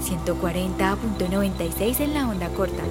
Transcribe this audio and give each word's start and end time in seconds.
140.96 0.00 2.00
en 2.00 2.14
la 2.14 2.28
onda 2.28 2.48
corta. 2.48 2.82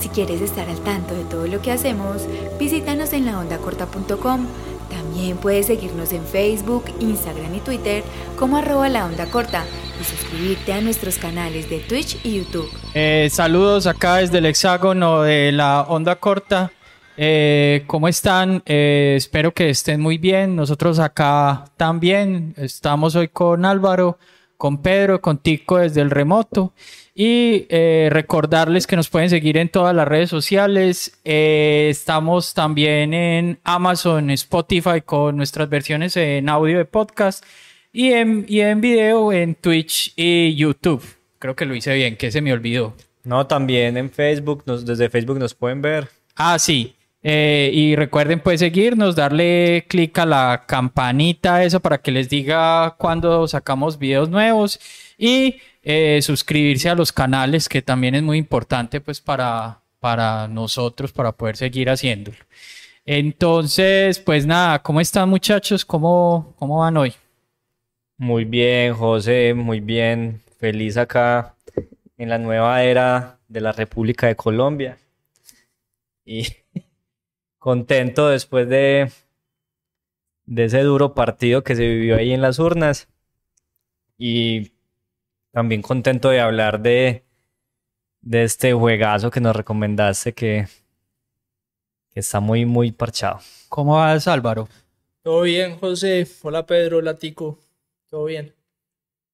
Si 0.00 0.08
quieres 0.08 0.40
estar 0.40 0.68
al 0.68 0.80
tanto 0.80 1.14
de 1.14 1.22
todo 1.24 1.46
lo 1.46 1.62
que 1.62 1.70
hacemos, 1.70 2.26
visítanos 2.58 3.12
en 3.12 3.26
laondacorta.com. 3.26 4.46
También 4.90 5.36
puedes 5.36 5.66
seguirnos 5.66 6.12
en 6.12 6.24
Facebook, 6.24 6.84
Instagram 7.00 7.54
y 7.54 7.60
Twitter 7.60 8.02
como 8.38 8.56
arroba 8.56 8.88
la 8.88 9.06
onda 9.06 9.26
corta 9.26 9.64
y 10.00 10.04
suscribirte 10.04 10.72
a 10.72 10.80
nuestros 10.80 11.18
canales 11.18 11.70
de 11.70 11.78
Twitch 11.78 12.18
y 12.24 12.38
YouTube. 12.38 12.68
Eh, 12.94 13.28
saludos 13.30 13.86
acá 13.86 14.16
desde 14.16 14.38
el 14.38 14.46
hexágono 14.46 15.22
de 15.22 15.52
la 15.52 15.82
onda 15.82 16.16
corta. 16.16 16.72
Eh, 17.16 17.84
¿Cómo 17.86 18.08
están? 18.08 18.62
Eh, 18.66 19.14
espero 19.16 19.52
que 19.52 19.70
estén 19.70 20.00
muy 20.00 20.18
bien. 20.18 20.56
Nosotros 20.56 20.98
acá 20.98 21.66
también. 21.76 22.54
Estamos 22.56 23.14
hoy 23.14 23.28
con 23.28 23.64
Álvaro, 23.64 24.18
con 24.62 24.80
Pedro, 24.80 25.20
con 25.20 25.38
Tico 25.38 25.78
desde 25.78 26.02
el 26.02 26.10
remoto. 26.10 26.72
Y 27.16 27.66
eh, 27.68 28.10
recordarles 28.12 28.86
que 28.86 28.94
nos 28.94 29.08
pueden 29.08 29.28
seguir 29.28 29.56
en 29.56 29.68
todas 29.68 29.92
las 29.92 30.06
redes 30.06 30.30
sociales. 30.30 31.18
Eh, 31.24 31.88
estamos 31.90 32.54
también 32.54 33.12
en 33.12 33.58
Amazon, 33.64 34.30
Spotify 34.30 35.00
con 35.04 35.36
nuestras 35.36 35.68
versiones 35.68 36.16
en 36.16 36.48
audio 36.48 36.78
de 36.78 36.84
podcast 36.84 37.44
y 37.92 38.12
en, 38.12 38.46
y 38.48 38.60
en 38.60 38.80
video 38.80 39.32
en 39.32 39.56
Twitch 39.56 40.12
y 40.14 40.54
YouTube. 40.54 41.02
Creo 41.40 41.56
que 41.56 41.66
lo 41.66 41.74
hice 41.74 41.92
bien, 41.96 42.16
que 42.16 42.30
se 42.30 42.40
me 42.40 42.52
olvidó. 42.52 42.94
No, 43.24 43.48
también 43.48 43.96
en 43.96 44.12
Facebook, 44.12 44.62
nos, 44.66 44.86
desde 44.86 45.10
Facebook 45.10 45.40
nos 45.40 45.54
pueden 45.54 45.82
ver. 45.82 46.08
Ah, 46.36 46.56
sí. 46.60 46.94
Eh, 47.24 47.70
y 47.72 47.94
recuerden 47.94 48.40
pues 48.40 48.58
seguirnos, 48.60 49.14
darle 49.14 49.84
clic 49.88 50.18
a 50.18 50.26
la 50.26 50.64
campanita 50.66 51.62
eso 51.62 51.78
para 51.78 51.98
que 51.98 52.10
les 52.10 52.28
diga 52.28 52.96
cuando 52.98 53.46
sacamos 53.46 53.96
videos 53.96 54.28
nuevos 54.28 54.80
y 55.16 55.56
eh, 55.84 56.20
suscribirse 56.20 56.88
a 56.88 56.96
los 56.96 57.12
canales 57.12 57.68
que 57.68 57.80
también 57.80 58.16
es 58.16 58.24
muy 58.24 58.38
importante 58.38 59.00
pues 59.00 59.20
para, 59.20 59.80
para 60.00 60.48
nosotros 60.48 61.12
para 61.12 61.30
poder 61.30 61.56
seguir 61.56 61.90
haciéndolo. 61.90 62.38
Entonces, 63.04 64.18
pues 64.18 64.46
nada, 64.46 64.80
¿cómo 64.80 65.00
están 65.00 65.28
muchachos? 65.28 65.84
¿Cómo, 65.84 66.54
cómo 66.58 66.78
van 66.78 66.96
hoy? 66.96 67.14
Muy 68.16 68.44
bien, 68.44 68.94
José, 68.94 69.54
muy 69.54 69.80
bien. 69.80 70.40
Feliz 70.58 70.96
acá 70.96 71.56
en 72.18 72.28
la 72.28 72.38
nueva 72.38 72.82
era 72.84 73.38
de 73.48 73.60
la 73.60 73.72
República 73.72 74.28
de 74.28 74.36
Colombia. 74.36 74.98
Y 76.24 76.46
contento 77.62 78.28
después 78.28 78.68
de, 78.68 79.12
de 80.46 80.64
ese 80.64 80.80
duro 80.82 81.14
partido 81.14 81.62
que 81.62 81.76
se 81.76 81.86
vivió 81.86 82.16
ahí 82.16 82.32
en 82.32 82.42
las 82.42 82.58
urnas. 82.58 83.08
Y 84.18 84.72
también 85.52 85.80
contento 85.80 86.30
de 86.30 86.40
hablar 86.40 86.80
de, 86.80 87.24
de 88.20 88.42
este 88.42 88.72
juegazo 88.72 89.30
que 89.30 89.40
nos 89.40 89.54
recomendaste 89.54 90.34
que, 90.34 90.66
que 92.10 92.18
está 92.18 92.40
muy, 92.40 92.66
muy 92.66 92.90
parchado. 92.90 93.38
¿Cómo 93.68 93.94
vas 93.94 94.26
Álvaro? 94.26 94.68
Todo 95.22 95.42
bien, 95.42 95.78
José. 95.78 96.26
Hola, 96.42 96.66
Pedro. 96.66 96.98
Hola, 96.98 97.16
Tico. 97.16 97.60
Todo 98.10 98.24
bien. 98.24 98.52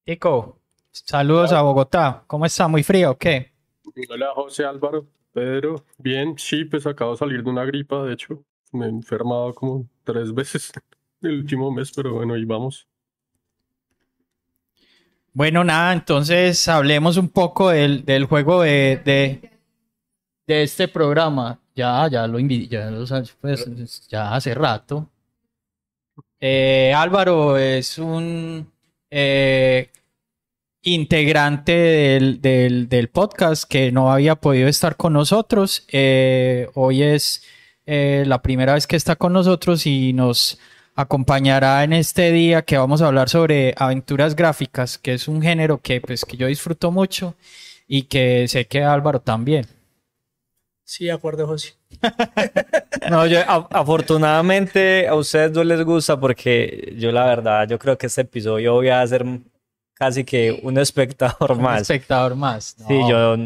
Tico, 0.03 0.59
saludos 0.91 1.51
a 1.51 1.63
Bogotá. 1.63 2.25
¿Cómo 2.27 2.45
está? 2.45 2.67
¿Muy 2.67 2.83
frío 2.83 3.09
o 3.09 3.17
qué? 3.17 3.53
Hola, 4.07 4.33
José 4.35 4.65
Álvaro. 4.65 5.07
Pedro, 5.33 5.85
bien, 5.97 6.35
sí, 6.37 6.65
pues 6.65 6.85
acabo 6.87 7.11
de 7.11 7.17
salir 7.17 7.43
de 7.43 7.49
una 7.49 7.65
gripa, 7.65 8.03
de 8.03 8.13
hecho, 8.13 8.43
me 8.71 8.85
he 8.85 8.89
enfermado 8.89 9.53
como 9.53 9.87
tres 10.03 10.33
veces 10.33 10.71
el 11.21 11.39
último 11.39 11.71
mes, 11.71 11.91
pero 11.95 12.13
bueno, 12.13 12.33
ahí 12.33 12.45
vamos. 12.45 12.87
Bueno, 15.33 15.63
nada, 15.63 15.93
entonces 15.93 16.67
hablemos 16.67 17.17
un 17.17 17.29
poco 17.29 17.69
del, 17.69 18.03
del 18.03 18.25
juego 18.25 18.63
de, 18.63 19.01
de, 19.05 19.51
de, 20.47 20.63
este 20.63 20.87
programa. 20.87 21.59
Ya, 21.75 22.07
ya 22.09 22.27
lo 22.27 22.39
ya, 22.39 22.91
pues, 23.39 24.07
ya 24.09 24.33
hace 24.35 24.53
rato. 24.53 25.09
Eh, 26.41 26.93
Álvaro 26.95 27.57
es 27.57 27.97
un 27.99 28.69
eh, 29.09 29.89
integrante 30.81 31.71
del, 31.71 32.41
del, 32.41 32.89
del, 32.89 33.09
podcast 33.09 33.65
que 33.65 33.91
no 33.91 34.11
había 34.11 34.35
podido 34.35 34.67
estar 34.67 34.95
con 34.95 35.13
nosotros. 35.13 35.85
Eh, 35.91 36.69
hoy 36.73 37.03
es 37.03 37.43
eh, 37.85 38.23
la 38.25 38.41
primera 38.41 38.73
vez 38.73 38.87
que 38.87 38.95
está 38.95 39.15
con 39.15 39.33
nosotros 39.33 39.85
y 39.85 40.13
nos 40.13 40.59
acompañará 40.95 41.83
en 41.83 41.93
este 41.93 42.31
día 42.31 42.61
que 42.63 42.77
vamos 42.77 43.01
a 43.01 43.07
hablar 43.07 43.29
sobre 43.29 43.73
aventuras 43.77 44.35
gráficas, 44.35 44.97
que 44.97 45.13
es 45.13 45.27
un 45.27 45.41
género 45.41 45.79
que, 45.81 46.01
pues, 46.01 46.25
que 46.25 46.37
yo 46.37 46.47
disfruto 46.47 46.91
mucho 46.91 47.35
y 47.87 48.03
que 48.03 48.47
sé 48.47 48.67
que 48.67 48.83
Álvaro 48.83 49.21
también. 49.21 49.65
Sí, 50.83 51.05
de 51.05 51.11
acuerdo, 51.11 51.45
José. 51.45 51.75
no, 53.09 53.25
yo, 53.27 53.39
a, 53.41 53.67
afortunadamente 53.71 55.07
a 55.07 55.15
ustedes 55.15 55.51
no 55.51 55.63
les 55.63 55.83
gusta 55.83 56.19
porque 56.19 56.93
yo 56.97 57.11
la 57.11 57.25
verdad, 57.25 57.67
yo 57.67 57.77
creo 57.77 57.97
que 57.97 58.07
este 58.07 58.21
episodio 58.21 58.73
voy 58.73 58.89
a 58.89 59.01
hacer 59.01 59.25
casi 59.99 60.23
que 60.23 60.59
un 60.63 60.77
espectador 60.77 61.51
un 61.51 61.61
más. 61.61 61.81
espectador 61.81 62.35
más. 62.35 62.75
No. 62.79 62.87
Sí, 62.87 62.99
yo 63.09 63.37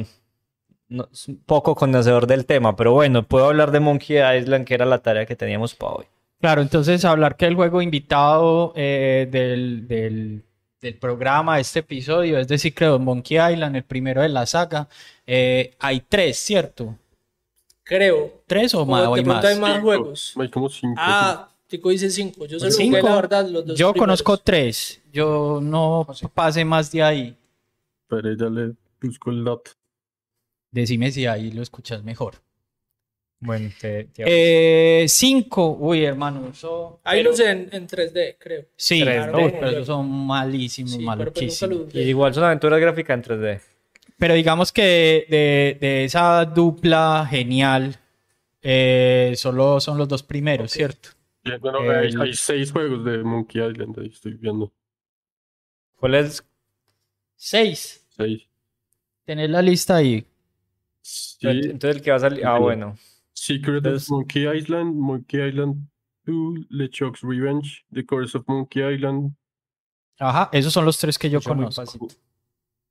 no, 0.87 1.09
poco 1.45 1.75
conocedor 1.75 2.27
del 2.27 2.45
tema, 2.45 2.75
pero 2.75 2.93
bueno, 2.93 3.23
puedo 3.23 3.47
hablar 3.47 3.71
de 3.71 3.79
Monkey 3.79 4.17
Island, 4.17 4.65
que 4.65 4.75
era 4.75 4.85
la 4.85 4.99
tarea 4.99 5.25
que 5.25 5.35
teníamos 5.35 5.73
para 5.73 5.93
hoy. 5.93 6.05
Claro, 6.39 6.61
entonces 6.61 7.03
hablar 7.05 7.35
que 7.35 7.45
el 7.45 7.55
juego 7.55 7.81
invitado 7.81 8.73
eh, 8.75 9.27
del, 9.31 9.87
del, 9.87 10.43
del, 10.79 10.95
programa, 10.95 11.59
este 11.59 11.79
episodio, 11.79 12.37
es 12.37 12.47
decir, 12.47 12.75
creo 12.75 12.99
Monkey 12.99 13.37
Island, 13.37 13.77
el 13.77 13.83
primero 13.83 14.21
de 14.21 14.29
la 14.29 14.45
saga. 14.45 14.87
Eh, 15.25 15.73
hay 15.79 16.01
tres, 16.01 16.37
¿cierto? 16.37 16.95
Creo. 17.83 18.43
¿Tres 18.45 18.75
o 18.75 18.85
más? 18.85 19.07
O 19.07 19.15
hay 19.15 19.23
más? 19.25 19.43
hay 19.43 19.57
más 19.57 19.81
juegos. 19.81 20.33
Hay 20.37 20.49
como 20.49 20.69
cinco. 20.69 20.95
Ah, 20.97 21.49
Tico 21.73 21.89
dice 21.89 22.11
cinco. 22.11 22.45
Yo 22.45 22.59
solo 22.59 22.71
cinco. 22.71 22.97
jugué, 22.99 23.09
la 23.09 23.15
verdad, 23.15 23.47
los 23.49 23.65
dos 23.65 23.77
Yo 23.79 23.91
primeros. 23.93 24.21
conozco 24.21 24.37
tres. 24.43 25.01
Yo 25.11 25.59
no 25.59 26.05
pase 26.35 26.63
más 26.63 26.91
de 26.91 27.01
ahí. 27.01 27.37
Pero 28.07 28.31
ya 28.35 28.45
le 28.45 28.73
busco 29.01 29.31
el 29.31 29.43
dato. 29.43 29.71
Decime 30.69 31.11
si 31.11 31.25
ahí 31.25 31.49
lo 31.51 31.63
escuchas 31.63 32.03
mejor. 32.03 32.35
Bueno, 33.39 33.71
te, 33.81 34.03
te 34.05 34.23
eh, 35.03 35.07
cinco. 35.07 35.75
Uy, 35.79 36.03
hermano, 36.05 36.49
eso. 36.53 36.99
Hay 37.03 37.21
unos 37.21 37.39
en, 37.39 37.69
en 37.71 37.87
3D, 37.87 38.35
creo. 38.39 38.65
Sí, 38.75 39.01
Tres, 39.01 39.25
uy, 39.25 39.31
¿no? 39.31 39.51
pero 39.51 39.69
esos 39.69 39.87
son 39.87 40.09
malísimos, 40.09 40.91
Sí, 40.91 40.97
pero 40.99 41.33
pues 41.33 41.61
maluquísimos. 41.61 41.95
igual 41.95 42.33
son 42.35 42.43
aventuras 42.43 42.79
gráficas 42.79 43.15
en 43.15 43.23
3D. 43.23 43.61
Pero 44.19 44.35
digamos 44.35 44.71
que 44.71 45.25
de, 45.27 45.77
de 45.81 46.05
esa 46.05 46.45
dupla 46.45 47.27
genial, 47.29 47.99
eh, 48.61 49.33
solo 49.35 49.79
son 49.79 49.97
los 49.97 50.07
dos 50.07 50.21
primeros, 50.21 50.71
Ok. 50.71 50.75
¿cierto? 50.77 51.09
Bueno, 51.59 51.79
hay, 51.79 52.07
El- 52.07 52.21
hay 52.21 52.33
seis 52.33 52.71
juegos 52.71 53.03
de 53.05 53.23
Monkey 53.23 53.61
Island, 53.65 53.99
ahí 53.99 54.07
estoy 54.07 54.33
viendo. 54.35 54.71
¿Cuál 55.95 56.15
es? 56.15 56.45
Seis. 57.35 58.05
Seis. 58.09 58.47
Tenés 59.25 59.49
la 59.49 59.61
lista 59.61 59.97
ahí. 59.97 60.25
Sí, 61.01 61.37
Entonces 61.47 61.97
el 61.97 62.01
que 62.01 62.11
va 62.11 62.17
a 62.17 62.19
salir. 62.19 62.45
Ah, 62.45 62.59
bueno. 62.59 62.95
Secret 63.33 63.77
Entonces- 63.77 64.09
of 64.09 64.17
Monkey 64.17 64.47
Island, 64.57 64.95
Monkey 64.95 65.47
Island 65.49 65.87
2, 66.25 66.65
LeChuck's 66.69 67.21
Revenge, 67.21 67.85
The 67.91 68.05
Curse 68.05 68.37
of 68.37 68.47
Monkey 68.47 68.81
Island, 68.95 69.35
Ajá, 70.19 70.49
esos 70.53 70.71
son 70.71 70.85
los 70.85 70.97
tres 70.97 71.17
que 71.17 71.29
yo 71.29 71.39
Yo 71.39 71.49
conozco. 71.49 71.83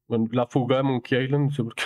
bueno, 0.09 0.29
La 0.33 0.47
Fuga 0.47 0.79
de 0.79 0.83
Monkey 0.83 1.25
Island, 1.25 1.47
no 1.49 1.51
sé 1.55 1.63
por 1.65 1.75
qué. 1.75 1.85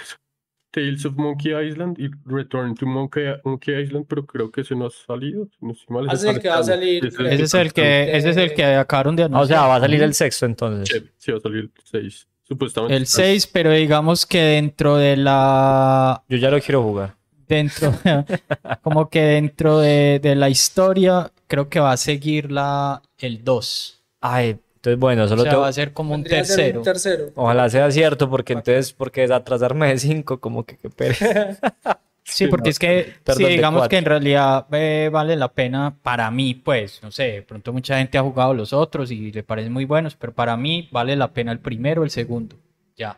Tales 0.70 1.04
of 1.06 1.14
Monkey 1.16 1.52
Island 1.52 1.98
y 1.98 2.10
Return 2.26 2.74
to 2.74 2.86
Monkey, 2.86 3.24
Monkey 3.44 3.74
Island, 3.82 4.04
pero 4.08 4.26
creo 4.26 4.50
que 4.50 4.60
ese 4.60 4.74
no 4.74 4.86
ha 4.86 4.90
salido. 4.90 5.48
No 5.60 5.72
estoy 5.72 5.94
mal, 5.94 6.06
Ah, 6.10 6.12
ese 6.14 6.28
ese 6.28 6.30
es 6.30 6.36
el 6.36 6.42
que 6.42 6.48
va 6.48 6.54
a 6.58 6.62
sale- 6.62 7.00
salir, 7.00 7.06
ese 7.32 7.42
es 7.44 7.54
el 7.54 7.72
que, 7.72 8.16
ese 8.16 8.30
es 8.30 8.36
el 8.36 8.54
que 8.54 8.64
acabaron 8.64 9.16
de 9.16 9.22
Ah, 9.22 9.26
o 9.26 9.28
anunciar. 9.28 9.58
sea, 9.60 9.66
va 9.68 9.76
a 9.76 9.80
salir 9.80 10.02
el 10.02 10.14
sexto 10.14 10.44
entonces. 10.46 10.88
Sí, 11.02 11.10
sí, 11.16 11.32
va 11.32 11.38
a 11.38 11.40
salir 11.40 11.58
el 11.60 11.70
6. 11.84 12.28
Supuestamente. 12.42 12.96
El 12.96 13.06
6, 13.06 13.46
pero 13.48 13.72
digamos 13.72 14.24
que 14.26 14.38
dentro 14.40 14.96
de 14.96 15.16
la. 15.16 16.22
Yo 16.28 16.36
ya 16.36 16.50
lo 16.50 16.60
quiero 16.60 16.82
jugar. 16.82 17.16
Dentro. 17.48 17.92
como 18.82 19.08
que 19.08 19.20
dentro 19.22 19.78
de, 19.80 20.20
de 20.22 20.34
la 20.36 20.48
historia, 20.48 21.32
creo 21.48 21.68
que 21.68 21.80
va 21.80 21.92
a 21.92 21.96
seguir 21.96 22.52
la, 22.52 23.02
el 23.18 23.42
2. 23.44 24.04
Ay, 24.20 24.58
entonces 24.90 24.98
bueno, 25.00 25.24
O 25.24 25.28
solo 25.28 25.42
sea, 25.42 25.50
tengo- 25.50 25.62
va 25.62 25.68
a 25.68 25.72
ser 25.72 25.92
como 25.92 26.14
un 26.14 26.22
tercero. 26.24 26.78
Un 26.80 26.84
tercero. 26.84 27.30
Ojalá 27.34 27.68
sea 27.68 27.90
cierto, 27.90 28.30
porque 28.30 28.52
entonces, 28.54 28.92
porque 28.92 29.24
es 29.24 29.30
atrasarme 29.30 29.88
de 29.88 29.98
5, 29.98 30.40
como 30.40 30.64
que 30.64 30.76
qué 30.76 30.90
pereza. 30.90 31.58
Sí, 32.28 32.48
porque 32.48 32.70
es 32.70 32.78
que, 32.80 33.14
Perdón, 33.22 33.44
sí, 33.44 33.52
digamos 33.52 33.86
que 33.86 33.98
en 33.98 34.04
realidad 34.04 34.66
eh, 34.72 35.08
vale 35.12 35.36
la 35.36 35.46
pena 35.52 35.94
para 36.02 36.28
mí, 36.32 36.54
pues, 36.54 37.00
no 37.00 37.12
sé, 37.12 37.22
de 37.22 37.42
pronto 37.42 37.72
mucha 37.72 37.98
gente 37.98 38.18
ha 38.18 38.22
jugado 38.22 38.52
los 38.52 38.72
otros 38.72 39.12
y 39.12 39.30
le 39.30 39.44
parecen 39.44 39.72
muy 39.72 39.84
buenos, 39.84 40.16
pero 40.16 40.32
para 40.34 40.56
mí 40.56 40.88
vale 40.90 41.14
la 41.14 41.32
pena 41.32 41.52
el 41.52 41.60
primero, 41.60 42.02
el 42.02 42.10
segundo, 42.10 42.56
ya. 42.96 43.16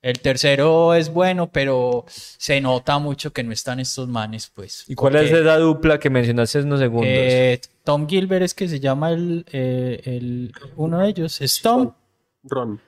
El 0.00 0.20
tercero 0.20 0.94
es 0.94 1.12
bueno, 1.12 1.48
pero 1.50 2.04
se 2.08 2.60
nota 2.60 2.98
mucho 2.98 3.32
que 3.32 3.42
no 3.42 3.52
están 3.52 3.80
estos 3.80 4.08
manes, 4.08 4.50
pues. 4.54 4.84
¿Y 4.88 4.94
cuál 4.94 5.16
es 5.16 5.32
esa 5.32 5.56
dupla 5.58 5.98
que 5.98 6.08
mencionaste 6.08 6.60
en 6.60 6.66
unos 6.66 6.78
segundos? 6.80 7.08
eh, 7.10 7.60
Tom 7.82 8.06
Gilbert 8.08 8.44
es 8.44 8.54
que 8.54 8.68
se 8.68 8.78
llama 8.78 9.10
el, 9.10 9.44
eh, 9.50 10.00
el 10.04 10.52
uno 10.76 11.00
de 11.00 11.08
ellos, 11.08 11.40
es 11.40 11.60
Tom, 11.60 11.92
Ron. 12.44 12.80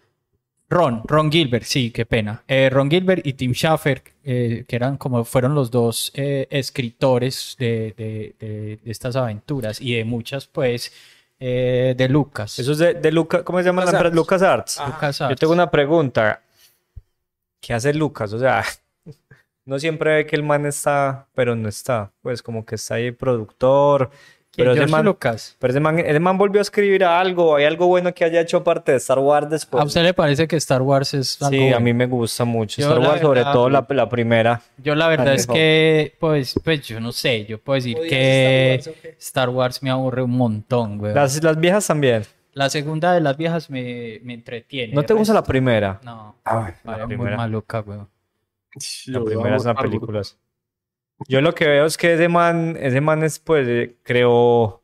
Ron, 0.68 1.02
Ron 1.04 1.32
Gilbert, 1.32 1.64
sí, 1.64 1.90
qué 1.90 2.06
pena. 2.06 2.44
Eh, 2.46 2.70
Ron 2.70 2.88
Gilbert 2.88 3.26
y 3.26 3.32
Tim 3.32 3.52
Schafer, 3.54 4.04
eh, 4.22 4.64
que 4.68 4.76
eran 4.76 4.96
como 4.96 5.24
fueron 5.24 5.52
los 5.52 5.68
dos 5.72 6.12
eh, 6.14 6.46
escritores 6.48 7.56
de, 7.58 7.92
de- 7.96 8.36
de- 8.38 8.78
de 8.84 8.90
estas 8.92 9.16
aventuras 9.16 9.80
y 9.80 9.96
de 9.96 10.04
muchas, 10.04 10.46
pues, 10.46 10.92
eh, 11.40 11.94
de 11.98 12.08
Lucas. 12.08 12.56
Eso 12.60 12.70
es 12.70 12.78
de, 12.78 12.94
de 12.94 13.10
Lucas, 13.10 13.42
¿cómo 13.42 13.58
se 13.58 13.64
llama 13.64 13.84
la 13.84 13.90
empresa? 13.90 14.14
LucasArts. 14.14 14.14
Lucas 14.14 14.42
Arts. 14.42 14.78
Ajá. 14.78 14.90
Lucas 14.94 15.18
Yo 15.30 15.36
tengo 15.36 15.52
una 15.54 15.68
pregunta. 15.72 16.40
¿Qué 17.60 17.74
hace 17.74 17.92
Lucas? 17.94 18.32
O 18.32 18.38
sea, 18.38 18.64
no 19.64 19.78
siempre 19.78 20.16
ve 20.16 20.26
que 20.26 20.36
el 20.36 20.42
man 20.42 20.66
está, 20.66 21.28
pero 21.34 21.54
no 21.54 21.68
está. 21.68 22.12
Pues 22.22 22.42
como 22.42 22.64
que 22.64 22.76
está 22.76 22.94
ahí 22.94 23.12
productor. 23.12 24.10
¿Quién? 24.52 24.66
Pero 24.66 24.82
ese 24.82 24.90
man, 24.90 25.04
Lucas. 25.04 25.56
pero 25.60 25.70
ese 25.70 25.78
man, 25.78 26.00
ese 26.00 26.18
man 26.18 26.36
volvió 26.36 26.60
a 26.60 26.62
escribir 26.62 27.04
algo. 27.04 27.54
¿Hay 27.54 27.66
algo 27.66 27.86
bueno 27.86 28.12
que 28.12 28.24
haya 28.24 28.40
hecho 28.40 28.56
aparte 28.56 28.90
de 28.90 28.98
Star 28.98 29.20
Wars 29.20 29.48
después? 29.48 29.80
¿A 29.80 29.86
usted 29.86 30.02
le 30.02 30.12
parece 30.12 30.48
que 30.48 30.56
Star 30.56 30.82
Wars 30.82 31.14
es 31.14 31.40
algo 31.40 31.56
Sí, 31.56 31.72
a 31.72 31.78
mí 31.78 31.92
me 31.94 32.06
gusta 32.06 32.44
mucho. 32.44 32.82
Yo, 32.82 32.88
Star 32.88 32.98
Wars, 32.98 33.20
sobre 33.20 33.44
todo 33.44 33.70
la, 33.70 33.86
la 33.88 34.08
primera. 34.08 34.60
Yo 34.78 34.96
la 34.96 35.06
verdad 35.06 35.34
es 35.34 35.46
que, 35.46 36.16
pues, 36.18 36.54
pues 36.64 36.80
yo 36.80 36.98
no 36.98 37.12
sé, 37.12 37.44
yo 37.44 37.58
puedo 37.58 37.76
decir 37.76 37.96
¿Odias 37.96 38.10
que 38.10 38.74
Star 38.74 38.94
Wars? 38.94 39.16
Star 39.18 39.48
Wars 39.50 39.82
me 39.84 39.90
aburre 39.90 40.22
un 40.22 40.32
montón, 40.32 40.98
güey. 40.98 41.14
Las, 41.14 41.40
las 41.44 41.60
viejas 41.60 41.86
también. 41.86 42.24
La 42.52 42.68
segunda 42.70 43.12
de 43.12 43.20
las 43.20 43.36
viejas 43.36 43.70
me, 43.70 44.20
me 44.22 44.34
entretiene. 44.34 44.92
¿No 44.94 45.02
te 45.04 45.14
gusta 45.14 45.32
la 45.34 45.40
resto- 45.40 45.46
primera? 45.48 46.00
No, 46.04 46.36
Ay, 46.44 46.72
vale, 46.84 46.98
la 46.98 47.06
muy 47.06 47.16
primera. 47.16 47.36
maluca, 47.36 47.80
güey. 47.80 47.98
La 47.98 49.18
Yo 49.18 49.24
primera 49.24 49.56
es 49.56 49.62
amo 49.62 49.62
una 49.62 49.70
Star 49.72 49.74
Wars. 49.76 49.82
película. 49.90 50.22
Yo 51.28 51.40
lo 51.40 51.54
que 51.54 51.66
veo 51.68 51.86
es 51.86 51.96
que 51.96 52.14
ese 52.14 52.28
man, 52.28 52.76
ese 52.80 53.00
man 53.00 53.22
es, 53.22 53.38
pues, 53.38 53.66
eh, 53.68 53.96
creó, 54.02 54.82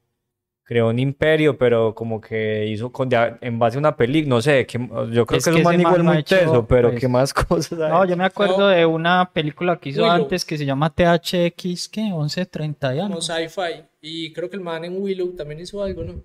creó 0.65 0.89
un 0.91 0.99
imperio, 0.99 1.57
pero 1.57 1.95
como 1.95 2.21
que 2.21 2.67
hizo 2.67 2.93
con, 2.93 3.09
de- 3.09 3.37
en 3.41 3.59
base 3.59 3.77
a 3.77 3.81
una 3.81 3.97
película, 3.97 4.37
no 4.37 4.43
sé, 4.43 4.67
que, 4.67 4.79
yo 4.79 5.25
creo 5.25 5.39
Es 5.39 5.45
que 5.45 5.51
es 5.51 5.57
que 5.57 5.61
un 5.61 5.63
man 5.63 5.81
igual 5.81 6.03
muy 6.03 6.19
hecho, 6.19 6.37
teso, 6.37 6.67
pero 6.67 6.91
pues, 6.91 7.01
¿qué 7.01 7.09
más 7.09 7.33
cosas 7.35 7.81
ha 7.81 7.89
No, 7.89 8.05
yo 8.05 8.17
me 8.17 8.25
acuerdo 8.25 8.59
No. 8.59 8.67
de 8.69 8.85
una 8.85 9.31
película 9.33 9.79
que 9.79 9.89
hizo 9.91 10.03
Willow. 10.03 10.15
antes 10.25 10.45
que 10.45 10.59
se 10.59 10.67
llama 10.67 10.91
THX, 10.91 11.89
¿qué? 11.89 12.03
1130 12.03 12.95
y 12.95 12.99
algo. 12.99 13.09
Como 13.09 13.23
sci-fi. 13.23 13.85
Y 14.01 14.33
creo 14.33 14.51
que 14.51 14.57
el 14.57 14.63
man 14.63 14.85
en 14.85 15.01
Willow 15.01 15.35
también 15.35 15.61
hizo 15.61 15.83
algo, 15.83 16.05
¿no? 16.05 16.23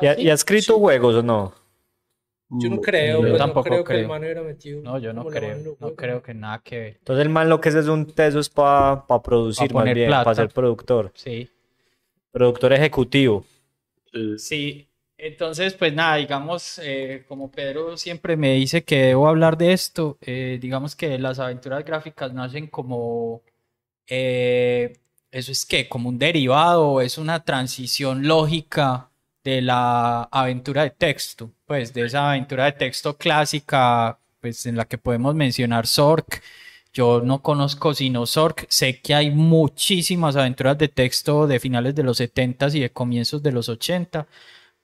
¿Y 0.00 0.06
ha, 0.06 0.18
y 0.18 0.30
ha 0.30 0.34
escrito 0.34 0.78
juegos 0.78 1.16
o 1.16 1.22
no? 1.22 1.54
Yo 2.54 2.68
no 2.68 2.76
No, 2.76 2.82
creo, 2.82 3.14
yo 3.14 3.20
pues, 3.20 3.32
no 3.32 3.38
tampoco 3.38 3.64
creo 3.64 3.84
que 3.84 4.00
el 4.00 4.08
man 4.08 4.22
hubiera 4.22 4.42
metido. 4.42 4.82
No, 4.82 4.98
yo 4.98 5.12
no 5.12 5.24
creo, 5.24 5.76
no 5.80 5.94
creo 5.94 6.22
que 6.22 6.34
nada 6.34 6.60
que 6.62 6.78
ver. 6.78 6.96
Entonces 6.98 7.22
el 7.24 7.30
man 7.30 7.48
lo 7.48 7.60
que 7.60 7.70
es 7.70 7.74
es 7.74 7.86
un 7.86 8.06
teso 8.12 8.40
es 8.40 8.50
para 8.50 9.04
producir 9.22 9.68
Pa' 9.68 9.74
más 9.74 9.82
poner 9.82 9.94
bien, 9.94 10.08
plata. 10.08 10.24
para 10.24 10.34
ser 10.34 10.48
productor. 10.50 11.12
Sí. 11.14 11.48
Productor 12.30 12.74
ejecutivo. 12.74 13.44
Sí, 14.36 14.86
entonces, 15.16 15.72
pues 15.74 15.94
nada, 15.94 16.16
digamos, 16.16 16.78
eh, 16.82 17.24
como 17.28 17.50
Pedro 17.50 17.96
siempre 17.96 18.36
me 18.36 18.52
dice 18.54 18.84
que 18.84 19.02
debo 19.04 19.28
hablar 19.28 19.56
de 19.56 19.72
esto, 19.72 20.18
eh, 20.20 20.58
digamos 20.60 20.94
que 20.94 21.18
las 21.18 21.38
aventuras 21.38 21.84
gráficas 21.84 22.34
nacen 22.34 22.66
como, 22.66 23.40
eh, 24.08 24.92
eso 25.30 25.52
es 25.52 25.64
que, 25.64 25.88
como 25.88 26.10
un 26.10 26.18
derivado, 26.18 27.00
es 27.00 27.16
una 27.16 27.44
transición 27.44 28.26
lógica 28.26 29.11
de 29.44 29.60
la 29.62 30.24
aventura 30.24 30.82
de 30.84 30.90
texto, 30.90 31.50
pues 31.66 31.92
de 31.92 32.06
esa 32.06 32.30
aventura 32.30 32.64
de 32.66 32.72
texto 32.72 33.16
clásica, 33.16 34.18
pues 34.40 34.66
en 34.66 34.76
la 34.76 34.84
que 34.84 34.98
podemos 34.98 35.34
mencionar 35.34 35.86
Zork. 35.86 36.42
Yo 36.92 37.22
no 37.22 37.42
conozco 37.42 37.94
sino 37.94 38.26
Zork, 38.26 38.66
sé 38.68 39.00
que 39.00 39.14
hay 39.14 39.30
muchísimas 39.30 40.36
aventuras 40.36 40.76
de 40.76 40.88
texto 40.88 41.46
de 41.46 41.58
finales 41.58 41.94
de 41.94 42.02
los 42.02 42.20
70s 42.20 42.74
y 42.74 42.80
de 42.80 42.90
comienzos 42.90 43.42
de 43.42 43.52
los 43.52 43.68
80, 43.68 44.26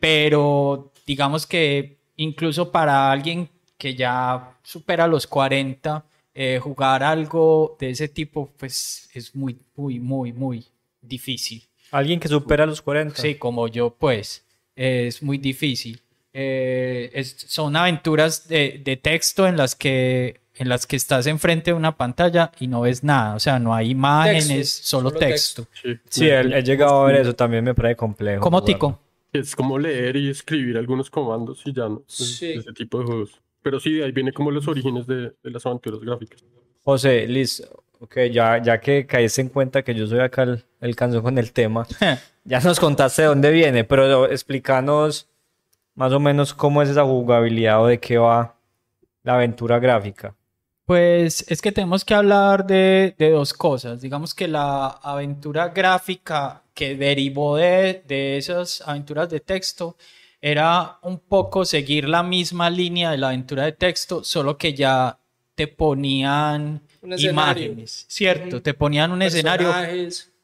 pero 0.00 0.92
digamos 1.06 1.46
que 1.46 1.98
incluso 2.16 2.72
para 2.72 3.12
alguien 3.12 3.50
que 3.76 3.94
ya 3.94 4.56
supera 4.62 5.06
los 5.06 5.26
40, 5.26 6.04
eh, 6.34 6.60
jugar 6.60 7.02
algo 7.02 7.76
de 7.78 7.90
ese 7.90 8.08
tipo, 8.08 8.50
pues 8.56 9.08
es 9.12 9.34
muy, 9.34 9.58
muy, 9.74 9.98
muy, 9.98 10.32
muy 10.32 10.64
difícil. 11.00 11.64
Alguien 11.90 12.20
que 12.20 12.28
supera 12.28 12.66
los 12.66 12.82
40. 12.82 13.20
Sí, 13.20 13.34
como 13.36 13.66
yo, 13.66 13.90
pues, 13.90 14.44
es 14.78 15.22
muy 15.22 15.38
difícil. 15.38 16.00
Eh, 16.32 17.10
es- 17.14 17.36
son 17.48 17.74
aventuras 17.76 18.46
de, 18.48 18.80
de 18.84 18.96
texto 18.96 19.46
en 19.46 19.56
las 19.56 19.74
que 19.74 20.40
en 20.60 20.68
las 20.68 20.86
que 20.86 20.96
estás 20.96 21.26
enfrente 21.28 21.70
de 21.70 21.74
una 21.76 21.96
pantalla 21.96 22.50
y 22.58 22.66
no 22.66 22.80
ves 22.80 23.04
nada, 23.04 23.36
o 23.36 23.38
sea, 23.40 23.60
no 23.60 23.72
hay 23.74 23.90
imágenes, 23.90 24.48
Texto, 24.48 24.86
solo, 24.88 25.10
solo 25.10 25.20
texto. 25.20 25.66
sí. 25.72 25.96
Sí, 26.08 26.28
he, 26.28 26.40
he 26.40 26.62
llegado 26.64 27.00
a 27.02 27.06
ver 27.06 27.20
eso, 27.20 27.32
también 27.34 27.62
me 27.62 27.74
parece 27.74 27.94
complejo. 27.94 28.40
¿Cómo 28.42 28.58
jugarlo. 28.58 28.74
Tico? 28.74 29.00
Es 29.32 29.54
como 29.54 29.78
leer 29.78 30.16
y 30.16 30.30
escribir 30.30 30.76
algunos 30.76 31.10
comandos 31.10 31.62
y 31.64 31.72
ya 31.72 31.88
no. 31.88 32.02
es- 32.08 32.14
Sí. 32.38 32.52
Ese 32.54 32.72
tipo 32.72 32.98
de 32.98 33.04
juegos. 33.06 33.40
Pero 33.62 33.78
sí, 33.78 33.92
de 33.92 34.04
ahí 34.04 34.10
viene 34.12 34.32
como 34.32 34.50
los 34.50 34.66
orígenes 34.66 35.06
de, 35.06 35.32
de 35.42 35.50
las 35.50 35.64
aventuras 35.64 36.00
gráficas. 36.00 36.42
José, 36.82 37.26
Liz, 37.28 37.62
ok, 38.00 38.16
ya, 38.32 38.60
ya 38.60 38.80
que 38.80 39.06
caíste 39.06 39.42
en 39.42 39.50
cuenta 39.50 39.82
que 39.84 39.94
yo 39.94 40.08
soy 40.08 40.18
acá 40.20 40.42
el, 40.42 40.64
el 40.80 40.96
canción 40.96 41.22
con 41.22 41.38
el 41.38 41.52
tema, 41.52 41.86
ya 42.48 42.60
nos 42.60 42.80
contaste 42.80 43.22
de 43.22 43.28
dónde 43.28 43.50
viene, 43.52 43.84
pero 43.84 44.30
explícanos 44.30 45.28
más 45.94 46.12
o 46.12 46.20
menos 46.20 46.54
cómo 46.54 46.80
es 46.80 46.88
esa 46.88 47.04
jugabilidad 47.04 47.82
o 47.82 47.86
de 47.86 48.00
qué 48.00 48.16
va 48.16 48.54
la 49.22 49.34
aventura 49.34 49.78
gráfica. 49.78 50.34
Pues 50.86 51.44
es 51.50 51.60
que 51.60 51.72
tenemos 51.72 52.04
que 52.04 52.14
hablar 52.14 52.66
de, 52.66 53.14
de 53.18 53.30
dos 53.30 53.52
cosas. 53.52 54.00
Digamos 54.00 54.34
que 54.34 54.48
la 54.48 54.86
aventura 54.86 55.68
gráfica 55.68 56.62
que 56.72 56.96
derivó 56.96 57.56
de, 57.56 58.02
de 58.08 58.38
esas 58.38 58.80
aventuras 58.80 59.28
de 59.28 59.40
texto 59.40 59.96
era 60.40 60.98
un 61.02 61.18
poco 61.18 61.66
seguir 61.66 62.08
la 62.08 62.22
misma 62.22 62.70
línea 62.70 63.10
de 63.10 63.18
la 63.18 63.28
aventura 63.28 63.64
de 63.64 63.72
texto, 63.72 64.24
solo 64.24 64.56
que 64.56 64.72
ya 64.72 65.18
te 65.54 65.66
ponían 65.66 66.80
imágenes, 67.02 68.06
¿cierto? 68.08 68.62
Te 68.62 68.72
ponían 68.72 69.10
un 69.10 69.20
escenario. 69.20 69.74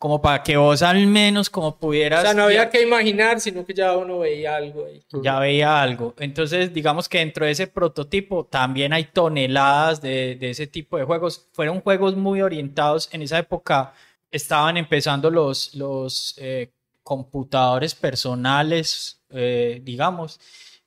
Como 0.04 0.20
para 0.20 0.42
que 0.42 0.54
vos 0.58 0.82
al 0.82 1.06
menos 1.06 1.48
como 1.48 1.68
O 1.68 1.78
pudieras... 1.78 2.20
sea, 2.20 2.34
no 2.34 2.42
había 2.42 2.64
ya- 2.64 2.68
que 2.70 2.82
imaginar, 2.82 3.40
sino 3.40 3.64
que 3.64 3.72
ya 3.72 3.96
uno 3.96 4.18
veía 4.18 4.54
algo 4.56 4.84
ahí. 4.84 5.02
ya 5.22 5.38
veía 5.38 5.80
algo. 5.80 6.12
Entonces, 6.18 6.74
digamos 6.74 7.08
que 7.08 7.20
dentro 7.20 7.46
de 7.46 7.52
ese 7.52 7.68
prototipo 7.68 8.44
también 8.44 8.92
hay 8.92 9.04
toneladas 9.04 10.02
de, 10.02 10.36
de 10.36 10.50
ese 10.50 10.66
tipo 10.66 10.98
de 10.98 11.04
juegos. 11.04 11.48
Fueron 11.54 11.80
juegos 11.80 12.16
muy 12.16 12.42
orientados. 12.42 13.08
En 13.12 13.22
esa 13.22 13.38
época 13.38 13.94
estaban 14.30 14.76
empezando 14.76 15.30
los, 15.30 15.74
los 15.74 16.34
eh, 16.36 16.68
computadores 17.02 17.94
personales, 17.94 19.22
eh, 19.30 19.80
digamos, 19.82 20.38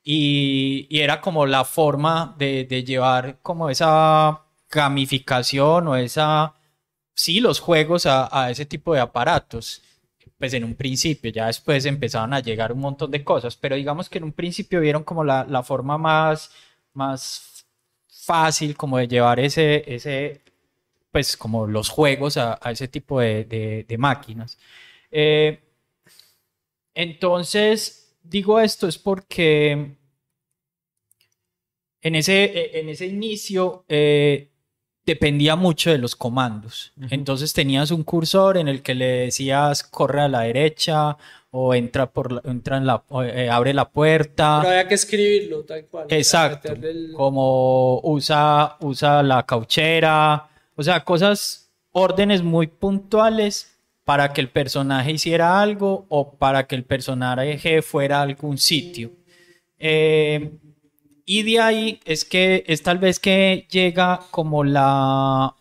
y, 0.04 0.86
y 0.90 1.00
era 1.00 1.20
como 1.20 1.44
la 1.44 1.64
forma 1.64 2.36
de, 2.38 2.66
de 2.66 2.84
llevar 2.84 3.38
como 3.42 3.68
esa 3.68 4.42
gamificación 4.70 5.88
o 5.88 5.96
esa, 5.96 6.54
sí, 7.18 7.40
los 7.40 7.60
juegos 7.60 8.06
a, 8.06 8.50
ese 8.50 8.64
tipo 8.66 8.94
de 8.94 9.00
aparatos 9.00 9.82
pues 10.38 10.54
en 10.54 10.62
un 10.64 10.74
principio, 10.76 11.30
ya 11.32 11.46
después 11.46 11.84
empezaron 11.84 12.32
a 12.32 12.40
llegar 12.40 12.72
un 12.72 12.78
montón 12.80 13.10
de 13.10 13.24
cosas, 13.24 13.56
pero 13.56 13.74
digamos 13.76 14.08
que 14.08 14.18
en 14.18 14.24
un 14.24 14.32
principio 14.32 14.80
vieron 14.80 15.02
como 15.02 15.24
la, 15.24 15.62
forma 15.64 15.98
más, 15.98 16.50
más 16.94 17.66
fácil 18.08 18.76
como 18.76 18.98
de 18.98 19.08
llevar 19.08 19.40
ese, 19.40 19.82
ese 19.92 20.42
pues 21.12 21.36
como 21.36 21.66
los 21.66 21.88
juegos 21.90 22.36
a, 22.38 22.54
ese 22.70 22.88
tipo 22.88 23.20
de, 23.20 23.44
de- 23.44 23.98
máquinas. 23.98 24.58
Eh, 25.10 25.60
entonces, 26.94 28.16
digo 28.22 28.60
esto 28.60 28.88
es 28.88 28.98
porque 28.98 29.96
en 32.02 32.14
ese, 32.14 32.78
en 32.78 32.88
ese 32.88 33.06
inicio 33.06 33.84
eh, 33.88 34.50
dependía 35.12 35.56
mucho 35.56 35.90
de 35.90 35.98
los 35.98 36.14
comandos. 36.16 36.92
Entonces 37.10 37.52
tenías 37.52 37.90
un 37.90 38.02
cursor 38.04 38.56
en 38.56 38.68
el 38.68 38.82
que 38.82 38.94
le 38.94 39.06
decías 39.06 39.82
corre 39.82 40.20
a 40.22 40.28
la 40.28 40.40
derecha 40.42 41.16
o 41.50 41.74
entra 41.74 42.10
por 42.10 42.30
la- 42.32 42.42
entra 42.44 42.76
en 42.76 42.86
la 42.86 43.02
eh, 43.24 43.48
abre 43.50 43.72
la 43.72 43.88
puerta. 43.88 44.58
Pero 44.60 44.70
había 44.72 44.86
que 44.88 44.94
escribirlo, 44.94 45.62
tal 45.64 45.86
cual. 45.86 46.06
Exacto. 46.10 46.72
el- 46.72 47.12
Como 47.16 48.00
usa, 48.04 48.76
usa 48.80 49.22
la 49.22 49.44
cauchera. 49.46 50.48
O 50.76 50.82
sea, 50.82 51.02
cosas, 51.04 51.70
órdenes 51.92 52.42
muy 52.42 52.66
puntuales 52.66 53.74
para 54.04 54.32
que 54.32 54.40
el 54.40 54.48
personaje 54.50 55.12
hiciera 55.12 55.60
algo 55.60 56.04
o 56.08 56.32
para 56.34 56.66
que 56.66 56.74
el 56.76 56.84
personaje 56.84 57.82
fuera 57.82 58.18
a 58.18 58.22
algún 58.22 58.56
sitio. 58.58 59.10
Eh, 59.78 60.50
y 61.28 61.42
de 61.42 61.60
ahí 61.60 62.00
es 62.06 62.24
que 62.24 62.64
es 62.66 62.82
tal 62.82 62.96
vez 62.96 63.20
que 63.20 63.66
llega 63.70 64.22
como 64.30 64.64
la, 64.64 65.54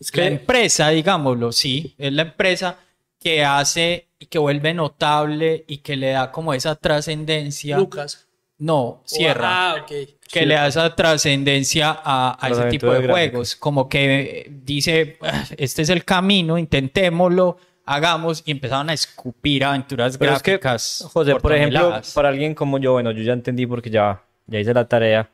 Es 0.00 0.12
la 0.16 0.22
que 0.22 0.26
empresa, 0.26 0.88
digámoslo, 0.88 1.52
sí, 1.52 1.94
es 1.96 2.12
la 2.12 2.22
empresa 2.22 2.76
que 3.20 3.44
hace 3.44 4.08
y 4.18 4.26
que 4.26 4.40
vuelve 4.40 4.74
notable 4.74 5.64
y 5.68 5.78
que 5.78 5.94
le 5.94 6.10
da 6.10 6.32
como 6.32 6.52
esa 6.54 6.74
trascendencia. 6.74 7.78
Lucas. 7.78 8.26
No, 8.58 9.02
cierra. 9.06 9.70
Ah, 9.70 9.76
ok. 9.82 9.92
que 10.28 10.44
le 10.44 10.54
da 10.54 10.66
esa 10.66 10.92
trascendencia 10.96 12.00
a, 12.04 12.36
ese 12.50 12.64
tipo 12.64 12.86
de 12.86 12.96
aventuras 12.96 13.14
juegos. 13.14 13.56
Como 13.56 13.88
que 13.88 14.50
dice, 14.50 15.18
"Ah, 15.20 15.44
este 15.56 15.82
es 15.82 15.88
el 15.88 16.04
camino, 16.04 16.58
intentémoslo, 16.58 17.58
hagamos 17.84 18.42
y 18.46 18.50
empezaron 18.50 18.90
a 18.90 18.92
escupir 18.92 19.64
aventuras 19.64 20.16
Pero 20.18 20.32
es 20.32 20.42
que, 20.42 20.52
gráficas. 20.52 21.08
José, 21.12 21.34
por 21.36 21.52
ejemplo, 21.52 22.00
para 22.14 22.28
alguien 22.28 22.54
como 22.54 22.78
yo, 22.78 22.92
bueno, 22.92 23.10
yo 23.10 23.22
ya 23.22 23.32
entendí 23.32 23.66
porque 23.66 23.90
ya, 23.90 24.22
ya 24.46 24.60
hice 24.60 24.72
la 24.74 24.86
tarea, 24.86 25.30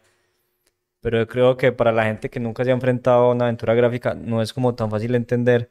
pero 1.00 1.19
yo 1.19 1.26
creo 1.28 1.57
que 1.57 1.73
para 1.73 1.93
la 1.93 2.05
gente 2.05 2.28
que 2.28 2.40
nunca 2.40 2.64
se 2.64 2.71
ha 2.71 2.75
enfrentado 2.75 3.26
a 3.26 3.33
una 3.33 3.45
aventura 3.45 3.75
gráfica 3.75 4.14
no 4.14 4.43
es 4.43 4.52
como 4.52 4.75
tan 4.75 4.90
fácil 4.90 5.14
entender. 5.14 5.71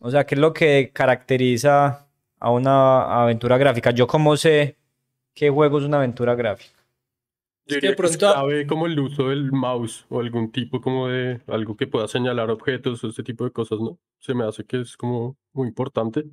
O 0.00 0.10
sea, 0.10 0.24
¿qué 0.26 0.34
es 0.34 0.40
lo 0.40 0.52
que 0.52 0.90
caracteriza 0.92 2.06
a 2.40 2.50
una 2.50 3.22
aventura 3.22 3.56
gráfica? 3.56 3.92
Yo 3.92 4.06
cómo 4.06 4.36
sé 4.36 4.76
qué 5.34 5.50
juego 5.50 5.78
es 5.78 5.84
una 5.84 5.98
aventura 5.98 6.34
gráfica. 6.34 6.81
Yo 7.66 7.76
Es 7.76 7.80
que 7.80 7.86
de 7.88 7.92
que 7.92 7.96
pronto- 7.96 8.18
clave 8.18 8.66
como 8.66 8.86
el 8.86 8.98
uso 8.98 9.28
del 9.28 9.52
mouse 9.52 10.04
o 10.08 10.18
algún 10.20 10.50
tipo 10.50 10.80
como 10.80 11.08
de 11.08 11.40
algo 11.46 11.76
que 11.76 11.86
pueda 11.86 12.08
señalar 12.08 12.50
objetos 12.50 13.02
o 13.04 13.08
ese 13.08 13.22
tipo 13.22 13.44
de 13.44 13.52
cosas, 13.52 13.78
¿no? 13.78 13.98
Se 14.18 14.34
me 14.34 14.44
hace 14.44 14.64
que 14.64 14.80
es 14.80 14.96
como 14.96 15.36
muy 15.52 15.68
importante. 15.68 16.24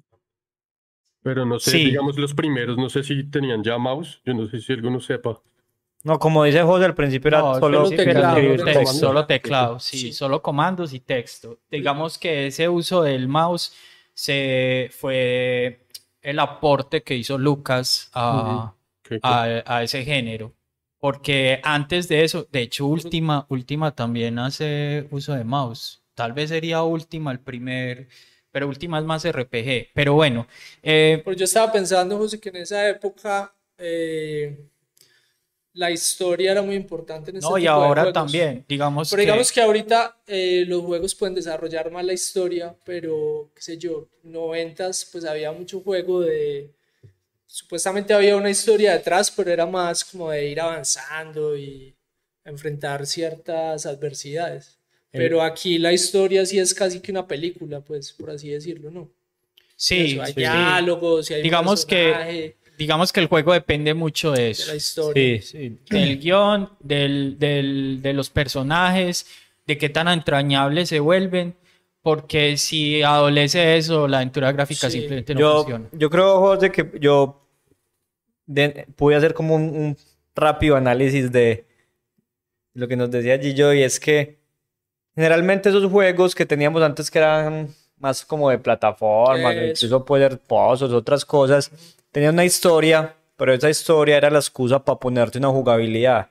Pero 1.22 1.46
no 1.46 1.60
sé, 1.60 1.72
Sí. 1.72 1.86
digamos 1.86 2.18
los 2.18 2.34
primeros, 2.34 2.78
no 2.78 2.90
sé 2.90 3.04
si 3.04 3.24
tenían 3.30 3.64
ya 3.64 3.78
mouse, 3.78 4.22
yo 4.26 4.34
no 4.34 4.48
sé 4.48 4.60
si 4.62 4.72
alguno 4.74 5.00
sepa. 5.02 5.40
No, 6.04 6.18
como 6.18 6.46
dice 6.46 6.62
José, 6.64 6.86
al 6.86 6.96
principio 6.96 7.28
era 7.28 7.40
No, 7.40 7.56
solo 7.60 7.80
principio 7.90 8.06
teclado, 8.14 8.36
texto. 8.64 8.94
Solo 8.94 9.26
teclado, 9.26 9.80
sí, 9.80 9.98
Sí. 9.98 10.14
solo 10.14 10.42
comandos 10.42 10.94
y 10.94 11.02
texto. 11.02 11.60
Digamos 11.70 12.18
que 12.18 12.48
ese 12.48 12.70
uso 12.70 13.04
del 13.04 13.28
mouse 13.28 13.76
se 14.14 14.90
fue 14.98 15.86
el 16.22 16.40
aporte 16.40 17.04
que 17.04 17.16
hizo 17.18 17.38
Lucas 17.38 18.10
a, 18.14 18.74
Que- 19.04 19.16
que- 19.16 19.20
a, 19.24 19.64
a 19.66 19.84
ese 19.84 20.06
género. 20.06 20.54
Porque 21.00 21.62
antes 21.64 22.08
de 22.10 22.24
eso, 22.24 22.48
de 22.52 22.62
hecho, 22.62 22.86
Última, 22.86 23.46
Última 23.50 23.96
también 23.96 24.38
hace 24.38 25.08
uso 25.12 25.34
de 25.34 25.44
mouse. 25.44 26.04
Tal 26.14 26.34
vez 26.34 26.50
sería 26.50 26.84
Última 26.84 27.32
el 27.32 27.40
primer, 27.40 28.10
pero 28.52 28.68
Última 28.68 29.00
es 29.00 29.06
más 29.06 29.26
RPG. 29.26 29.92
Pero 29.94 30.14
bueno, 30.14 30.48
eh, 30.84 31.22
Pero 31.24 31.38
yo 31.38 31.46
estaba 31.46 31.72
pensando, 31.72 32.18
José, 32.18 32.40
que 32.40 32.50
en 32.50 32.58
esa 32.58 32.90
época 32.90 33.54
eh, 33.78 34.58
la 35.74 35.92
historia 35.92 36.52
era 36.52 36.62
muy 36.62 36.76
importante 36.76 37.32
en 37.32 37.38
este 37.38 37.50
no, 37.50 37.58
y 37.58 37.62
tipo 37.62 37.72
ahora 37.72 38.12
también, 38.12 38.66
digamos 38.68 39.10
Pero 39.10 39.20
que... 39.20 39.26
digamos 39.26 39.52
que 39.52 39.62
ahorita 39.62 40.18
eh, 40.28 40.66
los 40.68 40.82
juegos 40.84 41.16
pueden 41.16 41.36
desarrollar 41.36 41.90
más 41.92 42.04
la 42.04 42.14
historia, 42.14 42.76
pero 42.84 43.52
qué 43.56 43.62
sé 43.62 43.78
yo, 43.78 44.10
noventas 44.24 45.08
pues 45.10 45.24
había 45.24 45.52
mucho 45.54 45.80
juego 45.80 46.20
de... 46.22 46.74
Supuestamente 47.52 48.14
había 48.14 48.38
una 48.38 48.52
historia 48.52 48.94
detrás, 48.94 49.32
pero 49.32 49.52
era 49.52 49.66
más 49.66 50.06
como 50.06 50.30
de 50.30 50.48
ir 50.50 50.62
avanzando 50.62 51.58
y 51.58 51.96
enfrentar 52.46 53.08
ciertas 53.08 53.88
adversidades. 53.88 54.78
Pero 55.12 55.42
aquí 55.42 55.80
la 55.80 55.92
historia 55.92 56.46
sí 56.46 56.60
es 56.60 56.76
casi 56.76 57.00
que 57.00 57.12
una 57.12 57.26
película, 57.28 57.82
pues, 57.82 58.12
por 58.14 58.30
así 58.30 58.50
decirlo, 58.50 58.92
¿no? 58.92 59.10
sí, 59.76 60.12
Eso, 60.12 60.22
hay 60.22 60.34
sí. 60.34 60.40
diálogos, 60.42 61.32
y 61.32 61.34
hay 61.34 61.40
un 61.40 61.44
Digamos 61.44 61.86
que- 61.88 62.56
digamos 62.78 63.12
que 63.12 63.20
el 63.22 63.26
juego 63.28 63.54
depende 63.54 63.94
mucho 63.96 64.32
de 64.32 64.44
de 64.44 64.50
eso. 64.52 64.68
la 64.68 64.76
historia. 64.76 65.42
Sí, 65.42 65.48
sí. 65.48 65.78
del 65.90 66.20
guion, 66.20 66.70
del, 66.82 67.40
del- 67.40 68.00
de 68.02 68.14
los 68.14 68.30
personajes, 68.30 69.26
de 69.66 69.78
qué 69.80 69.90
tan 69.90 70.08
entrañables 70.10 70.90
se 70.90 71.00
vuelven, 71.00 71.56
porque 72.04 72.58
si 72.58 73.02
adolece 73.02 73.78
eso, 73.78 74.08
la 74.08 74.18
aventura 74.18 74.52
gráfica 74.52 74.90
Sí. 74.90 75.00
simplemente 75.00 75.34
no 75.34 75.40
Yo, 75.40 75.54
funciona. 75.64 75.90
yo 75.94 76.10
creo, 76.10 76.40
José, 76.40 76.72
que 76.72 76.92
yo 77.00 77.39
de- 78.50 78.88
pude 78.96 79.16
hacer 79.16 79.34
como 79.34 79.56
un, 79.56 79.64
un 79.64 79.98
rápido 80.36 80.76
análisis 80.76 81.32
de 81.32 81.66
lo 82.74 82.88
que 82.88 82.96
nos 82.96 83.12
decía 83.12 83.38
Gillo 83.38 83.74
y 83.74 83.84
es 83.84 84.00
que 84.00 84.40
generalmente 85.16 85.70
esos 85.70 85.90
juegos 85.92 86.34
que 86.34 86.46
teníamos 86.46 86.82
antes 86.82 87.12
que 87.12 87.20
eran 87.20 87.68
más 87.98 88.26
como 88.26 88.50
de 88.50 88.58
Eso. 89.72 89.86
incluso 89.86 90.06
poder 90.06 90.40
pozos, 90.40 90.92
otras 90.94 91.26
cosas, 91.26 91.72
tenían 92.12 92.34
una 92.36 92.46
historia, 92.46 93.16
pero 93.36 93.54
esa 93.54 93.70
historia 93.70 94.18
era 94.18 94.30
la 94.30 94.40
excusa 94.40 94.84
para 94.84 95.00
ponerte 95.00 95.38
una 95.38 95.50
jugabilidad. 95.50 96.30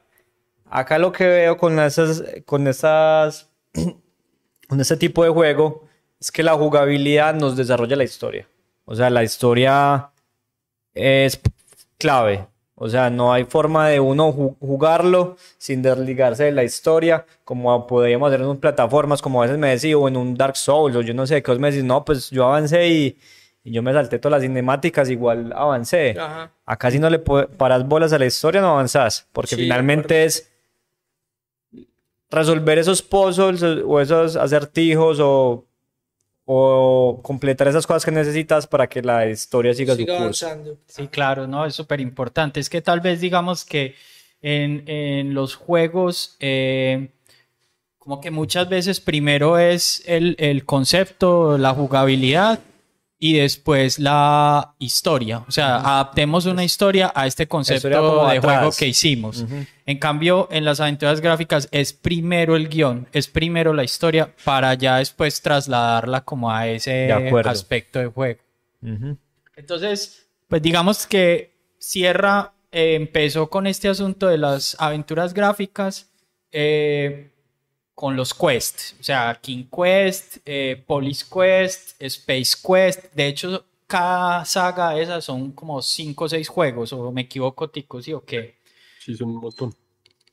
Acá 0.70 0.98
lo 0.98 1.12
que 1.12 1.26
veo 1.26 1.56
con 1.56 1.78
esas, 1.78 2.22
con 2.46 2.66
esas, 2.66 3.48
con 4.68 4.80
este 4.80 4.96
tipo 4.96 5.22
de 5.24 5.30
juego 5.30 5.86
es 6.20 6.32
que 6.32 6.42
la 6.42 6.54
jugabilidad 6.54 7.34
nos 7.34 7.56
desarrolla 7.56 7.96
la 7.96 8.04
historia. 8.04 8.48
O 8.86 8.94
sea, 8.94 9.10
la 9.10 9.22
historia 9.22 10.10
es 10.94 11.38
clave. 11.98 12.46
O 12.80 12.88
sea, 12.88 13.10
no 13.10 13.32
hay 13.32 13.42
forma 13.44 13.88
de 13.88 13.98
uno 13.98 14.32
ju- 14.32 14.56
jugarlo 14.60 15.36
sin 15.58 15.82
desligarse 15.82 16.44
de 16.44 16.52
la 16.52 16.62
historia, 16.62 17.26
como 17.44 17.86
podríamos 17.88 18.28
hacer 18.28 18.40
en 18.42 18.46
un 18.46 18.58
plataformas, 18.60 19.20
como 19.20 19.42
a 19.42 19.46
veces 19.46 19.58
me 19.58 19.70
decís, 19.70 19.94
o 19.96 20.06
en 20.06 20.16
un 20.16 20.36
Dark 20.36 20.56
Souls, 20.56 20.94
o 20.94 21.00
yo 21.00 21.12
no 21.12 21.26
sé, 21.26 21.42
que 21.42 21.50
vos 21.50 21.58
me 21.58 21.70
decís, 21.72 21.82
no, 21.84 22.04
pues 22.04 22.30
yo 22.30 22.44
avancé 22.46 22.86
y, 22.88 23.18
y 23.64 23.72
yo 23.72 23.82
me 23.82 23.92
salté 23.92 24.20
todas 24.20 24.38
las 24.40 24.42
cinemáticas, 24.42 25.10
igual 25.10 25.52
avancé. 25.56 26.14
Ajá. 26.18 26.52
Acá 26.64 26.90
si 26.92 27.00
no 27.00 27.10
le 27.10 27.18
paras 27.18 27.84
bolas 27.88 28.12
a 28.12 28.18
la 28.20 28.26
historia, 28.26 28.60
no 28.60 28.68
avanzás, 28.70 29.26
porque 29.32 29.56
Sí, 29.56 29.62
finalmente 29.62 30.24
es 30.24 30.48
resolver 32.30 32.78
esos 32.78 33.02
puzzles 33.02 33.62
o 33.62 34.00
esos 34.00 34.36
acertijos 34.36 35.18
o, 35.20 35.64
o 36.50 37.20
completar 37.22 37.68
esas 37.68 37.86
cosas 37.86 38.06
que 38.06 38.10
necesitas 38.10 38.66
para 38.66 38.86
que 38.88 39.02
la 39.02 39.26
historia 39.28 39.74
siga 39.74 39.92
su 39.92 39.98
Siga 40.00 40.16
curso. 40.16 40.46
avanzando. 40.46 40.78
Sí, 40.86 41.06
claro, 41.08 41.46
no, 41.46 41.66
es 41.66 41.74
súper 41.74 42.00
importante. 42.00 42.58
Es 42.58 42.70
que 42.70 42.80
tal 42.80 43.00
vez 43.00 43.20
digamos 43.20 43.66
que 43.66 43.94
en, 44.40 44.82
en 44.88 45.34
los 45.34 45.54
juegos, 45.54 46.36
eh, 46.40 47.10
como 47.98 48.22
que 48.22 48.30
muchas 48.30 48.66
veces 48.66 48.98
primero 48.98 49.58
es 49.58 50.02
el, 50.06 50.36
el 50.38 50.64
concepto, 50.64 51.58
la 51.58 51.74
jugabilidad 51.74 52.60
y 53.18 53.38
después 53.38 53.98
la 53.98 54.74
historia. 54.78 55.44
O 55.48 55.50
sea, 55.50 55.76
adaptemos 55.76 56.46
una 56.46 56.62
historia 56.62 57.12
a 57.14 57.26
este 57.26 57.48
concepto 57.48 57.88
de 57.88 58.36
atrás. 58.36 58.58
juego 58.58 58.76
que 58.78 58.86
hicimos. 58.86 59.44
En 59.86 59.98
cambio, 59.98 60.48
en 60.50 60.64
las 60.64 60.80
aventuras 60.80 61.20
gráficas 61.20 61.68
es 61.72 61.92
primero 61.92 62.54
el 62.54 62.68
guion, 62.68 63.08
es 63.12 63.26
primero 63.26 63.72
la 63.72 63.84
historia 63.84 64.32
para 64.44 64.74
ya 64.74 64.98
después 64.98 65.42
trasladarla 65.42 66.20
como 66.20 66.52
a 66.52 66.68
ese 66.68 66.90
De 66.90 67.42
aspecto 67.44 67.98
de 67.98 68.06
juego. 68.06 68.40
Entonces, 69.56 70.28
pues 70.46 70.62
digamos 70.62 71.06
que 71.06 71.56
Sierra 71.78 72.52
eh, 72.70 72.94
empezó 72.94 73.50
con 73.50 73.66
este 73.66 73.88
asunto 73.88 74.28
de 74.28 74.38
las 74.38 74.76
aventuras 74.78 75.34
gráficas 75.34 76.10
eh, 76.52 77.30
con 77.98 78.14
los 78.14 78.32
quests, 78.32 78.94
o 79.00 79.02
sea, 79.02 79.36
King 79.42 79.64
Quest, 79.64 80.36
eh, 80.46 80.80
Police 80.86 81.26
Quest, 81.28 82.00
Space 82.00 82.56
Quest. 82.64 83.12
De 83.12 83.26
hecho, 83.26 83.64
cada 83.88 84.44
saga 84.44 84.90
de 84.90 85.02
esas 85.02 85.24
son 85.24 85.50
como 85.50 85.82
5 85.82 86.24
o 86.24 86.28
6 86.28 86.48
juegos, 86.48 86.92
o 86.92 87.10
me 87.10 87.22
equivoco, 87.22 87.68
Tico, 87.70 88.00
¿sí 88.00 88.12
o 88.12 88.20
qué? 88.24 88.54
Sí, 89.00 89.16
son 89.16 89.30
un 89.30 89.40
montón. 89.40 89.74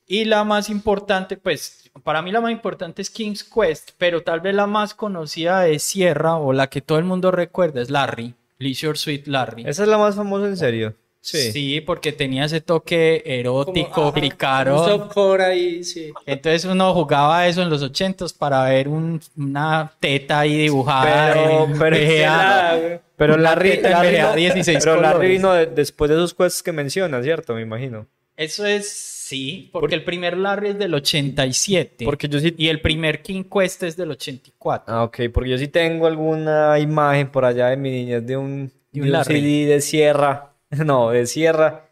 Y 0.06 0.26
la 0.26 0.44
más 0.44 0.70
importante, 0.70 1.36
pues, 1.36 1.90
para 2.04 2.22
mí 2.22 2.30
la 2.30 2.40
más 2.40 2.52
importante 2.52 3.02
es 3.02 3.10
King's 3.10 3.42
Quest, 3.42 3.90
pero 3.98 4.22
tal 4.22 4.38
vez 4.38 4.54
la 4.54 4.68
más 4.68 4.94
conocida 4.94 5.62
de 5.62 5.80
Sierra 5.80 6.36
o 6.36 6.52
la 6.52 6.68
que 6.68 6.82
todo 6.82 6.98
el 6.98 7.04
mundo 7.04 7.32
recuerda 7.32 7.82
es 7.82 7.90
Larry, 7.90 8.36
Leisure 8.58 8.96
Suite 8.96 9.28
Larry. 9.28 9.64
Esa 9.66 9.82
es 9.82 9.88
la 9.88 9.98
más 9.98 10.14
famosa 10.14 10.46
en 10.46 10.56
serio. 10.56 10.94
Sí. 11.26 11.80
porque 11.80 12.12
tenía 12.12 12.44
ese 12.44 12.60
toque 12.60 13.22
erótico, 13.26 14.12
un 14.12 14.78
softcore 14.84 15.44
ahí, 15.44 15.82
sí. 15.84 16.12
Entonces 16.24 16.64
uno 16.64 16.94
jugaba 16.94 17.46
eso 17.48 17.62
en 17.62 17.70
los 17.70 17.82
ochentos 17.82 18.32
para 18.32 18.64
ver 18.64 18.86
un- 18.88 19.20
una 19.36 19.92
teta 19.98 20.40
ahí 20.40 20.56
dibujada. 20.56 21.32
Pero- 21.32 21.64
en 21.64 21.78
pero- 21.78 21.96
güey. 22.80 23.00
Pero 23.16 23.36
Larry, 23.38 23.80
Larry 23.80 24.08
VGA, 24.16 24.22
no- 24.30 24.34
16 24.36 24.78
pero 24.84 25.00
Larry 25.00 25.28
vino 25.28 25.52
de- 25.52 25.66
después 25.66 26.08
de 26.10 26.16
esos 26.16 26.34
quests 26.34 26.62
que 26.62 26.72
mencionas, 26.72 27.24
¿cierto? 27.24 27.54
Me 27.54 27.62
imagino. 27.62 28.06
Eso 28.36 28.66
es, 28.66 28.86
sí, 28.92 29.70
porque 29.72 29.94
el 29.94 30.04
primer 30.04 30.36
Larry 30.36 30.68
es 30.68 30.78
del 30.78 30.92
87 30.94 32.04
Porque 32.04 32.28
yo 32.28 32.38
sí... 32.38 32.54
y 32.58 32.68
el 32.68 32.80
primer 32.82 33.22
King 33.22 33.44
Quest 33.44 33.82
es 33.84 33.96
del 33.96 34.10
84. 34.10 34.84
Ah, 34.94 35.04
ok, 35.04 35.20
porque 35.32 35.50
yo 35.50 35.58
sí 35.58 35.68
tengo 35.68 36.06
alguna 36.06 36.78
imagen 36.78 37.28
por 37.30 37.44
allá 37.46 37.68
de 37.68 37.76
mi 37.78 37.90
niñez 37.90 38.26
de 38.26 38.36
un, 38.36 38.66
De 38.66 38.72
de 38.92 39.00
un 39.00 39.06
un 39.06 39.12
Larry. 39.12 39.40
CD 39.40 39.66
de 39.66 39.80
Sierra. 39.80 40.52
No, 40.84 41.10
de 41.10 41.26
Sierra. 41.26 41.88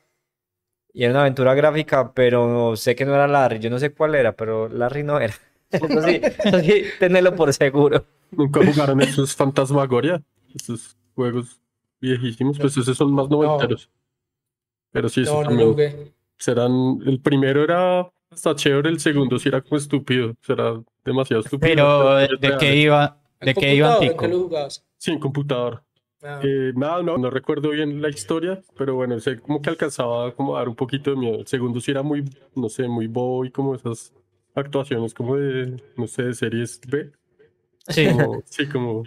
Y 0.92 1.02
era 1.04 1.12
una 1.12 1.20
aventura 1.22 1.54
gráfica, 1.54 2.12
pero 2.12 2.76
sé 2.76 2.94
que 2.94 3.04
no 3.04 3.14
era 3.14 3.26
Larry. 3.26 3.58
Yo 3.58 3.70
no 3.70 3.78
sé 3.78 3.92
cuál 3.92 4.14
era, 4.14 4.36
pero 4.36 4.68
Larry 4.68 5.02
no 5.02 5.18
era. 5.18 5.34
Eso 5.70 6.02
sí, 6.02 6.20
eso 6.22 6.60
sí, 6.60 6.84
tenerlo 7.00 7.34
por 7.34 7.52
seguro. 7.52 8.04
¿Nunca 8.30 8.64
jugaron 8.64 9.00
esos 9.00 9.34
Fantasmagoria? 9.34 10.22
Esos 10.54 10.96
juegos 11.16 11.60
viejísimos, 12.00 12.60
pues 12.60 12.76
esos 12.76 12.96
son 12.96 13.12
más 13.12 13.28
noventeros. 13.28 13.90
Pero 14.92 15.08
sí, 15.08 15.22
No, 15.24 15.42
no 15.42 15.48
también 15.48 15.68
jugué. 15.70 16.14
serán... 16.38 17.00
El 17.04 17.20
primero 17.20 17.64
era 17.64 18.08
hasta 18.30 18.54
chévere, 18.54 18.88
el 18.90 19.00
segundo 19.00 19.36
sí 19.40 19.48
era 19.48 19.62
como 19.62 19.76
estúpido. 19.78 20.34
Será 20.42 20.80
demasiado 21.04 21.42
estúpido. 21.42 21.60
Pero, 21.68 22.18
¿de, 22.18 22.56
qué 22.60 22.76
iba? 22.76 23.20
¿En 23.40 23.46
¿De 23.46 23.54
qué 23.54 23.74
iba 23.74 23.98
Tico? 23.98 24.16
qué 24.18 24.28
lo 24.28 24.38
jugabas? 24.44 24.86
Sí, 24.96 25.10
en 25.10 25.18
computador. 25.18 25.82
Ah, 26.24 26.40
Eh, 26.42 26.72
nada, 26.74 27.02
no, 27.02 27.18
no 27.18 27.28
recuerdo 27.30 27.70
bien 27.70 28.00
la 28.00 28.08
historia, 28.08 28.62
pero 28.78 28.94
bueno, 28.94 29.20
sé 29.20 29.38
como 29.40 29.60
que 29.60 29.70
alcanzaba 29.70 30.34
como 30.34 30.56
a 30.56 30.60
dar 30.60 30.68
un 30.68 30.74
poquito 30.76 31.10
de 31.10 31.16
miedo. 31.16 31.38
El 31.40 31.46
segundo 31.46 31.80
sí 31.80 31.90
era 31.90 32.02
muy, 32.02 32.24
no 32.54 32.68
sé, 32.68 32.88
muy 32.88 33.06
bobo 33.06 33.44
y 33.44 33.50
como 33.50 33.74
esas 33.74 34.12
actuaciones 34.54 35.12
como 35.12 35.36
de, 35.36 35.82
no 35.96 36.06
sé, 36.06 36.22
de 36.24 36.34
series 36.34 36.80
B. 36.88 37.10
Sí. 37.88 38.06
Como- 38.08 38.42
sí, 38.46 38.66
como, 38.68 39.02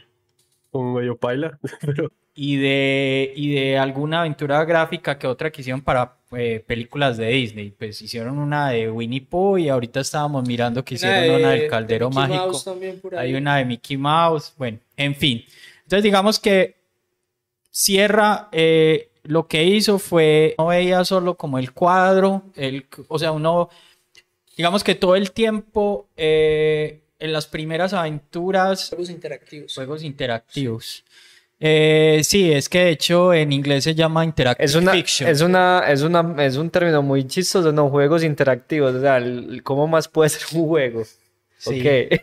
como 0.71 0.93
medio 0.99 1.17
paila, 1.17 1.57
pero 1.81 2.11
y 2.39 2.57
de, 2.57 3.33
y 3.35 3.55
de 3.55 3.79
alguna 3.79 4.19
aventura 4.19 4.63
gráfica 4.63 5.17
que 5.17 5.25
otra 5.25 5.49
que 5.51 5.61
hicieron 5.61 5.81
para 5.81 6.19
eh, 6.33 6.63
películas 6.67 7.17
de 7.17 7.29
Disney. 7.29 7.71
Pues 7.71 7.99
hicieron 7.99 8.37
una 8.37 8.69
de 8.69 8.91
Winnie 8.91 9.21
Pooh 9.21 9.57
y 9.57 9.69
ahorita 9.69 10.01
estábamos 10.01 10.47
mirando 10.47 10.85
que 10.85 10.93
hicieron 10.95 11.33
una 11.41 11.49
del 11.53 11.67
Caldero 11.67 12.09
de 12.09 12.15
Mickey 12.15 12.29
Mágico. 12.29 12.45
Mouse 12.45 12.63
también 12.63 12.99
por 13.01 13.15
ahí. 13.15 13.29
Hay 13.29 13.35
una 13.41 13.57
de 13.57 13.65
Mickey 13.65 13.97
Mouse, 13.97 14.53
bueno, 14.55 14.77
en 14.95 15.15
fin. 15.15 15.43
Entonces 15.81 16.03
digamos 16.03 16.39
que 16.39 16.75
Sierra 17.69 18.49
eh, 18.51 19.09
lo 19.23 19.47
que 19.47 19.63
hizo 19.63 19.99
fue, 19.99 20.55
no 20.57 20.67
veía 20.67 21.03
solo 21.05 21.35
como 21.35 21.59
el 21.59 21.73
cuadro, 21.73 22.43
el, 22.55 22.85
o 23.07 23.19
sea, 23.19 23.31
uno, 23.31 23.69
digamos 24.55 24.83
que 24.83 24.95
todo 24.95 25.15
el 25.15 25.31
tiempo 25.31 26.07
eh, 26.15 27.01
en 27.19 27.33
las 27.33 27.45
primeras 27.47 27.93
aventuras, 27.93 28.89
Juegos 28.89 29.09
interactivos. 29.09 29.73
juegos 29.73 30.03
interactivos. 30.03 31.03
Eh, 31.59 32.21
sí, 32.23 32.51
es 32.53 32.69
que 32.69 32.79
de 32.79 32.89
hecho 32.91 33.33
en 33.33 33.51
inglés 33.51 33.83
se 33.83 33.95
llama 33.95 34.23
interactive 34.23 34.63
Es 34.63 34.75
una, 34.75 34.91
fiction. 34.91 35.27
es 35.27 35.41
una, 35.41 35.83
es 35.89 36.01
una, 36.03 36.35
es 36.45 36.55
un 36.55 36.69
término 36.69 37.01
muy 37.01 37.25
chistoso, 37.27 37.71
¿no? 37.71 37.89
Juegos 37.89 38.23
interactivos, 38.23 38.93
o 38.95 39.01
sea, 39.01 39.17
el- 39.17 39.63
¿cómo 39.63 39.87
más 39.87 40.07
puede 40.07 40.29
ser 40.29 40.43
un 40.53 40.67
juego? 40.67 41.03
Sí. 41.57 41.79
Ok, 41.81 42.21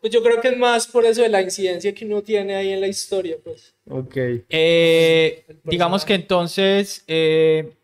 Pues 0.00 0.12
yo 0.12 0.22
creo 0.22 0.40
que 0.40 0.48
es 0.48 0.56
más 0.56 0.86
por 0.86 1.04
eso 1.04 1.22
de 1.22 1.28
la 1.28 1.42
incidencia 1.42 1.94
que 1.94 2.04
uno 2.04 2.22
tiene 2.22 2.54
ahí 2.54 2.72
en 2.72 2.80
la 2.80 2.88
historia, 2.88 3.36
pues. 3.42 3.74
ok. 3.88 4.16
Eh, 4.48 5.44
digamos 5.64 6.04
que 6.04 6.14
entonces 6.14 7.04
eh, 7.06 7.74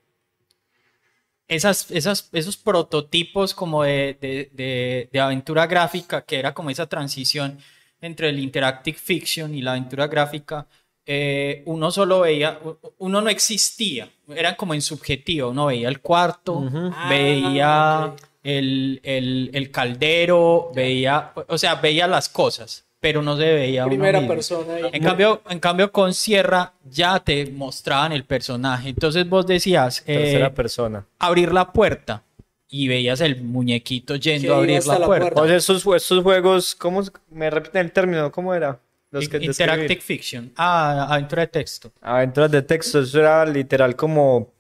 esas, 1.48 1.90
esas, 1.90 2.28
esos 2.32 2.56
prototipos 2.56 3.54
como 3.54 3.82
de, 3.84 4.16
de- 4.20 4.50
de- 4.52 5.08
de 5.12 5.20
aventura 5.20 5.66
gráfica, 5.66 6.22
que 6.22 6.38
era 6.38 6.52
como 6.54 6.70
esa 6.70 6.86
transición 6.88 7.58
entre 8.00 8.28
el 8.30 8.38
interactive 8.38 8.98
fiction 8.98 9.54
y 9.54 9.62
la 9.62 9.72
aventura 9.72 10.06
gráfica, 10.06 10.66
eh, 11.06 11.62
uno 11.66 11.90
solo 11.92 12.20
veía, 12.20 12.58
uno 12.98 13.20
no 13.20 13.30
existía, 13.30 14.10
eran 14.28 14.56
como 14.56 14.74
en 14.74 14.82
subjetivo, 14.82 15.50
uno 15.50 15.66
veía 15.66 15.88
el 15.88 16.00
cuarto, 16.00 16.64
veía 17.08 18.02
Ah, 18.04 18.06
ok. 18.12 18.25
El, 18.46 19.00
el- 19.02 19.50
el 19.52 19.70
caldero, 19.70 20.70
veía, 20.74 21.32
o 21.48 21.58
sea, 21.58 21.74
veía 21.76 22.06
las 22.06 22.28
cosas, 22.28 22.84
pero 23.00 23.22
no 23.22 23.36
se 23.36 23.44
veía 23.52 23.84
Primera 23.86 24.26
persona. 24.26 24.74
En 24.92 25.02
cambio, 25.02 25.42
en 25.48 25.58
cambio, 25.60 25.92
con 25.92 26.14
Sierra 26.14 26.72
ya 26.84 27.20
te 27.20 27.46
mostraban 27.50 28.12
el 28.12 28.24
personaje. 28.24 28.88
Entonces 28.90 29.28
vos 29.28 29.46
decías 29.46 30.02
eh, 30.06 30.16
Tercera 30.16 30.54
persona. 30.54 31.06
abrir 31.18 31.52
la 31.52 31.72
puerta 31.72 32.22
y 32.68 32.88
veías 32.88 33.20
el 33.20 33.42
muñequito 33.42 34.16
yendo 34.16 34.54
a 34.54 34.58
abrir 34.58 34.84
la 34.86 34.98
la 34.98 35.06
puerta. 35.06 35.24
puerta. 35.26 35.42
O 35.42 35.46
sea, 35.46 35.56
estos, 35.56 35.86
estos 35.94 36.22
juegos, 36.22 36.74
¿cómo 36.74 37.02
me 37.30 37.48
repiten 37.50 37.82
el 37.82 37.92
término? 37.92 38.30
¿Cómo 38.32 38.54
era? 38.54 38.78
Los 39.12 39.28
que 39.28 39.36
Interactive 39.36 39.88
describí. 39.88 40.00
fiction. 40.18 40.52
Ah, 40.56 41.06
aventura 41.08 41.42
de 41.42 41.46
texto. 41.48 41.92
Aventuras 42.00 42.50
de 42.50 42.62
texto, 42.62 43.00
eso 43.00 43.20
era 43.20 43.46
literal 43.46 43.94
como... 43.94 44.52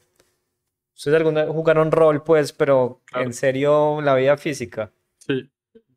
Ustedes 0.96 1.16
alguna 1.18 1.44
vez 1.44 1.52
jugaron 1.52 1.92
rol, 1.92 2.22
pues, 2.22 2.52
pero 2.52 3.02
Claro. 3.06 3.26
en 3.26 3.32
serio, 3.34 4.00
la 4.00 4.14
vida 4.14 4.36
física. 4.36 4.90
sí. 5.18 5.48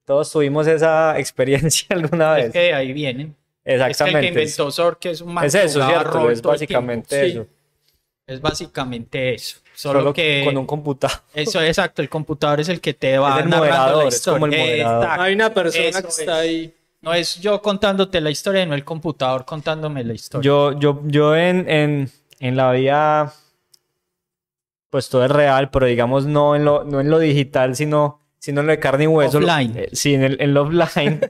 Todos 0.06 0.32
tuvimos 0.32 0.66
esa 0.66 1.20
experiencia 1.20 1.86
alguna 1.92 2.38
Es 2.40 2.46
vez. 2.46 2.54
que 2.54 2.60
de 2.60 2.74
ahí 2.74 2.94
vienen. 2.94 3.36
Es 3.64 3.66
que 3.66 3.74
el 3.76 3.80
que 3.86 3.92
Exactamente. 3.92 4.28
inventó 4.30 5.00
que 5.00 5.10
es 5.12 5.22
un 5.22 5.34
man 5.36 5.46
Es 5.46 5.54
que 5.54 5.64
eso, 5.66 5.86
¿cierto? 5.86 6.12
rol 6.20 6.32
Es 6.32 6.42
básicamente 6.42 7.26
Sí. 7.26 7.32
eso. 7.32 7.48
Es 8.26 8.42
básicamente 8.42 9.34
eso. 9.36 9.58
Solo, 9.76 10.00
Solo 10.00 10.14
que 10.14 10.42
con 10.46 10.58
un 10.58 10.66
computador. 10.66 11.18
eso 11.34 11.62
exacto, 11.62 12.02
el 12.02 12.10
computador 12.10 12.60
es 12.60 12.70
el 12.70 12.82
que 12.82 12.94
te 12.96 13.18
va 13.20 13.38
Es 13.40 13.44
el 13.46 13.50
narrando 13.52 14.02
la 14.02 14.08
es 14.08 14.22
como 14.26 14.46
el 14.48 14.54
historia. 14.54 14.66
moderador. 14.66 15.04
Exacto. 15.04 15.22
Hay 15.22 15.34
una 15.36 15.54
persona 15.54 15.84
Eso 15.86 16.02
que 16.02 16.08
está 16.08 16.24
es. 16.24 16.30
ahí. 16.50 16.74
No 17.02 17.14
es 17.14 17.40
yo 17.40 17.62
contándote 17.62 18.20
la 18.22 18.30
historia, 18.32 18.66
no 18.66 18.74
el 18.76 18.84
computador 18.84 19.46
contándome 19.46 20.04
la 20.04 20.14
historia. 20.14 20.44
Yo, 20.46 20.78
yo, 20.80 21.02
yo 21.06 21.36
en, 21.36 21.70
en, 21.70 22.12
en 22.40 22.56
la 22.58 22.72
vida, 22.72 23.34
pues 24.90 25.10
todo 25.10 25.26
es 25.26 25.32
real, 25.32 25.70
pero 25.70 25.86
digamos 25.86 26.26
no 26.26 26.56
en 26.56 26.66
lo, 26.66 26.84
no 26.84 27.00
en 27.02 27.10
lo 27.10 27.20
digital, 27.20 27.76
sino, 27.76 28.22
sino 28.40 28.62
en 28.62 28.68
lo 28.68 28.72
de 28.72 28.80
carne 28.80 29.04
y 29.06 29.08
hueso. 29.08 29.40
Lo- 29.40 29.48
Offline. 29.48 29.74
eh, 29.78 29.90
sí, 29.94 30.14
en 30.16 30.24
el, 30.24 30.38
en 30.42 30.54
lo 30.54 30.64
offline. 30.64 31.20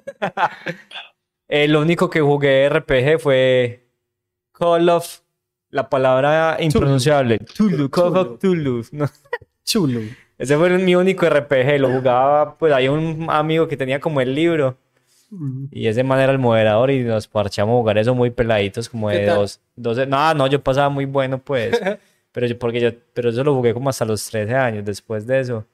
Eh, 1.51 1.67
lo 1.67 1.81
único 1.81 2.11
que 2.11 2.21
jugué 2.21 2.47
de 2.49 2.69
RPG 2.69 3.19
fue 3.19 3.87
Call 4.51 4.87
of, 4.89 5.21
la 5.71 5.89
palabra 5.89 6.57
impronunciable. 6.59 7.39
Tulu, 7.39 7.89
Call 7.89 8.15
of 8.17 8.39
Tulu. 8.39 8.83
No, 8.91 9.07
Chulo. 9.65 9.99
ese 10.37 10.55
fue 10.57 10.69
mi 10.77 10.93
único 10.95 11.27
RPG, 11.27 11.79
lo 11.79 11.89
jugaba, 11.89 12.55
pues 12.55 12.71
hay 12.71 12.87
un 12.87 13.25
amigo 13.31 13.67
que 13.67 13.77
tenía 13.77 13.99
como 13.99 14.21
el 14.21 14.35
libro. 14.35 14.77
Y 15.71 15.87
ese 15.87 16.03
man 16.03 16.19
era 16.19 16.31
el 16.31 16.37
moderador 16.39 16.89
y 16.91 17.03
nos 17.03 17.27
parchamos 17.27 17.73
a 17.73 17.77
jugar 17.79 17.97
eso 17.97 18.13
muy 18.15 18.29
peladitos, 18.31 18.87
como 18.89 19.09
¿Qué 19.09 19.17
de 19.17 19.25
dos, 19.27 19.59
12. 19.75 20.05
No, 20.07 20.33
no, 20.35 20.45
yo 20.47 20.63
pasaba 20.63 20.89
muy 20.89 21.05
bueno, 21.05 21.39
pues. 21.39 21.79
pero 22.31 22.47
yo, 22.47 22.57
porque 22.59 22.79
yo, 22.79 22.89
pero 23.13 23.29
eso 23.29 23.43
lo 23.43 23.53
jugué 23.55 23.73
como 23.73 23.89
hasta 23.89 24.05
los 24.05 24.25
13 24.29 24.53
años 24.55 24.85
después 24.85 25.25
de 25.25 25.39
eso. 25.39 25.65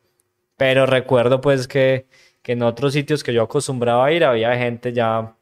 Pero 0.57 0.85
recuerdo, 0.85 1.41
pues, 1.41 1.67
que, 1.67 2.07
que 2.41 2.53
en 2.53 2.63
otros 2.63 2.93
sitios 2.93 3.23
que 3.23 3.33
yo 3.33 3.43
acostumbraba 3.43 4.05
a 4.05 4.11
ir 4.11 4.23
había 4.23 4.55
gente 4.57 4.93
ya 4.93 5.35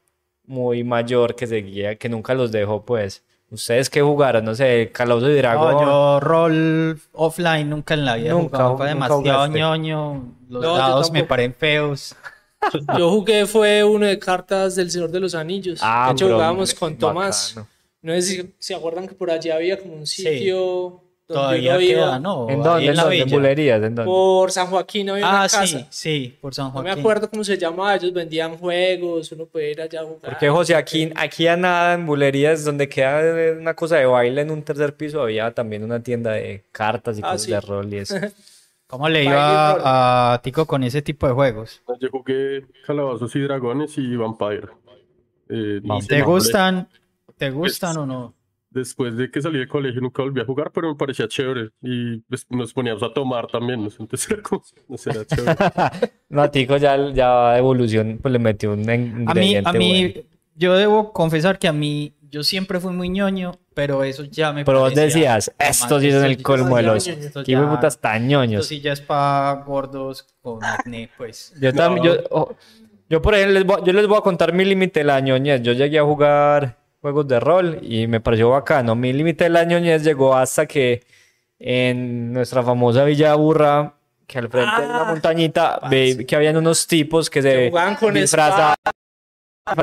muy 0.46 0.84
mayor 0.84 1.34
que 1.36 1.46
seguía, 1.46 1.96
que 1.96 2.08
nunca 2.08 2.34
los 2.34 2.50
dejó, 2.52 2.84
pues. 2.84 3.22
¿Ustedes 3.50 3.88
qué 3.88 4.02
jugaron? 4.02 4.44
No 4.44 4.54
sé, 4.54 4.90
Calabozos 4.92 5.30
y 5.30 5.34
Dragón. 5.34 5.74
No, 5.74 5.82
yo 5.82 6.20
rol 6.20 7.00
offline 7.12 7.70
nunca 7.70 7.94
en 7.94 8.04
la 8.04 8.16
vida. 8.16 8.32
Nunca, 8.32 8.58
nunca 8.64 8.84
demasiado 8.86 9.20
jugaste. 9.20 9.58
ñoño. 9.58 10.34
Los 10.48 10.62
No, 10.62 10.72
yo 10.72 10.76
dados 10.76 11.12
me 11.12 11.22
paren 11.22 11.54
feos. 11.54 12.16
Yo 12.98 13.10
jugué 13.10 13.46
fue 13.46 13.84
uno 13.84 14.06
de 14.06 14.18
cartas 14.18 14.74
del 14.74 14.90
Señor 14.90 15.10
de 15.10 15.20
los 15.20 15.34
Anillos. 15.34 15.80
Ah, 15.82 16.06
de 16.08 16.12
hecho, 16.14 16.24
pero 16.24 16.36
jugábamos 16.36 16.74
bacano. 16.74 16.90
con 16.92 16.98
Tomás. 16.98 17.56
No 18.02 18.12
sé 18.14 18.22
si 18.22 18.54
se 18.58 18.74
acuerdan 18.74 19.06
que 19.06 19.14
por 19.14 19.30
allí 19.30 19.50
había 19.50 19.78
como 19.78 19.94
un 19.94 20.06
sitio 20.06 21.03
Todavía 21.26 21.78
queda, 21.78 22.18
¿no? 22.18 22.50
¿En 22.50 22.62
dónde? 22.62 22.86
¿En 22.90 22.96
la 22.96 23.02
dónde? 23.04 23.20
¿En 23.20 23.30
bulerías? 23.30 23.82
¿En 23.82 23.94
dónde? 23.94 24.10
Por 24.10 24.52
San 24.52 24.66
Joaquín 24.66 25.08
había 25.08 25.26
una 25.26 25.38
Ah, 25.44 25.48
casa. 25.48 25.66
sí, 25.66 25.86
sí, 25.88 26.38
por 26.40 26.54
San 26.54 26.66
No 26.66 26.72
Joaquín. 26.72 26.94
me 26.94 27.00
acuerdo 27.00 27.30
cómo 27.30 27.42
se 27.44 27.56
llamaba. 27.56 27.94
Ellos 27.96 28.12
vendían 28.12 28.58
juegos. 28.58 29.32
Uno 29.32 29.46
podía 29.46 29.70
ir 29.70 29.80
allá 29.80 30.00
a 30.00 30.04
jugar. 30.04 30.20
Porque 30.22 30.50
José, 30.50 30.74
aquí, 30.74 31.10
aquí 31.16 31.46
a 31.46 31.56
nada 31.56 31.94
en 31.94 32.04
bulerías, 32.04 32.64
donde 32.64 32.88
queda 32.90 33.54
una 33.58 33.74
cosa 33.74 33.96
de 33.96 34.04
baile 34.06 34.42
en 34.42 34.50
un 34.50 34.62
tercer 34.62 34.94
piso, 34.96 35.22
había 35.22 35.50
también 35.52 35.82
una 35.82 36.02
tienda 36.02 36.32
de 36.32 36.64
cartas 36.72 37.16
y 37.18 37.22
Ah, 37.22 37.28
cosas 37.32 37.42
sí. 37.42 37.50
de 37.52 37.60
rol 37.62 37.92
y 37.92 37.96
eso. 37.96 38.14
¿Cómo 38.86 39.08
le 39.08 39.24
iba 39.24 40.34
a 40.34 40.42
Tico 40.42 40.66
con 40.66 40.84
ese 40.84 41.00
tipo 41.00 41.26
de 41.26 41.32
juegos? 41.32 41.82
Yo 42.00 42.10
jugué 42.10 42.66
Calabozos 42.86 43.34
y 43.34 43.40
Dragones 43.40 43.96
y 43.96 44.14
Vampire. 44.14 44.68
Eh, 45.48 45.80
no 45.82 45.98
¿Te 46.06 46.18
no, 46.18 46.26
gustan? 46.26 46.88
¿Te 47.38 47.50
gustan 47.50 47.96
o 47.96 48.06
no? 48.06 48.34
Después 48.74 49.16
de 49.16 49.30
que 49.30 49.40
salí 49.40 49.58
del 49.58 49.68
colegio 49.68 50.00
nunca 50.00 50.22
volví 50.22 50.40
a 50.40 50.44
jugar, 50.44 50.72
pero 50.72 50.88
me 50.88 50.96
parecía 50.96 51.28
chévere. 51.28 51.70
Y 51.80 52.18
pues, 52.28 52.44
nos 52.50 52.72
poníamos 52.72 53.02
a 53.04 53.12
tomar 53.12 53.46
también, 53.46 53.82
¿no? 53.84 53.88
entonces 53.98 54.28
era 54.30 54.42
como, 54.42 54.62
no 54.88 54.96
sé, 54.98 55.10
era 55.10 55.24
chévere. 55.24 55.54
No, 56.28 56.50
Tico 56.50 56.76
ya, 56.76 57.12
ya 57.12 57.56
evolución, 57.56 58.18
pues 58.20 58.32
le 58.32 58.38
metió 58.40 58.72
un 58.72 58.80
in- 58.80 58.88
A 58.88 58.92
mí, 58.96 59.20
ingrediente 59.22 59.70
a 59.70 59.72
mí, 59.72 60.08
bueno. 60.12 60.28
yo 60.56 60.74
debo 60.74 61.12
confesar 61.12 61.58
que 61.60 61.68
a 61.68 61.72
mí, 61.72 62.12
yo 62.28 62.42
siempre 62.42 62.80
fui 62.80 62.92
muy 62.92 63.08
ñoño, 63.08 63.52
pero 63.74 64.02
eso 64.02 64.24
ya 64.24 64.52
me 64.52 64.64
Pero 64.64 64.80
vos 64.80 64.92
decías, 64.94 65.52
estos 65.56 66.02
sí 66.02 66.10
son 66.10 66.24
el 66.24 66.32
esto- 66.32 66.42
colmo 66.42 66.76
de 66.76 66.82
los... 66.82 67.06
esto 67.06 67.44
¿Qué 67.44 67.52
ya- 67.52 67.70
putas 67.70 68.00
tan 68.00 68.16
Esto 68.22 68.28
ñoños? 68.28 68.66
sí 68.66 68.80
ya 68.80 68.92
es 68.92 69.00
para 69.00 69.62
gordos 69.64 70.26
con 70.42 70.64
acné, 70.64 71.08
pues. 71.16 71.54
Yo 71.60 71.72
también, 71.72 72.04
yo, 72.04 72.16
oh, 72.30 72.52
yo 73.08 73.22
por 73.22 73.36
ejemplo, 73.36 73.54
les 73.54 73.64
voy, 73.64 73.80
yo 73.86 73.92
les 73.92 74.08
voy 74.08 74.18
a 74.18 74.22
contar 74.22 74.52
mi 74.52 74.64
límite 74.64 75.00
de 75.00 75.04
la 75.04 75.20
ñoñez. 75.20 75.62
Yo 75.62 75.72
llegué 75.72 76.00
a 76.00 76.02
jugar 76.04 76.78
juegos 77.04 77.28
de 77.28 77.38
rol 77.38 77.78
y 77.82 78.06
me 78.06 78.18
pareció 78.20 78.48
bacano. 78.48 78.94
Mi 78.94 79.12
límite 79.12 79.44
de 79.44 79.50
la 79.50 79.64
ñoñez 79.64 80.02
llegó 80.02 80.34
hasta 80.34 80.64
que 80.64 81.02
en 81.58 82.32
nuestra 82.32 82.62
famosa 82.62 83.04
Villa 83.04 83.34
Burra, 83.34 83.92
que 84.26 84.38
al 84.38 84.48
frente 84.48 84.80
de 84.80 84.86
una 84.88 85.02
Ah, 85.02 85.04
montañita, 85.04 85.80
ve 85.90 86.24
que 86.26 86.34
habían 86.34 86.56
unos 86.56 86.86
tipos 86.86 87.28
que 87.28 87.42
se 87.42 87.68
jugaban 87.68 87.96
con 87.96 88.14
disfrazaban 88.14 88.76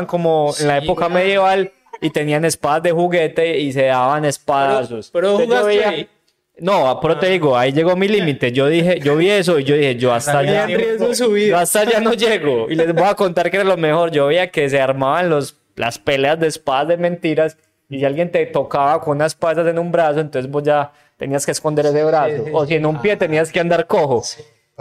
como 0.07 0.51
en 0.59 0.67
la 0.67 0.79
Sí, 0.79 0.85
época 0.85 1.09
güey. 1.09 1.23
medieval 1.23 1.71
y 2.01 2.09
tenían 2.09 2.43
espadas 2.43 2.81
de 2.81 2.91
juguete 2.91 3.59
y 3.59 3.71
se 3.71 3.85
daban 3.85 4.25
espadazos. 4.25 5.11
pero 5.13 5.37
yo 5.37 5.45
jugaste 5.45 5.67
veía- 5.67 5.89
ahí. 5.89 6.09
No, 6.57 6.99
pero 7.01 7.17
te 7.19 7.27
digo, 7.29 7.55
ahí 7.55 7.71
llegó 7.71 7.95
mi 7.95 8.07
límite. 8.07 8.51
Yo 8.51 8.67
dije, 8.67 8.99
yo 8.99 9.15
vi 9.15 9.29
eso 9.29 9.59
y 9.59 9.63
yo 9.63 9.75
dije, 9.75 9.95
yo 9.95 10.11
hasta 10.13 10.39
allá, 10.39 10.67
yo 10.67 11.57
hasta 11.57 11.81
allá 11.81 11.99
no 11.99 12.13
llego. 12.13 12.67
Y 12.69 12.73
les 12.75 12.91
voy 12.95 13.03
a 13.05 13.13
contar 13.13 13.51
que 13.51 13.57
era 13.57 13.63
lo 13.63 13.77
mejor. 13.77 14.09
Yo 14.11 14.25
veía 14.27 14.49
que 14.51 14.67
se 14.69 14.81
armaban 14.81 15.29
los, 15.29 15.55
las 15.75 15.99
peleas 15.99 16.39
de 16.39 16.47
espadas 16.47 16.87
de 16.89 16.97
mentiras 16.97 17.57
y 17.89 17.99
si 17.99 18.05
alguien 18.05 18.31
te 18.31 18.45
tocaba 18.45 19.01
con 19.01 19.17
unas 19.17 19.33
espadas 19.33 19.67
en 19.67 19.77
un 19.79 19.91
brazo, 19.91 20.19
entonces 20.19 20.49
vos 20.49 20.63
ya 20.63 20.91
tenías 21.17 21.45
que 21.45 21.51
esconder 21.51 21.85
ese 21.85 22.03
brazo. 22.03 22.45
O 22.53 22.65
si 22.65 22.75
en 22.75 22.85
un 22.85 23.01
pie 23.01 23.15
tenías 23.17 23.51
que 23.51 23.59
andar 23.59 23.85
cojo. 23.87 24.23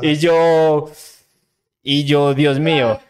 Y 0.02 0.16
yo, 0.16 0.90
y 1.82 2.04
yo, 2.04 2.34
Dios 2.34 2.58
mío. 2.58 3.00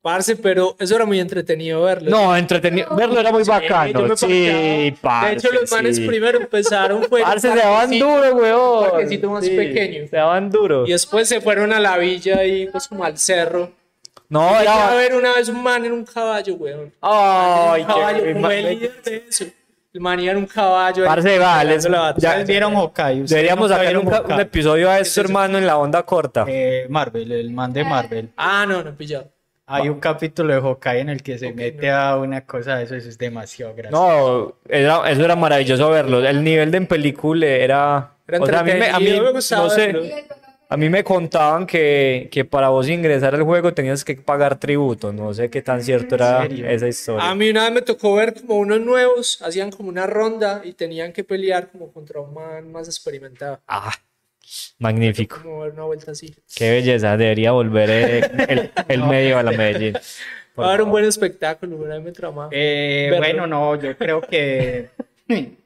Parce, 0.00 0.36
pero 0.36 0.76
eso 0.78 0.96
era 0.96 1.06
muy 1.06 1.18
entretenido 1.18 1.82
verlo. 1.82 2.10
No, 2.10 2.36
entretenido. 2.36 2.94
Verlo 2.94 3.18
era 3.18 3.32
muy 3.32 3.42
Sí, 3.42 3.50
bacano. 3.50 4.02
me 4.02 4.16
Sí, 4.18 4.94
parqueaba. 5.00 5.28
De 5.28 5.32
hecho, 5.32 5.48
los 5.50 5.60
parce, 5.62 5.74
manes 5.76 5.96
sí. 5.96 6.06
primero 6.06 6.38
empezaron 6.38 7.04
fue 7.08 7.22
un 7.22 7.26
Parce, 7.26 7.50
se 7.50 7.56
daban 7.56 7.90
duro, 7.98 8.34
weón. 8.36 8.90
parquecito 8.90 9.30
más 9.30 9.48
pequeño. 9.48 10.06
Se 10.08 10.16
daban 10.16 10.50
duro. 10.50 10.86
Y 10.86 10.92
después 10.92 11.26
se 11.26 11.40
fueron 11.40 11.72
a 11.72 11.80
la 11.80 11.96
villa 11.96 12.44
y 12.44 12.66
pues 12.66 12.86
como 12.86 13.02
al 13.02 13.16
cerro. 13.16 13.72
No, 14.34 14.50
Llegué 14.58 14.68
a 14.68 14.86
era. 14.88 14.96
ver 14.96 15.14
una 15.14 15.32
vez 15.34 15.48
un 15.48 15.62
man 15.62 15.84
en 15.84 15.92
un 15.92 16.04
caballo, 16.04 16.54
weón. 16.56 16.92
Ay, 17.00 17.82
un 17.82 17.86
caballo, 17.86 18.22
qué- 18.24 18.32
como 18.32 18.50
el 18.50 18.68
líder 18.68 19.02
de 19.04 19.24
eso. 19.28 19.44
El 19.92 20.00
man 20.00 20.18
iba 20.18 20.32
en 20.32 20.38
un 20.38 20.46
caballo. 20.46 21.04
ahí 21.04 21.08
Parce, 21.08 21.38
vale, 21.38 21.78
ya- 21.78 22.10
¿Ustedes 22.16 22.46
vieron 22.48 22.74
Hawkeye? 22.74 23.12
¿Ustedes 23.22 23.30
Deberíamos 23.30 23.70
sacar 23.70 23.96
un, 23.96 24.40
episodio 24.40 24.90
a 24.90 24.98
esto, 24.98 25.20
hermano, 25.20 25.56
en 25.56 25.66
la 25.68 25.76
onda 25.78 26.02
corta. 26.02 26.44
Eh, 26.48 26.86
Marvel, 26.88 27.30
el 27.30 27.50
man 27.52 27.72
de 27.72 27.84
Marvel. 27.84 28.30
Ah, 28.36 28.64
no, 28.66 28.82
no 28.82 28.90
he 28.90 28.92
pillado. 28.94 29.30
Hay 29.66 29.88
un 29.88 30.00
capítulo 30.00 30.52
de 30.52 30.60
Hawkeye 30.60 30.98
en 31.00 31.08
el 31.10 31.22
que 31.22 31.38
se 31.38 31.52
mete 31.52 31.90
a 31.92 32.16
una 32.16 32.44
cosa 32.44 32.76
de 32.76 32.84
eso, 32.84 32.96
eso 32.96 33.08
es 33.08 33.16
demasiado 33.16 33.72
gracioso. 33.76 34.04
No, 34.04 34.56
era- 34.68 35.08
eso 35.10 35.24
era 35.24 35.36
maravilloso 35.36 35.88
verlo. 35.90 36.26
El 36.26 36.42
nivel 36.42 36.72
de 36.72 36.78
en 36.78 36.86
película 36.88 37.46
era. 37.46 38.10
Era 38.26 38.40
o 38.40 38.46
sea, 38.46 38.60
a 38.60 38.62
mí, 38.64 38.72
me, 38.72 38.76
a 38.76 38.98
mí, 38.98 39.06
entretenido, 39.06 39.24
me 39.26 39.30
gustaba 39.30 39.62
no 39.64 39.70
sé, 39.70 39.86
verlo. 39.92 40.02
A 40.74 40.76
mí 40.76 40.88
me 40.88 41.04
contaban 41.04 41.68
que, 41.68 42.28
que 42.32 42.44
para 42.44 42.68
vos 42.68 42.88
ingresar 42.88 43.32
al 43.32 43.44
juego 43.44 43.72
tenías 43.72 44.04
que 44.04 44.16
pagar 44.16 44.58
tributo. 44.58 45.12
No 45.12 45.32
sé 45.32 45.48
qué 45.48 45.62
tan 45.62 45.80
cierto 45.80 46.16
era 46.16 46.42
serio? 46.42 46.68
esa 46.68 46.88
historia. 46.88 47.30
A 47.30 47.34
mí 47.36 47.48
una 47.48 47.62
vez 47.62 47.72
me 47.72 47.82
tocó 47.82 48.16
ver 48.16 48.34
como 48.34 48.58
unos 48.58 48.80
nuevos, 48.80 49.40
hacían 49.42 49.70
como 49.70 49.88
una 49.88 50.08
ronda 50.08 50.62
y 50.64 50.72
tenían 50.72 51.12
que 51.12 51.22
pelear 51.22 51.70
como 51.70 51.92
contra 51.92 52.18
un 52.18 52.34
man 52.34 52.72
más 52.72 52.88
experimentado. 52.88 53.60
Ah, 53.68 53.92
magnífico. 54.80 55.38
Como 55.42 55.60
ver 55.60 55.74
una 55.74 55.84
vuelta 55.84 56.10
así. 56.10 56.34
Qué 56.56 56.72
belleza. 56.72 57.16
Debería 57.16 57.52
volver 57.52 57.90
eh, 57.90 58.30
el, 58.48 58.72
el 58.88 59.04
medio 59.04 59.38
a 59.38 59.44
la 59.44 59.52
Medellín. 59.52 59.94
Va 60.58 60.64
a 60.64 60.68
haber 60.70 60.82
un 60.82 60.90
buen 60.90 61.04
espectáculo, 61.04 61.76
una 61.76 61.94
vez 61.94 62.02
me 62.02 62.10
tramaba. 62.10 62.48
Eh, 62.50 63.12
bueno, 63.16 63.46
no, 63.46 63.80
yo 63.80 63.96
creo 63.96 64.20
que 64.22 64.90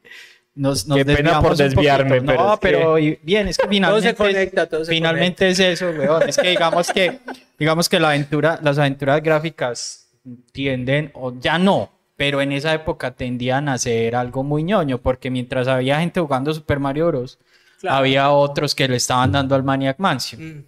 nos, 0.59 0.87
nos 0.87 0.99
Qué 0.99 1.05
pena 1.05 1.17
desviamos 1.17 1.45
por 1.45 1.57
desviarme, 1.57 2.21
pero 2.21 2.43
No, 2.43 2.55
es 2.55 2.59
pero 2.61 2.95
bien, 3.23 3.49
es 3.49 3.57
que 3.57 3.63
todo 3.81 4.01
se 4.01 4.15
finalmente, 4.15 4.17
conecta, 4.17 4.67
todo 4.67 4.85
se 4.85 4.93
finalmente 4.93 5.49
es 5.49 5.61
eso, 5.61 5.91
weón. 5.91 6.29
Es 6.29 6.37
que 6.37 6.51
digamos 6.51 6.91
que, 6.91 7.21
digamos 7.59 7.89
que 7.89 8.01
la 8.01 8.09
aventura, 8.09 8.59
las 8.63 8.79
aventuras 8.79 9.23
gráficas 9.23 10.11
tienden, 10.53 11.13
o 11.15 11.39
ya 11.39 11.59
no, 11.59 11.93
pero 12.17 12.41
en 12.41 12.51
esa 12.53 12.75
época 12.75 13.13
tendían 13.13 13.69
a 13.69 13.79
ser 13.79 14.17
algo 14.17 14.43
muy 14.43 14.65
ñoño, 14.65 14.99
porque 14.99 15.31
mientras 15.31 15.69
había 15.69 16.01
gente 16.01 16.21
jugando 16.21 16.53
Super 16.53 16.81
Mario 16.81 17.07
Bros., 17.07 17.39
Claro. 17.81 17.99
había 17.99 18.31
otros 18.33 18.75
que 18.75 18.89
le 18.89 18.97
estaban 18.97 19.31
dando 19.31 19.55
al 19.55 19.63
Maniac 19.63 20.01
Mansion. 20.01 20.43
Mm. 20.43 20.65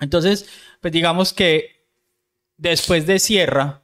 Entonces, 0.00 0.46
pues 0.82 0.92
digamos 0.92 1.32
que 1.32 1.86
después 2.58 3.06
de 3.06 3.18
Sierra, 3.18 3.80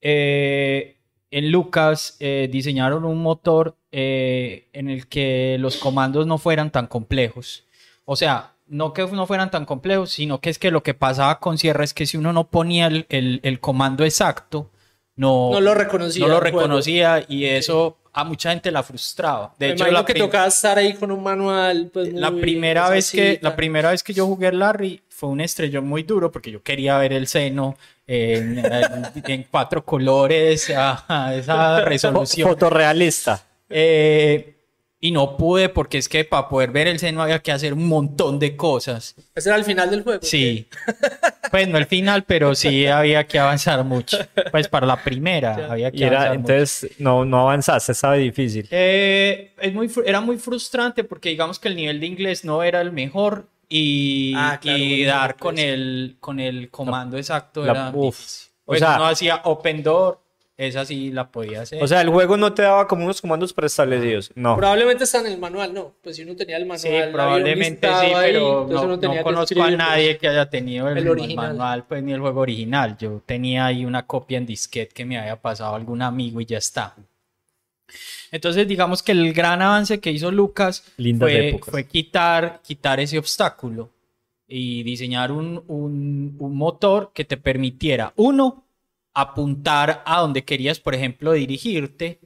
eh, 0.00 1.00
en 1.32 1.50
Lucas 1.50 2.16
eh, 2.20 2.48
diseñaron 2.52 3.04
un 3.04 3.20
motor 3.20 3.76
eh, 3.96 4.66
en 4.72 4.90
el 4.90 5.06
que 5.06 5.56
los 5.60 5.76
comandos 5.76 6.26
no 6.26 6.36
fueran 6.38 6.70
tan 6.72 6.88
complejos. 6.88 7.62
O 8.04 8.16
sea, 8.16 8.54
no 8.66 8.92
que 8.92 9.06
no 9.06 9.26
fueran 9.26 9.50
tan 9.52 9.64
complejos, 9.66 10.10
sino 10.10 10.40
que 10.40 10.50
es 10.50 10.58
que 10.58 10.70
lo 10.72 10.82
que 10.82 10.94
pasaba 10.94 11.38
con 11.38 11.58
Sierra 11.58 11.84
es 11.84 11.94
que 11.94 12.04
si 12.06 12.16
uno 12.16 12.32
no 12.32 12.48
ponía 12.48 12.88
el, 12.88 13.06
el- 13.08 13.38
el 13.44 13.60
comando 13.60 14.04
exacto, 14.04 14.70
no, 15.16 15.50
No 15.52 15.60
lo 15.60 15.74
reconocía. 15.74 16.22
no 16.26 16.28
lo 16.28 16.34
el 16.36 16.40
juego. 16.50 16.58
reconocía 16.60 17.24
y 17.28 17.44
eso 17.44 17.98
a 18.12 18.24
mucha 18.24 18.50
gente 18.50 18.70
la 18.72 18.82
frustraba. 18.82 19.54
De 19.58 19.68
Me 19.68 19.72
hecho, 19.74 19.86
la 19.90 20.04
que 20.04 20.14
tocaba 20.14 20.46
estar 20.48 20.76
ahí 20.78 20.94
con 20.94 21.10
un 21.12 21.22
manual. 21.22 21.90
Pues, 21.92 22.12
la 22.12 22.30
muy- 22.32 22.40
primera 22.40 22.86
pues, 22.86 22.94
vez 22.96 23.10
que 23.12 23.38
la 23.42 23.54
primera 23.54 23.90
vez 23.90 24.02
que 24.02 24.12
yo 24.12 24.26
jugué 24.26 24.48
al 24.48 24.58
Larry 24.58 25.02
fue 25.08 25.28
un 25.28 25.40
estrellón 25.40 25.86
muy 25.86 26.02
duro 26.02 26.32
porque 26.32 26.50
yo 26.50 26.62
quería 26.62 26.98
ver 26.98 27.12
el 27.12 27.26
seno 27.28 27.76
en, 28.08 28.58
en- 28.58 29.12
en 29.26 29.46
cuatro 29.50 29.84
colores 29.84 30.68
a, 30.76 31.04
a 31.26 31.34
esa 31.34 31.80
resolución 31.82 32.48
Fotorrealista. 32.48 33.42
Eh, 33.70 34.50
y 35.00 35.10
no 35.10 35.36
pude 35.36 35.68
porque 35.68 35.98
es 35.98 36.08
que 36.08 36.24
para 36.24 36.48
poder 36.48 36.70
ver 36.70 36.86
el 36.86 36.98
seno 36.98 37.22
había 37.22 37.38
que 37.40 37.52
hacer 37.52 37.74
un 37.74 37.86
montón 37.88 38.38
de 38.38 38.56
cosas 38.56 39.14
Ese 39.34 39.50
era 39.50 39.58
el 39.58 39.64
final 39.64 39.90
del 39.90 40.02
juego. 40.02 40.20
sí 40.22 40.66
pues 41.50 41.68
no 41.68 41.76
el 41.76 41.84
final 41.86 42.24
pero 42.24 42.54
sí 42.54 42.86
había 42.86 43.26
que 43.26 43.38
avanzar 43.38 43.84
mucho 43.84 44.16
pues 44.50 44.66
para 44.68 44.86
la 44.86 45.02
primera 45.02 45.66
había 45.70 45.90
que 45.90 45.98
Y 45.98 46.02
era, 46.04 46.22
avanzar 46.22 46.38
mucho. 46.38 46.52
entonces 46.52 46.90
no, 47.00 47.24
no 47.26 47.40
avanzaste, 47.40 47.92
estaba 47.92 48.14
difícil. 48.14 48.66
Eh, 48.70 49.52
es 49.60 49.74
muy, 49.74 49.90
era 50.06 50.20
muy 50.22 50.38
frustrante 50.38 51.04
porque 51.04 51.28
digamos 51.30 51.58
que 51.58 51.68
el 51.68 51.76
nivel 51.76 52.00
de 52.00 52.06
inglés 52.06 52.44
no 52.44 52.62
era 52.62 52.80
el 52.80 52.90
mejor 52.92 53.48
y, 53.68 54.32
Ah, 54.36 54.58
claro, 54.60 54.78
y 54.78 55.04
dar 55.04 55.32
pues. 55.36 55.42
con 55.42 55.58
el, 55.58 56.16
con 56.20 56.40
el 56.40 56.70
comando 56.70 57.16
exacto 57.18 57.62
la- 57.64 57.72
era 57.72 57.90
uf. 57.94 58.16
difícil. 58.16 58.50
O 58.64 58.66
Pues 58.68 58.78
sea- 58.80 58.96
no 58.96 59.04
hacía 59.06 59.42
open 59.44 59.82
door, 59.82 60.20
esa 60.56 60.84
sí 60.84 61.10
la 61.10 61.30
podía 61.32 61.62
hacer. 61.62 61.82
O 61.82 61.88
sea, 61.88 62.00
el 62.00 62.08
juego 62.10 62.36
no 62.36 62.52
te 62.54 62.62
daba 62.62 62.86
como 62.86 63.04
unos 63.04 63.20
comandos 63.20 63.52
preestablecidos. 63.52 64.30
No. 64.36 64.56
Probablemente 64.56 65.02
está 65.04 65.20
en 65.20 65.26
el 65.26 65.38
manual, 65.38 65.74
no. 65.74 65.94
Pues 66.02 66.14
si 66.16 66.22
uno 66.22 66.36
tenía 66.36 66.56
el 66.58 66.62
manual. 66.66 66.78
sí, 66.78 66.88
probablemente 67.12 67.88
sí, 67.88 68.12
pero 68.14 68.66
no, 68.70 69.22
conozco 69.22 69.62
a 69.62 69.70
nadie 69.72 70.16
que 70.16 70.28
haya 70.28 70.48
tenido 70.48 70.88
el, 70.88 70.98
el 70.98 71.04
el 71.04 71.10
original. 71.10 71.48
manual, 71.48 71.84
pues 71.86 72.02
ni 72.04 72.12
el 72.12 72.20
juego 72.20 72.40
original. 72.40 72.96
Yo 72.98 73.20
tenía 73.26 73.66
ahí 73.66 73.84
una 73.84 74.06
copia 74.06 74.38
en 74.38 74.46
disquete 74.46 74.94
que 74.94 75.04
me 75.04 75.18
había 75.18 75.36
pasado 75.40 75.74
algún 75.74 76.02
amigo 76.02 76.40
y 76.40 76.46
ya 76.46 76.58
está. 76.58 76.94
Entonces, 78.32 78.66
digamos 78.66 79.02
que 79.02 79.12
el 79.12 79.32
gran 79.32 79.62
avance 79.62 80.00
que 80.00 80.10
hizo 80.10 80.30
Lucas 80.30 80.84
fue, 81.18 81.58
fue 81.62 81.86
quitar, 81.86 82.60
quitar 82.64 82.98
ese 82.98 83.18
obstáculo 83.18 83.90
y 84.48 84.82
diseñar 84.82 85.30
un, 85.32 85.62
un- 85.68 86.36
un 86.38 86.56
motor 86.56 87.12
que 87.14 87.24
te 87.24 87.36
permitiera, 87.36 88.12
uno, 88.16 88.63
apuntar 89.14 90.02
a 90.04 90.20
donde 90.20 90.44
querías, 90.44 90.80
por 90.80 90.94
ejemplo, 90.94 91.32
dirigirte 91.32 92.20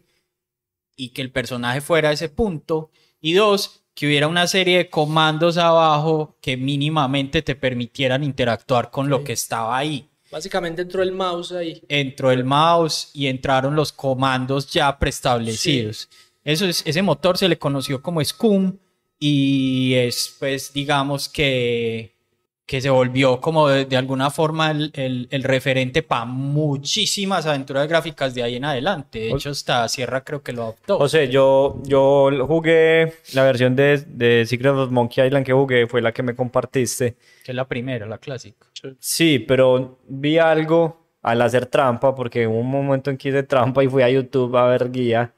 y 0.97 1.11
que 1.11 1.23
el 1.23 1.31
personaje 1.31 1.81
fuera 1.81 2.09
a 2.09 2.13
ese 2.13 2.29
punto, 2.29 2.91
y 3.21 3.35
dos, 3.35 3.85
que 3.95 4.07
hubiera 4.07 4.29
una 4.29 4.47
serie 4.47 4.79
de 4.79 4.91
comandos 4.91 5.59
abajo 5.59 6.37
que 6.41 6.57
mínimamente 6.57 7.43
te 7.43 7.55
permitieran 7.55 8.25
interactuar 8.25 8.91
con 8.91 9.09
lo 9.09 9.25
que 9.25 9.33
estaba 9.33 9.77
ahí. 9.77 10.09
Básicamente 10.31 10.83
entró 10.83 11.03
el 11.03 11.13
mouse 11.13 11.53
ahí. 11.53 11.83
Entró 11.89 12.31
el 12.31 12.45
mouse 12.45 13.11
y 13.13 13.27
entraron 13.27 13.75
los 13.75 13.93
comandos 13.93 14.71
ya 14.71 14.99
preestablecidos. 14.99 16.09
Eso 16.45 16.67
es, 16.67 16.83
ese 16.87 17.03
motor 17.03 17.39
se 17.39 17.49
le 17.49 17.59
conoció 17.59 18.03
como 18.03 18.25
Scum 18.25 18.79
y 19.19 19.95
es, 19.95 20.37
pues, 20.39 20.73
digamos 20.73 21.29
que, 21.29 22.18
que 22.69 22.83
se 22.83 22.91
volvió 22.91 23.41
como 23.41 23.67
de, 23.67 23.87
de 23.87 23.97
alguna 23.97 24.29
forma 24.31 24.71
el, 24.71 24.91
el- 24.93 25.27
el 25.31 25.43
referente 25.43 26.03
para 26.03 26.27
muchísimas 26.27 27.47
aventuras 27.47 27.89
gráficas 27.89 28.35
de 28.35 28.43
ahí 28.43 28.57
en 28.57 28.67
adelante. 28.67 29.21
De 29.21 29.33
O- 29.33 29.37
hecho, 29.37 29.49
hasta 29.51 29.89
Sierra 29.89 30.23
creo 30.23 30.43
que 30.43 30.53
lo 30.53 30.65
adoptó. 30.65 30.99
José, 30.99 31.29
yo, 31.31 31.81
yo 31.85 32.29
jugué 32.47 33.15
la 33.33 33.45
versión 33.45 33.75
de, 33.75 34.05
de 34.07 34.45
Secret 34.45 34.73
of 34.75 34.91
Monkey 34.91 35.25
Island 35.27 35.47
que 35.47 35.55
jugué, 35.55 35.87
fue 35.87 36.03
la 36.03 36.13
que 36.13 36.23
me 36.23 36.35
compartiste. 36.37 37.17
que 37.43 37.53
es 37.53 37.57
la 37.57 37.67
primera, 37.67 38.05
la 38.05 38.19
clásica. 38.19 38.67
Sí, 39.01 39.39
pero 39.39 39.99
vi 40.07 40.37
algo 40.37 41.09
al 41.23 41.41
hacer 41.41 41.65
trampa, 41.67 42.15
porque 42.15 42.47
hubo 42.47 42.59
un 42.59 42.71
momento 42.71 43.09
en 43.11 43.17
que 43.17 43.31
hice 43.31 43.43
trampa 43.45 43.83
y 43.83 43.89
fui 43.89 44.03
a 44.03 44.11
YouTube 44.11 44.55
a 44.59 44.67
ver 44.67 44.91
guía, 44.93 45.33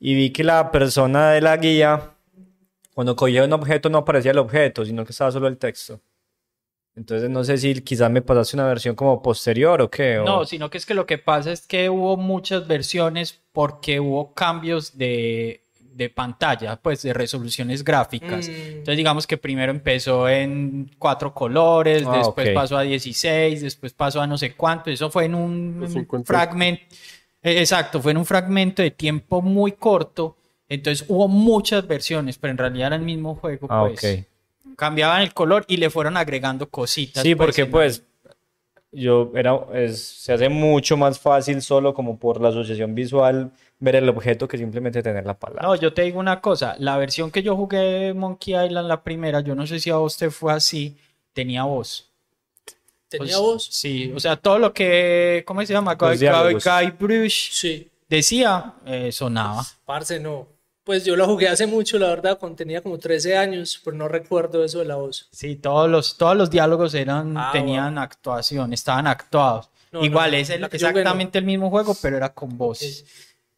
y 0.00 0.14
vi 0.14 0.30
que 0.30 0.42
la 0.42 0.70
persona 0.70 1.32
de 1.32 1.42
la 1.42 1.54
guía, 1.58 2.12
cuando 2.94 3.14
cogía 3.14 3.44
un 3.44 3.52
objeto 3.52 3.90
no 3.90 3.98
aparecía 3.98 4.30
el 4.30 4.38
objeto, 4.38 4.86
sino 4.86 5.04
que 5.04 5.12
estaba 5.12 5.30
solo 5.30 5.48
el 5.48 5.58
texto. 5.58 6.00
Entonces 6.96 7.28
no 7.28 7.44
sé 7.44 7.58
si 7.58 7.74
quizás 7.82 8.10
me 8.10 8.22
pasaste 8.22 8.56
una 8.56 8.66
versión 8.66 8.94
como 8.96 9.22
posterior 9.22 9.82
o 9.82 9.90
qué. 9.90 10.18
o- 10.18 10.24
No, 10.24 10.44
sino 10.46 10.70
que 10.70 10.78
es 10.78 10.86
que 10.86 10.94
lo 10.94 11.04
que 11.06 11.18
pasa 11.18 11.52
es 11.52 11.60
que 11.66 11.90
hubo 11.90 12.16
muchas 12.16 12.66
versiones 12.66 13.38
porque 13.52 14.00
hubo 14.00 14.32
cambios 14.32 14.96
de, 14.96 15.60
de 15.92 16.08
pantalla, 16.08 16.76
pues 16.76 17.02
de 17.02 17.12
resoluciones 17.12 17.84
gráficas. 17.84 18.48
Mm. 18.48 18.52
Entonces 18.52 18.96
digamos 18.96 19.26
que 19.26 19.36
primero 19.36 19.70
empezó 19.72 20.26
en 20.28 20.90
cuatro 20.98 21.34
colores, 21.34 22.02
Ah, 22.06 22.16
después 22.18 22.48
pasó 22.54 22.78
a 22.78 22.82
16, 22.82 23.60
después 23.60 23.92
pasó 23.92 24.22
a 24.22 24.26
no 24.26 24.38
sé 24.38 24.54
cuánto. 24.54 24.90
Eso 24.90 25.10
fue 25.10 25.26
en 25.26 25.34
un 25.34 25.86
50. 25.86 26.26
fragmento. 26.26 26.82
Exacto, 27.42 28.00
fue 28.00 28.12
en 28.12 28.18
un 28.18 28.24
fragmento 28.26 28.82
de 28.82 28.90
tiempo 28.90 29.42
muy 29.42 29.72
corto. 29.72 30.38
Entonces 30.68 31.04
hubo 31.08 31.28
muchas 31.28 31.86
versiones, 31.86 32.38
pero 32.38 32.50
en 32.52 32.58
realidad 32.58 32.86
era 32.88 32.96
el 32.96 33.02
mismo 33.02 33.34
juego. 33.36 33.66
Ah, 33.70 33.84
pues. 33.86 34.02
ok. 34.22 34.26
Cambiaban 34.76 35.22
el 35.22 35.32
color 35.32 35.64
y 35.68 35.76
le 35.76 35.90
fueron 35.90 36.16
agregando 36.16 36.68
cositas. 36.68 37.22
Sí, 37.22 37.34
pues, 37.34 37.46
porque 37.48 37.66
pues 37.66 38.02
yo 38.92 39.32
era, 39.34 39.58
es- 39.74 40.02
se 40.02 40.32
hace 40.32 40.48
mucho 40.48 40.96
más 40.96 41.18
fácil 41.18 41.62
solo 41.62 41.94
como 41.94 42.18
por 42.18 42.40
la 42.40 42.48
asociación 42.48 42.94
visual 42.94 43.50
ver 43.78 43.96
el 43.96 44.08
objeto 44.08 44.48
que 44.48 44.56
simplemente 44.58 45.02
tener 45.02 45.26
la 45.26 45.34
palabra. 45.38 45.62
No, 45.68 45.74
yo 45.76 45.92
te 45.92 46.02
digo 46.02 46.18
una 46.18 46.40
cosa, 46.40 46.76
la 46.78 46.96
versión 46.96 47.30
que 47.30 47.42
yo 47.42 47.54
jugué 47.56 47.78
de 47.78 48.14
Monkey 48.14 48.54
Island, 48.54 48.88
la 48.88 49.02
primera, 49.02 49.40
yo 49.40 49.54
no 49.54 49.66
sé 49.66 49.80
si 49.80 49.90
a 49.90 49.96
vos 49.96 50.16
te 50.16 50.30
fue 50.30 50.52
así, 50.52 50.96
tenía 51.32 51.64
voz. 51.64 52.10
¿Tenía 53.08 53.38
O- 53.38 53.42
voz? 53.52 53.68
Sí, 53.70 54.12
o 54.16 54.20
sea, 54.20 54.36
todo 54.36 54.58
lo 54.58 54.72
que, 54.72 55.44
¿cómo 55.46 55.64
se 55.64 55.72
llama? 55.72 55.94
Guy, 55.94 56.08
Guy, 56.08 56.18
diálogos. 56.18 56.64
Guy 56.64 56.90
Brush 56.98 57.50
Sí. 57.52 57.90
decía, 58.08 58.74
eh, 58.86 59.12
sonaba. 59.12 59.64
Parce, 59.84 60.18
no. 60.18 60.48
Pues 60.86 61.04
yo 61.04 61.16
lo 61.16 61.26
jugué 61.26 61.48
hace 61.48 61.66
mucho, 61.66 61.98
la 61.98 62.06
verdad, 62.06 62.38
cuando 62.38 62.54
tenía 62.54 62.80
como 62.80 62.96
13 62.96 63.36
años, 63.36 63.80
pero 63.84 63.96
no 63.96 64.06
recuerdo 64.06 64.64
eso 64.64 64.78
de 64.78 64.84
la 64.84 64.94
voz. 64.94 65.28
Sí, 65.32 65.56
todos 65.56 65.90
los, 65.90 66.16
todos 66.16 66.36
los 66.36 66.48
diálogos 66.48 66.94
eran, 66.94 67.36
Ah, 67.36 67.50
tenían 67.52 67.98
actuación, 67.98 68.72
estaban 68.72 69.08
actuados. 69.08 69.68
No, 69.90 70.04
Igual 70.04 70.30
no, 70.30 70.36
es 70.36 70.48
el- 70.50 70.60
la 70.60 70.68
no. 70.68 70.72
exactamente 70.72 71.38
el 71.38 71.44
mismo 71.44 71.70
juego, 71.70 71.96
pero 72.00 72.16
era 72.16 72.32
con 72.32 72.56
voces. 72.56 73.04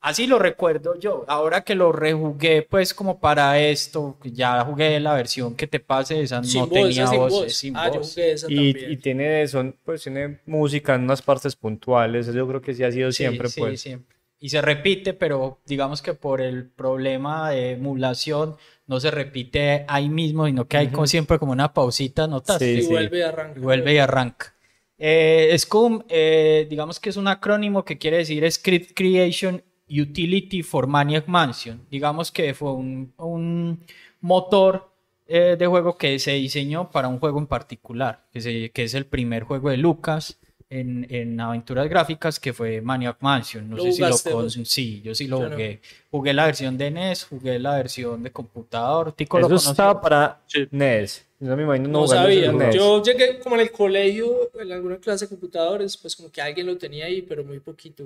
Así 0.00 0.26
lo 0.26 0.38
recuerdo 0.38 0.98
yo. 0.98 1.26
Ahora 1.28 1.64
que 1.64 1.74
lo 1.74 1.92
rejugué, 1.92 2.62
pues 2.62 2.94
como 2.94 3.20
para 3.20 3.60
esto, 3.60 4.16
que 4.22 4.32
ya 4.32 4.64
jugué 4.64 4.98
la 4.98 5.12
versión 5.12 5.54
que 5.54 5.66
te 5.66 5.80
pase, 5.80 6.22
esa 6.22 6.42
Sin 6.42 6.60
no 6.60 6.66
voz, 6.66 6.72
tenía 6.72 7.02
esa 7.02 7.08
sin 7.10 7.18
voz, 7.18 7.30
voz. 7.32 7.46
es 7.48 7.56
sin 7.58 7.76
ah, 7.76 7.90
yo 7.92 8.00
jugué 8.02 8.32
esa 8.32 8.46
Y, 8.48 8.72
también. 8.72 8.92
y 8.92 8.96
tiene, 8.96 9.46
son, 9.48 9.76
pues, 9.84 10.02
tiene 10.02 10.40
música 10.46 10.94
en 10.94 11.02
unas 11.02 11.20
partes 11.20 11.54
puntuales. 11.56 12.26
Eso 12.26 12.38
yo 12.38 12.48
creo 12.48 12.62
que 12.62 12.72
sí 12.72 12.84
ha 12.84 12.90
sido 12.90 13.12
Sí, 13.12 13.18
siempre, 13.18 13.48
sí, 13.50 13.60
pues. 13.60 13.80
siempre. 13.82 14.16
Y 14.40 14.50
se 14.50 14.62
repite, 14.62 15.14
pero 15.14 15.58
digamos 15.66 16.00
que 16.00 16.14
por 16.14 16.40
el 16.40 16.66
problema 16.68 17.50
de 17.50 17.72
emulación 17.72 18.56
no 18.86 19.00
se 19.00 19.10
repite 19.10 19.84
ahí 19.88 20.08
mismo, 20.08 20.46
sino 20.46 20.66
que 20.66 20.76
hay 20.76 20.88
como 20.88 21.06
siempre 21.08 21.38
como 21.38 21.52
una 21.52 21.72
pausita, 21.74 22.26
¿notaste? 22.28 22.72
Sí, 22.74 22.78
y 22.78 22.82
sí. 22.82 22.88
vuelve 22.92 23.18
y 23.18 23.22
arranca. 23.22 23.58
Y 23.58 23.62
vuelve 23.62 23.94
y 23.94 23.98
arranca. 23.98 24.54
Eh, 24.96 25.50
SCUM, 25.58 26.02
eh, 26.08 26.66
digamos 26.70 26.98
que 27.00 27.10
es 27.10 27.16
un 27.16 27.28
acrónimo 27.28 27.84
que 27.84 27.98
quiere 27.98 28.18
decir 28.18 28.50
Script 28.50 28.92
Creation 28.94 29.62
Utility 29.88 30.62
for 30.62 30.86
Maniac 30.86 31.26
Mansion. 31.26 31.86
Digamos 31.90 32.30
que 32.32 32.54
fue 32.54 32.72
un, 32.72 33.12
un 33.18 33.80
motor 34.20 34.90
eh, 35.26 35.56
de 35.58 35.66
juego 35.66 35.96
que 35.96 36.18
se 36.18 36.32
diseñó 36.32 36.90
para 36.90 37.08
un 37.08 37.18
juego 37.18 37.38
en 37.38 37.46
particular, 37.46 38.24
que, 38.32 38.40
se- 38.40 38.70
que 38.70 38.84
es 38.84 38.94
el 38.94 39.06
primer 39.06 39.42
juego 39.44 39.70
de 39.70 39.76
Lucas 39.76 40.38
en, 40.70 41.06
en 41.10 41.40
aventuras 41.40 41.88
gráficas, 41.88 42.38
que 42.38 42.52
fue 42.52 42.80
Maniac 42.80 43.16
Mansion. 43.20 43.68
No 43.68 43.76
¿Lo 43.76 43.84
sé 43.84 43.92
si 43.92 44.02
lo 44.02 44.32
con... 44.32 44.50
Sí, 44.50 45.00
yo 45.02 45.14
sí 45.14 45.26
lo 45.26 45.38
jugué. 45.48 45.80
Jugué 46.10 46.32
la 46.34 46.46
versión 46.46 46.76
de 46.76 46.90
NES, 46.90 47.24
jugué 47.24 47.58
la 47.58 47.76
versión 47.76 48.22
de 48.22 48.30
computador. 48.32 49.12
Tico 49.12 49.38
lo 49.38 49.46
Eso 49.46 49.48
conoció. 49.48 49.70
estaba 49.70 50.00
para 50.00 50.40
Sí. 50.46 50.66
NES. 50.70 51.26
Yo 51.40 51.56
me 51.56 51.62
imagino 51.62 51.88
no, 51.88 52.06
sabía. 52.08 52.46
en 52.50 52.58
NES. 52.58 52.74
Yo 52.74 53.02
llegué 53.02 53.38
como 53.38 53.54
en 53.54 53.62
el 53.62 53.70
colegio, 53.72 54.50
en 54.60 54.72
alguna 54.72 54.96
clase 54.98 55.24
de 55.24 55.28
computadores, 55.30 55.96
pues 55.96 56.16
como 56.16 56.30
que 56.30 56.40
alguien 56.42 56.66
lo 56.66 56.76
tenía 56.76 57.06
ahí, 57.06 57.22
pero 57.22 57.44
muy 57.44 57.60
poquito. 57.60 58.04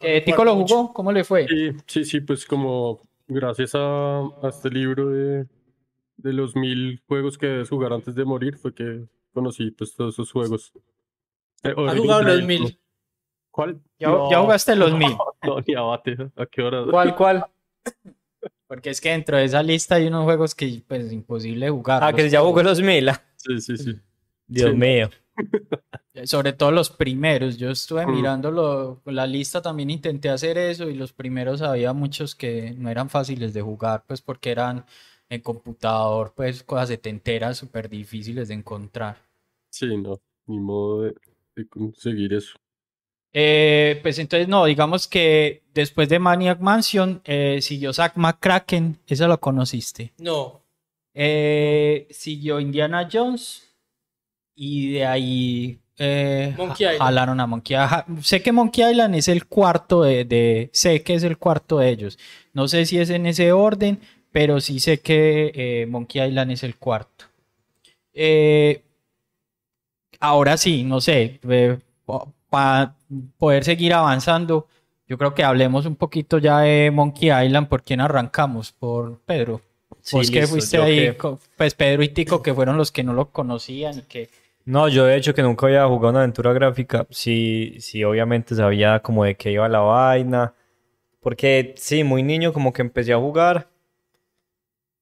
Eh, 0.00 0.20
Tico 0.20 0.44
lo 0.44 0.54
mucho. 0.56 0.76
jugó, 0.76 0.92
¿cómo 0.92 1.10
le 1.12 1.24
fue? 1.24 1.46
Sí, 1.48 1.70
sí, 1.86 2.04
sí, 2.04 2.20
pues 2.20 2.44
como 2.46 3.00
gracias 3.26 3.74
a, 3.74 4.18
a 4.20 4.48
este 4.48 4.70
libro 4.70 5.08
de, 5.10 5.46
de 6.18 6.32
los 6.32 6.54
mil 6.56 7.00
juegos 7.08 7.36
que 7.38 7.46
debes 7.46 7.68
jugar 7.68 7.92
antes 7.92 8.14
de 8.14 8.24
morir 8.24 8.56
fue 8.58 8.74
que 8.74 9.04
conocí 9.32 9.70
pues 9.70 9.94
todos 9.94 10.14
esos 10.14 10.30
juegos. 10.32 10.72
Eh, 11.64 11.74
¿Has 11.88 11.98
jugado 11.98 12.22
los 12.22 12.42
mil? 12.44 12.78
¿Cuál? 13.50 13.80
Ya, 13.98 14.10
ya 14.30 14.40
jugaste 14.40 14.76
los 14.76 14.92
mil. 14.92 15.12
No, 15.42 15.60
ni 15.66 15.74
abate. 15.74 16.16
¿A 16.36 16.46
qué 16.46 16.62
hora? 16.62 16.84
¿Cuál, 16.90 17.14
cuál? 17.14 17.46
Porque 18.66 18.90
es 18.90 19.00
que 19.00 19.10
dentro 19.10 19.36
de 19.36 19.44
esa 19.44 19.62
lista 19.62 19.94
hay 19.94 20.06
unos 20.08 20.24
juegos 20.24 20.54
que 20.54 20.82
pues 20.86 21.06
es 21.06 21.12
imposible 21.12 21.70
jugar. 21.70 22.02
Ah, 22.04 22.12
que 22.12 22.28
ya 22.28 22.40
jugó 22.40 22.62
los 22.62 22.80
mil. 22.82 23.08
ah. 23.08 23.22
Sí, 23.36 23.60
sí, 23.60 23.76
sí. 23.76 23.98
Dios 24.46 24.70
Sí. 24.70 24.76
mío. 24.76 25.10
Sobre 26.24 26.52
todo 26.52 26.70
los 26.72 26.90
primeros. 26.90 27.56
Yo 27.56 27.70
estuve 27.70 28.04
Mm. 28.06 28.10
mirando 28.14 28.50
lo- 28.50 29.00
la 29.06 29.26
lista, 29.26 29.62
también 29.62 29.90
intenté 29.90 30.28
hacer 30.28 30.58
eso 30.58 30.88
y 30.90 30.94
los 30.94 31.12
primeros 31.12 31.62
había 31.62 31.92
muchos 31.92 32.34
que 32.34 32.72
no 32.76 32.90
eran 32.90 33.08
fáciles 33.08 33.54
de 33.54 33.62
jugar, 33.62 34.04
pues 34.06 34.20
porque 34.20 34.50
eran 34.50 34.84
en 35.30 35.40
computador, 35.40 36.32
pues 36.36 36.62
cosas 36.64 36.88
setenteras 36.88 37.56
súper 37.58 37.88
difíciles 37.88 38.48
de 38.48 38.54
encontrar. 38.54 39.16
Sí, 39.70 39.96
no, 39.96 40.18
ni 40.46 40.58
modo 40.58 41.02
de, 41.02 41.14
de 41.58 41.68
conseguir 41.68 42.32
eso. 42.34 42.56
Eh, 43.32 43.98
pues 44.02 44.18
entonces 44.18 44.48
no, 44.48 44.64
digamos 44.64 45.06
que 45.06 45.62
después 45.74 46.08
de 46.08 46.18
Maniac 46.18 46.60
Mansion 46.60 47.20
eh, 47.24 47.58
siguió 47.60 47.92
Zack 47.92 48.16
McCracken, 48.16 48.98
esa 49.06 49.28
lo 49.28 49.38
conociste. 49.38 50.12
No. 50.18 50.62
Eh, 51.14 52.06
siguió 52.10 52.58
Indiana 52.60 53.08
Jones 53.12 53.64
y 54.54 54.92
de 54.92 55.04
ahí 55.06 55.78
eh, 55.98 56.54
Monkey 56.56 56.86
ja- 56.86 56.92
Island. 56.94 57.06
jalaron 57.08 57.40
a 57.40 57.46
Monkey 57.46 57.76
Island. 57.76 58.22
Sé 58.22 58.40
que 58.42 58.52
Monkey 58.52 58.90
Island 58.90 59.14
es 59.16 59.28
el 59.28 59.46
cuarto 59.46 60.02
de, 60.02 60.24
de- 60.24 60.70
sé 60.72 61.02
que 61.02 61.14
es 61.14 61.22
el 61.22 61.36
cuarto 61.38 61.78
de 61.78 61.90
ellos. 61.90 62.18
No 62.54 62.66
sé 62.68 62.86
si 62.86 62.98
es 62.98 63.10
en 63.10 63.26
ese 63.26 63.52
orden, 63.52 64.00
pero 64.32 64.60
sí 64.60 64.80
sé 64.80 65.00
que 65.00 65.52
eh, 65.54 65.86
Monkey 65.86 66.22
Island 66.26 66.52
es 66.52 66.62
el 66.62 66.76
cuarto. 66.76 67.26
Eh, 68.14 68.82
ahora 70.20 70.56
sí, 70.56 70.84
no 70.84 71.00
sé, 71.00 71.40
para 72.50 72.94
poder 73.36 73.64
seguir 73.64 73.92
avanzando, 73.94 74.66
yo 75.06 75.18
creo 75.18 75.34
que 75.34 75.44
hablemos 75.44 75.86
un 75.86 75.96
poquito 75.96 76.38
ya 76.38 76.60
de 76.60 76.90
Monkey 76.90 77.30
Island. 77.30 77.68
¿Por 77.68 77.82
quién 77.82 78.00
arrancamos? 78.00 78.72
Por 78.72 79.20
Pedro. 79.20 79.60
Sí, 80.00 80.16
Vos 80.16 80.30
que 80.30 80.40
listo, 80.40 80.54
fuiste 80.54 80.78
ahí, 80.78 80.96
que- 81.14 81.18
pues 81.56 81.74
Pedro 81.74 82.02
y 82.02 82.08
Tico, 82.08 82.42
que 82.42 82.54
fueron 82.54 82.76
los 82.76 82.92
que 82.92 83.02
no 83.02 83.12
lo 83.12 83.30
conocían 83.30 83.98
y 83.98 84.02
que 84.02 84.28
No, 84.64 84.88
yo 84.88 85.04
de 85.06 85.16
hecho 85.16 85.34
que 85.34 85.42
nunca 85.42 85.66
había 85.66 85.86
jugado 85.86 86.10
una 86.10 86.18
aventura 86.20 86.52
gráfica, 86.52 87.06
sí, 87.10 87.76
sí, 87.80 88.04
obviamente 88.04 88.54
sabía 88.54 89.00
como 89.00 89.24
de 89.24 89.34
qué 89.34 89.50
iba 89.52 89.68
la 89.68 89.80
vaina, 89.80 90.54
porque 91.20 91.74
sí, 91.78 92.04
muy 92.04 92.22
niño 92.22 92.52
como 92.52 92.72
que 92.72 92.82
empecé 92.82 93.12
a 93.14 93.18
jugar 93.18 93.68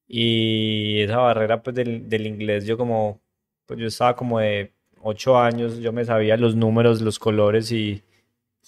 y 0.09 1.01
esa 1.03 1.19
barrera 1.19 1.63
pues 1.63 1.75
del, 1.77 2.09
del 2.09 2.27
inglés, 2.27 2.65
yo 2.65 2.77
como, 2.79 3.21
pues 3.67 3.81
yo 3.81 3.87
estaba 3.89 4.15
como 4.17 4.39
de 4.39 4.73
8 5.07 5.39
años, 5.39 5.79
yo 5.79 5.93
me 5.93 6.05
sabía 6.05 6.37
los 6.37 6.55
números, 6.57 7.01
los 7.03 7.19
colores 7.19 7.73
y 7.73 8.03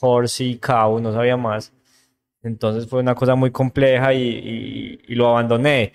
horse 0.01 0.45
y 0.45 0.59
cow, 0.59 1.01
no 1.01 1.13
sabía 1.13 1.37
más, 1.37 1.73
entonces 2.43 2.89
fue 2.89 3.01
una 3.01 3.15
cosa 3.15 3.35
muy 3.35 3.51
compleja 3.51 4.15
y, 4.15 4.23
y- 4.23 5.01
y 5.09 5.15
lo 5.15 5.29
abandoné. 5.29 5.93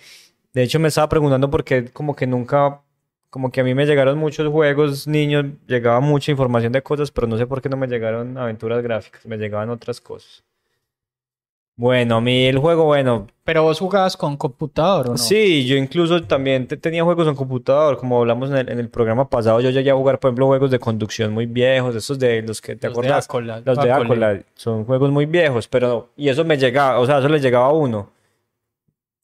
De 0.53 0.63
hecho 0.63 0.79
me 0.79 0.89
estaba 0.89 1.09
preguntando 1.09 1.49
por 1.49 1.63
qué 1.63 1.85
como 1.91 2.15
que 2.15 2.27
nunca 2.27 2.81
como 3.29 3.51
que 3.51 3.61
a 3.61 3.63
mí 3.63 3.73
me 3.75 3.85
llegaron 3.87 4.17
muchos 4.19 4.47
juegos, 4.51 5.07
niños, 5.07 5.45
llegaba 5.67 5.99
mucha 6.01 6.31
información 6.31 6.71
de 6.73 6.83
cosas, 6.83 7.11
pero 7.11 7.27
no 7.27 7.37
sé 7.37 7.47
por 7.47 7.61
qué 7.61 7.69
no 7.69 7.77
me 7.77 7.87
llegaron 7.87 8.37
aventuras 8.37 8.83
gráficas, 8.83 9.25
me 9.25 9.37
llegaban 9.37 9.69
otras 9.71 9.99
cosas. 10.01 10.43
Bueno, 11.75 12.17
a 12.17 12.21
mí 12.21 12.45
el 12.45 12.59
juego, 12.59 12.83
bueno, 12.85 13.25
Pero 13.43 13.63
vos 13.63 13.79
jugabas 13.79 14.15
con 14.15 14.37
computador, 14.37 15.07
¿o 15.07 15.09
no? 15.13 15.17
sí, 15.17 15.65
yo 15.65 15.75
incluso 15.75 16.21
también 16.23 16.67
te- 16.67 16.77
tenía 16.77 17.03
juegos 17.03 17.27
en 17.27 17.33
computador, 17.35 17.97
como 17.97 18.19
hablamos 18.19 18.51
en 18.51 18.57
el, 18.57 18.69
en 18.69 18.79
el 18.79 18.89
programa 18.89 19.27
pasado, 19.27 19.59
yo 19.59 19.71
llegué 19.71 19.89
a 19.89 19.95
jugar, 19.95 20.19
por 20.19 20.29
ejemplo, 20.29 20.45
juegos 20.45 20.69
de 20.69 20.77
conducción 20.77 21.33
muy 21.33 21.47
viejos, 21.47 21.95
esos 21.95 22.19
de 22.19 22.43
los 22.43 22.61
que 22.61 22.75
te 22.75 22.87
Los 22.87 22.93
de 22.97 22.99
acuerdas, 23.07 23.25
Accolade, 23.25 23.63
los 23.65 23.79
de. 23.79 23.91
Accolade, 23.91 24.45
son 24.53 24.85
juegos 24.85 25.09
muy 25.09 25.25
viejos, 25.25 25.67
pero, 25.67 26.09
y 26.15 26.29
eso 26.29 26.45
me 26.45 26.57
llegaba, 26.57 26.99
o 26.99 27.05
sea, 27.07 27.17
eso 27.17 27.27
le 27.27 27.39
llegaba 27.39 27.65
a 27.65 27.73
uno. 27.73 28.11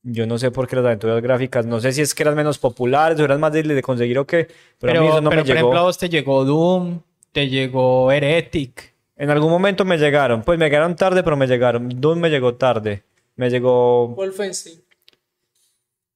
Yo 0.01 0.25
no 0.25 0.37
sé 0.39 0.49
por 0.49 0.67
qué 0.67 0.75
las 0.77 0.85
aventuras 0.85 1.21
gráficas, 1.21 1.65
no 1.65 1.79
sé 1.81 1.91
si 1.91 2.01
es 2.01 2.15
que 2.15 2.23
eran 2.23 2.35
menos 2.35 2.57
populares 2.57 3.19
o 3.19 3.25
eran 3.25 3.39
más 3.39 3.51
difíciles 3.51 3.75
de 3.75 3.81
conseguir 3.83 4.17
o 4.17 4.25
qué, 4.25 4.47
pero, 4.79 4.93
a 4.93 4.95
mí 4.95 5.01
Pero, 5.01 5.05
eso 5.11 5.21
no 5.21 5.29
pero 5.29 5.41
me 5.41 5.47
por 5.47 5.55
llegó. 5.55 5.59
ejemplo, 5.59 5.79
a 5.79 5.83
vos 5.83 5.97
te 5.97 6.09
llegó 6.09 6.45
Doom, 6.45 7.01
te 7.31 7.47
llegó 7.47 8.11
Heretic. 8.11 8.95
En 9.19 9.29
algún 9.29 9.51
momento 9.51 9.83
me 9.85 9.97
llegaron, 9.97 10.41
pues 10.43 10.57
me 10.57 10.65
llegaron 10.65 10.95
tarde, 10.95 11.21
pero 11.23 11.35
me 11.35 11.45
llegaron. 11.45 11.89
Doom 12.01 12.19
me 12.19 12.29
llegó 12.29 12.55
tarde. 12.55 13.03
Me 13.35 13.49
llegó. 13.49 14.07
Wolfenstein. 14.07 14.81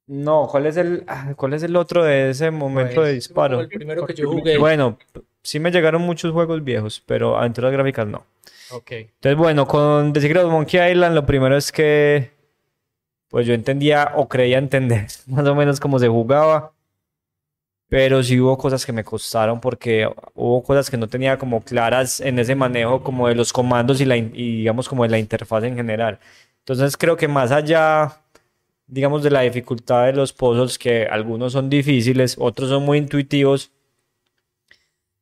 No, 0.08 0.48
¿cuál 0.50 0.66
es 0.66 0.78
el, 0.78 1.04
ah, 1.08 1.34
cuál 1.36 1.54
es 1.54 1.63
el 1.63 1.76
otro 1.76 2.04
de 2.04 2.30
ese 2.30 2.50
momento 2.50 2.96
Pues, 2.96 3.08
de 3.08 3.12
Como 3.12 3.13
disparo? 3.13 3.62
el 3.62 3.68
primero 3.68 4.06
que 4.06 4.13
yo 4.13 4.30
jugué. 4.32 4.58
Bueno, 4.58 4.98
sí 5.42 5.60
me 5.60 5.70
llegaron 5.72 6.02
muchos 6.02 6.32
juegos 6.32 6.63
viejos, 6.63 7.04
pero 7.06 7.38
aventuras 7.38 7.72
gráficas 7.72 8.08
no. 8.08 8.26
Ok. 8.72 8.92
Entonces, 8.92 9.38
bueno, 9.38 9.68
con 9.68 10.12
The 10.13 10.22
Secret 10.22 10.44
of 10.44 10.52
Monkey 10.52 10.92
Island, 10.92 11.13
lo 11.16 11.26
primero 11.26 11.56
es 11.58 11.72
que, 11.72 12.32
pues 13.30 13.46
yo 13.46 13.54
entendía 13.54 14.13
o 14.16 14.28
creía 14.30 14.58
entender 14.58 15.08
más 15.28 15.46
o 15.46 15.56
menos 15.56 15.80
cómo 15.80 16.00
se 16.00 16.08
jugaba, 16.08 16.72
pero 17.93 18.23
sí 18.23 18.39
hubo 18.39 18.58
cosas 18.58 18.88
que 18.88 18.91
me 18.91 19.03
costaron 19.03 19.62
porque 19.62 20.10
hubo 20.34 20.63
cosas 20.63 20.89
que 20.89 20.97
no 20.97 21.08
tenía 21.08 21.38
como 21.38 21.62
claras 21.63 22.21
en 22.21 22.39
ese 22.39 22.56
manejo 22.56 23.03
como 23.03 23.27
de 23.27 23.36
los 23.36 23.53
comandos 23.53 24.01
y, 24.01 24.06
la, 24.06 24.17
y 24.17 24.58
digamos 24.58 24.89
como 24.89 25.03
de 25.03 25.10
la 25.10 25.19
interfaz 25.19 25.63
en 25.63 25.75
general. 25.75 26.17
Entonces 26.58 26.97
creo 26.97 27.15
que 27.15 27.27
más 27.27 27.51
allá, 27.51 28.19
digamos, 28.88 29.21
de 29.21 29.29
la 29.29 29.41
dificultad 29.41 30.08
de 30.08 30.13
los 30.13 30.34
puzzles, 30.34 30.79
que 30.79 31.06
algunos 31.06 31.53
son 31.53 31.69
difíciles, 31.69 32.36
otros 32.39 32.69
son 32.69 32.84
muy 32.84 32.97
intuitivos, 32.97 33.71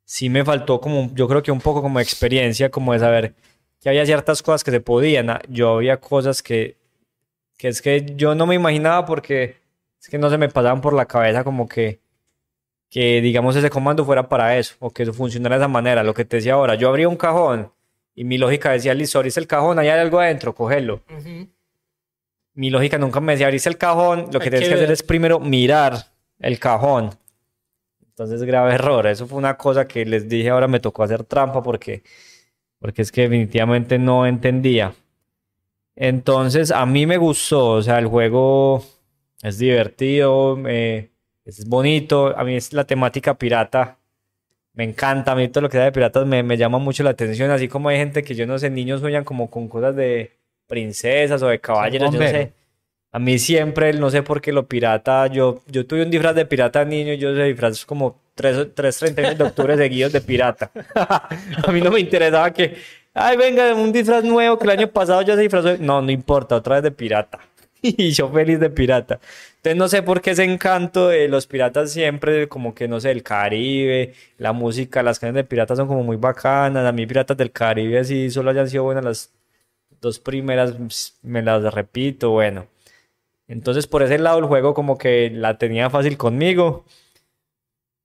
sí 0.05 0.29
me 0.29 0.45
faltó 0.45 0.79
como, 0.79 1.13
yo 1.13 1.27
creo 1.27 1.43
que 1.43 1.51
un 1.51 1.59
poco 1.59 1.81
como 1.81 1.99
experiencia, 1.99 2.71
como 2.71 2.93
de 2.93 2.99
saber 2.99 3.35
que 3.81 3.89
había 3.89 4.05
ciertas 4.05 4.41
cosas 4.41 4.63
que 4.63 4.71
se 4.71 4.79
podían. 4.79 5.29
ah, 5.29 5.41
Yo 5.49 5.75
había 5.75 5.97
cosas 5.99 6.41
que, 6.41 6.77
que 7.57 7.67
es 7.67 7.81
que 7.81 8.13
yo 8.15 8.33
no 8.33 8.47
me 8.47 8.55
imaginaba 8.55 9.05
porque 9.05 9.57
es 9.99 10.07
que 10.07 10.17
no 10.17 10.29
se 10.29 10.37
me 10.37 10.47
pasaban 10.47 10.79
por 10.79 10.93
la 10.93 11.05
cabeza 11.05 11.43
como 11.43 11.67
que, 11.67 11.99
que 12.91 13.21
digamos 13.21 13.55
ese 13.55 13.69
comando 13.69 14.03
fuera 14.03 14.27
para 14.27 14.57
eso 14.57 14.75
o 14.79 14.91
que 14.91 15.03
eso 15.03 15.13
funcionara 15.13 15.55
de 15.55 15.63
esa 15.63 15.69
manera. 15.69 16.03
Lo 16.03 16.13
que 16.13 16.25
te 16.25 16.35
decía 16.35 16.53
ahora, 16.53 16.75
yo 16.75 16.89
abría 16.89 17.07
un 17.07 17.15
cajón 17.15 17.71
y 18.13 18.25
mi 18.25 18.37
lógica 18.37 18.71
decía, 18.71 18.93
listo, 18.93 19.17
abrís 19.17 19.37
el 19.37 19.47
cajón, 19.47 19.79
ahí 19.79 19.87
hay 19.87 20.01
algo 20.01 20.19
adentro, 20.19 20.53
cógelo. 20.53 21.01
Mi 22.53 22.69
lógica 22.69 22.97
nunca 22.97 23.21
me 23.21 23.31
decía, 23.31 23.47
abrís 23.47 23.65
el 23.65 23.77
cajón, 23.77 24.27
lo 24.33 24.39
que 24.41 24.51
tienes 24.51 24.67
que 24.67 24.75
hacer 24.75 24.91
es 24.91 25.03
primero 25.03 25.39
mirar 25.39 25.93
el 26.37 26.59
cajón. 26.59 27.11
Entonces, 28.05 28.43
grave 28.43 28.73
error. 28.73 29.07
Eso 29.07 29.25
fue 29.25 29.37
una 29.37 29.55
cosa 29.57 29.87
que 29.87 30.05
les 30.05 30.27
dije, 30.27 30.49
ahora 30.49 30.67
me 30.67 30.81
tocó 30.81 31.03
hacer 31.03 31.23
trampa 31.23 31.63
porque, 31.63 32.03
porque 32.77 33.03
es 33.03 33.11
que 33.11 33.21
definitivamente 33.21 33.97
no 33.99 34.27
entendía. 34.27 34.93
Entonces, 35.95 36.71
a 36.71 36.85
mí 36.85 37.05
me 37.05 37.15
gustó, 37.15 37.69
o 37.69 37.81
sea, 37.81 37.99
el 37.99 38.07
juego 38.07 38.83
es 39.41 39.57
divertido, 39.57 40.61
eh, 40.67 41.10
es 41.45 41.65
bonito, 41.67 42.37
a 42.37 42.43
mí 42.43 42.55
es 42.55 42.73
la 42.73 42.83
temática 42.85 43.33
pirata, 43.35 43.97
me 44.73 44.83
encanta, 44.83 45.33
a 45.33 45.35
mí 45.35 45.47
todo 45.49 45.63
lo 45.63 45.69
que 45.69 45.77
sea 45.77 45.85
de 45.85 45.91
piratas 45.91 46.25
me, 46.25 46.43
me 46.43 46.57
llama 46.57 46.77
mucho 46.77 47.03
la 47.03 47.09
atención, 47.11 47.51
así 47.51 47.67
como 47.67 47.89
hay 47.89 47.97
gente 47.97 48.23
que 48.23 48.35
yo 48.35 48.47
no 48.47 48.57
sé, 48.57 48.69
niños 48.69 49.01
sueñan 49.01 49.23
como 49.23 49.49
con 49.49 49.67
cosas 49.67 49.95
de 49.95 50.31
princesas 50.67 51.41
o 51.43 51.47
de 51.47 51.59
caballeros, 51.59 52.13
yo 52.13 52.19
no 52.19 52.27
sé. 52.27 52.53
A 53.13 53.19
mí 53.19 53.37
siempre, 53.39 53.91
no 53.91 54.09
sé 54.09 54.23
por 54.23 54.39
qué 54.39 54.53
lo 54.53 54.67
pirata, 54.67 55.27
yo, 55.27 55.61
yo 55.67 55.85
tuve 55.85 56.03
un 56.03 56.09
disfraz 56.09 56.33
de 56.33 56.45
pirata 56.45 56.85
niño, 56.85 57.13
yo 57.15 57.31
ese 57.31 57.43
disfraz 57.43 57.85
como 57.85 58.21
tres, 58.35 58.69
tres 58.73 58.97
31 58.99 59.35
de 59.35 59.43
octubre 59.43 59.75
seguidos 59.75 60.13
de 60.13 60.21
pirata. 60.21 60.71
A 60.95 61.71
mí 61.73 61.81
no 61.81 61.91
me 61.91 61.99
interesaba 61.99 62.51
que, 62.53 62.77
ay, 63.13 63.35
venga, 63.35 63.75
un 63.75 63.91
disfraz 63.91 64.23
nuevo 64.23 64.57
que 64.57 64.63
el 64.63 64.69
año 64.69 64.87
pasado 64.87 65.21
ya 65.23 65.35
se 65.35 65.41
disfrazó. 65.41 65.67
de-". 65.67 65.79
No, 65.79 66.01
no 66.01 66.09
importa, 66.09 66.55
otra 66.55 66.75
vez 66.75 66.83
de 66.83 66.91
pirata. 66.91 67.39
Y 67.97 68.11
yo 68.11 68.29
feliz 68.31 68.59
de 68.59 68.69
pirata. 68.69 69.19
Entonces 69.57 69.77
no 69.77 69.87
sé 69.87 70.03
por 70.03 70.21
qué 70.21 70.31
ese 70.31 70.43
encanto 70.43 71.07
de 71.09 71.27
los 71.27 71.47
piratas 71.47 71.91
siempre, 71.91 72.47
como 72.47 72.73
que 72.75 72.87
no 72.87 72.99
sé, 72.99 73.11
el 73.11 73.23
Caribe, 73.23 74.13
la 74.37 74.53
música, 74.53 75.03
las 75.03 75.19
canciones 75.19 75.43
de 75.43 75.49
piratas 75.49 75.77
son 75.77 75.87
como 75.87 76.03
muy 76.03 76.17
bacanas. 76.17 76.85
A 76.85 76.91
mí 76.91 77.05
Piratas 77.05 77.37
del 77.37 77.51
Caribe 77.51 77.99
así 77.99 78.29
solo 78.29 78.51
hayan 78.51 78.69
sido 78.69 78.83
buenas 78.83 79.03
las 79.05 79.31
dos 80.01 80.19
primeras, 80.19 80.73
ps, 80.73 81.19
me 81.23 81.41
las 81.43 81.73
repito, 81.73 82.31
bueno. 82.31 82.67
Entonces 83.47 83.87
por 83.87 84.03
ese 84.03 84.19
lado 84.19 84.39
el 84.39 84.45
juego 84.45 84.73
como 84.75 84.97
que 84.97 85.31
la 85.31 85.57
tenía 85.59 85.89
fácil 85.91 86.17
conmigo. 86.17 86.85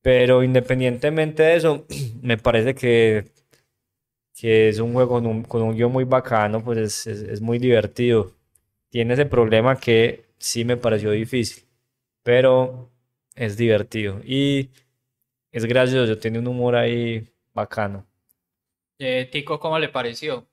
Pero 0.02 0.42
independientemente 0.42 1.42
de 1.42 1.56
eso, 1.56 1.84
me 2.22 2.38
parece 2.38 2.74
que, 2.74 3.26
que 4.38 4.68
es 4.68 4.78
un 4.78 4.92
juego 4.92 5.10
con 5.14 5.26
un, 5.26 5.42
con 5.42 5.62
un 5.62 5.74
guion 5.74 5.90
muy 5.92 6.04
bacano, 6.04 6.62
pues 6.62 6.78
es, 6.78 7.06
es- 7.06 7.22
es 7.28 7.40
muy 7.40 7.58
divertido. 7.58 8.32
Tiene 8.96 9.12
ese 9.12 9.26
problema 9.26 9.76
que 9.76 10.24
sí 10.38 10.64
me 10.64 10.78
pareció 10.78 11.10
difícil, 11.10 11.64
pero 12.22 12.90
es 13.34 13.58
divertido 13.58 14.22
y 14.24 14.70
es 15.52 15.66
gracioso, 15.66 16.16
tiene 16.16 16.38
un 16.38 16.46
humor 16.46 16.76
ahí 16.76 17.28
bacano. 17.52 18.06
Eh, 18.98 19.28
Tico, 19.30 19.60
¿cómo 19.60 19.78
le 19.78 19.90
pareció? 19.90 20.48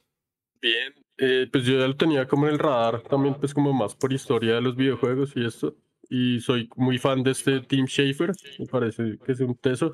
Bien, 0.61 0.93
eh, 1.19 1.47
pues 1.49 1.63
yo 1.63 1.79
ya 1.79 1.87
lo 1.87 1.95
tenía 1.95 2.27
como 2.27 2.47
en 2.47 2.55
el 2.55 2.59
radar, 2.59 3.01
también 3.03 3.35
pues 3.35 3.53
como 3.53 3.71
más 3.71 3.95
por 3.95 4.11
historia 4.11 4.55
de 4.55 4.61
los 4.61 4.75
videojuegos 4.75 5.31
y 5.37 5.45
esto. 5.45 5.77
Y 6.09 6.41
soy 6.41 6.69
muy 6.75 6.97
fan 6.97 7.23
de 7.23 7.31
este 7.31 7.61
Tim 7.61 7.85
Schafer, 7.85 8.33
me 8.59 8.65
parece 8.65 9.19
que 9.25 9.31
es 9.31 9.39
un 9.39 9.55
teso. 9.55 9.89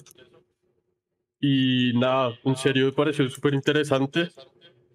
Y 1.40 1.92
nada, 1.94 2.34
en 2.44 2.56
serio 2.56 2.88
me 2.88 2.94
pareció 2.94 3.30
súper 3.30 3.54
interesante, 3.54 4.32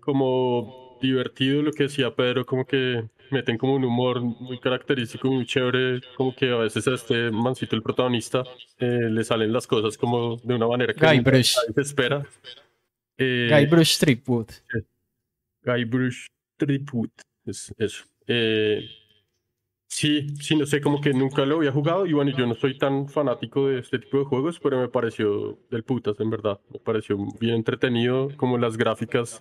como 0.00 0.98
divertido 1.00 1.62
lo 1.62 1.70
que 1.70 1.84
decía 1.84 2.16
Pedro, 2.16 2.44
como 2.44 2.66
que 2.66 3.08
meten 3.34 3.58
como 3.58 3.74
un 3.74 3.84
humor 3.84 4.20
muy 4.20 4.58
característico, 4.58 5.28
muy 5.28 5.44
chévere, 5.44 6.00
como 6.16 6.34
que 6.34 6.50
a 6.50 6.56
veces 6.56 6.86
a 6.86 6.94
este 6.94 7.30
mancito, 7.30 7.74
el 7.74 7.82
protagonista, 7.82 8.44
eh, 8.78 9.08
le 9.10 9.24
salen 9.24 9.52
las 9.52 9.66
cosas 9.66 9.98
como 9.98 10.36
de 10.36 10.54
una 10.54 10.68
manera 10.68 10.94
que 10.94 11.04
Guybrush. 11.04 11.56
se 11.74 11.80
espera. 11.80 12.24
Eh, 13.18 13.50
Guybrush 13.52 13.98
Threepwood. 13.98 14.46
Guybrush 15.64 16.26
Threepwood, 16.56 17.10
es 17.44 17.74
eso. 17.76 18.04
Eh, 18.26 18.80
sí, 19.88 20.28
sí, 20.40 20.54
no 20.54 20.64
sé, 20.64 20.80
como 20.80 21.00
que 21.00 21.12
nunca 21.12 21.44
lo 21.44 21.56
había 21.56 21.72
jugado 21.72 22.06
y 22.06 22.12
bueno, 22.12 22.30
yo 22.36 22.46
no 22.46 22.54
soy 22.54 22.78
tan 22.78 23.08
fanático 23.08 23.68
de 23.68 23.80
este 23.80 23.98
tipo 23.98 24.18
de 24.18 24.24
juegos, 24.24 24.60
pero 24.60 24.80
me 24.80 24.88
pareció 24.88 25.58
del 25.70 25.82
putas, 25.82 26.18
en 26.20 26.30
verdad. 26.30 26.60
Me 26.70 26.78
pareció 26.78 27.18
bien 27.40 27.56
entretenido, 27.56 28.28
como 28.36 28.58
las 28.58 28.76
gráficas, 28.76 29.40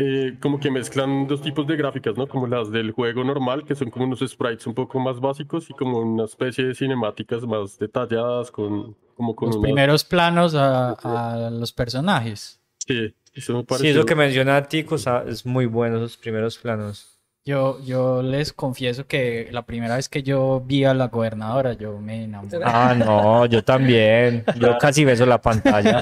eh, 0.00 0.38
como 0.40 0.60
que 0.60 0.70
mezclan 0.70 1.26
dos 1.26 1.42
tipos 1.42 1.66
de 1.66 1.74
gráficas, 1.76 2.16
¿no? 2.16 2.28
Como 2.28 2.46
las 2.46 2.70
del 2.70 2.92
juego 2.92 3.24
normal, 3.24 3.64
que 3.64 3.74
son 3.74 3.90
como 3.90 4.04
unos 4.04 4.20
sprites 4.20 4.64
un 4.68 4.74
poco 4.74 5.00
más 5.00 5.18
básicos 5.18 5.68
y 5.70 5.72
como 5.74 5.98
una 5.98 6.24
especie 6.24 6.64
de 6.66 6.74
cinemáticas 6.74 7.42
más 7.44 7.78
detalladas, 7.80 8.50
con, 8.52 8.94
como 9.16 9.34
con 9.34 9.48
Los 9.48 9.56
unas- 9.56 9.66
primeros 9.66 10.04
planos 10.04 10.54
a, 10.54 10.92
a 10.92 11.50
los 11.50 11.72
personajes. 11.72 12.60
Sí, 12.86 13.12
eso 13.34 13.54
me 13.54 13.60
Sí, 13.60 13.66
pareció... 13.66 13.90
eso 13.90 14.06
que 14.06 14.14
menciona 14.14 14.62
Tico 14.62 14.94
o 14.94 14.98
sea, 14.98 15.24
es 15.26 15.44
muy 15.44 15.66
bueno, 15.66 15.96
esos 15.96 16.16
primeros 16.16 16.56
planos. 16.58 17.17
Yo, 17.48 17.80
yo 17.82 18.20
les 18.22 18.52
confieso 18.52 19.06
que 19.06 19.48
la 19.52 19.62
primera 19.62 19.96
vez 19.96 20.06
que 20.10 20.22
yo 20.22 20.62
vi 20.66 20.84
a 20.84 20.92
la 20.92 21.06
gobernadora, 21.08 21.72
yo 21.72 21.96
me 21.98 22.24
enamoré. 22.24 22.58
Ah, 22.62 22.94
no, 22.94 23.46
yo 23.46 23.64
también. 23.64 24.44
Yo 24.60 24.76
casi 24.76 25.02
beso 25.06 25.24
la 25.24 25.40
pantalla. 25.40 25.98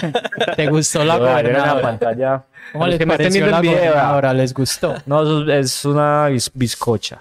¿Te 0.56 0.66
gustó 0.68 1.04
la 1.04 1.16
Yo, 1.18 1.20
en 1.20 1.24
la 1.34 1.42
gobernadora? 1.42 1.82
pantalla. 1.82 2.42
¿Cómo 2.72 2.88
les 2.88 3.06
pareció 3.06 3.46
la 3.46 3.60
video, 3.60 3.76
gobernadora? 3.78 4.32
¿Les 4.32 4.52
gustó? 4.52 4.96
No, 5.06 5.48
es 5.52 5.84
una 5.84 6.28
bis- 6.30 6.50
bizcocha. 6.52 7.20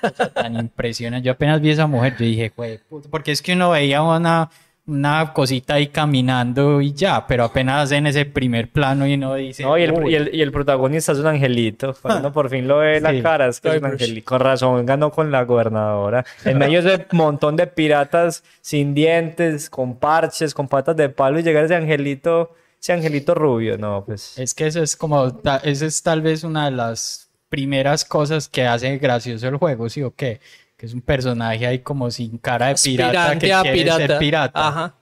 Cosa 0.00 0.28
Tan 0.30 0.56
impresionante. 0.56 1.24
Yo 1.26 1.30
apenas 1.32 1.60
vi 1.60 1.70
a 1.70 1.74
esa 1.74 1.86
mujer, 1.86 2.16
yo 2.18 2.24
dije, 2.24 2.52
güey, 2.56 2.78
puta", 2.88 3.08
porque 3.08 3.30
es 3.30 3.40
que 3.40 3.52
uno 3.52 3.70
veía 3.70 4.02
una, 4.02 4.50
una 4.90 5.32
cosita 5.32 5.74
ahí 5.74 5.86
caminando 5.86 6.80
y 6.80 6.92
ya, 6.92 7.26
pero 7.26 7.44
apenas 7.44 7.92
en 7.92 8.06
ese 8.08 8.24
primer 8.26 8.70
plano 8.70 9.06
y 9.06 9.14
uno 9.14 9.34
dice, 9.34 9.62
No, 9.62 9.78
y 9.78 9.82
el, 9.84 10.08
y, 10.10 10.14
el, 10.14 10.34
y 10.34 10.42
el 10.42 10.50
protagonista 10.52 11.12
es 11.12 11.18
un 11.18 11.26
angelito. 11.28 11.94
Cuando 12.02 12.32
por 12.32 12.50
fin 12.50 12.66
lo 12.66 12.78
ve 12.78 13.00
la 13.00 13.10
Sí. 13.12 13.22
cara, 13.22 13.46
es 13.46 13.60
que 13.60 13.68
es 13.68 13.74
un 13.74 13.80
Guybrush. 13.80 13.92
angelito. 14.02 14.24
Con 14.28 14.40
razón, 14.40 14.84
ganó 14.86 15.10
con 15.10 15.30
la 15.30 15.44
gobernadora. 15.44 16.24
En 16.44 16.58
medio 16.58 16.82
de 16.82 16.94
ese 16.94 17.06
montón 17.12 17.56
de 17.56 17.66
piratas 17.66 18.42
sin 18.60 18.92
dientes, 18.94 19.70
con 19.70 19.96
parches, 19.96 20.52
con 20.54 20.66
patas 20.68 20.96
de 20.96 21.08
palo, 21.08 21.38
y 21.38 21.42
llegar 21.42 21.64
ese 21.64 21.76
angelito, 21.76 22.54
ese 22.80 22.92
angelito 22.92 23.34
rubio. 23.34 23.78
No, 23.78 24.04
pues. 24.04 24.36
Es 24.38 24.54
que 24.54 24.66
eso 24.66 24.82
es 24.82 24.96
como, 24.96 25.40
esa 25.62 25.86
es 25.86 26.02
tal 26.02 26.20
vez 26.22 26.42
una 26.44 26.64
de 26.66 26.72
las 26.72 27.28
primeras 27.48 28.04
cosas 28.04 28.48
que 28.48 28.66
hace 28.66 28.98
gracioso 28.98 29.48
el 29.48 29.56
juego, 29.56 29.88
¿sí 29.88 30.02
o 30.02 30.14
qué? 30.14 30.40
Que 30.80 30.86
es 30.86 30.94
un 30.94 31.02
personaje 31.02 31.66
ahí 31.66 31.80
como 31.80 32.10
sin 32.10 32.38
cara 32.38 32.68
de 32.68 32.74
pirata 32.82 33.38
que 33.38 33.52
Aspirante 33.52 33.52
a 33.52 33.60
quiere 33.60 33.78
pirata. 33.82 34.06
ser 34.06 34.18
pirata. 34.18 34.68
Ajá. 34.68 34.94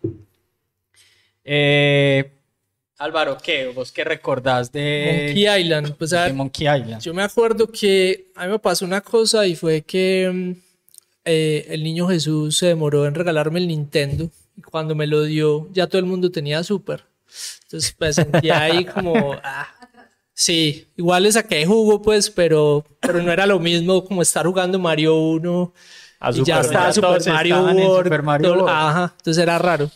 Eh, 1.44 2.32
Álvaro, 2.98 3.38
¿qué? 3.40 3.68
¿Vos 3.68 3.92
qué 3.92 4.02
recordás 4.02 4.72
de 4.72 5.26
Monkey 5.28 5.60
Island. 5.60 5.94
Pues 5.96 6.12
a 6.14 6.22
de 6.22 6.26
ver, 6.26 6.34
Monkey 6.34 6.66
Island? 6.66 7.00
yo 7.00 7.14
me 7.14 7.22
acuerdo 7.22 7.68
que 7.68 8.32
a 8.34 8.46
mí 8.46 8.50
me 8.50 8.58
pasó 8.58 8.84
una 8.86 9.02
cosa 9.02 9.46
y 9.46 9.54
fue 9.54 9.82
que 9.82 10.28
mm, 10.34 10.52
eh, 11.26 11.66
el 11.68 11.84
niño 11.84 12.08
Jesús 12.08 12.58
se 12.58 12.66
demoró 12.66 13.06
en 13.06 13.14
regalarme 13.14 13.60
el 13.60 13.68
Nintendo. 13.68 14.28
Y 14.56 14.62
cuando 14.62 14.96
me 14.96 15.06
lo 15.06 15.22
dio, 15.22 15.68
ya 15.72 15.86
todo 15.86 16.00
el 16.00 16.06
mundo 16.06 16.32
tenía 16.32 16.64
Super. 16.64 17.04
Entonces, 17.62 17.94
pues 17.96 18.16
sentía 18.16 18.62
ahí 18.62 18.84
como. 18.84 19.32
ah, 19.44 19.68
sí, 20.40 20.86
igual 20.96 21.24
le 21.24 21.32
saqué 21.32 21.66
jugo, 21.66 22.00
pues, 22.00 22.30
pero, 22.30 22.84
pero 23.00 23.20
no 23.20 23.32
era 23.32 23.44
lo 23.44 23.58
mismo 23.58 24.04
como 24.04 24.22
estar 24.22 24.46
jugando 24.46 24.78
Mario 24.78 25.16
1 25.16 25.74
A 26.20 26.30
y 26.30 26.44
ya 26.44 26.62
Super 26.62 26.66
estaba 26.66 26.84
Mario. 26.86 26.92
Super 27.20 27.32
Mario 27.32 27.62
World. 27.64 28.04
Super 28.06 28.22
Mario 28.22 28.48
todo- 28.50 28.58
World. 28.62 28.68
Ajá, 28.76 29.14
entonces 29.18 29.42
era 29.42 29.58
raro. 29.58 29.90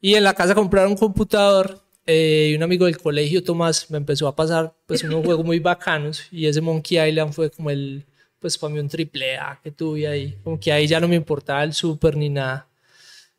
Y 0.00 0.14
en 0.14 0.22
la 0.24 0.34
casa 0.34 0.54
compraron 0.54 0.92
un 0.92 0.96
computador 0.98 1.80
eh, 2.06 2.50
y 2.52 2.56
un 2.56 2.62
amigo 2.62 2.86
del 2.86 2.98
colegio, 2.98 3.42
Tomás, 3.42 3.90
me 3.90 3.96
empezó 3.98 4.26
a 4.28 4.34
pasar 4.36 4.72
pues 4.86 5.02
unos 5.04 5.24
juegos 5.24 5.44
muy 5.44 5.58
bacanos 5.58 6.24
y 6.30 6.46
ese 6.46 6.60
Monkey 6.60 6.98
Island 7.08 7.32
fue 7.32 7.50
como 7.50 7.70
el, 7.70 8.04
pues 8.38 8.56
para 8.58 8.72
mí 8.72 8.78
un 8.80 8.88
triple 8.88 9.36
A 9.36 9.58
que 9.62 9.70
tuve 9.72 10.06
ahí. 10.06 10.36
Como 10.44 10.58
que 10.60 10.72
ahí 10.72 10.86
ya 10.86 11.00
no 11.00 11.08
me 11.08 11.16
importaba 11.16 11.62
el 11.64 11.72
Super 11.72 12.16
ni 12.16 12.28
nada. 12.28 12.68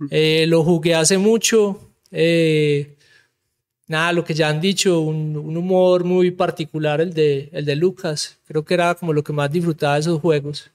Eh, 0.09 0.45
lo 0.47 0.63
jugué 0.63 0.95
hace 0.95 1.17
mucho. 1.17 1.91
eh, 2.11 2.97
nada, 3.93 4.11
lo 4.11 4.23
que 4.23 4.33
ya 4.33 4.49
han 4.49 4.59
dicho, 4.59 4.99
un, 4.99 5.37
un 5.37 5.55
humor 5.57 6.03
muy 6.03 6.31
particular 6.31 6.99
el 7.01 7.13
de, 7.13 7.49
el 7.53 7.63
de 7.65 7.75
Lucas. 7.75 8.37
Creo 8.45 8.63
que 8.65 8.73
era 8.73 8.93
como 8.95 9.13
lo 9.13 9.23
que 9.23 9.31
más 9.33 9.49
disfrutaba 9.51 9.93
de 9.95 10.01
esos 10.01 10.19
juegos. 10.19 10.69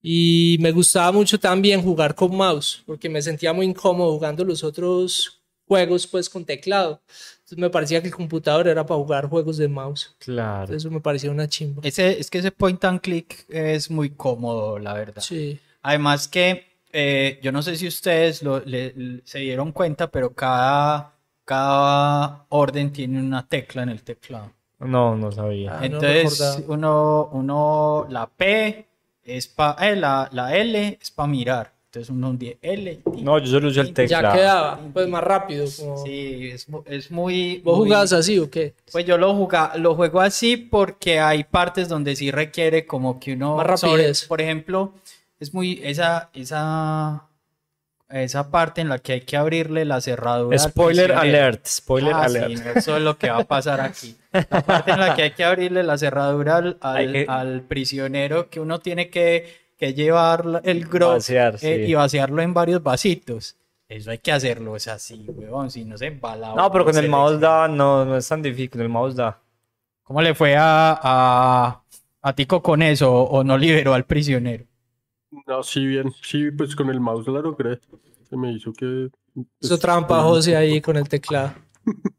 Y 0.00 0.56
me 0.60 0.70
gustaba 0.72 1.10
mucho 1.12 1.38
también 1.40 1.82
jugar 1.82 2.14
con 2.14 2.34
mouse, 2.36 2.82
porque 2.86 3.08
me 3.08 3.20
sentía 3.20 3.52
muy 3.52 3.66
incómodo 3.66 4.12
jugando 4.14 4.44
los 4.44 4.62
otros 4.62 5.40
juegos 5.66 6.06
pues 6.06 6.30
con 6.30 6.44
teclado. 6.44 7.00
Entonces 7.38 7.58
me 7.58 7.68
parecía 7.70 8.00
que 8.00 8.08
el 8.08 8.14
computador 8.14 8.68
era 8.68 8.86
para 8.86 9.00
jugar 9.00 9.28
juegos 9.28 9.56
de 9.56 9.68
mouse. 9.68 10.14
Claro. 10.18 10.60
Entonces 10.62 10.84
eso 10.84 10.90
me 10.90 11.00
parecía 11.00 11.30
una 11.30 11.48
chimba. 11.48 11.82
Ese, 11.84 12.18
es 12.20 12.30
que 12.30 12.38
ese 12.38 12.52
point 12.52 12.82
and 12.84 13.00
click 13.00 13.44
es 13.50 13.90
muy 13.90 14.10
cómodo, 14.10 14.78
la 14.78 14.94
verdad. 14.94 15.20
Sí. 15.22 15.58
Además 15.82 16.28
que 16.28 16.66
eh, 16.92 17.38
yo 17.42 17.50
no 17.52 17.60
sé 17.62 17.76
si 17.76 17.86
ustedes 17.86 18.42
lo- 18.42 18.60
le- 18.64 18.92
le- 18.96 19.20
se 19.24 19.40
dieron 19.40 19.72
cuenta, 19.72 20.10
pero 20.10 20.32
cada, 20.32 21.12
cada 21.48 22.44
orden 22.50 22.92
tiene 22.92 23.20
una 23.20 23.46
tecla 23.48 23.82
en 23.82 23.88
el 23.88 24.02
teclado. 24.02 24.52
No, 24.80 25.16
no 25.16 25.32
sabía. 25.32 25.72
Ah, 25.72 25.78
no 25.80 25.84
Entonces, 25.86 26.40
recordaba. 26.40 26.74
uno, 26.74 27.28
uno, 27.32 28.06
la 28.10 28.26
P 28.28 28.86
es 29.24 29.48
para, 29.48 29.94
la, 29.96 30.28
la 30.30 30.54
L 30.54 30.98
es 31.00 31.10
para 31.10 31.26
mirar. 31.26 31.72
Entonces 31.86 32.10
uno 32.10 32.28
hundie 32.28 32.58
L. 32.60 33.00
y- 33.16 33.22
No, 33.22 33.38
yo 33.38 33.46
solo 33.46 33.68
uso 33.68 33.80
el 33.80 33.88
Ya 33.88 33.94
teclado. 33.94 34.34
quedaba, 34.36 34.78
pues 34.92 35.08
más 35.08 35.24
rápido. 35.24 35.64
Como... 35.78 35.96
Sí, 36.04 36.50
es, 36.52 36.66
es 36.84 37.10
muy... 37.10 37.62
¿Vos 37.64 37.78
muy- 37.78 37.86
jugabas 37.88 38.12
así 38.12 38.38
o 38.38 38.50
qué? 38.50 38.74
Pues 38.92 39.06
yo 39.06 39.16
lo, 39.16 39.34
juga- 39.34 39.72
lo 39.76 39.94
juego 39.94 40.20
así 40.20 40.58
porque 40.58 41.18
hay 41.18 41.44
partes 41.44 41.88
donde 41.88 42.14
sí 42.14 42.30
requiere 42.30 42.86
como 42.86 43.18
que 43.18 43.32
uno... 43.32 43.56
Más 43.56 43.80
sobre- 43.80 43.92
rapidez. 44.02 44.26
por 44.26 44.42
ejemplo, 44.42 44.92
es 45.40 45.54
muy... 45.54 45.80
Esa, 45.82 46.28
esa, 46.34 47.24
esa 48.10 48.50
parte 48.50 48.80
en 48.80 48.88
la 48.88 48.98
que 48.98 49.12
hay 49.14 49.20
que 49.20 49.36
abrirle 49.36 49.84
la 49.84 50.00
cerradura. 50.00 50.56
Spoiler 50.58 51.12
alert, 51.12 51.66
spoiler 51.66 52.14
Ah, 52.14 52.22
alert. 52.24 52.56
sí, 52.56 52.62
eso 52.76 52.96
es 52.96 53.02
lo 53.02 53.18
que 53.18 53.28
va 53.30 53.38
a 53.38 53.44
pasar 53.44 53.80
aquí. 53.80 54.16
La 54.32 54.62
parte 54.62 54.92
en 54.92 55.00
la 55.00 55.14
que 55.14 55.22
hay 55.24 55.30
que 55.32 55.44
abrirle 55.44 55.82
la 55.82 55.98
cerradura 55.98 56.56
al, 56.56 56.78
al- 56.82 56.96
Hay 56.96 57.12
que- 57.12 57.26
al 57.28 57.62
prisionero 57.62 58.48
que 58.48 58.60
uno 58.60 58.78
tiene 58.80 59.10
que, 59.10 59.46
que 59.78 59.92
llevar 59.94 60.62
el 60.64 60.86
grog 60.86 61.14
Vaciar, 61.14 61.54
eh, 61.56 61.58
sí. 61.58 61.68
y 61.90 61.94
vaciarlo 61.94 62.40
en 62.42 62.54
varios 62.54 62.82
vasitos. 62.82 63.56
Eso 63.88 64.10
hay 64.10 64.18
que 64.18 64.32
hacerlo, 64.32 64.76
es 64.76 64.86
así, 64.88 65.24
huevón, 65.28 65.70
si 65.70 65.84
no 65.84 65.96
se 65.96 66.06
embala. 66.06 66.54
No, 66.54 66.70
pero 66.70 66.84
con 66.84 66.96
el 66.98 67.08
mouse 67.08 67.40
da, 67.40 67.68
no, 67.68 68.04
no 68.04 68.16
es 68.18 68.28
tan 68.28 68.42
difícil, 68.42 68.68
con 68.70 68.80
el 68.82 68.88
mouse 68.90 69.16
da. 69.16 69.38
¿Cómo 70.02 70.20
le 70.22 70.34
fue 70.34 70.56
a, 70.56 70.98
a, 71.02 71.82
a 72.22 72.32
Tico 72.34 72.62
con 72.62 72.82
eso 72.82 73.10
o 73.12 73.42
no 73.44 73.56
liberó 73.56 73.94
al 73.94 74.04
prisionero? 74.04 74.64
No, 75.46 75.62
sí, 75.62 75.86
bien. 75.86 76.12
Sí, 76.22 76.50
pues 76.50 76.74
con 76.74 76.88
el 76.90 77.00
mouse 77.00 77.28
la 77.28 77.40
logré. 77.40 77.80
Se 78.28 78.36
me 78.36 78.52
hizo 78.52 78.72
que. 78.72 79.08
Hizo 79.60 79.78
trampa 79.78 80.22
José 80.22 80.56
ahí 80.56 80.80
con 80.80 80.96
el 80.96 81.08
teclado. 81.08 81.52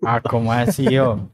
Ah, 0.04 0.22
¿cómo 0.22 0.52
así, 0.52 0.98
oh? 0.98 1.30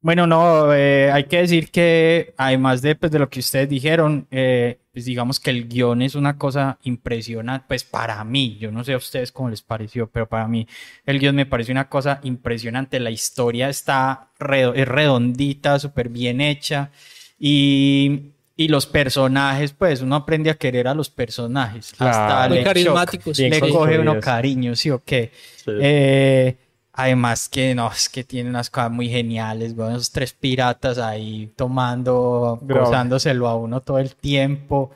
Bueno, 0.00 0.28
no, 0.28 0.72
eh, 0.72 1.10
hay 1.10 1.24
que 1.24 1.38
decir 1.38 1.70
que 1.72 2.32
además 2.36 2.82
de, 2.82 2.94
pues, 2.94 3.10
de 3.10 3.18
lo 3.18 3.28
que 3.28 3.40
ustedes 3.40 3.68
dijeron, 3.68 4.28
eh, 4.30 4.78
pues 4.92 5.04
digamos 5.04 5.40
que 5.40 5.50
el 5.50 5.68
guion 5.68 6.02
es 6.02 6.14
una 6.14 6.38
cosa 6.38 6.78
impresionante, 6.84 7.64
pues 7.66 7.82
para 7.82 8.22
mí, 8.24 8.56
yo 8.60 8.70
no 8.70 8.84
sé 8.84 8.92
a 8.92 8.96
ustedes 8.96 9.32
cómo 9.32 9.50
les 9.50 9.60
pareció, 9.60 10.08
pero 10.08 10.28
para 10.28 10.46
mí 10.46 10.68
el 11.04 11.18
guion 11.18 11.34
me 11.34 11.46
pareció 11.46 11.72
una 11.72 11.88
cosa 11.88 12.20
impresionante, 12.22 13.00
la 13.00 13.10
historia 13.10 13.68
está 13.68 14.30
redo- 14.38 14.72
es 14.76 14.86
redondita, 14.86 15.80
súper 15.80 16.08
bien 16.10 16.40
hecha 16.40 16.92
y, 17.36 18.34
y 18.60 18.66
los 18.66 18.86
personajes, 18.86 19.72
pues 19.72 20.02
uno 20.02 20.16
aprende 20.16 20.50
a 20.50 20.54
querer 20.54 20.88
a 20.88 20.94
los 20.94 21.08
personajes, 21.08 21.92
hasta 21.92 22.26
Claro. 22.26 22.48
Muy 22.48 22.58
le 22.58 22.64
carismáticos. 22.64 23.38
Le 23.38 23.60
coge 23.60 24.00
uno 24.00 24.18
cariño, 24.18 24.74
sí 24.74 24.90
o 24.90 25.00
qué. 25.04 25.30
Sí. 25.64 25.70
Eh, 25.80 26.56
además 26.92 27.48
que 27.48 27.72
no, 27.76 27.88
es 27.88 28.08
que 28.08 28.24
tiene 28.24 28.50
unas 28.50 28.68
cosas 28.68 28.90
muy 28.90 29.08
geniales, 29.08 29.74
weón, 29.76 29.92
esos 29.92 30.10
tres 30.10 30.32
piratas 30.32 30.98
ahí 30.98 31.52
tomando, 31.54 32.58
gozándoselo 32.62 33.46
a 33.46 33.54
uno 33.54 33.80
todo 33.80 34.00
el 34.00 34.16
tiempo. 34.16 34.90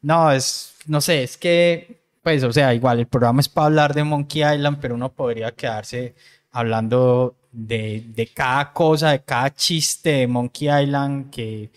No, 0.00 0.30
es, 0.30 0.76
no 0.86 1.00
sé, 1.00 1.24
es 1.24 1.36
que, 1.36 2.04
pues, 2.22 2.44
o 2.44 2.52
sea, 2.52 2.72
igual 2.72 3.00
el 3.00 3.08
programa 3.08 3.40
es 3.40 3.48
para 3.48 3.66
hablar 3.66 3.94
de 3.94 4.04
Monkey 4.04 4.42
Island, 4.44 4.78
pero 4.80 4.94
uno 4.94 5.12
podría 5.12 5.50
quedarse 5.50 6.14
hablando 6.52 7.34
de, 7.50 8.04
de 8.14 8.28
cada 8.28 8.72
cosa, 8.72 9.10
de 9.10 9.24
cada 9.24 9.52
chiste 9.52 10.10
de 10.10 10.26
Monkey 10.28 10.68
Island, 10.68 11.30
que, 11.30 11.72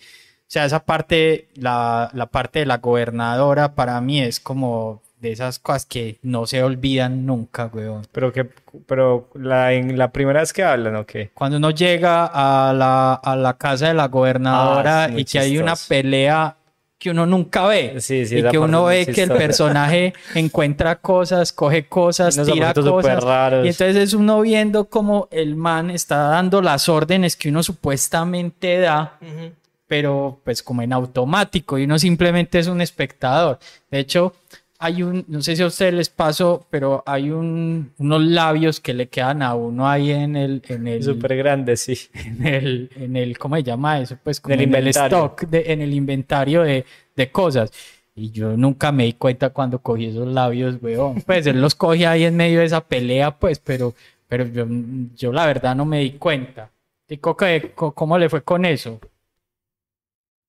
sea, 0.48 0.64
esa 0.64 0.80
parte, 0.84 1.48
la, 1.56 2.10
la 2.12 2.26
parte 2.26 2.60
de 2.60 2.66
la 2.66 2.78
gobernadora 2.78 3.74
para 3.74 4.00
mí 4.00 4.20
es 4.20 4.40
como 4.40 5.02
de 5.20 5.32
esas 5.32 5.58
cosas 5.58 5.86
que 5.86 6.18
no 6.22 6.46
se 6.46 6.62
olvidan 6.62 7.24
nunca, 7.26 7.70
weón. 7.72 8.06
Pero 8.12 8.32
que, 8.32 8.44
pero 8.86 9.28
la, 9.34 9.72
en 9.72 9.96
la 9.98 10.10
primera 10.12 10.40
vez 10.40 10.52
que 10.52 10.62
hablan, 10.62 10.94
¿o 10.96 11.06
qué? 11.06 11.30
Cuando 11.34 11.56
uno 11.56 11.70
llega 11.70 12.26
a 12.32 12.72
la, 12.74 13.14
a 13.14 13.34
la 13.34 13.54
casa 13.54 13.88
de 13.88 13.94
la 13.94 14.08
gobernadora 14.08 15.04
Ah, 15.04 15.10
y 15.16 15.24
que 15.24 15.38
hay 15.38 15.58
una 15.58 15.72
chistoso. 15.72 15.88
pelea 15.88 16.56
que 16.98 17.10
uno 17.10 17.26
nunca 17.26 17.66
ve. 17.66 18.00
Sí, 18.00 18.24
sí, 18.26 18.38
y 18.38 18.42
que 18.44 18.58
uno 18.58 18.84
ve 18.84 19.06
que 19.06 19.22
el 19.22 19.30
personaje 19.32 20.12
encuentra 20.34 20.96
cosas, 20.96 21.52
coge 21.52 21.86
cosas, 21.88 22.40
tira 22.44 22.72
cosas. 22.72 23.22
raros. 23.24 23.64
Y 23.66 23.68
entonces 23.68 23.96
es 23.96 24.14
uno 24.14 24.40
viendo 24.42 24.84
como 24.86 25.28
el 25.30 25.56
man 25.56 25.90
está 25.90 26.16
dando 26.28 26.60
las 26.62 26.88
órdenes 26.88 27.36
que 27.36 27.48
uno 27.48 27.62
supuestamente 27.62 28.78
da, 28.80 29.18
Ujú. 29.20 29.52
Pero 29.86 30.40
pues 30.44 30.62
como 30.62 30.82
en 30.82 30.92
automático 30.92 31.78
y 31.78 31.84
uno 31.84 31.98
simplemente 31.98 32.58
es 32.58 32.66
un 32.66 32.80
espectador. 32.80 33.58
De 33.90 33.98
hecho, 34.00 34.34
hay 34.78 35.02
un, 35.02 35.24
no 35.28 35.40
sé 35.40 35.56
si 35.56 35.62
a 35.62 35.66
ustedes 35.66 35.94
les 35.94 36.10
pasó, 36.10 36.66
pero 36.70 37.02
hay 37.06 37.30
un, 37.30 37.92
unos 37.98 38.22
labios 38.22 38.78
que 38.80 38.92
le 38.92 39.08
quedan 39.08 39.42
a 39.42 39.54
uno 39.54 39.88
ahí 39.88 40.10
en 40.10 40.36
el, 40.36 40.62
en 40.68 40.86
el, 40.86 41.02
Súper 41.02 41.36
grande, 41.36 41.76
sí. 41.76 41.98
en 42.14 42.46
el, 42.46 42.90
en 42.96 43.16
el, 43.16 43.38
¿cómo 43.38 43.56
se 43.56 43.62
llama 43.62 44.00
eso? 44.00 44.18
Pues 44.22 44.40
como 44.40 44.54
En 44.54 44.60
el 44.60 44.68
en 44.68 44.74
el 44.74 44.88
stock, 44.88 45.42
de- 45.48 45.72
en 45.72 45.80
el 45.80 45.94
inventario 45.94 46.62
de, 46.62 46.84
de 47.14 47.30
cosas. 47.30 47.70
Y 48.14 48.30
yo 48.30 48.56
nunca 48.56 48.92
me 48.92 49.04
di 49.04 49.12
cuenta 49.14 49.50
cuando 49.50 49.78
cogí 49.78 50.06
esos 50.06 50.26
labios, 50.26 50.76
weón. 50.82 51.20
Pues 51.22 51.46
él 51.46 51.60
los 51.60 51.74
cogía 51.74 52.10
ahí 52.12 52.24
en 52.24 52.34
medio 52.36 52.60
de 52.60 52.66
esa 52.66 52.80
pelea, 52.82 53.30
pues, 53.38 53.58
pero, 53.58 53.94
pero 54.26 54.44
yo, 54.46 54.66
yo 55.14 55.32
la 55.32 55.46
verdad 55.46 55.74
no 55.76 55.84
me 55.84 56.00
di 56.00 56.12
cuenta. 56.12 56.70
¿Y 57.08 57.18
cómo 57.18 58.18
le 58.18 58.28
fue 58.28 58.42
con 58.42 58.64
eso? 58.64 59.00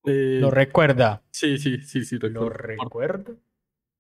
Eh, 0.08 0.40
¿Lo 0.42 0.52
recuerda? 0.52 1.22
sí, 1.32 1.58
sí, 1.58 1.82
sí, 1.82 2.04
sí. 2.06 2.18
¿Lo 2.20 2.50
recuerda? 2.50 3.34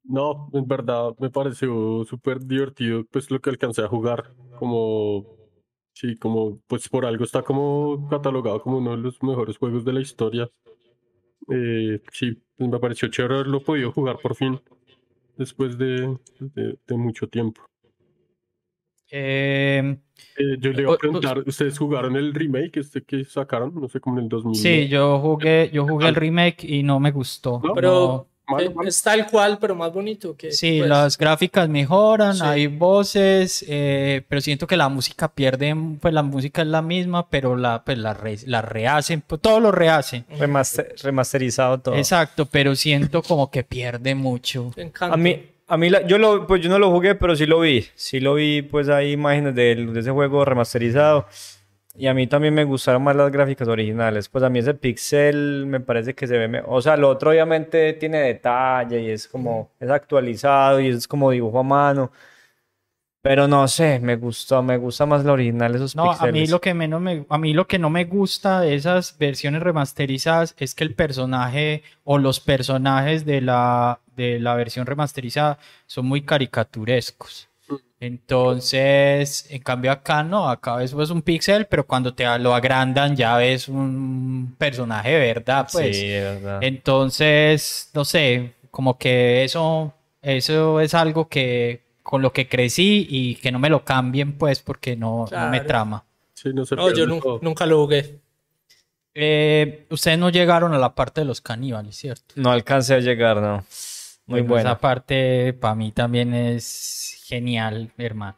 No, 0.03 0.49
en 0.53 0.65
verdad 0.67 1.13
me 1.19 1.29
pareció 1.29 2.05
súper 2.05 2.39
divertido, 2.39 3.03
pues 3.11 3.29
lo 3.29 3.41
que 3.41 3.49
alcancé 3.49 3.81
a 3.81 3.89
jugar, 3.89 4.33
como, 4.57 5.25
sí, 5.93 6.15
como, 6.15 6.59
pues 6.67 6.87
por 6.87 7.05
algo 7.05 7.25
está 7.25 7.43
como 7.43 8.07
catalogado 8.09 8.61
como 8.61 8.77
uno 8.77 8.91
de 8.91 8.97
los 8.97 9.21
mejores 9.21 9.57
juegos 9.57 9.83
de 9.83 9.93
la 9.93 9.99
historia. 9.99 10.49
Eh, 11.49 12.01
sí, 12.11 12.41
pues, 12.57 12.69
me 12.69 12.79
pareció 12.79 13.09
chévere 13.09 13.35
haberlo 13.35 13.61
podido 13.61 13.91
jugar 13.91 14.17
por 14.21 14.35
fin, 14.35 14.61
después 15.37 15.77
de, 15.77 16.17
de, 16.39 16.77
de 16.87 16.97
mucho 16.97 17.27
tiempo. 17.27 17.61
Eh, 19.09 19.97
Eh, 20.38 20.57
yo 20.59 20.72
le 20.72 20.82
iba 20.84 20.93
a 20.93 20.97
preguntar, 20.97 21.39
¿ustedes 21.45 21.78
jugaron 21.78 22.15
el 22.15 22.34
remake 22.34 22.78
este 22.78 23.01
que 23.03 23.26
sacaron? 23.26 23.74
No 23.76 23.88
sé, 23.89 23.99
como 23.99 24.18
en 24.20 24.24
el 24.26 24.30
2000. 24.30 24.55
sí, 24.61 24.88
yo 24.88 25.20
jugué, 25.20 25.70
yo 25.74 25.88
jugué 25.88 26.07
el 26.09 26.15
remake 26.15 26.63
y 26.63 26.84
no 26.84 26.99
me 26.99 27.11
gustó. 27.11 27.59
¿No? 27.63 27.74
Pero 27.74 28.28
Malo, 28.47 28.63
eh, 28.63 28.70
malo. 28.74 28.88
es 28.88 29.01
tal 29.03 29.28
cual, 29.28 29.57
pero 29.59 29.76
más 29.76 29.91
bonito 29.91 30.36
que 30.38 30.51
Sí, 30.51 30.78
pues, 30.80 30.89
las 30.89 31.18
gráficas 31.18 31.68
mejoran, 31.68 32.36
Sí. 32.36 32.41
hay 32.45 32.68
voces, 32.68 33.65
eh, 33.68 34.22
pero 34.30 34.39
siento 34.39 34.68
que 34.68 34.78
la 34.78 34.88
música 34.89 35.28
pierde, 35.34 35.76
pues 35.99 36.13
la 36.13 36.24
música 36.24 36.61
es 36.61 36.68
la 36.68 36.82
misma, 36.82 37.28
pero 37.30 37.55
la, 37.57 37.84
pues, 37.84 37.97
la, 37.97 38.13
re- 38.13 38.38
la 38.45 38.61
rehacen, 38.61 39.22
pues, 39.26 39.41
todo 39.41 39.59
lo 39.59 39.72
rehacen. 39.72 40.26
Remaster- 40.39 40.93
remasterizado 41.03 41.80
todo. 41.80 41.95
Exacto, 41.95 42.45
pero 42.45 42.74
siento 42.76 43.22
como 43.22 43.49
que 43.51 43.63
pierde 43.63 44.15
mucho. 44.15 44.72
A 45.01 45.18
mí, 45.18 45.41
a 45.68 45.78
mí 45.78 45.89
la- 45.89 46.05
yo, 46.07 46.18
lo, 46.18 46.47
pues 46.47 46.61
yo 46.61 46.70
no 46.70 46.80
lo 46.80 46.89
jugué, 46.91 47.15
pero 47.15 47.36
sí 47.36 47.45
lo 47.45 47.59
vi. 47.59 47.86
Sí 47.95 48.20
lo 48.20 48.36
vi, 48.36 48.61
pues 48.61 48.89
hay 48.89 49.11
imágenes 49.11 49.53
de, 49.55 49.76
de 49.76 49.99
ese 49.99 50.11
juego 50.11 50.45
remasterizado. 50.45 51.26
Y 51.99 52.05
a 52.07 52.13
mí 52.13 52.28
también 52.28 52.53
me 52.53 52.63
gustaron 52.63 53.03
más 53.03 53.15
las 53.15 53.32
gráficas 53.32 53.68
originales. 53.68 54.30
Pues 54.30 54.43
a 54.43 54.49
mí 54.49 54.59
ese 54.59 54.76
pixel 54.76 55.65
me 55.68 55.80
parece 55.80 56.13
que 56.13 56.28
se 56.28 56.38
ve... 56.38 56.47
me- 56.47 56.61
O 56.65 56.80
sea, 56.82 56.95
lo 56.95 57.09
otro 57.09 57.32
obviamente 57.32 57.93
tiene 57.93 58.20
detalle 58.20 59.01
y 59.01 59.09
es 59.09 59.28
como... 59.28 59.72
Es 59.80 59.89
actualizado 59.89 60.80
y 60.80 60.88
es 60.89 61.07
como 61.07 61.32
dibujo 61.32 61.59
a 61.59 61.63
mano. 61.63 62.11
Pero 63.22 63.47
no 63.47 63.68
sé, 63.68 63.99
me 63.99 64.15
gustó, 64.15 64.61
me 64.63 64.78
gusta 64.78 65.05
más 65.05 65.26
la 65.26 65.34
original, 65.34 65.76
esos 65.76 65.95
No, 65.95 66.03
a 66.03 66.13
mí 66.28 66.32
pixeles. 66.32 66.49
lo 66.51 66.61
que 66.61 66.74
menos 66.74 67.01
me, 67.01 67.26
a 67.28 67.38
mí 67.38 67.53
lo 67.53 67.68
que 67.68 67.78
no 67.80 67.89
me 67.89 68.05
gusta 68.05 68.61
de 68.61 68.76
esas 68.76 69.18
versiones 69.18 69.61
remasterizadas 69.63 70.55
es 70.59 70.76
que 70.76 70.84
el 70.86 70.93
personaje 70.93 71.84
o 72.05 72.20
los 72.20 72.39
personajes 72.39 73.26
de 73.26 73.41
la, 73.41 73.99
de 74.18 74.39
la 74.39 74.55
versión 74.55 74.86
remasterizada 74.86 75.57
son 75.86 76.05
muy 76.07 76.24
caricaturescos. 76.24 77.47
Entonces, 77.99 79.47
en 79.49 79.61
cambio 79.61 79.91
acá 79.91 80.22
no, 80.24 80.49
acá 80.49 80.76
ves 80.76 80.93
pues, 80.93 81.09
un 81.09 81.22
pixel, 81.22 81.65
pero 81.65 81.86
cuando 81.86 82.13
te 82.13 82.26
lo 82.38 82.53
agrandan 82.53 83.15
ya 83.15 83.38
ves 83.38 83.68
un 83.68 84.55
personaje 84.57 85.11
de 85.11 85.34
verdad, 85.34 85.68
pues. 85.72 85.97
Sí, 85.97 86.07
de 86.07 86.22
verdad. 86.22 86.59
Entonces, 86.61 87.89
no 87.93 88.05
sé, 88.05 88.53
como 88.70 88.97
que 88.97 89.43
eso, 89.43 89.93
eso 90.22 90.80
es 90.80 90.93
algo 90.93 91.28
que 91.28 91.82
con 92.03 92.22
lo 92.22 92.32
que 92.32 92.47
crecí 92.47 93.07
y 93.09 93.36
que 93.36 93.51
no 93.51 93.59
me 93.59 93.70
lo 93.70 93.84
cambien, 93.84 94.38
pues, 94.38 94.61
porque 94.61 94.95
no, 94.95 95.26
no 95.32 95.49
me 95.49 95.61
trama. 95.61 96.05
Sí, 96.36 96.49
no 96.53 96.65
se 96.65 96.76
No, 96.76 96.93
yo 96.93 97.07
nunca 97.07 97.65
lo 97.65 97.82
jugué. 97.82 98.20
Eh, 99.20 99.88
ustedes 99.89 100.20
no 100.20 100.30
llegaron 100.30 100.76
a 100.76 100.78
la 100.78 100.93
parte 100.93 101.22
de 101.22 101.26
los 101.26 101.41
caníbales, 101.41 101.95
¿cierto? 101.95 102.36
No 102.36 102.51
alcancé 102.51 102.93
a 102.93 102.99
llegar, 102.99 103.38
no. 103.38 103.65
Muy 104.28 104.41
Bueno, 104.41 104.53
buena. 104.55 104.69
Esa 104.71 104.80
parte 104.80 105.53
para 105.53 105.75
mí 105.75 105.91
también 105.91 106.34
es 106.34 107.21
genial, 107.25 107.91
hermano. 107.97 108.38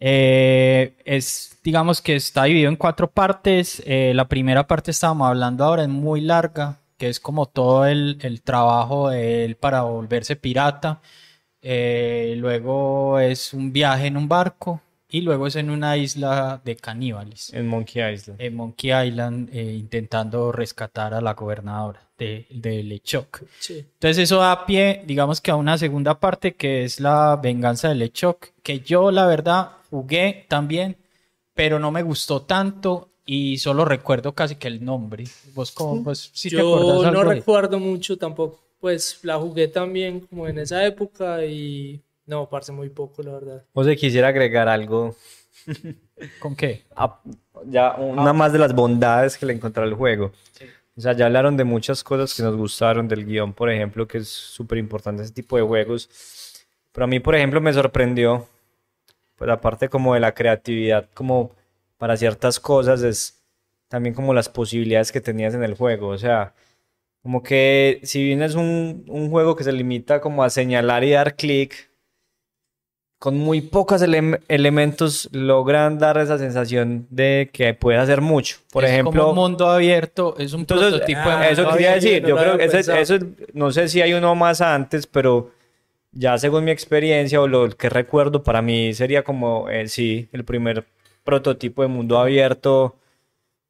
Eh, 0.00 0.96
es, 1.04 1.60
digamos 1.62 2.02
que 2.02 2.16
está 2.16 2.44
dividido 2.44 2.68
en 2.68 2.76
cuatro 2.76 3.10
partes. 3.10 3.82
Eh, 3.86 4.12
la 4.14 4.28
primera 4.28 4.66
parte 4.66 4.90
estábamos 4.90 5.28
hablando 5.28 5.64
ahora, 5.64 5.82
es 5.82 5.88
muy 5.88 6.20
larga, 6.20 6.80
que 6.98 7.08
es 7.08 7.20
como 7.20 7.46
todo 7.46 7.86
el, 7.86 8.18
el 8.22 8.42
trabajo 8.42 9.10
de 9.10 9.44
él 9.44 9.56
para 9.56 9.82
volverse 9.82 10.34
pirata. 10.36 11.00
Eh, 11.62 12.34
luego 12.38 13.20
es 13.20 13.54
un 13.54 13.72
viaje 13.72 14.08
en 14.08 14.16
un 14.16 14.28
barco 14.28 14.80
y 15.12 15.20
luego 15.20 15.46
es 15.46 15.56
en 15.56 15.68
una 15.68 15.98
isla 15.98 16.60
de 16.64 16.74
caníbales 16.74 17.52
En 17.52 17.68
Monkey 17.68 18.02
Island. 18.14 18.40
en 18.40 18.56
Monkey 18.56 18.90
Island 19.08 19.50
eh, 19.52 19.74
intentando 19.74 20.50
rescatar 20.50 21.12
a 21.12 21.20
la 21.20 21.34
gobernadora 21.34 22.00
de, 22.16 22.46
de 22.50 22.82
Lechok. 22.82 23.42
Sí. 23.58 23.78
Entonces 23.78 24.18
eso 24.18 24.38
da 24.38 24.64
pie, 24.64 25.02
digamos 25.06 25.40
que 25.42 25.50
a 25.50 25.56
una 25.56 25.76
segunda 25.76 26.18
parte 26.18 26.54
que 26.54 26.84
es 26.84 26.98
la 26.98 27.38
venganza 27.40 27.90
de 27.90 27.94
Lechok, 27.96 28.48
que 28.62 28.80
yo 28.80 29.10
la 29.10 29.26
verdad 29.26 29.72
jugué 29.90 30.46
también, 30.48 30.96
pero 31.52 31.78
no 31.78 31.90
me 31.90 32.02
gustó 32.02 32.42
tanto 32.42 33.10
y 33.26 33.58
solo 33.58 33.84
recuerdo 33.84 34.34
casi 34.34 34.56
que 34.56 34.68
el 34.68 34.82
nombre. 34.82 35.24
¿Vos 35.54 35.72
cómo? 35.72 36.02
Vos 36.02 36.30
sí 36.32 36.48
te 36.48 36.58
acordás 36.58 37.02
Yo 37.02 37.10
no 37.10 37.22
recuerdo 37.22 37.78
mucho 37.78 38.16
tampoco. 38.16 38.60
Pues 38.80 39.20
la 39.22 39.38
jugué 39.38 39.68
también 39.68 40.20
como 40.20 40.48
en 40.48 40.58
esa 40.58 40.84
época 40.86 41.44
y 41.44 42.00
no, 42.26 42.48
parece 42.48 42.72
muy 42.72 42.88
poco, 42.90 43.22
la 43.22 43.32
verdad. 43.32 43.64
José, 43.74 43.96
quisiera 43.96 44.28
agregar 44.28 44.68
algo. 44.68 45.16
¿Con 46.40 46.54
qué? 46.56 46.84
Ah, 46.94 47.20
ya 47.66 47.94
una 47.96 48.32
más 48.32 48.52
de 48.52 48.58
las 48.58 48.74
bondades 48.74 49.36
que 49.36 49.46
le 49.46 49.52
encontré 49.52 49.82
al 49.82 49.94
juego. 49.94 50.32
O 50.96 51.00
sea, 51.00 51.14
ya 51.14 51.26
hablaron 51.26 51.56
de 51.56 51.64
muchas 51.64 52.04
cosas 52.04 52.34
que 52.34 52.42
nos 52.42 52.56
gustaron 52.56 53.08
del 53.08 53.24
guion, 53.24 53.54
por 53.54 53.70
ejemplo, 53.70 54.06
que 54.06 54.18
es 54.18 54.28
súper 54.28 54.78
importante 54.78 55.22
ese 55.22 55.32
tipo 55.32 55.56
de 55.56 55.62
juegos. 55.62 56.08
Pero 56.92 57.04
a 57.04 57.08
mí, 57.08 57.18
por 57.18 57.34
ejemplo, 57.34 57.60
me 57.60 57.72
sorprendió, 57.72 58.46
pues 59.36 59.50
aparte 59.50 59.88
como 59.88 60.14
de 60.14 60.20
la 60.20 60.34
creatividad, 60.34 61.08
como 61.14 61.52
para 61.96 62.16
ciertas 62.16 62.60
cosas, 62.60 63.02
es 63.02 63.42
también 63.88 64.14
como 64.14 64.34
las 64.34 64.48
posibilidades 64.48 65.12
que 65.12 65.20
tenías 65.20 65.54
en 65.54 65.64
el 65.64 65.74
juego. 65.74 66.08
O 66.08 66.18
sea, 66.18 66.54
como 67.22 67.42
que 67.42 68.00
si 68.02 68.22
bien 68.22 68.42
es 68.42 68.54
un, 68.54 69.04
un 69.08 69.30
juego 69.30 69.56
que 69.56 69.64
se 69.64 69.72
limita 69.72 70.20
como 70.20 70.44
a 70.44 70.50
señalar 70.50 71.04
y 71.04 71.12
dar 71.12 71.36
clic, 71.36 71.91
con 73.22 73.38
muy 73.38 73.60
pocos 73.60 74.02
ele- 74.02 74.40
elementos 74.48 75.28
logran 75.30 75.96
dar 76.00 76.18
esa 76.18 76.38
sensación 76.38 77.06
de 77.08 77.50
que 77.52 77.72
puedes 77.72 78.00
hacer 78.02 78.20
mucho. 78.20 78.56
Por 78.72 78.82
Es 78.84 78.90
ejemplo, 78.90 79.12
como 79.12 79.30
un 79.30 79.36
mundo 79.52 79.70
abierto, 79.70 80.34
es 80.38 80.52
un 80.54 80.62
entonces, 80.62 80.88
prototipo 80.90 81.20
de 81.20 81.24
ah, 81.30 81.36
mundo 81.38 81.52
eso 81.52 81.70
quería 81.70 81.92
abierto. 81.92 82.04
decir. 82.08 82.22
no 82.24 82.28
Yo 82.30 82.36
creo 82.36 82.58
que 82.58 82.64
ese- 82.64 83.00
eso, 83.00 83.18
no 83.52 83.70
sé 83.70 83.86
si 83.88 84.00
hay 84.02 84.12
uno 84.14 84.34
más 84.34 84.60
antes, 84.60 85.06
pero 85.06 85.52
ya 86.10 86.36
según 86.36 86.64
mi 86.64 86.72
experiencia 86.72 87.40
o 87.40 87.46
lo 87.46 87.68
que 87.70 87.88
recuerdo, 87.88 88.42
para 88.42 88.60
mí 88.60 88.92
sería 88.92 89.22
como, 89.22 89.68
eh, 89.70 89.86
sí, 89.86 90.28
el 90.32 90.44
primer 90.44 90.84
prototipo 91.22 91.82
de 91.82 91.88
mundo 91.88 92.18
abierto. 92.18 92.96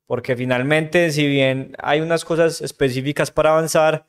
Porque 0.07 0.35
finalmente, 0.35 1.13
si 1.13 1.27
bien 1.27 1.75
hay 1.79 2.01
unas 2.01 2.25
cosas 2.25 2.63
específicas 2.63 3.31
para 3.31 3.51
avanzar, 3.51 4.07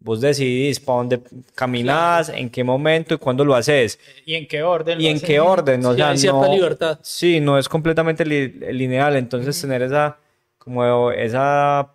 vos 0.00 0.20
decidís 0.20 0.80
para 0.80 0.98
dónde 0.98 1.20
caminas, 1.54 2.28
en 2.30 2.50
qué 2.50 2.64
momento 2.64 3.14
y 3.14 3.18
cuándo 3.18 3.44
lo 3.44 3.54
haces. 3.54 3.98
¿Y 4.24 4.34
en 4.34 4.46
qué 4.48 4.62
orden? 4.62 5.00
Y 5.00 5.06
en 5.06 5.20
qué 5.20 5.40
orden, 5.40 5.84
o 5.84 5.92
Sí, 5.92 5.96
sea, 5.96 6.10
hay 6.10 6.18
cierta 6.18 6.46
no, 6.46 6.54
libertad. 6.54 6.98
Sí, 7.02 7.40
no 7.40 7.58
es 7.58 7.68
completamente 7.68 8.24
li- 8.24 8.48
lineal, 8.72 9.16
entonces 9.16 9.60
tener 9.60 9.82
esa, 9.82 10.18
como 10.58 11.10
esa, 11.12 11.92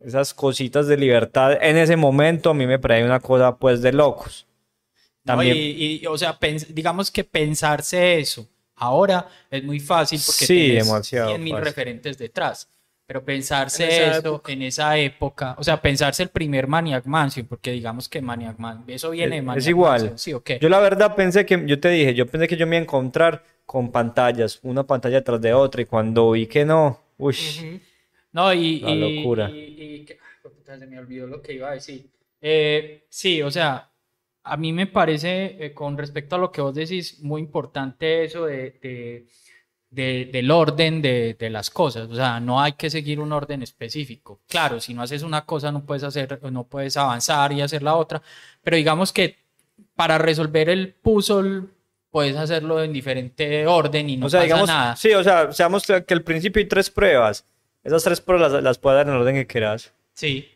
esas 0.00 0.34
cositas 0.34 0.86
de 0.88 0.96
libertad 0.96 1.52
en 1.62 1.76
ese 1.78 1.96
momento 1.96 2.50
a 2.50 2.54
mí 2.54 2.66
me 2.66 2.78
parece 2.78 3.04
una 3.06 3.20
cosa 3.20 3.56
pues 3.56 3.82
de 3.82 3.92
locos. 3.92 4.46
No, 5.24 5.24
También, 5.24 5.56
y, 5.56 6.00
y, 6.02 6.06
o 6.06 6.16
sea, 6.16 6.38
digamos 6.70 7.10
que 7.10 7.24
pensarse 7.24 8.18
eso 8.20 8.46
ahora 8.76 9.28
es 9.50 9.64
muy 9.64 9.80
fácil 9.80 10.20
porque 10.24 10.46
Sí, 10.46 10.54
tienes 10.54 10.86
demasiado 10.86 11.30
100.000 11.30 11.56
fácil. 11.56 11.64
referentes 11.64 12.18
detrás. 12.18 12.68
Pero 13.06 13.24
pensarse 13.24 13.84
En 13.84 14.10
eso 14.12 14.18
época. 14.30 14.52
en 14.52 14.62
esa 14.62 14.98
época, 14.98 15.54
o 15.58 15.62
sea, 15.62 15.80
pensarse 15.80 16.24
el 16.24 16.28
primer 16.30 16.66
Maniac 16.66 17.06
Mansion, 17.06 17.46
porque 17.46 17.70
digamos 17.70 18.08
que 18.08 18.20
Maniac 18.20 18.58
Mansion, 18.58 18.90
eso 18.90 19.10
viene 19.10 19.30
de 19.30 19.36
Es- 19.36 19.42
es 19.42 19.46
Maniac 19.46 19.68
igual. 19.68 20.00
Mansion, 20.00 20.18
sí, 20.18 20.32
ok. 20.32 20.50
yo 20.60 20.68
la 20.68 20.80
verdad 20.80 21.14
pensé 21.14 21.46
que, 21.46 21.62
yo 21.66 21.78
te 21.78 21.88
dije, 21.90 22.14
yo 22.14 22.26
pensé 22.26 22.48
que 22.48 22.56
yo 22.56 22.66
me 22.66 22.76
iba 22.76 22.80
a 22.80 22.82
encontrar 22.82 23.44
con 23.64 23.92
pantallas, 23.92 24.58
una 24.62 24.84
pantalla 24.84 25.22
tras 25.22 25.40
de 25.40 25.52
otra, 25.54 25.82
y 25.82 25.86
cuando 25.86 26.32
vi 26.32 26.46
que 26.46 26.64
no, 26.64 27.00
uy, 27.18 27.34
Ujú. 27.34 27.80
No, 28.32 28.52
y, 28.52 28.80
La 28.80 28.90
y- 28.90 29.00
locura. 29.18 29.50
y- 29.50 29.94
y 30.00 30.04
que- 30.04 30.18
ay, 30.20 30.78
se 30.78 30.86
me 30.86 30.98
olvidó 30.98 31.26
lo 31.28 31.40
que 31.40 31.54
iba 31.54 31.70
a 31.70 31.74
decir. 31.74 32.10
Eh, 32.40 33.06
sí, 33.08 33.40
o 33.40 33.50
sea, 33.50 33.88
a 34.42 34.56
mí 34.56 34.72
me 34.72 34.86
parece, 34.88 35.56
eh, 35.64 35.72
con 35.72 35.96
respecto 35.96 36.36
a 36.36 36.38
lo 36.38 36.52
que 36.52 36.60
vos 36.60 36.74
decís, 36.74 37.20
muy 37.22 37.40
importante 37.40 38.24
eso 38.24 38.44
de, 38.46 38.72
de- 38.82 39.26
de- 39.90 40.28
del 40.32 40.50
orden 40.50 41.00
de, 41.02 41.34
de 41.38 41.50
las 41.50 41.70
cosas. 41.70 42.08
O 42.10 42.14
sea, 42.14 42.40
no 42.40 42.60
hay 42.60 42.72
que 42.72 42.90
seguir 42.90 43.20
un 43.20 43.32
orden 43.32 43.62
específico. 43.62 44.40
Claro, 44.48 44.80
si 44.80 44.94
no 44.94 45.02
haces 45.02 45.22
una 45.22 45.44
cosa, 45.44 45.72
no 45.72 45.84
puedes 45.84 46.02
hacer, 46.04 46.40
no 46.50 46.64
puedes 46.64 46.96
avanzar 46.96 47.52
y 47.52 47.60
hacer 47.62 47.82
la 47.82 47.94
otra. 47.94 48.22
Pero 48.62 48.76
digamos 48.76 49.12
que 49.12 49.36
para 49.94 50.18
resolver 50.18 50.68
el 50.68 50.92
puzzle, 50.94 51.62
puedes 52.10 52.36
hacerlo 52.36 52.82
en 52.82 52.92
diferente 52.92 53.66
orden 53.66 54.08
y 54.08 54.16
no 54.16 54.26
o 54.26 54.30
sea, 54.30 54.38
pasa 54.40 54.44
digamos, 54.44 54.68
nada. 54.68 54.96
sí, 54.96 55.12
o 55.12 55.22
sea, 55.22 55.52
seamos 55.52 55.84
que 55.86 56.14
al 56.14 56.22
principio 56.22 56.60
hay 56.60 56.66
tres 56.66 56.90
pruebas, 56.90 57.44
esas 57.84 58.02
tres 58.04 58.20
pruebas 58.22 58.52
las, 58.52 58.62
las 58.62 58.78
puedes 58.78 58.96
dar 58.98 59.06
en 59.06 59.12
el 59.14 59.20
orden 59.20 59.34
que 59.34 59.46
quieras. 59.46 59.92
Sí. 60.14 60.48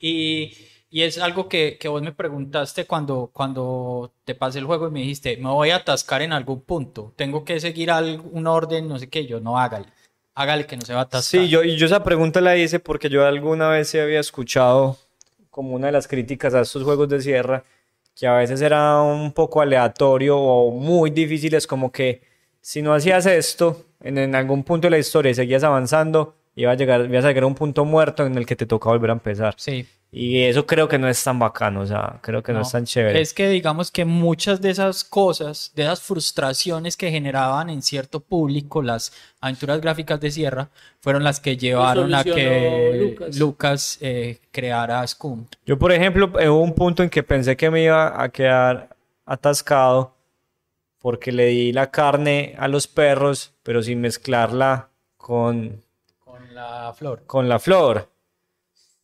Y, 0.00 0.52
y 0.90 1.02
es 1.02 1.18
algo 1.18 1.48
que, 1.48 1.76
que 1.78 1.88
vos 1.88 2.02
me 2.02 2.12
preguntaste 2.12 2.86
cuando, 2.86 3.30
cuando 3.32 4.12
te 4.24 4.34
pasé 4.34 4.58
el 4.58 4.64
juego 4.64 4.88
y 4.88 4.90
me 4.90 5.00
dijiste, 5.00 5.36
me 5.36 5.50
voy 5.50 5.70
a 5.70 5.76
atascar 5.76 6.22
en 6.22 6.32
algún 6.32 6.62
punto, 6.62 7.12
tengo 7.16 7.44
que 7.44 7.60
seguir 7.60 7.90
algún 7.90 8.46
orden, 8.46 8.88
no 8.88 8.98
sé 8.98 9.08
qué, 9.08 9.26
yo 9.26 9.40
no 9.40 9.58
hágale, 9.58 9.86
hágale 10.34 10.66
que 10.66 10.76
no 10.76 10.86
se 10.86 10.94
va 10.94 11.00
a 11.00 11.02
atascar. 11.02 11.42
Sí, 11.42 11.48
yo, 11.48 11.62
yo 11.62 11.86
esa 11.86 12.02
pregunta 12.02 12.40
la 12.40 12.56
hice 12.56 12.80
porque 12.80 13.10
yo 13.10 13.26
alguna 13.26 13.68
vez 13.68 13.94
había 13.94 14.20
escuchado 14.20 14.96
como 15.50 15.74
una 15.74 15.86
de 15.86 15.92
las 15.92 16.08
críticas 16.08 16.54
a 16.54 16.62
estos 16.62 16.84
juegos 16.84 17.08
de 17.08 17.20
sierra, 17.20 17.64
que 18.14 18.26
a 18.26 18.34
veces 18.34 18.60
era 18.62 19.00
un 19.02 19.32
poco 19.32 19.60
aleatorio 19.60 20.38
o 20.38 20.70
muy 20.70 21.10
difíciles, 21.10 21.66
como 21.66 21.92
que 21.92 22.22
si 22.60 22.80
no 22.80 22.94
hacías 22.94 23.26
esto 23.26 23.84
en, 24.00 24.18
en 24.18 24.34
algún 24.34 24.64
punto 24.64 24.86
de 24.86 24.90
la 24.92 24.98
historia 24.98 25.30
y 25.30 25.34
seguías 25.34 25.64
avanzando, 25.64 26.34
iba 26.54 26.72
a 26.72 26.74
llegar, 26.74 27.04
ibas 27.04 27.24
a 27.24 27.28
llegar 27.28 27.44
a 27.44 27.46
un 27.46 27.54
punto 27.54 27.84
muerto 27.84 28.24
en 28.24 28.36
el 28.36 28.46
que 28.46 28.56
te 28.56 28.66
toca 28.66 28.88
volver 28.88 29.10
a 29.10 29.12
empezar. 29.12 29.54
Sí. 29.58 29.86
Y 30.10 30.44
eso 30.44 30.66
creo 30.66 30.88
que 30.88 30.98
no 30.98 31.06
es 31.06 31.22
tan 31.22 31.38
bacano, 31.38 31.82
o 31.82 31.86
sea, 31.86 32.18
creo 32.22 32.42
que 32.42 32.52
no, 32.52 32.60
No, 32.60 32.64
es 32.64 32.72
tan 32.72 32.86
chévere. 32.86 33.20
Es 33.20 33.34
que 33.34 33.50
digamos 33.50 33.90
que 33.90 34.06
muchas 34.06 34.62
de 34.62 34.70
esas 34.70 35.04
cosas, 35.04 35.70
de 35.74 35.82
esas 35.82 36.00
frustraciones 36.00 36.96
que 36.96 37.10
generaban 37.10 37.68
en 37.68 37.82
cierto 37.82 38.20
público 38.20 38.80
las 38.80 39.12
aventuras 39.40 39.82
gráficas 39.82 40.18
de 40.18 40.30
Sierra, 40.30 40.70
fueron 41.00 41.24
las 41.24 41.40
que 41.40 41.58
llevaron 41.58 42.14
a 42.14 42.24
que 42.24 42.98
Lucas. 42.98 43.36
Lucas 43.38 43.98
eh, 44.00 44.40
creara 44.50 45.06
Scum. 45.06 45.44
Yo, 45.66 45.78
por 45.78 45.92
ejemplo, 45.92 46.32
eh, 46.40 46.48
hubo 46.48 46.62
un 46.62 46.74
punto 46.74 47.02
en 47.02 47.10
que 47.10 47.22
pensé 47.22 47.54
que 47.56 47.70
me 47.70 47.82
iba 47.82 48.22
a 48.22 48.30
quedar 48.30 48.96
atascado 49.26 50.14
porque 50.98 51.32
le 51.32 51.46
di 51.46 51.72
la 51.72 51.90
carne 51.90 52.54
a 52.58 52.66
los 52.66 52.88
perros, 52.88 53.52
pero 53.62 53.82
sin 53.82 54.00
mezclarla 54.00 54.88
con, 55.18 55.82
Con 56.18 56.54
la 56.54 56.94
flor. 56.96 57.24
con 57.26 57.46
la 57.46 57.58
flor. 57.58 58.08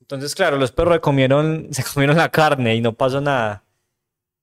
Entonces, 0.04 0.34
claro, 0.34 0.58
los 0.58 0.70
perros 0.70 0.94
se 0.96 1.00
comieron, 1.00 1.68
se 1.72 1.82
comieron 1.82 2.16
la 2.18 2.28
carne 2.28 2.74
y 2.74 2.80
no 2.82 2.92
pasó 2.92 3.20
nada. 3.22 3.62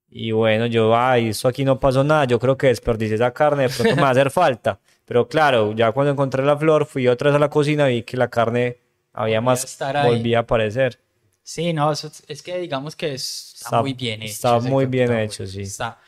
Y 0.09 0.31
bueno, 0.31 0.65
yo, 0.65 0.95
ay, 0.97 1.29
eso 1.29 1.47
aquí 1.47 1.63
no 1.63 1.79
pasó 1.79 2.03
nada, 2.03 2.25
yo 2.25 2.39
creo 2.39 2.57
que 2.57 2.67
desperdicié 2.67 3.15
esa 3.15 3.31
carne, 3.31 3.63
de 3.63 3.69
pronto 3.69 3.95
me 3.95 4.01
va 4.01 4.07
a 4.09 4.11
hacer 4.11 4.31
falta. 4.31 4.79
Pero 5.05 5.27
claro, 5.27 5.71
ya 5.73 5.91
cuando 5.91 6.11
encontré 6.11 6.43
la 6.43 6.57
flor, 6.57 6.85
fui 6.85 7.07
otra 7.07 7.29
vez 7.29 7.35
a 7.35 7.39
la 7.39 7.49
cocina 7.49 7.89
y 7.91 7.97
vi 7.97 8.03
que 8.03 8.17
la 8.17 8.27
carne 8.27 8.77
había 9.13 9.37
a 9.37 9.41
más, 9.41 9.77
volvía 10.03 10.39
a 10.39 10.41
aparecer. 10.41 10.99
Sí, 11.43 11.73
no, 11.73 11.91
eso 11.91 12.11
es, 12.27 12.41
que 12.41 12.57
digamos 12.59 12.95
que 12.95 13.13
es- 13.13 13.53
está, 13.55 13.67
Está- 13.67 13.81
muy 13.81 13.93
bien 13.93 14.21
hecho. 14.23 14.31
está 14.33 14.59
muy 14.59 14.85
bien 14.87 15.13
hecho, 15.13 15.45
sí. 15.47 15.61
Está, 15.61 15.99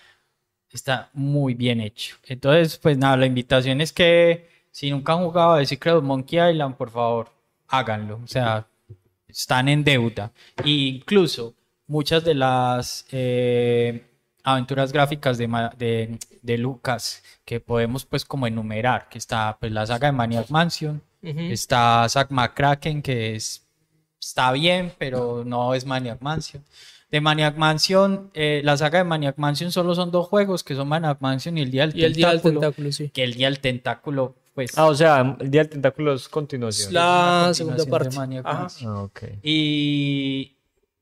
está 0.71 1.09
muy 1.13 1.53
bien 1.53 1.79
hecho. 1.81 2.15
Entonces, 2.27 2.77
pues 2.77 2.97
nada, 2.97 3.15
la 3.17 3.25
invitación 3.25 3.81
es 3.81 3.93
que 3.93 4.49
si 4.71 4.89
nunca 4.89 5.13
han 5.13 5.23
jugado 5.23 5.57
The 5.59 5.65
Secret 5.65 5.95
of 5.95 6.03
Monkey 6.03 6.39
Island, 6.51 6.75
por 6.75 6.89
favor, 6.89 7.29
háganlo. 7.67 8.19
O 8.23 8.27
sea, 8.27 8.67
están 9.33 9.67
en 9.67 9.83
deuda. 9.83 10.31
E 10.63 10.69
incluso 10.69 11.55
muchas 11.87 12.23
de 12.23 12.35
las 12.35 13.05
eh, 13.11 14.05
aventuras 14.43 14.91
gráficas 14.91 15.37
de, 15.37 15.47
de, 15.77 16.19
de 16.41 16.57
Lucas 16.57 17.23
que 17.45 17.59
podemos 17.59 18.05
pues 18.05 18.25
como 18.25 18.47
enumerar, 18.47 19.09
que 19.09 19.17
está 19.17 19.57
pues 19.59 19.71
la 19.71 19.85
saga 19.85 20.07
de 20.07 20.13
Maniac 20.13 20.49
Mansion. 20.49 21.01
Está 21.21 22.05
Zack 22.09 22.31
McCracken, 22.31 23.01
que 23.01 23.35
es, 23.35 23.65
está 24.19 24.51
bien, 24.51 24.91
pero 24.97 25.43
no 25.45 25.73
es 25.73 25.85
Maniac 25.85 26.21
Mansion. 26.21 26.65
De 27.09 27.21
Maniac 27.21 27.55
Mansion, 27.55 28.29
eh, 28.33 28.59
la 28.63 28.75
saga 28.75 28.97
de 28.97 29.03
Maniac 29.05 29.37
Mansion 29.37 29.71
solo 29.71 29.95
son 29.95 30.11
dos 30.11 30.27
juegos, 30.27 30.65
que 30.65 30.75
son 30.75 30.89
Maniac 30.89 31.21
Mansion 31.21 31.57
y 31.57 31.61
el 31.61 31.71
Día 31.71 31.87
del 31.87 31.97
Y 31.97 32.03
el 32.03 32.13
día 32.13 32.29
del 32.31 32.41
tentáculo, 32.41 32.91
sí. 32.91 33.09
Que 33.09 33.23
el 33.23 33.35
Día 33.35 33.47
del 33.47 33.59
Tentáculo, 33.59 34.35
pues... 34.53 34.77
Ah, 34.77 34.85
o 34.85 34.95
sea, 34.95 35.37
el 35.39 35.49
día 35.49 35.61
del 35.61 35.69
tentáculo 35.69 36.13
es 36.13 36.29
continuación. 36.29 36.93
La 36.93 37.51
segunda 37.53 37.77
continuación 37.77 37.85
de 37.85 37.91
parte. 37.91 38.15
Maniac. 38.15 38.45
Ah, 38.45 39.03
ok. 39.03 39.21
Y... 39.41 40.52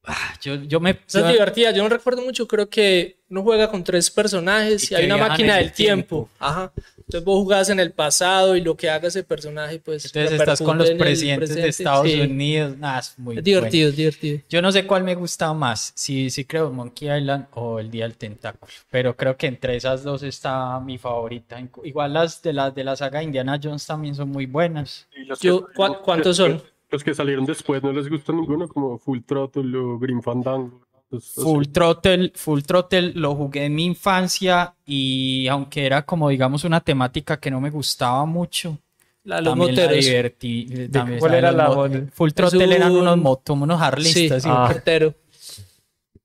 ah, 0.06 0.34
yo, 0.42 0.56
yo 0.56 0.80
me... 0.80 0.92
Esa 1.08 1.22
es 1.28 1.34
divertida, 1.34 1.72
yo 1.72 1.84
no 1.84 1.90
recuerdo 1.90 2.22
mucho, 2.24 2.48
creo 2.48 2.70
que 2.70 3.18
uno 3.30 3.44
juega 3.44 3.70
con 3.70 3.84
tres 3.84 4.10
personajes 4.12 4.92
Y 4.92 4.94
y, 4.94 4.98
hay 4.98 5.06
una 5.06 5.18
máquina 5.18 5.56
del 5.58 5.72
tiempo. 5.72 6.30
Ajá. 6.40 6.72
Entonces 6.98 7.24
vos 7.26 7.40
jugás 7.44 7.70
en 7.70 7.80
el 7.80 7.92
pasado 7.92 8.56
y 8.56 8.62
lo 8.62 8.76
que 8.78 8.90
haga 8.90 9.10
ese 9.10 9.24
personaje, 9.24 9.80
pues. 9.80 10.06
Entonces 10.06 10.32
estás 10.40 10.62
con 10.62 10.78
los 10.78 10.90
presidentes 10.92 11.54
de. 11.56 11.68
Estados 11.68 12.10
Sí. 12.10 12.22
Unidos. 12.22 12.78
Nah, 12.78 13.00
es 13.00 13.14
muy 13.18 13.34
Es 13.34 13.36
bueno. 13.36 13.42
divertido, 13.44 13.90
es 13.90 13.96
divertido. 13.98 14.40
Yo 14.50 14.62
no 14.62 14.72
sé 14.72 14.86
cuál 14.88 15.04
me 15.04 15.16
gusta 15.16 15.54
más, 15.54 15.92
si, 15.96 16.30
si 16.30 16.46
creo 16.46 16.72
Monkey 16.72 17.10
Island 17.18 17.48
o 17.52 17.80
el 17.80 17.92
Día 17.92 18.04
del 18.06 18.16
Tentáculo, 18.16 18.72
pero 18.90 19.16
creo 19.18 19.36
que 19.36 19.48
entre 19.48 19.76
esas 19.76 20.04
dos 20.04 20.24
está 20.24 20.80
mi 20.80 20.98
favorita. 20.98 21.62
Igual 21.84 22.14
las 22.14 22.42
de 22.42 22.54
las 22.54 22.74
de 22.76 22.84
la 22.86 22.96
saga 22.96 23.22
Indiana 23.24 23.60
Jones 23.62 23.86
también 23.86 24.16
son 24.16 24.30
muy 24.30 24.46
buenas. 24.46 25.08
Y 25.16 25.26
los 25.26 25.40
que 25.40 25.48
Yo, 25.48 25.62
¿cu- 25.66 25.68
salieron- 25.84 26.04
¿Cuántos 26.04 26.38
son? 26.38 26.64
Los 26.92 27.04
que 27.04 27.14
salieron 27.16 27.46
después 27.46 27.82
no 27.82 27.92
les 27.94 28.10
gusta 28.10 28.34
ninguno, 28.34 28.68
como 28.68 28.98
Full 28.98 29.20
Throttle 29.26 29.78
o 29.78 29.98
Green 29.98 30.22
Fandango. 30.22 30.82
Los- 31.10 31.34
Full 31.34 31.66
Throttle, 31.72 32.32
Full 32.36 32.62
Throttle 32.62 33.14
lo 33.16 33.36
jugué 33.36 33.66
en 33.66 33.76
mi 33.76 33.86
infancia 33.86 34.74
y 34.86 35.48
aunque 35.48 35.86
era 35.86 36.06
como 36.06 36.30
digamos 36.30 36.64
una 36.64 36.80
temática 36.82 37.38
que 37.40 37.52
no 37.52 37.60
me 37.62 37.70
gustaba 37.70 38.26
mucho, 38.26 38.78
La 39.26 39.38
de 39.38 39.42
los 39.44 39.52
también 39.54 39.76
la 39.76 39.82
moteros. 39.84 40.06
divertí. 40.06 40.68
eh, 40.72 40.90
también 40.92 41.20
cuál 41.20 41.34
era 41.36 41.52
la 41.52 41.70
Full 42.14 42.32
Throttle 42.32 42.66
un- 42.66 42.72
eran 42.74 42.92
unos 42.96 43.18
motos, 43.18 43.58
unos 43.58 43.82
harlistas. 43.82 44.44
sí. 44.44 44.50
Ah. 44.52 44.70
motero. 44.74 45.14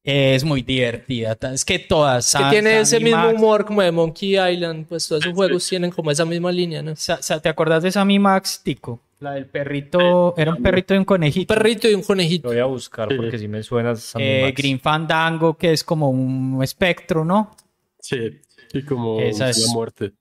Es 0.04 0.44
muy 0.44 0.62
divertida. 0.62 1.36
Es 1.52 1.64
que 1.64 1.80
todas. 1.80 2.32
Que 2.32 2.44
tiene 2.50 2.78
ese 2.80 3.00
mismo 3.00 3.18
Max, 3.24 3.34
humor 3.34 3.64
como 3.66 3.82
de 3.82 3.90
Monkey 3.90 4.36
Island, 4.38 4.86
pues 4.86 5.08
todos 5.08 5.24
esos 5.24 5.34
juegos 5.34 5.66
tienen 5.68 5.90
como 5.90 6.12
esa 6.12 6.24
misma 6.24 6.52
línea, 6.52 6.80
¿no? 6.80 6.94
¿Te 7.42 7.48
acuerdas 7.48 7.82
de 7.82 7.90
Sammy 7.90 8.20
Max, 8.20 8.60
Tico? 8.62 9.00
La 9.18 9.32
del 9.32 9.46
perrito, 9.46 10.34
era 10.36 10.52
un 10.52 10.62
perrito 10.62 10.92
y 10.92 10.98
un 10.98 11.00
Un 11.00 11.04
conejito. 11.06 11.54
perrito 11.54 11.88
y 11.88 11.94
un 11.94 12.00
Lo 12.02 12.06
conejito. 12.06 12.48
voy 12.48 12.58
a 12.58 12.66
buscar 12.66 13.08
Sí. 13.10 13.16
porque 13.16 13.38
si 13.38 13.48
me 13.48 13.62
suena 13.62 13.96
Sammy 13.96 14.24
Eh, 14.24 14.42
Max. 14.42 14.54
Green 14.56 14.78
Fandango, 14.80 15.56
que 15.56 15.72
es 15.72 15.82
como 15.82 16.10
un 16.10 16.62
espectro, 16.62 17.24
¿no? 17.24 17.56
Sí, 17.98 18.40
y 18.74 18.82
como 18.82 19.18
Esa 19.20 19.46
la 19.48 19.54
muerte. 19.72 20.12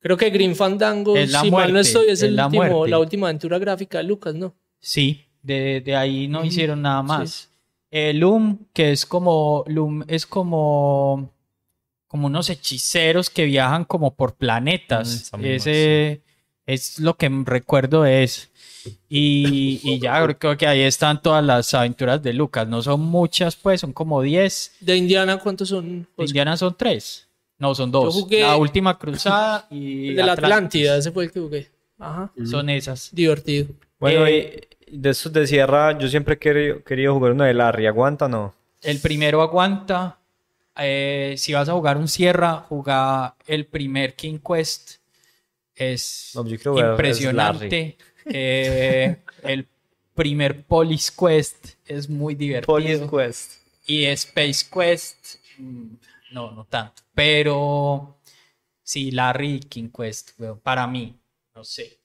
Creo 0.00 0.16
que 0.16 0.30
Green 0.30 0.54
Fandango, 0.56 1.16
Es 1.16 1.30
la 1.30 1.40
si 1.42 1.50
mal 1.50 1.72
no 1.72 1.78
estoy, 1.78 2.06
es, 2.06 2.12
es 2.14 2.22
el 2.24 2.36
la 2.36 2.46
último, 2.46 2.64
muerte. 2.64 2.90
la 2.90 2.98
última 2.98 3.26
aventura 3.28 3.58
gráfica 3.58 3.98
de 3.98 4.04
Lucas, 4.04 4.34
¿no? 4.34 4.54
Sí, 4.80 5.24
de, 5.40 5.80
de 5.80 5.96
ahí 5.96 6.26
no 6.28 6.44
hicieron 6.44 6.82
nada 6.82 7.02
sí. 7.02 7.08
más. 7.08 7.50
El 7.90 8.18
Loom, 8.18 8.66
que 8.74 8.90
es 8.90 9.06
como, 9.06 9.62
Loom 9.68 10.04
es 10.08 10.26
como, 10.26 11.30
como 12.08 12.26
unos 12.26 12.50
hechiceros 12.50 13.30
que 13.30 13.44
viajan 13.44 13.84
como 13.84 14.14
por 14.14 14.32
Mm, 14.32 14.36
planetas. 14.38 15.30
mal, 15.32 15.44
Ese 15.44 16.20
es 16.66 16.98
lo 16.98 17.14
que 17.16 17.28
recuerdo 17.44 18.02
de 18.02 18.22
eso. 18.24 18.48
Y, 19.08 19.80
y 19.82 19.98
ya 19.98 20.24
creo 20.38 20.56
que 20.56 20.66
ahí 20.66 20.82
están 20.82 21.20
todas 21.22 21.44
las 21.44 21.72
aventuras 21.74 22.22
de 22.22 22.32
Lucas. 22.32 22.66
No 22.68 22.82
son 22.82 23.00
muchas, 23.00 23.56
pues, 23.56 23.80
son 23.80 23.92
como 23.92 24.20
10. 24.22 24.76
De 24.80 24.96
Indiana, 24.96 25.38
¿cuántos 25.38 25.68
son? 25.68 26.06
De? 26.16 26.24
Indiana 26.24 26.56
son 26.56 26.74
3. 26.76 27.28
No, 27.58 27.74
son 27.74 27.90
dos. 27.90 28.14
jugué- 28.14 28.40
La 28.42 28.56
última 28.56 28.98
cruzada 28.98 29.66
y 29.70 30.08
El 30.10 30.16
de 30.16 30.22
la. 30.24 30.32
Atlántida, 30.32 30.96
ese 30.96 31.12
fue 31.12 31.24
el 31.24 31.32
que 31.32 31.40
jugué. 31.40 31.70
Ajá. 31.98 32.30
Son 32.44 32.68
esas. 32.68 33.08
Divertido. 33.12 33.68
Bueno, 34.00 34.26
Eh, 34.26 34.68
y 34.86 34.98
de 34.98 35.10
esos 35.10 35.32
de 35.32 35.46
Sierra, 35.46 35.96
yo 35.98 36.08
siempre 36.08 36.34
he 36.34 36.38
querido, 36.38 36.82
querido 36.82 37.14
jugar 37.14 37.32
uno 37.32 37.44
de 37.44 37.54
Larry. 37.54 37.86
¿Aguanta 37.86 38.24
o 38.26 38.28
no? 38.28 38.54
El 38.82 38.98
primero 39.00 39.40
aguanta. 39.40 40.18
Eh, 40.76 41.36
si 41.38 41.52
vas 41.52 41.68
a 41.68 41.72
jugar 41.72 41.96
un 41.96 42.08
Sierra, 42.08 42.64
juega 42.68 43.36
el 43.46 43.64
primer 43.66 44.14
King 44.14 44.38
Quest. 44.44 44.96
Es 45.76 46.32
No, 46.34 46.44
impresionante. 46.46 47.96
Eh, 48.26 49.16
el 49.42 49.66
primer 50.14 50.64
Police 50.64 51.12
Quest 51.18 51.74
es 51.86 52.08
muy 52.08 52.34
divertido. 52.34 53.10
Quest. 53.10 53.52
Y 53.86 54.04
Space 54.06 54.66
Quest, 54.72 55.36
mm, 55.58 55.94
no, 56.32 56.52
no 56.52 56.64
tanto. 56.64 57.02
Pero 57.14 58.16
sí, 58.82 59.10
Larry 59.10 59.54
y 59.56 59.60
King 59.60 59.88
Quest, 59.94 60.30
para 60.62 60.86
mí, 60.86 61.14
no 61.54 61.64
sé. 61.64 61.98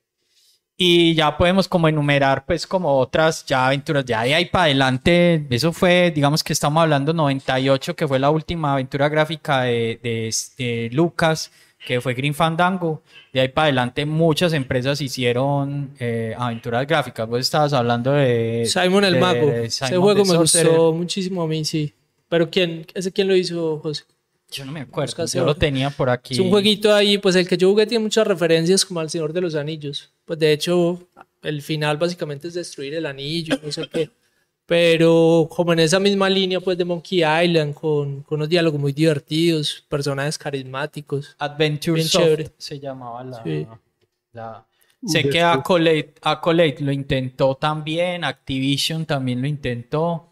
Y 0.81 1.13
ya 1.13 1.37
podemos 1.37 1.67
como 1.67 1.89
enumerar 1.89 2.45
pues 2.45 2.65
como 2.65 2.97
otras 2.99 3.45
ya 3.45 3.67
aventuras, 3.67 4.05
ya 4.05 4.23
de 4.23 4.33
ahí 4.33 4.45
para 4.45 4.63
adelante, 4.65 5.45
eso 5.49 5.73
fue, 5.73 6.09
digamos 6.15 6.41
que 6.41 6.53
estamos 6.53 6.81
hablando 6.81 7.11
98, 7.13 7.95
que 7.97 8.07
fue 8.07 8.17
la 8.17 8.29
última 8.29 8.73
aventura 8.73 9.09
gráfica 9.09 9.63
de, 9.63 9.99
de- 10.01 10.33
de 10.57 10.89
Lucas, 10.93 11.51
que 11.85 12.01
fue 12.01 12.13
Green 12.13 12.33
Fandango. 12.33 13.01
De 13.33 13.41
ahí 13.41 13.47
para 13.49 13.65
adelante 13.65 14.05
muchas 14.05 14.53
empresas 14.53 15.01
hicieron 15.01 15.91
eh, 15.99 16.35
aventuras 16.37 16.85
gráficas. 16.85 17.27
Vos 17.27 17.39
estabas 17.39 17.73
hablando 17.73 18.11
de... 18.11 18.65
Simon 18.65 19.05
el 19.05 19.13
de 19.15 19.19
Mago. 19.19 19.51
Ese 19.51 19.97
juego 19.97 20.25
me 20.25 20.37
gustó 20.37 20.93
muchísimo 20.93 21.43
a 21.43 21.47
mí, 21.47 21.63
sí. 21.65 21.93
Pero 22.27 22.49
¿quién? 22.49 22.85
¿Ese 22.93 23.11
quién 23.11 23.27
lo 23.27 23.35
hizo, 23.35 23.79
José? 23.79 24.03
Yo 24.51 24.65
no 24.65 24.71
me 24.71 24.81
acuerdo, 24.81 25.15
Busca 25.15 25.37
yo 25.37 25.45
lo 25.45 25.55
tenía 25.55 25.89
por 25.91 26.09
aquí. 26.09 26.33
Es 26.33 26.39
un 26.39 26.49
jueguito 26.49 26.93
ahí, 26.93 27.19
pues 27.19 27.35
el 27.35 27.47
que 27.47 27.55
yo 27.55 27.69
jugué 27.69 27.85
tiene 27.85 28.03
muchas 28.03 28.25
referencias 28.25 28.83
como 28.83 28.99
al 28.99 29.09
Señor 29.09 29.31
de 29.31 29.41
los 29.41 29.53
Anillos. 29.53 30.11
Pues 30.25 30.39
de 30.39 30.51
hecho, 30.51 31.07
el 31.43 31.61
final 31.61 31.97
básicamente 31.97 32.47
es 32.47 32.55
destruir 32.55 32.95
el 32.95 33.05
anillo 33.05 33.59
no 33.63 33.71
sé 33.71 33.87
qué. 33.91 34.09
Pero 34.69 35.49
como 35.49 35.73
en 35.73 35.79
esa 35.79 35.99
misma 35.99 36.29
línea, 36.29 36.59
pues 36.61 36.77
de 36.77 36.85
Monkey 36.85 37.23
Island, 37.23 37.73
con, 37.73 38.21
con 38.21 38.37
unos 38.37 38.47
diálogos 38.49 38.79
muy 38.79 38.93
divertidos, 38.93 39.83
personajes 39.89 40.37
carismáticos. 40.37 41.35
Adventure 41.39 41.95
Bien 41.95 42.07
Soft 42.07 42.23
chévere. 42.23 42.49
se 42.57 42.79
llamaba 42.79 43.23
la... 43.23 43.43
Sí. 43.43 43.67
la- 44.33 44.65
Sé 45.05 45.29
que. 45.29 45.41
Accolade, 45.41 46.13
Accolade 46.21 46.75
lo 46.81 46.91
intentó 46.91 47.55
también, 47.55 48.23
Activision 48.25 49.05
también 49.05 49.41
lo 49.41 49.47
intentó. 49.47 50.27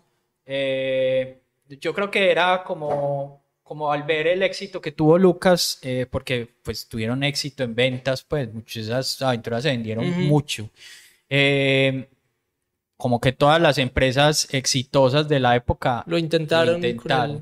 Eh, 0.46 1.40
yo 1.80 1.94
creo 1.94 2.12
que 2.12 2.30
era 2.30 2.64
como, 2.66 3.42
como 3.64 3.90
al 3.92 4.04
ver 4.04 4.28
el 4.28 4.44
éxito 4.44 4.82
que 4.82 4.92
tuvo 4.92 5.18
Lucas, 5.18 5.80
eh, 5.84 6.06
porque 6.10 6.50
pues 6.64 6.88
tuvieron 6.88 7.24
éxito 7.24 7.64
en 7.64 7.76
ventas, 7.76 8.24
pues 8.24 8.54
muchas 8.54 8.88
de 8.88 8.92
esas 8.92 9.22
aventuras 9.22 9.64
se 9.64 9.70
vendieron 9.70 10.06
Ujú. 10.10 10.20
mucho. 10.20 10.70
Eh, 11.30 12.10
como 12.98 13.22
que 13.22 13.32
todas 13.32 13.62
las 13.62 13.78
empresas 13.78 14.48
exitosas 14.54 15.28
de 15.30 15.40
la 15.40 15.56
época 15.56 16.04
Lo 16.08 16.18
intentaron. 16.18 16.82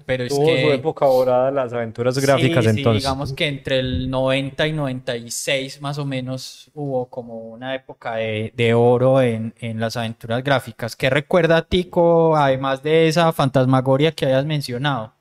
pero 0.05 0.25
es 0.25 0.29
Tuvo 0.29 0.45
que... 0.45 0.61
su 0.63 0.71
época 0.71 1.05
dorada 1.05 1.49
las 1.51 1.71
aventuras 1.73 2.17
gráficas 2.19 2.65
Sí, 2.65 2.71
sí, 2.71 2.77
entonces. 2.79 3.03
digamos 3.03 3.33
que 3.33 3.47
entre 3.47 3.79
el 3.79 4.09
90 4.09 4.67
y 4.67 4.73
96 4.73 5.81
más 5.81 5.97
o 5.97 6.05
menos 6.05 6.69
hubo 6.73 7.09
como 7.09 7.37
una 7.39 7.73
época 7.73 8.15
de, 8.15 8.51
de 8.55 8.73
oro 8.73 9.21
en, 9.21 9.53
en 9.59 9.79
las 9.79 9.95
aventuras 9.97 10.43
gráficas. 10.43 10.95
¿Qué 10.95 11.09
recuerda 11.09 11.61
Tico, 11.61 12.35
además 12.35 12.83
de 12.83 13.07
esa 13.07 13.31
fantasmagoria 13.31 14.11
que 14.11 14.25
hayas 14.25 14.45
mencionado? 14.45 15.13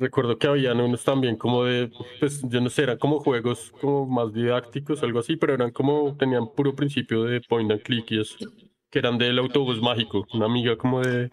Recuerdo 0.00 0.38
que 0.38 0.48
habían 0.48 0.80
unos 0.80 1.04
también 1.04 1.36
como 1.36 1.62
de, 1.64 1.90
pues 2.18 2.42
yo 2.42 2.60
no 2.60 2.68
sé, 2.68 2.82
eran 2.82 2.98
como 2.98 3.20
juegos 3.20 3.72
como 3.80 4.06
más 4.06 4.32
didácticos, 4.32 5.02
algo 5.04 5.20
así, 5.20 5.36
pero 5.36 5.54
eran 5.54 5.70
como, 5.70 6.16
tenían 6.16 6.48
puro 6.52 6.74
principio 6.74 7.22
de 7.24 7.40
point 7.42 7.70
and 7.70 7.82
click 7.82 8.10
y 8.10 8.20
eso, 8.20 8.36
que 8.90 8.98
eran 8.98 9.18
del 9.18 9.38
autobús 9.38 9.80
mágico. 9.80 10.26
Una 10.34 10.46
amiga 10.46 10.76
como 10.76 11.00
de, 11.00 11.30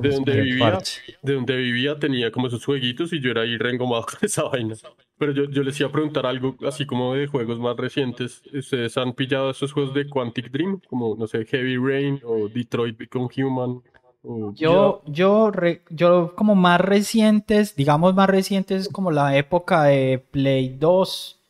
de 0.00 0.08
donde 0.10 0.40
vivía, 0.40 0.70
parche. 0.72 1.00
de 1.22 1.34
donde 1.34 1.56
vivía 1.56 1.98
tenía 1.98 2.30
como 2.30 2.46
esos 2.48 2.64
jueguitos 2.64 3.12
y 3.12 3.20
yo 3.20 3.30
era 3.30 3.42
ahí 3.42 3.56
reengomado 3.56 4.02
con 4.06 4.18
esa 4.22 4.44
vaina. 4.44 4.74
Pero 5.18 5.32
yo, 5.32 5.44
yo 5.50 5.62
les 5.62 5.78
iba 5.80 5.88
a 5.88 5.92
preguntar 5.92 6.26
algo 6.26 6.54
así 6.66 6.86
como 6.86 7.14
de 7.14 7.26
juegos 7.26 7.58
más 7.58 7.76
recientes. 7.76 8.42
¿Ustedes 8.52 8.96
han 8.98 9.14
pillado 9.14 9.50
esos 9.50 9.72
juegos 9.72 9.94
de 9.94 10.08
Quantic 10.08 10.50
Dream? 10.50 10.80
Como, 10.88 11.16
no 11.16 11.26
sé, 11.26 11.44
Heavy 11.44 11.76
Rain 11.76 12.20
o 12.24 12.48
Detroit 12.48 12.96
Become 12.96 13.28
Human. 13.36 13.82
o 14.22 14.52
Yo, 14.54 15.02
yo, 15.06 15.50
re- 15.50 15.82
yo 15.90 16.34
como 16.36 16.54
más 16.54 16.80
recientes, 16.80 17.74
digamos 17.74 18.14
más 18.14 18.28
recientes, 18.30 18.88
como 18.88 19.10
la 19.10 19.36
época 19.36 19.84
de 19.84 20.24
Play 20.30 20.76
2 20.78 21.40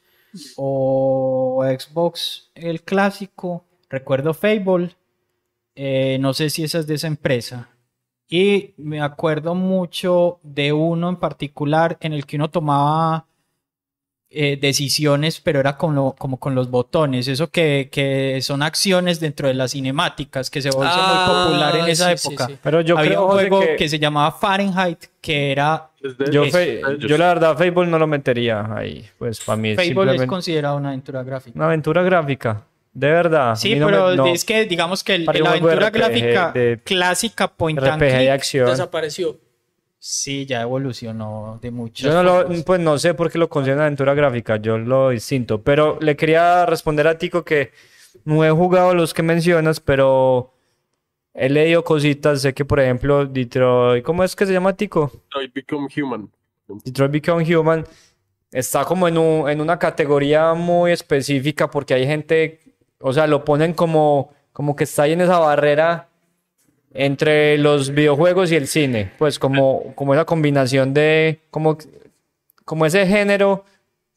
o 0.56 1.62
Xbox, 1.78 2.50
el 2.54 2.82
clásico. 2.82 3.64
Recuerdo 3.90 4.34
Fable, 4.34 4.90
eh, 5.74 6.18
no 6.20 6.34
sé 6.34 6.50
si 6.50 6.64
esa 6.64 6.78
es 6.78 6.86
de 6.86 6.94
esa 6.94 7.06
empresa. 7.06 7.68
Y 8.28 8.74
me 8.76 9.00
acuerdo 9.00 9.54
mucho 9.54 10.38
de 10.42 10.72
uno 10.72 11.08
en 11.08 11.16
particular 11.16 11.96
en 12.00 12.12
el 12.12 12.26
que 12.26 12.36
uno 12.36 12.50
tomaba 12.50 13.24
eh, 14.30 14.58
decisiones, 14.60 15.40
pero 15.40 15.60
era 15.60 15.78
como, 15.78 16.14
como 16.14 16.38
con 16.38 16.54
los 16.54 16.70
botones. 16.70 17.28
Eso 17.28 17.48
que, 17.48 17.88
que 17.90 18.38
son 18.42 18.62
acciones 18.62 19.20
dentro 19.20 19.48
de 19.48 19.54
las 19.54 19.70
cinemáticas, 19.70 20.50
que 20.50 20.60
se 20.60 20.68
volvió 20.70 20.90
Ah, 20.92 21.08
muy 21.08 21.34
popular 21.48 21.76
en 21.76 21.88
esa 21.88 22.10
sí, 22.14 22.18
sí, 22.18 22.28
época. 22.28 22.46
sí. 22.48 22.58
Pero 22.62 22.82
yo 22.82 22.98
Había 22.98 23.12
creo 23.12 23.24
un 23.24 23.30
juego 23.32 23.60
que, 23.60 23.76
que... 23.76 23.88
se 23.88 23.98
llamaba 23.98 24.32
Fahrenheit, 24.32 25.06
que 25.22 25.50
era 25.52 25.88
Es 26.02 26.30
yo, 26.30 26.44
es- 26.44 26.52
fe- 26.52 26.82
yo 26.98 27.16
la 27.16 27.28
verdad 27.28 27.56
Fable 27.56 27.86
no 27.86 27.98
lo 27.98 28.06
metería 28.06 28.68
ahí. 28.76 29.08
Pues 29.18 29.40
para 29.40 29.56
mí 29.56 29.70
es 29.70 29.76
Fable 29.76 29.84
es 29.84 29.94
simplemente 29.94 30.26
considerado 30.26 30.76
una 30.76 30.88
aventura 30.90 31.22
gráfica. 31.22 31.56
una 31.56 31.64
aventura 31.64 32.02
gráfica. 32.02 32.66
De 32.98 33.10
verdad. 33.10 33.54
Sí, 33.54 33.76
no 33.76 33.86
pero 33.86 34.08
me- 34.10 34.16
no. 34.16 34.26
es 34.26 34.44
que 34.44 34.64
digamos 34.64 35.04
que 35.04 35.14
el- 35.14 35.24
la 35.26 35.32
de 35.32 35.46
aventura 35.46 35.86
RPG 35.88 35.92
gráfica 35.92 36.52
de- 36.52 36.80
clásica 36.84 37.48
point 37.48 37.78
and 37.78 37.86
RPG 37.86 38.00
de 38.12 38.16
click, 38.18 38.30
acción. 38.30 38.66
Desapareció. 38.70 39.38
sí, 40.00 40.46
ya 40.46 40.62
evolucionó 40.62 41.58
de 41.60 41.70
muchas 41.70 42.06
Yo 42.06 42.12
no 42.12 42.22
lo, 42.22 42.64
pues 42.64 42.80
no 42.80 42.98
sé 42.98 43.14
por 43.14 43.30
qué 43.30 43.38
lo 43.38 43.48
considero 43.48 43.82
aventura 43.82 44.14
gráfica, 44.14 44.56
yo 44.56 44.78
lo 44.78 45.10
distinto. 45.10 45.62
Pero 45.62 45.98
le 46.00 46.16
quería 46.16 46.66
responder 46.66 47.06
a 47.08 47.18
Tico 47.18 47.44
que 47.44 47.72
no 48.24 48.44
he 48.44 48.50
jugado 48.50 48.94
los 48.94 49.12
que 49.14 49.22
mencionas, 49.22 49.80
pero 49.80 50.54
he 51.34 51.48
leído 51.48 51.84
cositas. 51.84 52.42
Sé 52.42 52.52
que, 52.54 52.64
por 52.64 52.80
ejemplo, 52.80 53.26
Detroit, 53.26 54.04
¿cómo 54.04 54.24
es 54.24 54.34
que 54.34 54.46
se 54.46 54.52
llama 54.52 54.72
Tico? 54.76 55.10
Detroit 55.24 55.52
Become 55.54 55.88
Human. 56.02 56.30
Detroit 56.84 57.12
Become 57.12 57.56
Human 57.56 57.84
está 58.52 58.84
como 58.84 59.08
en, 59.08 59.18
un- 59.18 59.48
en 59.50 59.60
una 59.60 59.78
categoría 59.78 60.54
muy 60.54 60.92
específica 60.92 61.68
porque 61.70 61.94
hay 61.94 62.06
gente, 62.06 62.60
o 63.00 63.12
sea, 63.12 63.26
lo 63.26 63.44
ponen 63.44 63.72
como, 63.74 64.32
como 64.52 64.74
que 64.76 64.84
está 64.84 65.02
ahí 65.04 65.12
en 65.12 65.20
esa 65.20 65.38
barrera 65.38 66.08
entre 66.92 67.58
los 67.58 67.90
videojuegos 67.90 68.50
y 68.50 68.56
el 68.56 68.66
cine, 68.66 69.12
pues 69.18 69.38
como, 69.38 69.94
como 69.94 70.14
esa 70.14 70.24
combinación 70.24 70.94
de, 70.94 71.40
como, 71.50 71.76
como 72.64 72.86
ese 72.86 73.06
género 73.06 73.64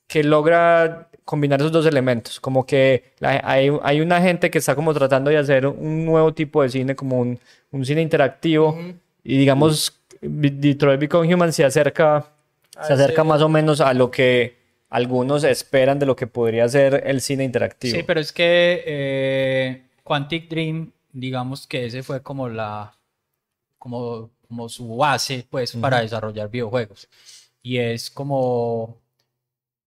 que 0.07 0.23
logra 0.23 1.09
combinar 1.25 1.59
esos 1.59 1.71
dos 1.71 1.85
elementos, 1.85 2.39
como 2.39 2.65
que 2.65 3.13
la- 3.19 3.41
hay, 3.43 3.71
hay 3.83 4.01
una 4.01 4.21
gente 4.21 4.49
que 4.49 4.57
está 4.57 4.75
como 4.75 4.93
tratando 4.93 5.29
de 5.29 5.37
hacer 5.37 5.67
un 5.67 6.05
nuevo 6.05 6.33
tipo 6.33 6.61
de 6.63 6.69
cine, 6.69 6.95
como 6.95 7.19
un, 7.19 7.39
un 7.71 7.85
cine 7.85 8.01
interactivo, 8.01 8.69
Ujú. 8.69 8.93
y 9.23 9.37
digamos, 9.37 9.99
Detroit 10.21 10.99
Become 10.99 11.33
Human 11.33 11.53
se 11.53 11.63
acerca, 11.63 12.25
se 12.81 12.93
acerca 12.93 13.21
ese- 13.21 13.29
más 13.29 13.41
o 13.41 13.49
menos 13.49 13.79
a 13.81 13.93
lo 13.93 14.09
que 14.11 14.55
algunos 14.91 15.45
esperan 15.45 15.97
de 15.99 16.05
lo 16.05 16.15
que 16.15 16.27
podría 16.27 16.67
ser 16.67 17.03
el 17.07 17.21
cine 17.21 17.45
interactivo. 17.45 17.95
Sí, 17.95 18.03
pero 18.03 18.19
es 18.19 18.31
que 18.31 18.83
eh, 18.85 19.83
Quantic 20.03 20.49
Dream, 20.49 20.91
digamos 21.13 21.65
que 21.65 21.85
ese 21.85 22.03
fue 22.03 22.21
como 22.21 22.49
la, 22.49 22.93
como, 23.79 24.29
como 24.47 24.67
su 24.67 24.97
base, 24.97 25.47
pues, 25.49 25.73
para 25.77 26.01
desarrollar 26.01 26.49
videojuegos. 26.49 27.07
Y 27.63 27.77
es 27.77 28.11
como 28.11 28.97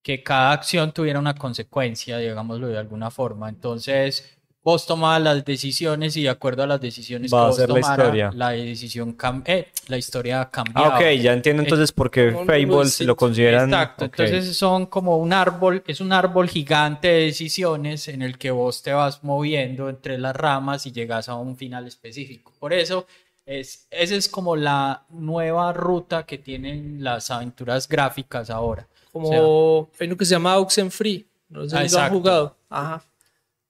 que 0.03 0.23
cada 0.23 0.53
acción 0.53 0.93
tuviera 0.93 1.19
una 1.19 1.35
consecuencia, 1.35 2.17
digámoslo 2.17 2.69
de 2.69 2.79
alguna 2.79 3.11
forma. 3.11 3.51
Entonces, 3.51 4.34
vos 4.65 4.87
tomabas 4.87 5.21
las 5.21 5.45
decisiones 5.45 6.17
y 6.17 6.23
de 6.23 6.31
acuerdo 6.31 6.63
a 6.63 6.67
las 6.67 6.81
decisiones 6.81 7.33
Va 7.33 7.39
que 7.39 7.45
a 7.45 7.47
vos 7.49 7.57
ser 7.57 7.69
la 7.69 7.75
tomara, 7.75 8.03
historia. 8.05 8.31
la 8.35 8.49
decisión 8.51 9.17
cam- 9.17 9.43
eh, 9.45 9.69
la 9.89 9.99
historia 9.99 10.49
cambiaba. 10.51 10.97
Ah, 10.97 10.99
ok, 10.99 11.21
ya 11.21 11.33
entiendo 11.35 11.63
entonces 11.63 11.93
por 11.93 12.11
qué 12.11 12.33
Fable 12.47 12.87
se 12.87 13.05
lo 13.05 13.15
consideran. 13.15 13.69
Exacto, 13.69 14.07
ok. 14.07 14.19
entonces 14.19 14.57
son 14.57 14.87
como 14.87 15.19
un 15.19 15.33
árbol, 15.35 15.83
es 15.87 16.01
un 16.01 16.13
árbol 16.13 16.49
gigante 16.49 17.09
de 17.09 17.21
decisiones 17.27 18.09
en 18.09 18.23
el 18.23 18.39
que 18.39 18.51
vos 18.51 18.83
te 18.83 18.93
vas 18.93 19.23
moviendo 19.23 19.89
entre 19.91 20.17
las 20.19 20.35
ramas 20.35 20.87
y 20.87 20.93
llegas 20.93 21.29
a 21.29 21.35
un 21.35 21.57
final 21.57 21.87
específico. 21.87 22.53
Por 22.59 22.73
eso, 22.73 23.07
es, 23.45 23.87
esa 23.91 24.15
es 24.15 24.29
como 24.31 24.57
la 24.57 25.05
nueva 25.11 25.75
ruta 25.75 26.25
que 26.25 26.39
tienen 26.39 27.05
las 27.05 27.31
aventuras 27.31 27.87
gráficas 27.87 28.49
ahora. 28.49 28.87
Como 29.13 29.29
O 29.31 29.91
hay 30.01 30.07
uno 30.07 30.17
que 30.17 30.25
se 30.25 30.31
llama 30.31 30.57
Oxenfree. 30.57 31.27
No 31.51 31.69
sé 31.69 31.77
si 31.89 31.95
lo 31.95 32.01
han 32.01 32.11
jugado. 32.11 32.57
Ajá. 32.71 33.03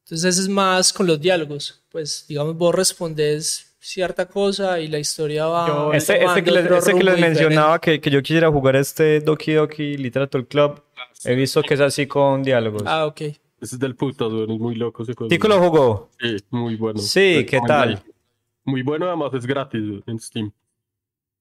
Entonces 0.04 0.24
ese 0.34 0.42
es 0.42 0.48
más 0.48 0.92
con 0.92 1.06
los 1.06 1.20
diálogos. 1.20 1.82
Pues 1.90 2.26
digamos, 2.28 2.56
vos 2.56 2.74
respondes 2.74 3.74
cierta 3.80 4.26
cosa 4.26 4.78
y 4.80 4.88
la 4.88 4.98
historia 4.98 5.46
va. 5.46 5.66
Yo- 5.68 5.92
Este, 5.92 6.22
este 6.24 6.42
que 6.44 6.50
tomando 6.50 6.70
les, 6.70 6.78
este 6.88 6.94
que 6.94 7.04
les 7.04 7.18
mencionaba 7.20 7.80
que, 7.80 8.00
que 8.00 8.10
yo 8.10 8.22
quisiera 8.22 8.50
jugar 8.50 8.76
este 8.76 9.20
Doki 9.20 9.52
Doki 9.54 9.96
Literature 9.96 10.46
Club, 10.46 10.82
he 11.24 11.34
visto 11.34 11.62
que 11.62 11.74
es 11.74 11.80
así 11.80 12.06
con 12.06 12.42
diálogos. 12.42 12.82
Ah, 12.86 13.06
ok. 13.06 13.20
Ese 13.20 13.76
es 13.76 13.78
del 13.78 13.94
putas, 13.96 14.28
weón, 14.30 14.50
es 14.50 14.58
muy 14.60 14.74
loco 14.74 15.02
ese 15.04 15.14
juego. 15.14 15.28
¿Tico 15.30 15.48
lo 15.48 15.58
jugó? 15.58 16.10
Sí, 16.20 16.36
muy 16.50 16.76
bueno. 16.76 16.98
Sí, 17.00 17.46
¿qué 17.48 17.58
tal? 17.66 18.02
Muy 18.64 18.82
bueno, 18.82 19.06
además 19.06 19.32
es 19.34 19.46
gratis 19.46 19.80
en 20.06 20.18
Steam. 20.20 20.52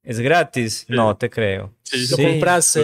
¿Es 0.03 0.19
gratis? 0.19 0.85
No 0.89 1.15
te 1.17 1.29
creo. 1.29 1.73
Sí, 1.83 2.07
Lo 2.09 2.17
Sí. 2.17 2.81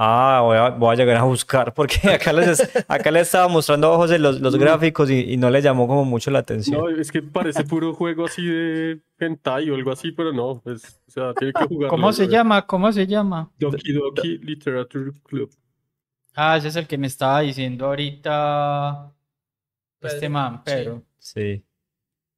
Ah, 0.00 0.42
voy 0.44 0.56
a, 0.56 0.68
voy 0.70 0.92
a 0.92 0.96
llegar 0.96 1.16
a 1.16 1.24
buscar 1.24 1.74
porque 1.74 2.08
acá 2.08 2.32
les, 2.32 2.60
acá 2.88 3.10
le 3.10 3.18
estaba 3.18 3.48
mostrando 3.48 3.92
a 3.92 3.96
José 3.96 4.20
los, 4.20 4.40
los 4.40 4.54
gráficos 4.56 5.10
y, 5.10 5.32
y 5.32 5.36
no 5.36 5.50
le 5.50 5.60
llamó 5.60 5.88
como 5.88 6.04
mucho 6.04 6.30
la 6.30 6.38
atención. 6.38 6.80
No, 6.80 6.88
es 6.88 7.10
que 7.10 7.20
parece 7.20 7.64
puro 7.64 7.92
juego 7.92 8.26
así 8.26 8.46
de 8.46 9.00
hentai 9.18 9.68
o 9.70 9.74
algo 9.74 9.90
así, 9.90 10.12
pero 10.12 10.32
no, 10.32 10.60
pues, 10.62 11.00
o 11.08 11.10
sea, 11.10 11.34
tiene 11.34 11.52
que 11.52 11.64
jugar. 11.64 11.90
¿Cómo 11.90 12.12
se 12.12 12.28
llama? 12.28 12.64
¿Cómo 12.64 12.92
se 12.92 13.08
llama? 13.08 13.50
Doki 13.58 13.92
Doki 13.92 14.38
Literature 14.38 15.10
Club. 15.24 15.50
Ah, 16.36 16.56
ese 16.56 16.68
es 16.68 16.76
el 16.76 16.86
que 16.86 16.96
me 16.96 17.08
estaba 17.08 17.40
diciendo 17.40 17.86
ahorita 17.86 19.12
este 20.00 20.28
man, 20.28 20.58
sí. 20.58 20.62
pero 20.64 21.02
Sí. 21.18 21.64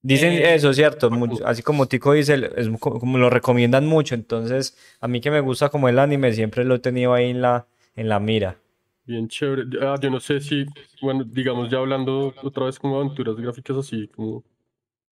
Dicen 0.02 0.32
Eh, 0.32 0.54
eso, 0.54 0.72
¿cierto? 0.72 1.10
Mu- 1.10 1.38
Así 1.44 1.62
como 1.62 1.86
Tico 1.86 2.12
dice, 2.14 2.50
es 2.56 2.68
co- 2.78 2.98
como 2.98 3.18
lo 3.18 3.28
recomiendan 3.28 3.86
mucho. 3.86 4.14
Entonces, 4.14 4.76
a 5.00 5.08
mí 5.08 5.20
que 5.20 5.30
me 5.30 5.40
gusta 5.40 5.68
como 5.68 5.88
el 5.88 5.98
anime, 5.98 6.32
siempre 6.32 6.64
lo 6.64 6.76
he 6.76 6.78
tenido 6.78 7.12
ahí 7.12 7.30
en 7.30 7.42
la, 7.42 7.66
en 7.96 8.08
la 8.08 8.18
mira. 8.18 8.56
Bien 9.04 9.28
chévere. 9.28 9.64
Ah, 9.82 9.96
yo 10.00 10.08
no 10.10 10.20
sé 10.20 10.40
si, 10.40 10.64
bueno, 11.02 11.24
digamos 11.24 11.68
ya 11.70 11.78
hablando 11.78 12.32
otra 12.42 12.66
vez 12.66 12.78
como 12.78 12.98
aventuras 13.00 13.36
gráficas 13.36 13.76
así, 13.76 14.08
como, 14.08 14.42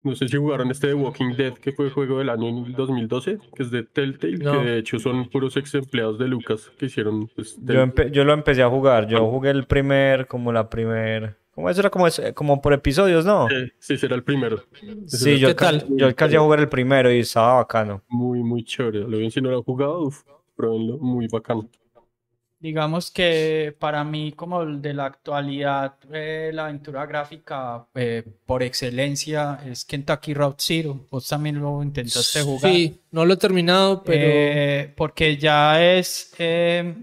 no 0.03 0.15
sé 0.15 0.29
si 0.29 0.37
jugaron 0.37 0.71
este 0.71 0.89
de 0.89 0.95
Walking 0.95 1.35
Dead, 1.37 1.55
que 1.55 1.73
fue 1.73 1.87
el 1.87 1.93
juego 1.93 2.19
del 2.19 2.29
año 2.29 2.49
en 2.49 2.59
el 2.67 2.73
2012, 2.75 3.39
que 3.57 3.63
es 3.65 3.71
de 3.73 3.83
Telltale, 3.85 4.37
No. 4.39 4.53
que 4.53 4.59
de 4.71 4.79
hecho 4.79 4.99
son 5.01 5.29
puros 5.31 5.57
ex 5.57 5.75
empleados 5.75 6.19
de 6.19 6.29
Lucas 6.29 6.71
que 6.79 6.87
hicieron, 6.87 7.27
pues, 7.35 7.59
Yo, 7.61 7.87
yo 8.13 8.25
lo 8.25 8.35
empecé 8.35 8.63
a 8.63 8.69
jugar. 8.69 9.09
Yo 9.09 9.29
jugué 9.31 9.51
el 9.51 9.67
primer, 9.67 10.27
como 10.29 10.53
la 10.53 10.69
primer. 10.71 11.37
¿Cómo 11.57 11.71
eso 11.71 11.81
era 11.81 11.89
como, 11.91 12.07
es- 12.07 12.21
como 12.35 12.61
por 12.63 12.73
episodios, 12.75 13.25
no? 13.25 13.51
Eh, 13.51 13.73
sí, 13.81 13.97
será 13.97 14.15
el 14.15 14.23
primero. 14.23 14.63
Ese 15.07 15.17
Sí, 15.17 15.39
yo, 15.39 15.49
¿Qué 15.49 15.53
alca- 15.53 15.65
tal? 15.79 15.87
yo 15.97 16.07
alcancé 16.07 16.37
a 16.37 16.41
jugar 16.41 16.61
el 16.61 16.69
primero 16.69 17.11
y 17.11 17.21
estaba 17.21 17.55
bacano. 17.55 18.03
Muy, 18.09 18.41
muy 18.45 18.63
chévere. 18.63 19.01
Lo 19.01 19.17
bien 19.19 19.31
si 19.31 19.41
no 19.41 19.51
lo 19.51 19.57
han 19.57 19.63
jugado, 19.65 20.03
uf, 20.03 20.23
pruébenlo, 20.55 20.99
muy 20.99 21.27
bacano. 21.27 21.69
digamos 22.59 23.11
que 23.11 23.77
para 23.79 24.03
mí 24.03 24.33
como 24.33 24.63
el 24.63 24.81
de 24.83 24.93
la 24.95 25.05
actualidad, 25.07 25.95
eh, 26.13 26.51
la 26.53 26.65
aventura 26.65 27.05
gráfica 27.07 27.87
eh, 27.95 28.25
por 28.47 28.63
excelencia 28.63 29.61
es 29.65 29.85
Kentucky 29.85 30.35
Route 30.35 30.57
Zero. 30.59 31.01
Vos 31.11 31.29
también 31.29 31.61
lo 31.61 31.83
intentaste 31.83 32.43
jugar. 32.43 32.73
Sí, 32.73 33.01
no 33.13 33.25
lo 33.25 33.35
he 33.35 33.37
terminado, 33.37 34.03
pero 34.03 34.27
Eh, 34.29 34.93
porque 34.97 35.37
ya 35.37 35.83
es 35.85 36.35
eh, 36.39 36.95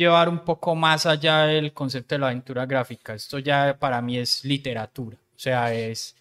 llevar 0.00 0.28
un 0.28 0.40
poco 0.40 0.74
más 0.74 1.06
allá 1.06 1.44
del 1.44 1.72
concepto 1.72 2.14
de 2.14 2.20
la 2.20 2.26
aventura 2.28 2.66
gráfica. 2.66 3.14
Esto 3.14 3.38
ya 3.38 3.76
para 3.78 4.00
mí 4.02 4.18
es 4.18 4.44
literatura. 4.44 5.16
O 5.36 5.38
sea, 5.38 5.72
es 5.74 6.16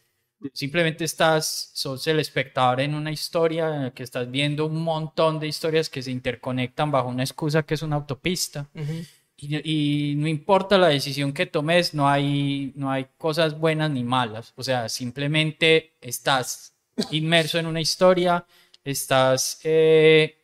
simplemente 0.54 1.04
estás, 1.04 1.72
sos 1.74 2.08
el 2.08 2.20
espectador 2.20 2.82
en 2.82 2.96
una 2.96 3.12
historia 3.12 3.76
en 3.76 3.84
la 3.84 3.92
que 3.92 4.04
estás 4.04 4.30
viendo 4.30 4.66
un 4.66 4.82
montón 4.84 5.40
de 5.40 5.48
historias 5.48 5.90
que 5.90 6.02
se 6.02 6.12
interconectan 6.12 6.92
bajo 6.92 7.10
una 7.10 7.24
excusa 7.24 7.64
que 7.64 7.74
es 7.74 7.82
una 7.82 7.98
autopista. 7.98 8.68
Ujú. 8.74 9.06
Y, 9.38 10.12
y 10.12 10.16
no 10.16 10.28
importa 10.28 10.78
la 10.78 10.90
decisión 10.90 11.34
que 11.34 11.46
tomes, 11.46 11.94
no 11.94 12.10
hay, 12.10 12.74
no 12.76 12.92
hay 12.92 13.08
cosas 13.18 13.58
buenas 13.58 13.90
ni 13.92 14.04
malas. 14.04 14.54
O 14.56 14.64
sea, 14.64 14.90
simplemente 14.90 15.94
estás 16.02 16.74
inmerso 17.12 17.58
en 17.58 17.66
una 17.66 17.80
historia, 17.80 18.46
estás 18.84 19.60
eh, 19.64 20.39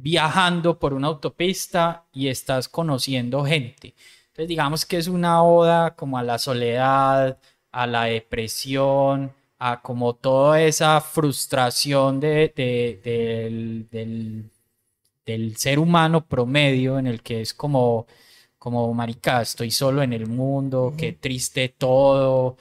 viajando 0.00 0.78
por 0.78 0.94
una 0.94 1.08
autopista 1.08 2.06
y 2.12 2.28
estás 2.28 2.68
conociendo 2.68 3.44
gente. 3.44 3.94
Entonces, 4.28 4.48
digamos 4.48 4.86
que 4.86 4.98
es 4.98 5.08
una 5.08 5.42
oda 5.42 5.94
como 5.96 6.18
a 6.18 6.22
la 6.22 6.38
soledad, 6.38 7.38
a 7.72 7.86
la 7.86 8.04
depresión, 8.04 9.32
a 9.58 9.82
como 9.82 10.14
toda 10.14 10.62
esa 10.62 11.00
frustración 11.00 12.20
de, 12.20 12.52
de- 12.56 13.00
del, 13.04 13.88
del- 13.90 14.50
del 15.26 15.56
ser 15.56 15.78
humano 15.78 16.26
promedio 16.26 16.98
en 16.98 17.06
el 17.06 17.22
que 17.22 17.40
es 17.42 17.52
como, 17.54 18.06
como 18.58 18.92
marica, 18.94 19.42
estoy 19.42 19.70
solo 19.70 20.02
en 20.02 20.12
el 20.14 20.26
mundo, 20.26 20.94
qué 20.96 21.12
triste 21.12 21.68
todo, 21.70 22.56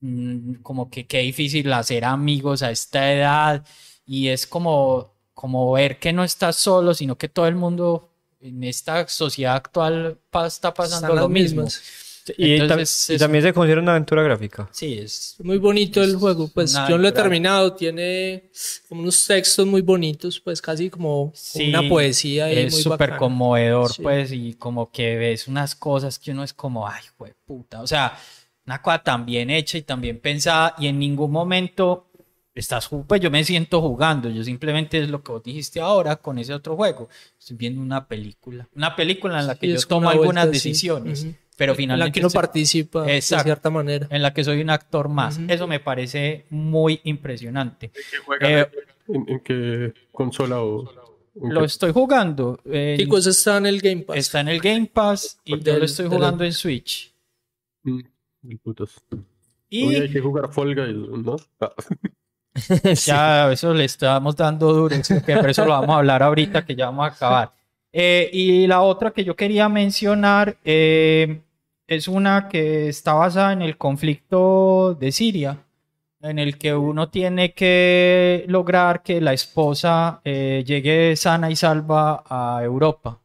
mm, 0.00 0.54
como 0.62 0.90
que 0.90 1.06
qué 1.06 1.18
difícil 1.20 1.72
hacer 1.72 2.04
amigos 2.04 2.62
a 2.62 2.70
esta 2.70 3.12
edad 3.12 3.66
y 4.06 4.28
es 4.28 4.46
como, 4.46 5.11
como 5.42 5.72
ver 5.72 5.98
que 5.98 6.12
no 6.12 6.22
estás 6.22 6.54
solo, 6.54 6.94
sino 6.94 7.16
que 7.18 7.28
todo 7.28 7.48
el 7.48 7.56
mundo 7.56 8.08
en 8.40 8.62
esta 8.62 9.08
sociedad 9.08 9.56
actual 9.56 10.16
pa- 10.30 10.46
está 10.46 10.72
pasando 10.72 11.08
Están 11.08 11.16
lo 11.20 11.28
mismo. 11.28 11.66
Y, 12.38 12.52
Entonces, 12.52 13.10
y 13.10 13.14
es- 13.14 13.20
también 13.20 13.42
se 13.42 13.52
considera 13.52 13.80
una 13.80 13.90
aventura 13.90 14.22
gráfica. 14.22 14.68
Sí, 14.70 14.96
es 14.96 15.34
Muy 15.42 15.58
bonito 15.58 16.00
el 16.00 16.10
Es 16.10 16.16
juego, 16.16 16.46
pues 16.54 16.72
yo 16.88 16.96
lo 16.96 17.08
he 17.08 17.10
terminado, 17.12 17.72
tiene 17.74 18.50
como 18.88 19.00
unos 19.02 19.26
textos 19.26 19.66
muy 19.66 19.80
bonitos, 19.80 20.38
pues 20.38 20.62
casi 20.62 20.88
como 20.90 21.32
Sí, 21.34 21.70
una 21.70 21.88
poesía 21.88 22.44
ahí 22.44 22.58
es 22.58 22.80
súper 22.84 23.16
conmovedor, 23.16 23.92
Sí. 23.92 24.02
pues, 24.02 24.30
y 24.30 24.54
como 24.54 24.92
que 24.92 25.16
ves 25.16 25.48
unas 25.48 25.74
cosas 25.74 26.20
que 26.20 26.30
uno 26.30 26.44
es 26.44 26.52
como, 26.52 26.86
ay, 26.86 27.02
güey, 27.18 27.32
puta. 27.44 27.82
O 27.82 27.86
sea, 27.88 28.16
una 28.64 28.80
cosa 28.80 29.02
tan 29.02 29.26
bien 29.26 29.50
hecha 29.50 29.76
y 29.76 29.82
tan 29.82 30.00
bien 30.00 30.20
pensada, 30.20 30.76
y 30.78 30.86
en 30.86 31.00
ningún 31.00 31.32
momento 31.32 32.06
estás, 32.54 32.88
pues 33.06 33.20
yo 33.20 33.30
me 33.30 33.42
siento 33.44 33.80
jugando, 33.80 34.28
yo 34.28 34.42
simplemente 34.44 34.98
es 35.00 35.08
lo 35.10 35.22
que 35.22 35.32
vos 35.32 35.42
dijiste 35.42 35.80
ahora 35.80 36.16
con 36.16 36.38
ese 36.38 36.52
otro 36.54 36.76
juego. 36.76 37.08
Estoy 37.38 37.56
viendo 37.56 37.80
una 37.80 38.06
película, 38.06 38.68
una 38.74 38.94
película 38.96 39.40
en 39.40 39.46
la 39.46 39.54
que 39.54 39.66
Sí, 39.68 39.72
yo 39.74 39.86
tomo 39.88 40.00
una 40.08 40.10
algunas 40.10 40.44
vuelta 40.46 40.52
decisiones, 40.52 41.26
pero 41.56 41.72
En 41.72 41.76
la 41.76 41.76
finalmente 41.76 42.12
que 42.14 42.20
uno 42.20 42.26
estoy- 42.28 42.40
participa 42.40 43.02
de 43.04 43.16
Exacto. 43.16 43.44
cierta 43.44 43.70
manera. 43.70 44.06
en 44.10 44.22
la 44.22 44.32
que 44.34 44.44
soy 44.44 44.60
un 44.60 44.70
actor 44.70 45.08
más. 45.08 45.38
Eso 45.48 45.66
me 45.66 45.80
parece 45.80 46.44
muy 46.50 47.00
impresionante. 47.04 47.90
¿Qué? 48.40 48.60
Eh, 48.60 48.68
¿En, 49.08 49.28
en 49.28 49.40
qué 49.40 49.92
consola 50.12 50.60
o 50.62 50.90
lo 51.34 51.60
qué- 51.60 51.66
estoy 51.66 51.92
jugando. 51.92 52.60
en- 52.64 52.98
Chicos, 52.98 53.24
pues 53.24 53.26
está 53.38 53.56
en 53.56 53.66
el 53.66 53.80
Game 53.80 54.02
Pass. 54.02 54.16
Está 54.16 54.40
en 54.40 54.48
el 54.48 54.60
Game 54.60 54.86
Pass 54.92 55.38
y 55.44 55.58
yo 55.60 55.78
lo 55.78 55.84
estoy 55.84 56.08
de 56.08 56.14
jugando 56.16 56.44
en 56.44 56.52
Switch. 56.52 57.14
Mm. 57.84 58.00
Y 59.70 59.86
Oye, 59.86 60.02
hay 60.02 60.10
que 60.10 60.20
jugar 60.20 60.52
Fall 60.52 60.74
Guys, 60.74 60.96
¿no? 61.24 61.36
Ya 63.06 63.50
eso 63.50 63.72
le 63.72 63.84
estamos 63.84 64.36
dando 64.36 64.88
que 64.88 65.36
por 65.36 65.50
eso 65.50 65.64
lo 65.64 65.72
vamos 65.72 65.90
a 65.90 65.98
hablar 65.98 66.22
ahorita 66.22 66.64
que 66.64 66.74
ya 66.74 66.86
vamos 66.86 67.04
a 67.04 67.14
acabar. 67.14 67.52
Eh, 67.92 68.30
y 68.32 68.66
la 68.66 68.80
otra 68.82 69.10
que 69.10 69.24
yo 69.24 69.36
quería 69.36 69.68
mencionar 69.68 70.56
eh, 70.64 71.42
es 71.86 72.08
una 72.08 72.48
que 72.48 72.88
está 72.88 73.12
basada 73.14 73.52
en 73.52 73.62
el 73.62 73.76
conflicto 73.76 74.94
de 74.98 75.12
Siria, 75.12 75.58
en 76.20 76.38
el 76.38 76.56
que 76.56 76.74
uno 76.74 77.10
tiene 77.10 77.52
que 77.52 78.44
lograr 78.48 79.02
que 79.02 79.20
la 79.20 79.34
esposa 79.34 80.20
eh, 80.24 80.62
llegue 80.66 81.16
sana 81.16 81.50
y 81.50 81.56
salva 81.56 82.24
a 82.28 82.62
Europa. 82.62 83.18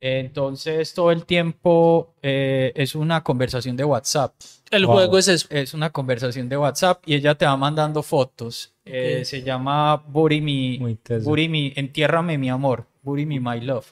Entonces 0.00 0.94
todo 0.94 1.10
el 1.10 1.24
tiempo 1.26 2.14
eh, 2.22 2.72
es 2.74 2.94
una 2.94 3.22
conversación 3.22 3.76
de 3.76 3.84
WhatsApp. 3.84 4.34
el 4.70 4.86
Wow. 4.86 4.94
juego 4.94 5.18
es 5.18 5.28
eso. 5.28 5.46
Es 5.50 5.74
una 5.74 5.90
conversación 5.90 6.48
de 6.48 6.56
WhatsApp 6.56 7.02
y 7.06 7.14
ella 7.14 7.34
te 7.34 7.44
va 7.44 7.56
mandando 7.56 8.02
fotos. 8.02 8.72
Eh, 8.84 9.24
se 9.24 9.42
llama. 9.42 10.02
Bury 10.08 10.40
Me, 10.40 11.72
Entiérrame 11.76 12.38
mi 12.38 12.48
amor, 12.48 12.86
Bury 13.02 13.26
Me 13.26 13.40
My 13.40 13.60
Love. 13.60 13.86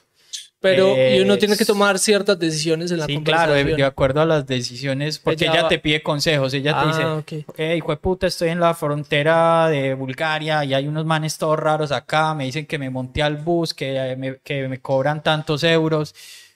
Pero 0.61 0.93
y 0.97 1.21
uno 1.21 1.37
tiene 1.37 1.55
que 1.55 1.63
tomar 1.63 1.99
ciertas 1.99 2.37
decisiones 2.37 2.91
en 2.91 2.99
la 2.99 3.05
Sí, 3.05 3.21
claro, 3.23 3.53
de, 3.53 3.59
conversación. 3.59 3.77
de 3.77 3.83
acuerdo 3.85 4.21
a 4.21 4.25
las 4.25 4.45
decisiones, 4.45 5.17
porque 5.17 5.45
Ella 5.45 5.59
ella, 5.59 5.67
te 5.69 5.79
pide 5.79 6.03
consejos, 6.03 6.53
ella 6.53 6.81
te 6.81 6.87
dice, 6.87 7.03
ah, 7.03 7.15
ok. 7.15 7.59
hijo 7.77 7.91
de 7.91 7.97
puta, 7.97 8.27
estoy 8.27 8.49
en 8.49 8.59
la 8.59 8.73
frontera 8.73 9.69
de 9.69 9.93
Bulgaria 9.93 10.65
y 10.65 10.73
hay 10.73 10.87
unos 10.87 11.05
manes 11.05 11.37
todos 11.37 11.57
raros 11.57 11.93
acá, 11.93 12.33
me 12.33 12.43
dicen 12.43 12.65
que 12.65 12.77
me 12.77 12.89
monté 12.89 13.23
al 13.23 13.37
bus, 13.37 13.73
que 13.73 13.95
eh, 13.95 14.15
me, 14.17 14.37
que 14.39 14.67
me 14.67 14.79
cobran 14.81 15.23
tantos 15.23 15.63
euros, 15.63 16.13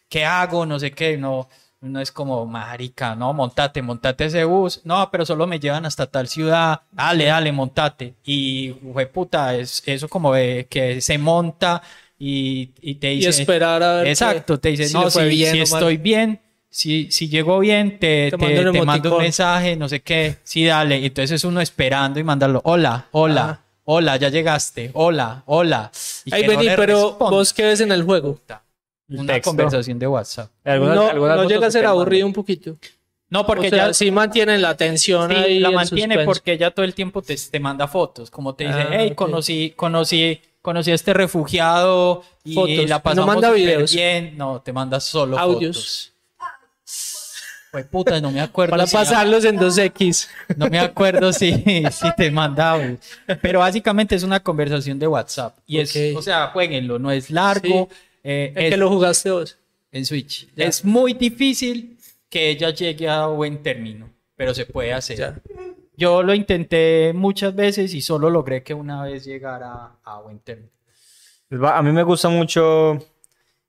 ¿qué 0.10 0.26
hago? 0.26 0.66
No 0.66 0.80
sé 0.80 0.92
qué, 0.92 1.18
no, 1.18 1.48
uno 1.84 2.00
es 2.00 2.12
como, 2.12 2.46
marica, 2.46 3.16
no, 3.16 3.34
montate, 3.34 3.82
montate 3.82 4.26
ese 4.26 4.46
bus. 4.46 4.82
No, 4.86 5.10
pero 5.12 5.26
solo 5.26 5.48
me 5.48 5.60
llevan 5.60 5.86
hasta 5.86 6.08
tal 6.08 6.28
ciudad. 6.30 6.82
Dale, 6.92 7.26
dale, 7.26 7.52
montate. 7.52 8.16
Y, 8.24 8.72
güey, 8.82 9.12
puta, 9.12 9.54
es 9.56 9.84
eso 9.86 10.08
como 10.08 10.34
de 10.34 10.66
que 10.70 11.02
se 11.02 11.18
monta 11.18 11.82
y, 12.26 12.72
y 12.82 12.96
te 12.96 13.12
Y 13.14 13.18
dice... 13.18 13.30
esperar 13.30 13.84
a 13.84 13.96
ver. 13.98 14.08
Exacto, 14.08 14.60
te 14.60 14.70
dice, 14.70 14.88
si 14.88 14.94
no, 14.94 15.10
si, 15.10 15.24
bien 15.26 15.52
si 15.54 15.62
o 15.62 15.66
mal". 15.68 15.82
estoy 15.82 15.98
bien, 15.98 16.40
si, 16.70 17.12
si 17.12 17.28
llego 17.28 17.60
bien, 17.60 18.00
te, 18.00 18.32
Te 18.32 18.38
te, 18.38 18.38
mando 18.38 18.62
un 18.70 18.72
te 18.80 18.86
mando 18.86 19.16
un 19.18 19.22
mensaje, 19.24 19.76
no 19.76 19.90
sé 19.90 20.02
qué. 20.02 20.38
Sí, 20.44 20.66
dale. 20.66 21.00
Y 21.00 21.06
Entonces 21.08 21.44
uno 21.44 21.60
esperando 21.62 22.20
y 22.20 22.24
mandarlo, 22.24 22.62
hola, 22.64 23.08
hola, 23.12 23.42
Ajá. 23.44 23.62
hola, 23.84 24.16
ya 24.18 24.30
llegaste, 24.30 24.92
hola, 24.94 25.44
hola. 25.46 25.92
Y 26.26 26.34
Ay, 26.34 26.44
no 26.44 26.50
vení, 26.50 26.64
le 26.66 26.76
pero 26.78 27.10
responda. 27.10 27.32
vos 27.36 27.54
qué 27.54 27.64
ves 27.66 27.82
en 27.82 27.92
el 27.92 28.04
juego. 28.04 28.40
Una 29.10 29.34
texto. 29.34 29.50
conversación 29.50 30.00
de 30.00 30.08
WhatsApp. 30.08 30.50
Algunas- 30.64 30.96
no 30.96 31.10
algunas 31.10 31.38
no 31.38 31.50
llega 31.50 31.68
a 31.68 31.72
ser 31.72 31.86
aburrido 31.86 32.26
un 32.26 32.34
poquito. 32.34 32.78
No, 33.30 33.46
porque 33.46 33.68
o 33.68 33.70
sea, 33.70 33.88
ya 33.88 33.94
sí 33.94 34.12
mantienen 34.12 34.62
la 34.62 34.70
atención 34.70 35.30
sí, 35.32 35.36
ahí. 35.36 35.60
la 35.60 35.72
mantiene 35.72 36.14
suspenso. 36.16 36.26
porque 36.30 36.54
ella 36.54 36.72
todo 36.72 36.86
el 36.86 36.94
tiempo 36.94 37.22
te, 37.22 37.36
te 37.36 37.60
manda 37.60 37.88
fotos, 37.88 38.30
como 38.32 38.54
te 38.56 38.64
dice, 38.66 38.80
Ah, 38.80 38.90
hey, 38.92 39.10
ok. 39.12 39.16
conocí, 39.16 39.74
conocí, 39.76 40.40
conocí 40.64 40.90
a 40.90 40.96
este 40.96 41.14
refugiado 41.14 42.24
y 42.44 42.56
Fotos. 42.56 42.90
la 42.90 42.96
No 42.96 43.04
pasamos 43.04 43.28
manda 43.28 43.52
videos. 43.52 43.94
bien. 43.94 44.36
No, 44.36 44.60
te 44.62 44.74
manda 44.74 45.00
solo 45.00 45.38
Audios. 45.38 45.78
fotos. 45.78 46.10
Pues 47.72 47.86
puta, 47.88 48.22
no 48.22 48.30
me 48.32 48.40
acuerdo. 48.40 48.70
Para 48.72 48.86
si- 48.86 48.96
pasarlos 48.96 49.46
en 49.46 49.58
2X. 49.58 50.28
No 50.58 50.68
me 50.70 50.78
acuerdo 50.80 51.34
si, 51.34 51.52
si 51.92 52.16
te 52.16 52.30
manda 52.30 52.72
audio. 52.72 52.98
Pero 53.42 53.60
básicamente 53.60 54.14
es 54.16 54.22
una 54.24 54.40
conversación 54.40 55.00
de 55.00 55.08
WhatsApp. 55.08 55.58
Y 55.66 55.80
es, 55.80 55.96
o 56.16 56.22
sea, 56.22 56.48
jueguenlo, 56.50 57.00
no 57.00 57.12
es 57.12 57.30
largo. 57.32 57.90
eh, 58.24 58.54
Es 58.56 58.64
es 58.66 58.70
que 58.72 58.78
lo 58.78 58.90
jugaste 58.90 59.32
vos. 59.32 59.58
en 59.92 60.06
Switch. 60.06 60.48
Ya. 60.56 60.66
Es 60.66 60.86
muy 60.86 61.14
difícil 61.14 61.98
que 62.30 62.50
ella 62.52 62.70
llegue 62.70 63.10
a 63.10 63.26
buen 63.28 63.62
término, 63.64 64.08
pero 64.36 64.54
se 64.54 64.66
puede 64.68 64.94
hacer. 64.94 65.18
Ya. 65.18 65.36
Yo 65.96 66.24
lo 66.24 66.34
intenté 66.34 67.14
muchas 67.14 67.56
veces 67.56 67.94
y 67.94 68.02
solo 68.02 68.30
logré 68.30 68.64
que 68.64 68.74
una 68.74 69.04
vez 69.04 69.26
llegara 69.26 69.98
a 70.04 70.20
buen 70.22 70.40
término. 70.40 70.70
Pues 71.50 71.62
A 71.64 71.82
mí 71.82 71.92
me 71.92 72.04
gusta 72.04 72.30
mucho 72.30 72.98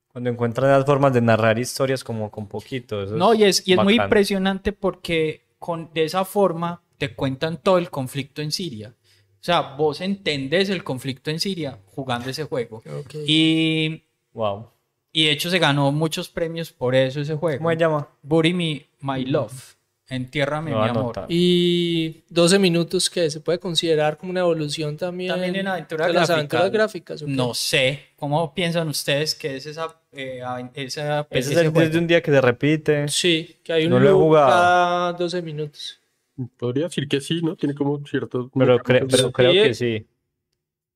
cuando 0.08 0.30
encuentran 0.30 0.70
las 0.70 0.86
formas 0.86 1.12
de 1.12 1.20
narrar 1.20 1.58
historias 1.58 2.02
como 2.04 2.30
con 2.30 2.46
poquito. 2.46 3.02
eso 3.02 3.16
No, 3.16 3.34
y 3.34 3.44
es, 3.44 3.66
y 3.66 3.72
es 3.72 3.82
muy 3.82 3.96
impresionante 3.96 4.72
porque 4.72 5.42
con, 5.58 5.90
de 5.92 6.04
esa 6.04 6.24
forma 6.24 6.82
te 6.98 7.14
cuentan 7.14 7.60
todo 7.60 7.78
el 7.78 7.90
conflicto 7.90 8.40
en 8.40 8.52
Siria. 8.52 8.94
O 8.98 9.44
sea, 9.44 9.74
vos 9.76 10.00
entendés 10.00 10.70
el 10.70 10.82
conflicto 10.84 11.30
en 11.30 11.40
Siria 11.40 11.78
jugando 11.94 12.30
ese 12.30 12.44
juego. 12.44 12.82
Y, 13.26 14.02
Wow. 14.32 14.70
y 15.12 15.26
de 15.26 15.32
hecho 15.32 15.50
se 15.50 15.58
ganó 15.58 15.92
muchos 15.92 16.28
premios 16.30 16.72
por 16.72 16.94
eso 16.94 17.20
ese 17.20 17.34
juego. 17.34 17.58
¿Cómo 17.58 17.70
se 17.70 17.76
llama? 17.76 18.08
Bury 18.22 18.54
Me, 18.54 18.86
My 19.00 19.24
Love. 19.26 19.73
Entiérrame 20.08 20.70
mi 20.70 20.76
voy 20.76 20.86
a 20.86 20.90
amor. 20.90 21.26
Y 21.30 22.24
12 22.28 22.58
minutos 22.58 23.08
que 23.08 23.30
se 23.30 23.40
puede 23.40 23.58
considerar 23.58 24.18
como 24.18 24.30
una 24.32 24.40
evolución 24.40 24.96
también. 24.98 25.30
También 25.32 25.56
en 25.56 25.66
aventura 25.68 26.06
de 26.06 26.12
las 26.12 26.28
gráfica. 26.28 26.34
aventuras 26.58 26.70
gráficas. 26.70 27.22
No 27.22 27.54
sé, 27.54 28.00
¿cómo 28.16 28.52
piensan 28.54 28.88
ustedes 28.88 29.34
que 29.34 29.56
es 29.56 29.64
esa, 29.66 29.96
eh, 30.12 30.42
esa, 30.74 31.26
Ese 31.30 31.52
es 31.52 31.58
el 31.58 31.70
juego? 31.70 31.80
desde 31.80 31.98
un 31.98 32.06
día 32.06 32.22
que 32.22 32.30
se 32.30 32.40
repite. 32.40 33.08
Sí, 33.08 33.56
que 33.64 33.72
hay 33.72 33.84
un 33.86 33.90
No 33.92 33.96
he 33.96 34.00
loop 34.00 34.34
cada 34.34 35.12
12 35.14 35.40
minutos. 35.40 35.98
Podría 36.58 36.84
decir 36.84 37.08
que 37.08 37.20
sí, 37.20 37.40
¿no? 37.42 37.56
Tiene 37.56 37.74
como 37.74 38.04
ciertos... 38.06 38.50
Pero, 38.54 38.78
cre- 38.80 39.06
pero 39.10 39.26
Sí. 39.28 39.32
creo 39.32 39.52
que 39.52 39.72
sí. 39.72 40.06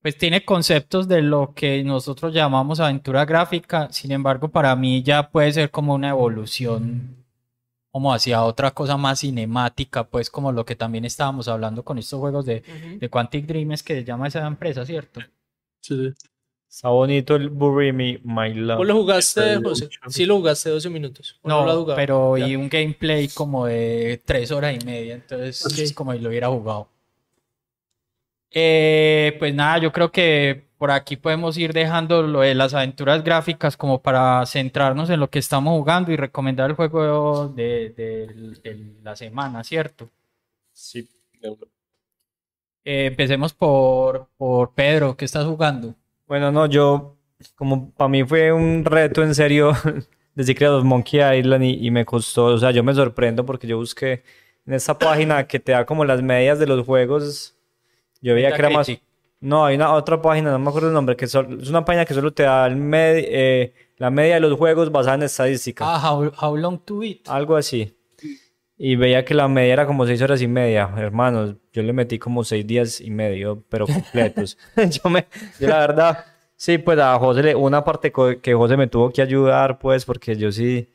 Pues 0.03 0.19
tiene 0.19 0.45
conceptos 0.45 1.09
de 1.09 1.23
lo 1.23 1.55
que 1.55 1.83
nosotros 1.83 2.35
llamamos 2.35 2.79
aventura 2.79 3.25
gráfica, 3.25 3.89
sin 3.91 4.13
embargo, 4.13 4.49
para 4.49 4.77
mí 4.77 5.03
ya 5.03 5.31
puede 5.31 5.51
ser 5.53 5.71
como 5.71 5.95
una 5.95 6.11
evolución 6.11 7.17
como 7.91 8.13
hacia 8.13 8.45
otra 8.45 8.71
cosa 8.73 8.97
más 8.97 9.21
cinemática, 9.21 10.05
pues 10.05 10.31
como 10.31 10.53
lo 10.53 10.65
que 10.65 10.77
también 10.77 11.05
estábamos 11.05 11.49
hablando 11.49 11.83
con 11.85 11.99
estos 11.99 12.21
juegos 12.21 12.45
de, 12.45 12.63
de 12.99 13.09
Quantic 13.09 13.47
Dream, 13.47 13.73
es 13.73 13.83
que 13.83 13.95
se 13.95 14.05
llama 14.05 14.29
esa 14.29 14.47
empresa, 14.47 14.85
¿cierto? 14.85 15.21
Sí, 15.81 15.97
sí. 15.97 16.29
Está 16.69 16.91
bonito 16.91 17.35
el 17.35 17.49
Bury 17.49 17.93
Me, 17.93 18.21
My 18.23 18.53
Love. 18.53 18.77
¿Vos 18.79 18.87
lo 18.87 18.95
jugaste, 18.95 19.57
José? 19.63 19.89
Sí, 20.09 20.27
lo 20.27 20.37
jugaste 20.37 20.69
12 20.69 20.91
minutos. 20.91 21.39
¿o 21.43 21.49
No, 21.49 21.65
lo 21.65 21.95
pero 21.97 22.37
Ya. 22.37 22.47
y 22.47 22.57
un 22.57 22.69
gameplay 22.69 23.29
como 23.29 23.65
de 23.65 24.21
tres 24.25 24.51
horas 24.51 24.77
y 24.79 24.85
media, 24.85 25.15
entonces 25.15 25.65
es 25.79 25.93
como 25.95 26.13
si 26.13 26.19
lo 26.19 26.29
hubiera 26.29 26.49
jugado. 26.49 26.89
Eh, 28.51 29.35
pues 29.39 29.55
nada, 29.55 29.79
yo 29.79 29.93
creo 29.93 30.13
que 30.13 30.68
por 30.79 30.91
aquí 30.93 31.17
podemos 31.17 31.59
ir 31.59 31.73
dejando 31.73 32.23
lo 32.23 32.41
de 32.41 32.55
las 32.55 32.73
aventuras 32.73 33.23
gráficas 33.25 33.77
como 33.77 34.01
para 34.01 34.47
centrarnos 34.47 35.11
en 35.11 35.21
lo 35.21 35.29
que 35.29 35.41
estamos 35.41 35.77
jugando 35.77 36.13
y 36.13 36.17
recomendar 36.17 36.71
el 36.71 36.77
juego 36.77 37.49
de, 37.49 37.91
de- 37.91 38.27
de 38.63 38.87
la 39.03 39.17
semana, 39.17 39.65
¿cierto? 39.65 40.09
Sí. 40.73 41.09
Eh, 42.85 43.07
empecemos 43.07 43.53
por, 43.53 44.29
por 44.37 44.73
Pedro, 44.75 45.17
¿qué 45.17 45.25
estás 45.25 45.45
jugando? 45.47 45.95
Bueno, 46.27 46.51
no, 46.51 46.67
yo, 46.67 47.17
como 47.55 47.91
para 47.93 48.09
mí 48.09 48.25
fue 48.25 48.53
un 48.53 48.85
reto 48.85 49.23
en 49.23 49.35
serio 49.35 49.73
de 50.35 50.45
Secret 50.45 50.71
of 50.71 50.85
Monkey 50.85 51.21
Island 51.39 51.65
y, 51.65 51.87
y 51.87 51.91
me 51.91 52.05
costó, 52.05 52.47
o 52.47 52.59
sea, 52.59 52.71
yo 52.71 52.83
me 52.85 52.95
sorprendo 52.95 53.45
porque 53.45 53.67
yo 53.67 53.77
busqué 53.77 54.23
en 54.67 54.75
esta 54.75 54.99
página 54.99 55.47
que 55.47 55.59
te 55.59 55.73
da 55.73 55.85
como 55.87 56.05
las 56.05 56.23
medias 56.23 56.59
de 56.59 56.67
los 56.67 56.87
juegos, 56.87 57.57
yo 58.21 58.35
veía 58.35 58.51
que 58.53 58.61
era 58.61 58.71
más... 58.71 58.91
No, 59.41 59.65
hay 59.67 59.77
una 59.77 59.93
otra 59.95 60.21
página, 60.21 60.51
no 60.51 60.59
me 60.59 60.69
acuerdo 60.69 60.89
el 60.89 60.95
nombre, 60.95 61.15
que 61.17 61.27
sol- 61.27 61.59
es 61.63 61.69
una 61.71 61.85
página 61.85 62.05
que 62.05 62.15
solo 62.15 62.33
te 62.33 62.43
da 62.43 62.67
el 62.67 62.77
med- 62.77 63.25
eh, 63.29 63.73
la 63.99 64.11
media 64.11 64.35
de 64.35 64.41
los 64.41 64.55
juegos 64.59 64.91
basada 64.91 65.15
en 65.17 65.23
estadística. 65.23 65.85
Ah, 65.87 66.13
how, 66.13 66.33
How 66.41 66.57
Long 66.57 66.79
to 66.85 66.99
Beat. 66.99 67.19
Algo 67.29 67.57
así. 67.57 67.95
Y 68.77 68.95
veía 68.97 69.25
que 69.25 69.35
la 69.35 69.49
media 69.49 69.73
era 69.73 69.87
como 69.87 70.07
seis 70.07 70.23
horas 70.23 70.41
y 70.43 70.47
media. 70.49 70.89
Hermanos, 70.97 71.57
yo 71.73 71.83
le 71.83 71.93
metí 71.93 72.19
como 72.19 72.45
seis 72.45 72.65
días 72.67 73.01
y 73.01 73.11
medio, 73.11 73.63
pero 73.69 73.87
completos. 73.87 74.57
yo 75.03 75.11
me, 75.11 75.27
yo 75.61 75.69
la 75.69 75.79
verdad, 75.81 76.25
sí, 76.57 76.79
pues 76.79 76.99
a 76.99 77.17
José, 77.19 77.43
le- 77.43 77.55
una 77.55 77.83
parte 77.85 78.13
que 78.41 78.55
José 78.55 78.77
me 78.77 78.87
tuvo 78.89 79.11
que 79.11 79.23
ayudar, 79.23 79.79
pues, 79.79 80.05
porque 80.05 80.37
yo 80.37 80.51
sí, 80.53 80.89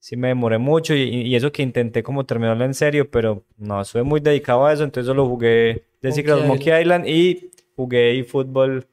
sí 0.00 0.16
me 0.16 0.28
demoré 0.28 0.58
mucho 0.58 0.94
y, 0.94 1.02
y 1.02 1.34
eso 1.36 1.50
que 1.52 1.62
intenté 1.62 2.02
como 2.02 2.24
terminarlo 2.24 2.64
en 2.64 2.74
serio, 2.74 3.08
pero 3.10 3.44
no, 3.58 3.80
estuve 3.80 4.02
muy 4.04 4.20
dedicado 4.20 4.66
a 4.66 4.72
eso, 4.72 4.82
entonces 4.84 5.06
solo 5.06 5.26
jugué 5.28 5.84
The 6.00 6.12
Secret 6.12 6.34
of 6.34 6.40
Monkey 6.46 6.80
Island 6.80 7.06
y 7.08 7.50
jugué 7.76 8.18
eFootball, 8.18 8.86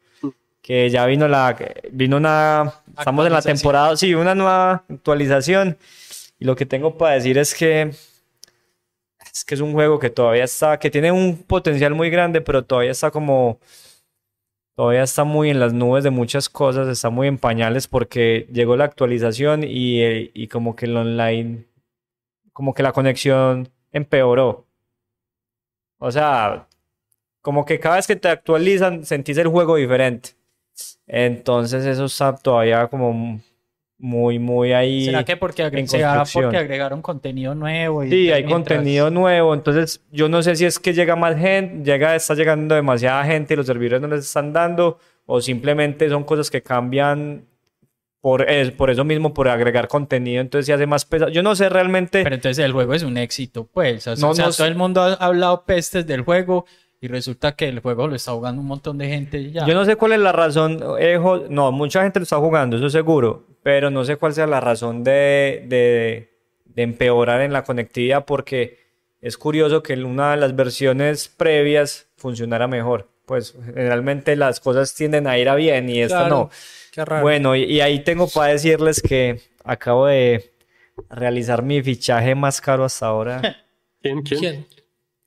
que 0.61 0.89
ya 0.89 1.05
vino 1.05 1.27
la, 1.27 1.57
vino 1.91 2.17
una, 2.17 2.73
estamos 2.97 3.25
en 3.25 3.33
la 3.33 3.41
temporada, 3.41 3.97
sí, 3.97 4.13
una 4.13 4.35
nueva 4.35 4.83
actualización. 4.89 5.77
Y 6.39 6.45
lo 6.45 6.55
que 6.55 6.65
tengo 6.65 6.97
para 6.97 7.15
decir 7.15 7.37
es 7.37 7.53
que 7.53 7.91
es 9.33 9.45
que 9.45 9.55
es 9.55 9.61
un 9.61 9.73
juego 9.73 9.99
que 9.99 10.09
todavía 10.09 10.43
está, 10.43 10.77
que 10.79 10.89
tiene 10.91 11.11
un 11.11 11.37
potencial 11.43 11.95
muy 11.95 12.09
grande, 12.09 12.41
pero 12.41 12.65
todavía 12.65 12.91
está 12.91 13.11
como, 13.11 13.59
todavía 14.75 15.03
está 15.03 15.23
muy 15.23 15.49
en 15.49 15.59
las 15.59 15.73
nubes 15.73 16.03
de 16.03 16.09
muchas 16.09 16.49
cosas, 16.49 16.87
está 16.87 17.09
muy 17.09 17.27
en 17.27 17.37
pañales 17.37 17.87
porque 17.87 18.47
llegó 18.51 18.75
la 18.75 18.85
actualización 18.85 19.63
y, 19.63 20.31
y 20.33 20.47
como 20.47 20.75
que 20.75 20.85
el 20.85 20.97
online, 20.97 21.65
como 22.53 22.73
que 22.73 22.83
la 22.83 22.91
conexión 22.91 23.69
empeoró. 23.91 24.67
O 25.99 26.11
sea, 26.11 26.67
como 27.41 27.65
que 27.65 27.79
cada 27.79 27.95
vez 27.97 28.07
que 28.07 28.15
te 28.15 28.27
actualizan 28.29 29.05
sentís 29.05 29.37
el 29.37 29.47
juego 29.47 29.75
diferente. 29.75 30.31
Entonces 31.07 31.85
eso 31.85 32.05
está 32.05 32.35
todavía 32.35 32.87
como 32.87 33.39
muy, 33.97 34.39
muy 34.39 34.73
ahí. 34.73 35.05
¿Será 35.05 35.23
que 35.23 35.37
porque, 35.37 35.63
agre- 35.63 35.85
será 35.87 36.23
porque 36.33 36.57
agregaron 36.57 37.01
contenido 37.01 37.53
nuevo? 37.53 38.03
Y 38.03 38.09
Sí, 38.09 38.31
hay 38.31 38.43
mientras- 38.43 38.77
contenido 38.77 39.09
nuevo, 39.11 39.53
entonces 39.53 40.01
yo 40.11 40.27
no 40.27 40.41
sé 40.41 40.55
si 40.55 40.65
es 40.65 40.79
que 40.79 40.93
llega 40.93 41.15
más 41.15 41.37
gente, 41.37 41.83
llega, 41.83 42.15
está 42.15 42.33
llegando 42.33 42.73
demasiada 42.75 43.23
gente 43.25 43.53
y 43.53 43.57
los 43.57 43.67
servidores 43.67 44.01
no 44.01 44.07
les 44.07 44.25
están 44.25 44.53
dando, 44.53 44.97
o 45.25 45.39
simplemente 45.41 46.09
son 46.09 46.23
cosas 46.23 46.49
que 46.49 46.63
cambian 46.63 47.45
por, 48.21 48.49
es- 48.49 48.71
por 48.71 48.89
eso 48.89 49.03
mismo, 49.03 49.33
por 49.33 49.49
agregar 49.49 49.87
contenido, 49.87 50.41
entonces 50.41 50.65
se 50.65 50.73
hace 50.73 50.87
más 50.87 51.05
pesado. 51.05 51.29
Yo 51.31 51.43
no 51.43 51.55
sé 51.55 51.69
realmente, 51.69 52.23
Pero 52.23 52.35
entonces 52.35 52.63
el 52.63 52.71
juego 52.71 52.93
es 52.95 53.03
un 53.03 53.17
éxito, 53.17 53.67
pues. 53.71 54.07
O 54.07 54.15
sea, 54.15 54.21
No, 54.25 54.31
o 54.31 54.35
sea, 54.35 54.45
no 54.47 54.51
todo 54.51 54.67
el 54.67 54.75
mundo 54.75 55.01
ha 55.01 55.13
hablado 55.13 55.63
pestes 55.65 56.07
del 56.07 56.21
juego 56.21 56.65
y 57.01 57.07
resulta 57.07 57.55
que 57.55 57.67
el 57.67 57.79
juego 57.79 58.07
lo 58.07 58.15
está 58.15 58.31
jugando 58.31 58.61
un 58.61 58.67
montón 58.67 58.97
de 58.99 59.07
gente 59.07 59.39
y 59.39 59.51
ya. 59.51 59.65
yo 59.65 59.73
no 59.73 59.83
sé 59.85 59.95
cuál 59.95 60.13
es 60.13 60.19
la 60.19 60.31
razón, 60.31 60.79
eh, 60.99 61.17
Jo- 61.21 61.45
no, 61.49 61.71
mucha 61.71 62.03
gente 62.03 62.19
lo 62.19 62.23
está 62.23 62.37
jugando, 62.37 62.77
eso 62.77 62.89
seguro, 62.91 63.47
pero 63.63 63.89
no 63.89 64.05
sé 64.05 64.17
cuál 64.17 64.33
sea 64.33 64.45
la 64.47 64.59
razón 64.59 65.03
de, 65.03 65.65
de, 65.67 66.29
de 66.65 66.81
empeorar 66.83 67.41
en 67.41 67.53
la 67.53 67.63
conectividad, 67.63 68.23
porque 68.25 68.79
es 69.19 69.37
curioso 69.37 69.81
que 69.83 69.93
en 69.93 70.05
una 70.05 70.31
de 70.31 70.37
las 70.37 70.55
versiones 70.55 71.27
previas 71.27 72.07
funcionara 72.17 72.67
mejor. 72.67 73.09
Pues 73.25 73.55
generalmente 73.65 74.35
las 74.35 74.59
cosas 74.59 74.93
tienden 74.93 75.25
a 75.27 75.37
ir 75.37 75.47
a 75.47 75.55
bien 75.55 75.89
y 75.89 76.01
esta 76.01 76.21
Claro, 76.21 76.35
no. 76.35 76.49
Qué 76.91 77.05
raro. 77.05 77.21
Bueno, 77.21 77.55
y, 77.55 77.63
y 77.63 77.79
ahí 77.81 78.03
tengo 78.03 78.27
para 78.27 78.51
decirles 78.53 79.01
que 79.01 79.39
acabo 79.63 80.07
de 80.07 80.51
realizar 81.09 81.63
mi 81.63 81.81
fichaje 81.81 82.35
más 82.35 82.59
caro 82.61 82.83
hasta 82.83 83.05
ahora, 83.07 83.57
¿Quién? 84.01 84.21
¿Quién? 84.23 84.39
¿Quién? 84.39 84.67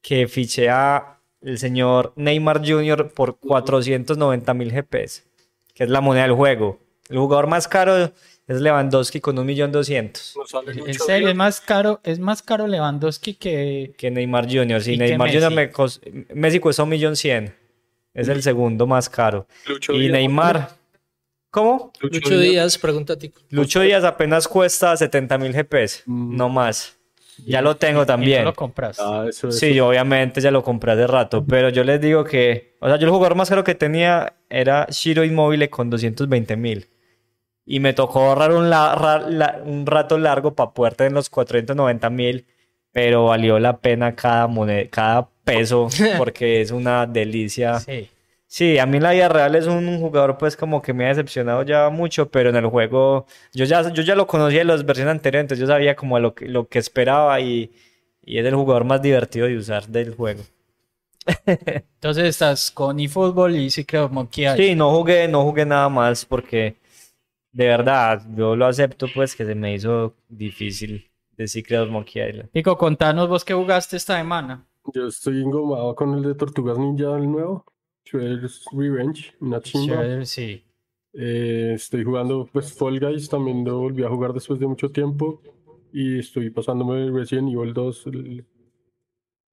que 0.03 0.27
fiché 0.29 0.69
a 0.69 1.19
el 1.45 1.59
señor 1.59 2.13
Neymar 2.17 2.67
Jr. 2.67 3.13
por 3.13 3.39
490 3.39 4.55
mil 4.55 4.73
GPS, 4.73 5.23
que 5.75 5.85
es 5.85 5.91
la 5.91 6.01
moneda 6.01 6.25
del 6.25 6.33
juego. 6.33 6.81
El 7.09 7.19
jugador 7.19 7.47
más 7.47 7.69
caro 7.69 8.13
es 8.47 8.61
Lewandowski 8.61 9.21
con 9.21 9.39
un 9.39 9.47
millón 9.47 9.71
doscientos. 9.71 10.35
No 10.37 10.47
sale 10.47 10.73
En 10.73 10.79
mucho 10.79 11.05
serio, 11.05 11.29
es 11.29 11.35
más 11.35 11.61
caro, 11.61 12.01
es 12.03 12.19
más 12.19 12.43
caro 12.43 12.67
Lewandowski 12.67 13.35
que. 13.35 13.95
Que 13.99 14.11
Neymar 14.11 14.47
Jr. 14.51 14.81
Sí, 14.83 14.93
¿Y 14.95 14.99
que 14.99 15.05
Neymar 15.09 15.33
Jr. 15.33 15.53
Messi? 15.53 16.01
me 16.11 16.35
Messi 16.35 16.61
cuesta 16.61 16.83
un 16.83 16.89
millón 16.89 17.15
cien. 17.15 17.55
Es 18.15 18.29
el 18.29 18.43
segundo 18.43 18.87
más 18.87 19.11
caro. 19.11 19.47
Lucho 19.67 19.93
Y 19.93 20.01
Díaz, 20.01 20.13
Neymar. 20.13 20.71
¿Cómo? 21.51 21.93
Lucho 22.01 22.39
Díaz, 22.39 22.79
pregunta 22.79 23.19
Tico. 23.19 23.41
Lucho 23.51 23.81
Díaz 23.81 24.05
apenas 24.05 24.49
cuesta 24.49 24.97
70 24.97 25.37
mil 25.39 25.53
GPS. 25.53 26.03
Mm. 26.07 26.37
No 26.37 26.49
más. 26.49 26.94
Ya 27.47 27.61
lo 27.63 27.77
tengo 27.77 28.03
y 28.03 28.07
también. 28.07 28.45
lo 28.45 28.55
compras. 28.55 28.99
Ah, 29.01 29.27
eso. 29.29 29.51
Sí, 29.51 29.79
obviamente 29.81 30.41
ya 30.41 30.51
lo 30.51 30.63
compré 30.63 30.93
hace 30.93 31.07
rato, 31.07 31.45
pero 31.45 31.69
yo 31.69 31.83
les 31.85 32.01
digo 32.01 32.25
que, 32.25 32.77
o 32.81 32.87
sea, 32.89 32.97
yo 32.97 33.07
el 33.07 33.11
jugador 33.13 33.35
más 33.37 33.49
caro 33.49 33.65
que 33.65 33.75
tenía 33.75 34.35
era 34.49 34.87
Shiro 34.91 35.25
Immobile 35.25 35.69
con 35.71 35.91
220 35.91 36.57
mil. 36.57 36.87
Y 37.67 37.81
me 37.81 37.93
tocó 37.95 38.21
ahorrar 38.27 38.53
un, 38.53 38.69
la- 38.71 38.95
ra- 38.95 39.21
la- 39.29 39.61
un 39.65 39.87
rato 39.87 40.19
largo 40.19 40.55
para 40.55 40.73
poder 40.73 40.95
tener 40.95 41.13
los 41.13 41.31
490 41.31 42.11
mil, 42.11 42.47
pero 42.93 43.25
valió 43.27 43.59
la 43.59 43.79
pena 43.79 44.15
cada 44.15 44.47
moneda, 44.47 44.89
cada 44.91 45.29
peso, 45.45 45.89
porque 46.19 46.61
es 46.61 46.71
una 46.71 47.07
delicia. 47.07 47.81
Sí. 47.81 48.09
Sí, 48.55 48.79
a 48.79 48.87
mí 48.87 48.99
en 48.99 49.03
la 49.03 49.11
vida 49.11 49.29
real 49.29 49.57
es 49.57 49.67
un 49.67 49.99
jugador 49.99 50.39
pues 50.39 50.57
como 50.57 50.81
que 50.81 50.93
me 50.95 51.07
ha 51.07 51.09
decepcionado 51.09 51.65
ya 51.65 51.89
mucho, 51.91 52.31
pero 52.31 52.51
en 52.51 52.55
el 52.55 52.67
juego 52.67 53.27
yo 53.53 53.65
ya, 53.65 53.93
yo 53.93 54.01
ya 54.05 54.15
lo 54.15 54.29
conocía 54.29 54.61
de 54.61 54.65
las 54.65 54.87
versiones 54.87 55.11
anteriores, 55.11 55.47
entonces 55.47 55.59
yo 55.59 55.67
sabía 55.67 55.97
como 55.97 56.21
lo 56.21 56.37
que, 56.37 56.47
lo 56.47 56.69
que 56.69 56.79
esperaba 56.79 57.41
y, 57.41 57.73
y 58.23 58.39
es 58.39 58.47
el 58.47 58.55
jugador 58.55 58.85
más 58.85 59.03
divertido 59.03 59.49
de 59.49 59.57
usar 59.57 59.89
del 59.89 60.15
juego. 60.15 60.45
Entonces 61.47 62.27
estás 62.27 62.71
con 62.71 63.01
eFootball 63.01 63.57
y 63.57 63.71
Secret 63.71 64.03
of 64.03 64.13
Monkey 64.13 64.45
Island. 64.45 64.61
Sí, 64.61 64.75
no 64.77 64.93
jugué, 64.93 65.27
no 65.27 65.43
jugué 65.43 65.67
nada 65.67 65.89
más 65.89 66.25
porque 66.25 66.77
de 67.51 67.67
verdad 67.67 68.23
yo 68.37 68.55
lo 68.55 68.67
acepto 68.67 69.09
pues 69.13 69.35
que 69.35 69.45
se 69.45 69.57
me 69.57 69.75
hizo 69.75 70.15
difícil 70.29 71.11
de 71.37 71.49
Secret 71.49 71.81
of 71.81 71.91
Monkey 71.91 72.23
Island. 72.23 72.51
Pico, 72.51 72.79
contanos 72.79 73.29
vos 73.29 73.45
qué 73.45 73.53
jugaste 73.53 73.97
esta 73.97 74.17
semana. 74.17 74.65
Yo 74.95 75.09
estoy 75.09 75.43
engomado 75.43 75.93
con 75.97 76.15
el 76.15 76.23
de 76.23 76.37
Tortugas 76.37 76.79
Ninja, 76.79 77.17
el 77.17 77.29
nuevo. 77.29 77.65
Shredder's 78.19 78.65
Revenge, 78.73 79.35
una 79.41 79.61
chimba. 79.61 79.97
Shredder, 79.97 80.27
sí. 80.27 80.63
Eh, 81.13 81.73
estoy 81.75 82.05
jugando 82.05 82.49
pues 82.53 82.73
Fall 82.73 82.99
Guys, 83.01 83.29
también 83.29 83.65
lo 83.65 83.79
volví 83.79 84.03
a 84.05 84.09
jugar 84.09 84.33
después 84.33 84.59
de 84.61 84.67
mucho 84.67 84.91
tiempo. 84.91 85.43
Y 85.93 86.19
estoy 86.19 86.51
pasándome 86.51 87.11
Resident 87.11 87.53
Evil 87.53 87.73
2, 87.73 88.07
el, 88.09 88.45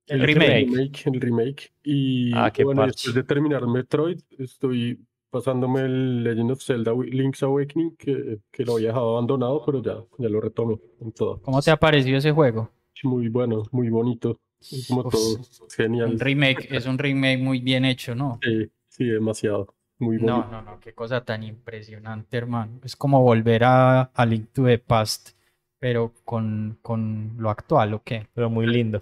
El 0.07 0.21
remake. 0.21 0.65
remake, 0.65 1.07
el 1.07 1.21
remake. 1.21 1.73
Y 1.83 2.31
Ah, 2.33 2.51
qué 2.51 2.63
bueno, 2.63 2.85
después 2.87 3.13
de 3.13 3.23
terminar 3.23 3.67
Metroid, 3.67 4.19
estoy 4.39 4.99
pasándome 5.29 5.81
el 5.81 6.23
Legend 6.23 6.51
of 6.51 6.63
Zelda 6.63 6.93
Link's 6.93 7.43
Awakening, 7.43 7.95
que, 7.95 8.39
que 8.51 8.65
lo 8.65 8.73
había 8.75 8.87
dejado 8.87 9.11
abandonado, 9.11 9.63
pero 9.65 9.81
ya, 9.83 10.03
ya 10.17 10.29
lo 10.29 10.41
retomé 10.41 10.77
en 10.99 11.11
todo. 11.11 11.39
¿Cómo 11.41 11.61
te 11.61 11.69
ha 11.71 11.77
parecido 11.77 12.17
ese 12.17 12.31
juego? 12.31 12.69
Muy 13.03 13.29
bueno, 13.29 13.63
muy 13.71 13.89
bonito. 13.89 14.39
Es 14.69 14.87
como 14.87 15.03
Uf, 15.03 15.09
todo 15.09 15.39
genial. 15.75 16.11
Un 16.11 16.19
remake, 16.19 16.67
es 16.71 16.85
un 16.87 16.97
remake 16.97 17.37
muy 17.39 17.59
bien 17.61 17.85
hecho, 17.85 18.15
¿no? 18.15 18.43
Sí, 18.43 18.71
sí, 18.87 19.05
demasiado. 19.05 19.73
Muy 19.97 20.17
No, 20.17 20.45
bonito. 20.45 20.51
no, 20.51 20.61
no, 20.61 20.79
qué 20.79 20.93
cosa 20.93 21.23
tan 21.25 21.43
impresionante, 21.43 22.37
hermano. 22.37 22.79
Es 22.83 22.95
como 22.95 23.21
volver 23.23 23.63
a, 23.63 24.01
a 24.03 24.25
Link 24.25 24.51
to 24.53 24.65
the 24.65 24.77
Past, 24.77 25.31
pero 25.79 26.13
con, 26.25 26.77
con 26.81 27.35
lo 27.37 27.49
actual, 27.49 27.93
¿o 27.95 28.03
qué? 28.03 28.27
Pero 28.33 28.49
muy 28.49 28.67
lindo. 28.67 29.01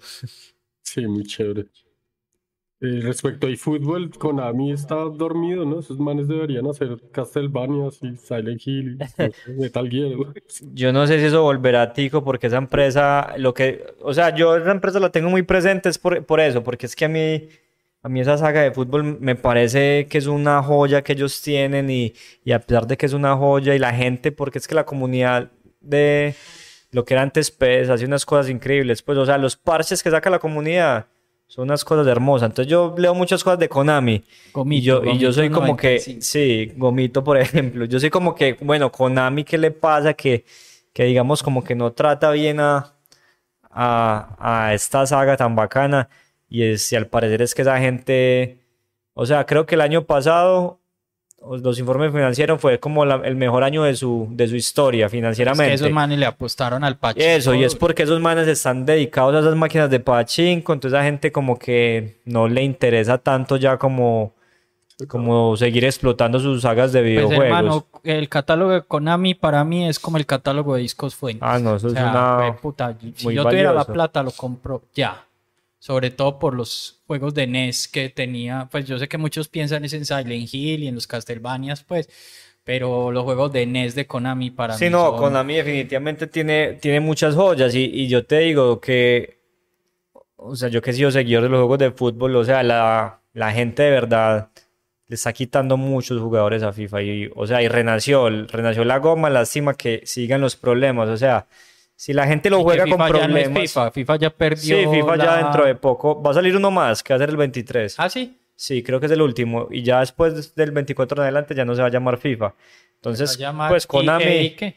Sí, 0.82 1.06
muy 1.06 1.24
chévere. 1.24 1.70
Eh, 2.82 3.00
respecto 3.02 3.46
a 3.46 3.50
eFootball, 3.50 4.08
Konami 4.18 4.72
está 4.72 4.94
dormido, 4.94 5.66
¿no? 5.66 5.80
Esos 5.80 5.98
manes 5.98 6.28
deberían 6.28 6.66
hacer 6.66 6.96
Castlevania 7.12 7.88
y 8.00 8.16
Silent 8.16 8.66
Hill, 8.66 8.98
sé, 9.14 9.32
Metal 9.58 9.86
Gear. 9.90 10.12
Yo 10.72 10.90
no 10.90 11.06
sé 11.06 11.18
si 11.18 11.26
eso 11.26 11.42
volverá 11.42 11.82
a 11.82 11.92
Tico 11.92 12.24
porque 12.24 12.46
esa 12.46 12.56
empresa, 12.56 13.34
lo 13.36 13.52
que, 13.52 13.84
o 14.00 14.14
sea, 14.14 14.34
yo 14.34 14.56
esa 14.56 14.70
empresa 14.70 14.98
la 14.98 15.10
tengo 15.10 15.28
muy 15.28 15.42
presente 15.42 15.90
es 15.90 15.98
por, 15.98 16.24
por 16.24 16.40
eso, 16.40 16.64
porque 16.64 16.86
es 16.86 16.96
que 16.96 17.04
a 17.04 17.08
mí, 17.08 17.48
a 18.02 18.08
mí 18.08 18.20
esa 18.22 18.38
saga 18.38 18.62
de 18.62 18.72
fútbol 18.72 19.20
me 19.20 19.36
parece 19.36 20.06
que 20.08 20.16
es 20.16 20.26
una 20.26 20.62
joya 20.62 21.02
que 21.02 21.12
ellos 21.12 21.42
tienen 21.42 21.90
y, 21.90 22.14
y 22.44 22.52
a 22.52 22.60
pesar 22.60 22.86
de 22.86 22.96
que 22.96 23.04
es 23.04 23.12
una 23.12 23.36
joya 23.36 23.74
y 23.74 23.78
la 23.78 23.92
gente, 23.92 24.32
porque 24.32 24.56
es 24.56 24.66
que 24.66 24.74
la 24.74 24.86
comunidad 24.86 25.50
de 25.82 26.34
lo 26.92 27.04
que 27.04 27.12
era 27.12 27.22
antes 27.22 27.50
PES 27.50 27.90
hace 27.90 28.06
unas 28.06 28.24
cosas 28.24 28.48
increíbles, 28.48 29.02
pues, 29.02 29.18
o 29.18 29.26
sea, 29.26 29.36
los 29.36 29.56
parches 29.56 30.02
que 30.02 30.10
saca 30.10 30.30
la 30.30 30.38
comunidad 30.38 31.08
son 31.50 31.64
unas 31.64 31.84
cosas 31.84 32.06
hermosas. 32.06 32.50
Entonces 32.50 32.70
yo 32.70 32.94
leo 32.96 33.12
muchas 33.12 33.42
cosas 33.42 33.58
de 33.58 33.68
Konami. 33.68 34.22
Y 34.66 34.80
yo, 34.82 35.02
y 35.04 35.18
yo 35.18 35.32
soy 35.32 35.50
como 35.50 35.76
que, 35.76 35.98
sí, 35.98 36.72
Gomito, 36.76 37.24
por 37.24 37.36
ejemplo, 37.40 37.86
yo 37.86 37.98
soy 37.98 38.08
como 38.08 38.36
que, 38.36 38.56
bueno, 38.60 38.92
Konami, 38.92 39.42
¿qué 39.42 39.58
le 39.58 39.72
pasa? 39.72 40.14
Que, 40.14 40.44
que 40.92 41.04
digamos 41.04 41.42
como 41.42 41.64
que 41.64 41.74
no 41.74 41.92
trata 41.92 42.30
bien 42.30 42.60
a, 42.60 42.94
a, 43.68 44.36
a 44.38 44.74
esta 44.74 45.04
saga 45.06 45.36
tan 45.36 45.56
bacana. 45.56 46.08
Y, 46.48 46.62
es, 46.62 46.92
y 46.92 46.96
al 46.96 47.08
parecer 47.08 47.42
es 47.42 47.52
que 47.52 47.62
esa 47.62 47.78
gente, 47.80 48.60
o 49.12 49.26
sea, 49.26 49.44
creo 49.44 49.66
que 49.66 49.74
el 49.74 49.80
año 49.80 50.04
pasado, 50.06 50.79
los 51.62 51.78
informes 51.78 52.12
financieros 52.12 52.60
fue 52.60 52.78
como 52.78 53.04
la- 53.04 53.22
el 53.24 53.34
mejor 53.36 53.64
año 53.64 53.82
de 53.84 53.96
su, 53.96 54.28
de 54.30 54.46
su 54.46 54.56
historia 54.56 55.06
Es 55.06 55.12
financieramente. 55.12 55.68
que 55.70 55.74
esos 55.74 55.90
manes 55.90 56.18
le 56.18 56.26
apostaron 56.26 56.84
al 56.84 56.96
Pachinko. 56.98 57.26
Eso, 57.28 57.54
y 57.54 57.64
es 57.64 57.74
porque 57.74 58.02
esos 58.02 58.20
manes 58.20 58.46
están 58.46 58.84
dedicados 58.84 59.34
a 59.34 59.40
esas 59.40 59.56
máquinas 59.56 59.88
de 59.90 60.00
pachinko, 60.00 60.72
entonces 60.74 60.98
a 60.98 61.02
gente 61.02 61.32
como 61.32 61.58
que 61.58 62.20
no 62.26 62.46
le 62.48 62.62
interesa 62.62 63.18
tanto 63.18 63.56
ya 63.56 63.78
como, 63.78 64.34
como 65.08 65.56
seguir 65.56 65.84
explotando 65.86 66.38
sus 66.38 66.60
sagas 66.62 66.92
de 66.92 67.00
Pues, 67.00 67.08
videojuegos. 67.10 67.44
hermano, 67.46 67.86
el 68.04 68.28
catálogo 68.28 68.72
de 68.72 68.82
Konami 68.82 69.34
para 69.34 69.64
mí 69.64 69.88
es 69.88 69.98
como 69.98 70.18
el 70.18 70.26
catálogo 70.26 70.74
de 70.74 70.82
Discos 70.82 71.14
Fuentes. 71.14 71.42
Ah, 71.42 71.58
no, 71.58 71.76
eso 71.76 71.86
O 71.86 71.90
es 71.90 71.94
sea, 71.96 72.10
una... 72.10 72.36
fue 72.38 72.52
puta, 72.60 72.94
si 73.16 73.24
muy 73.24 73.34
yo 73.34 73.44
tuviera 73.44 73.72
la 73.72 73.84
plata 73.86 74.22
lo 74.22 74.30
compro 74.30 74.82
ya. 74.94 75.24
Sobre 75.80 76.10
todo 76.10 76.38
por 76.38 76.54
los 76.54 77.00
juegos 77.08 77.34
de 77.34 77.44
NES 77.48 77.88
que 77.88 78.08
tenía. 78.10 78.68
Pues 78.70 78.86
yo 78.86 78.98
sé 78.98 79.08
que 79.08 79.18
muchos 79.18 79.48
piensan 79.48 79.84
es 79.84 79.92
en 79.94 80.04
Silent 80.04 80.48
Hill 80.54 80.84
y 80.84 80.88
en 80.88 80.94
los 80.94 81.06
Castlevanias, 81.08 81.82
pues. 81.82 82.08
Pero 82.64 83.10
los 83.10 83.24
juegos 83.24 83.50
de 83.52 83.62
NES 83.62 83.94
de 83.96 84.06
Konami 84.06 84.50
para 84.50 84.74
Sí, 84.74 84.84
mí 84.84 84.90
no, 84.90 85.06
son- 85.10 85.16
Konami 85.18 85.54
definitivamente 85.56 86.26
tiene, 86.28 86.74
tiene 86.74 87.00
muchas 87.00 87.34
joyas 87.34 87.74
y, 87.74 87.84
y 87.84 88.06
yo 88.08 88.24
te 88.26 88.38
digo 88.40 88.78
que, 88.80 89.40
o 90.36 90.54
sea, 90.54 90.68
yo 90.68 90.82
que 90.82 90.90
he 90.90 90.94
sido 90.94 91.10
seguidor 91.10 91.44
de 91.44 91.48
los 91.48 91.58
juegos 91.58 91.78
de 91.78 91.90
fútbol, 91.90 92.36
o 92.36 92.44
sea, 92.44 92.62
la, 92.62 93.20
la 93.32 93.52
gente 93.52 93.82
de 93.82 93.90
verdad 93.90 94.50
le 95.08 95.14
está 95.14 95.32
quitando 95.32 95.76
muchos 95.78 96.20
jugadores 96.20 96.62
a 96.62 96.72
FIFA 96.72 97.02
y, 97.02 97.30
o 97.34 97.46
sea, 97.46 97.62
y 97.62 97.68
renació, 97.68 98.28
renació 98.28 98.84
la 98.84 98.98
goma, 98.98 99.28
lástima 99.30 99.74
que 99.74 100.02
sigan 100.04 100.40
los 100.42 100.54
problemas, 100.56 101.08
o 101.08 101.16
sea, 101.16 101.46
si 102.00 102.14
la 102.14 102.26
gente 102.26 102.48
lo 102.48 102.60
y 102.60 102.62
juega 102.62 102.84
FIFA 102.84 102.96
con 102.96 103.16
ya 103.20 103.28
no 103.28 103.36
es 103.36 103.74
FIFA, 103.92 104.16
ya 104.16 104.30
perdió. 104.30 104.74
sí, 104.78 104.86
FIFA 104.90 105.16
ya 105.18 105.36
dentro 105.36 105.66
de 105.66 105.74
poco, 105.74 106.22
va 106.22 106.30
a 106.30 106.34
salir 106.34 106.56
uno 106.56 106.70
más, 106.70 107.02
que 107.02 107.12
va 107.12 107.16
a 107.16 107.18
ser 107.18 107.28
el 107.28 107.36
23. 107.36 107.94
Ah, 107.98 108.08
sí. 108.08 108.38
Sí, 108.56 108.82
creo 108.82 108.98
que 109.00 109.04
es 109.04 109.12
el 109.12 109.20
último. 109.20 109.68
Y 109.70 109.82
ya 109.82 110.00
después 110.00 110.54
del 110.54 110.70
24 110.70 111.16
en 111.18 111.22
adelante 111.24 111.54
ya 111.54 111.66
no 111.66 111.74
se 111.74 111.82
va 111.82 111.88
a 111.88 111.90
llamar 111.90 112.16
FIFA. 112.16 112.54
Entonces, 112.94 113.38
pues 113.68 113.86
Konami, 113.86 114.24
EA, 114.24 114.56
¿qué? 114.56 114.76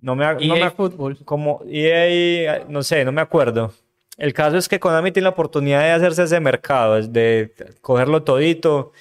no 0.00 0.14
me, 0.14 0.24
no 0.34 0.38
me 0.54 0.60
EA 0.60 0.66
ha- 0.68 0.70
Fútbol. 0.70 1.18
como 1.24 1.62
EA, 1.68 2.64
no 2.68 2.84
sé, 2.84 3.04
no 3.04 3.10
me 3.10 3.22
acuerdo. 3.22 3.72
El 4.16 4.32
caso 4.32 4.56
es 4.56 4.68
que 4.68 4.78
Konami 4.78 5.10
tiene 5.10 5.24
la 5.24 5.30
oportunidad 5.30 5.80
de 5.82 5.90
hacerse 5.90 6.22
ese 6.22 6.38
mercado, 6.38 7.02
de 7.02 7.52
cogerlo 7.80 8.22
todito 8.22 8.92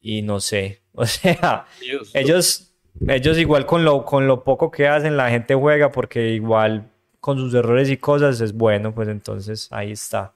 y 0.00 0.22
no 0.22 0.38
sé. 0.38 0.80
O 0.94 1.06
sea, 1.06 1.66
Dios. 1.80 2.10
ellos, 2.14 2.71
ellos 3.08 3.38
igual 3.38 3.66
con 3.66 3.84
lo, 3.84 4.04
con 4.04 4.26
lo 4.26 4.44
poco 4.44 4.70
que 4.70 4.86
hacen, 4.86 5.16
la 5.16 5.30
gente 5.30 5.54
juega 5.54 5.90
porque 5.90 6.30
igual 6.30 6.90
con 7.20 7.38
sus 7.38 7.54
errores 7.54 7.88
y 7.90 7.96
cosas 7.96 8.40
es 8.40 8.52
bueno, 8.52 8.94
pues 8.94 9.08
entonces 9.08 9.68
ahí 9.70 9.92
está. 9.92 10.34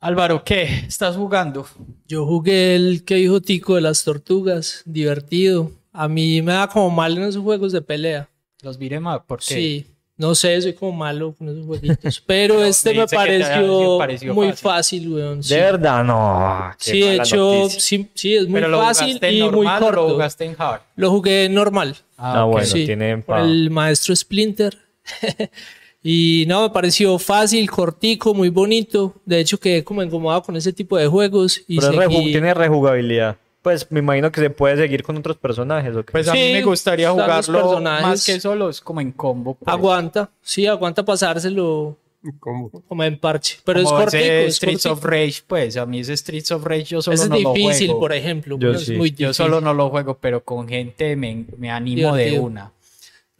Álvaro, 0.00 0.44
¿qué? 0.44 0.62
¿Estás 0.86 1.16
jugando? 1.16 1.66
Yo 2.06 2.24
jugué 2.24 2.76
el 2.76 3.04
que 3.04 3.16
dijo 3.16 3.40
Tico 3.40 3.74
de 3.74 3.80
las 3.80 4.04
tortugas, 4.04 4.82
divertido. 4.84 5.72
A 5.92 6.06
mí 6.06 6.40
me 6.40 6.52
da 6.52 6.68
como 6.68 6.90
mal 6.90 7.16
en 7.16 7.24
esos 7.24 7.42
juegos 7.42 7.72
de 7.72 7.82
pelea. 7.82 8.28
Los 8.62 8.78
viré 8.78 9.00
más, 9.00 9.20
¿por 9.26 9.40
qué? 9.40 9.54
Sí, 9.54 9.86
no 10.18 10.34
sé, 10.34 10.60
soy 10.60 10.74
como 10.74 10.92
malo 10.92 11.32
con 11.38 11.48
esos 11.48 11.64
jueguitos. 11.64 12.20
Pero 12.26 12.62
este 12.62 12.92
me 12.92 13.06
pareció, 13.06 13.96
pareció 13.98 14.34
muy 14.34 14.48
fácil. 14.48 14.62
fácil, 14.62 15.12
weón. 15.12 15.42
Sí, 15.42 15.54
De 15.54 15.60
verdad, 15.60 16.04
no. 16.04 16.70
qué 16.78 16.90
Sí, 16.90 17.00
de 17.00 17.16
hecho, 17.16 17.68
sí, 17.70 18.08
sí, 18.14 18.34
es 18.34 18.42
muy 18.48 18.54
¿Pero 18.60 18.68
lo 18.68 18.80
fácil 18.80 19.18
y 19.22 19.40
muy 19.42 19.50
normal 19.50 19.76
o 19.82 19.86
lo 19.90 19.96
corto. 19.96 20.08
jugaste 20.14 20.44
en 20.44 20.56
hard? 20.58 20.80
Lo 20.96 21.10
jugué 21.10 21.48
normal. 21.48 21.96
Ah, 22.16 22.44
ok. 22.44 22.52
bueno, 22.52 22.66
sí, 22.66 22.84
tiene 22.84 23.16
por 23.18 23.38
el 23.38 23.70
maestro 23.70 24.14
Splinter. 24.14 24.76
y 26.02 26.44
no, 26.46 26.62
me 26.62 26.70
pareció 26.70 27.18
fácil, 27.18 27.70
cortico, 27.70 28.34
muy 28.34 28.48
bonito. 28.48 29.14
De 29.24 29.40
hecho, 29.40 29.58
quedé 29.58 29.82
como 29.84 30.02
engomado 30.02 30.42
con 30.42 30.56
ese 30.56 30.72
tipo 30.72 30.96
de 30.96 31.06
juegos. 31.06 31.62
Y 31.66 31.78
Pero 31.80 31.92
reju- 31.92 32.24
tiene 32.24 32.54
rejugabilidad. 32.54 33.36
Pues 33.62 33.90
me 33.90 33.98
imagino 34.00 34.30
que 34.30 34.40
se 34.40 34.50
puede 34.50 34.76
seguir 34.76 35.02
con 35.02 35.16
otros 35.16 35.36
personajes, 35.36 35.94
¿o 35.96 36.04
qué? 36.04 36.12
Pues 36.12 36.28
a 36.28 36.32
mí 36.32 36.38
Sí, 36.38 36.52
me 36.52 36.62
gustaría 36.62 37.10
jugarlo 37.10 37.80
más 37.80 38.24
que 38.24 38.40
solo, 38.40 38.68
es 38.70 38.80
como 38.80 39.00
en 39.00 39.12
combo. 39.12 39.54
pues. 39.54 39.68
Aguanta, 39.68 40.30
sí, 40.40 40.66
aguanta 40.66 41.04
pasárselo 41.04 41.96
¿Cómo? 42.40 42.70
como 42.88 43.04
en 43.04 43.18
parche. 43.18 43.58
Pero 43.64 43.82
Como 43.82 43.98
es 43.98 44.04
cortico, 44.04 44.22
ese 44.24 44.46
es 44.46 44.56
Streets 44.56 44.86
of 44.86 45.00
cortico. 45.00 45.10
Rage, 45.10 45.42
pues 45.46 45.76
a 45.76 45.86
mí 45.86 46.00
ese 46.00 46.16
Streets 46.16 46.50
of 46.52 46.64
Rage 46.64 46.84
yo 46.84 47.02
solo 47.02 47.14
Ese 47.14 47.24
es 47.24 47.30
no 47.30 47.38
lo 47.40 47.52
difícil, 47.52 47.86
juego. 47.88 48.00
por 48.00 48.12
ejemplo. 48.12 48.58
Yo 48.58 48.70
es 48.72 48.84
sí. 48.86 48.94
muy 48.94 49.10
Yo 49.10 49.16
difícil. 49.28 49.34
solo 49.34 49.60
no 49.60 49.74
lo 49.74 49.90
juego, 49.90 50.18
pero 50.20 50.42
con 50.44 50.68
gente 50.68 51.16
me, 51.16 51.44
me 51.56 51.70
animo 51.70 52.14
de 52.14 52.24
Divertido. 52.24 52.42
una. 52.44 52.72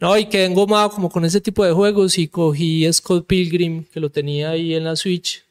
No, 0.01 0.17
y 0.17 0.25
quedé 0.27 0.45
engomado 0.45 0.89
como 0.91 1.09
con 1.09 1.25
ese 1.25 1.41
tipo 1.41 1.63
de 1.65 1.71
juegos 1.73 2.17
y 2.17 2.27
cogí 2.29 2.91
Scott 2.93 3.25
Pilgrim, 3.27 3.83
que 3.85 3.99
lo 3.99 4.09
tenía 4.09 4.51
ahí 4.51 4.73
en 4.73 4.85
la 4.85 4.95
Switch. 4.95 5.43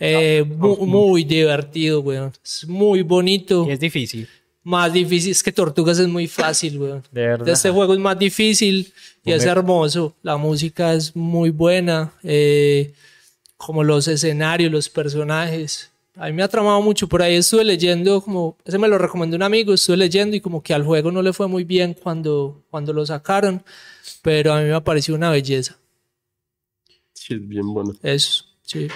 Eh, 0.00 0.44
mu- 0.46 0.76
muy, 0.86 1.24
divertido, 1.24 2.00
weón. 2.00 2.32
Es 2.44 2.66
muy 2.66 3.02
bonito. 3.02 3.66
Y 3.68 3.72
es 3.72 3.80
difícil. 3.80 4.28
Más 4.62 4.92
difícil, 4.92 5.30
es 5.32 5.42
que 5.42 5.50
Tortugas 5.52 5.98
es 5.98 6.08
muy 6.08 6.26
fácil, 6.26 6.78
weón. 6.78 7.02
De 7.10 7.26
verdad. 7.26 7.48
Este 7.48 7.70
juego 7.70 7.94
es 7.94 8.00
más 8.00 8.18
difícil 8.18 8.92
y 9.24 9.32
es 9.32 9.44
hermoso. 9.44 10.14
La 10.22 10.36
música 10.36 10.92
es 10.94 11.14
muy 11.16 11.50
buena. 11.50 12.12
eh, 12.22 12.92
como 13.56 13.82
los 13.82 14.06
escenarios, 14.06 14.70
los 14.70 14.88
personajes. 14.88 15.90
A 16.14 16.26
mí 16.26 16.32
me 16.32 16.42
ha 16.44 16.48
tramado 16.48 16.80
mucho. 16.80 17.08
Por 17.08 17.22
ahí 17.22 17.34
estuve 17.34 17.64
leyendo, 17.64 18.20
como, 18.20 18.56
ese 18.64 18.78
me 18.78 18.86
lo 18.86 18.98
recomendó 18.98 19.36
un 19.36 19.42
amigo, 19.42 19.74
estuve 19.74 19.96
leyendo 19.96 20.36
y 20.36 20.40
como 20.40 20.62
que 20.62 20.74
al 20.74 20.84
juego 20.84 21.10
no 21.10 21.22
le 21.22 21.32
fue 21.32 21.48
muy 21.48 21.64
bien 21.64 21.94
cuando, 21.94 22.62
cuando 22.70 22.92
lo 22.92 23.04
sacaron. 23.04 23.62
Pero 24.22 24.52
a 24.52 24.60
mí 24.60 24.66
me 24.68 24.74
ha 24.74 24.84
parecido 24.84 25.16
una 25.16 25.30
belleza. 25.30 25.76
Sí, 27.14 27.34
es 27.34 27.48
bien 27.48 27.72
bueno. 27.72 27.94
Eso, 28.02 28.44
sí. 28.62 28.86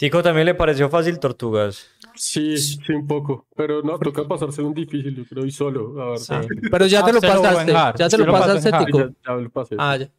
Tico 0.00 0.22
también 0.22 0.46
le 0.46 0.54
pareció 0.54 0.88
fácil 0.88 1.18
Tortugas. 1.18 1.86
Sí, 2.14 2.56
sí, 2.56 2.78
un 2.92 3.06
poco. 3.06 3.46
Pero 3.54 3.82
no, 3.82 3.98
toca 3.98 4.26
pasárselo 4.26 4.68
un 4.68 4.74
difícil, 4.74 5.14
yo 5.14 5.24
creo, 5.26 5.44
y 5.44 5.50
solo. 5.50 6.00
A 6.00 6.10
ver, 6.12 6.18
Ah, 6.30 6.42
sí. 6.42 6.48
pero 6.70 6.86
ya 6.86 7.00
Ah, 7.00 7.04
te 7.04 7.12
lo 7.12 7.18
en 7.18 7.22
pasaste. 7.28 7.72
hard, 7.76 7.96
Ya 7.98 8.08
te 8.08 8.16
lo 8.18 8.32
pasaste. 8.32 8.70
Tico. 8.86 8.98
Ya, 8.98 9.10
ya 9.26 9.32
lo 9.34 9.50
pasé. 9.50 9.76
Ah, 9.78 9.96
ya. 9.98 10.10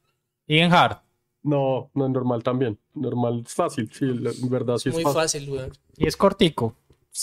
Y 0.45 0.59
en 0.59 0.71
hard. 0.71 0.97
No, 1.41 1.89
no 1.95 2.05
es 2.05 2.11
normal 2.11 2.43
también. 2.43 2.77
Normal 2.93 3.41
es 3.43 3.53
fácil, 3.55 3.89
sí, 3.91 4.05
en 4.05 4.49
verdad 4.49 4.77
sí 4.77 4.89
es 4.89 4.93
Muy 4.95 5.03
fácil. 5.03 5.19
fácil, 5.21 5.49
weón. 5.49 5.71
Y 5.97 6.05
es 6.07 6.15
cortico. 6.15 6.75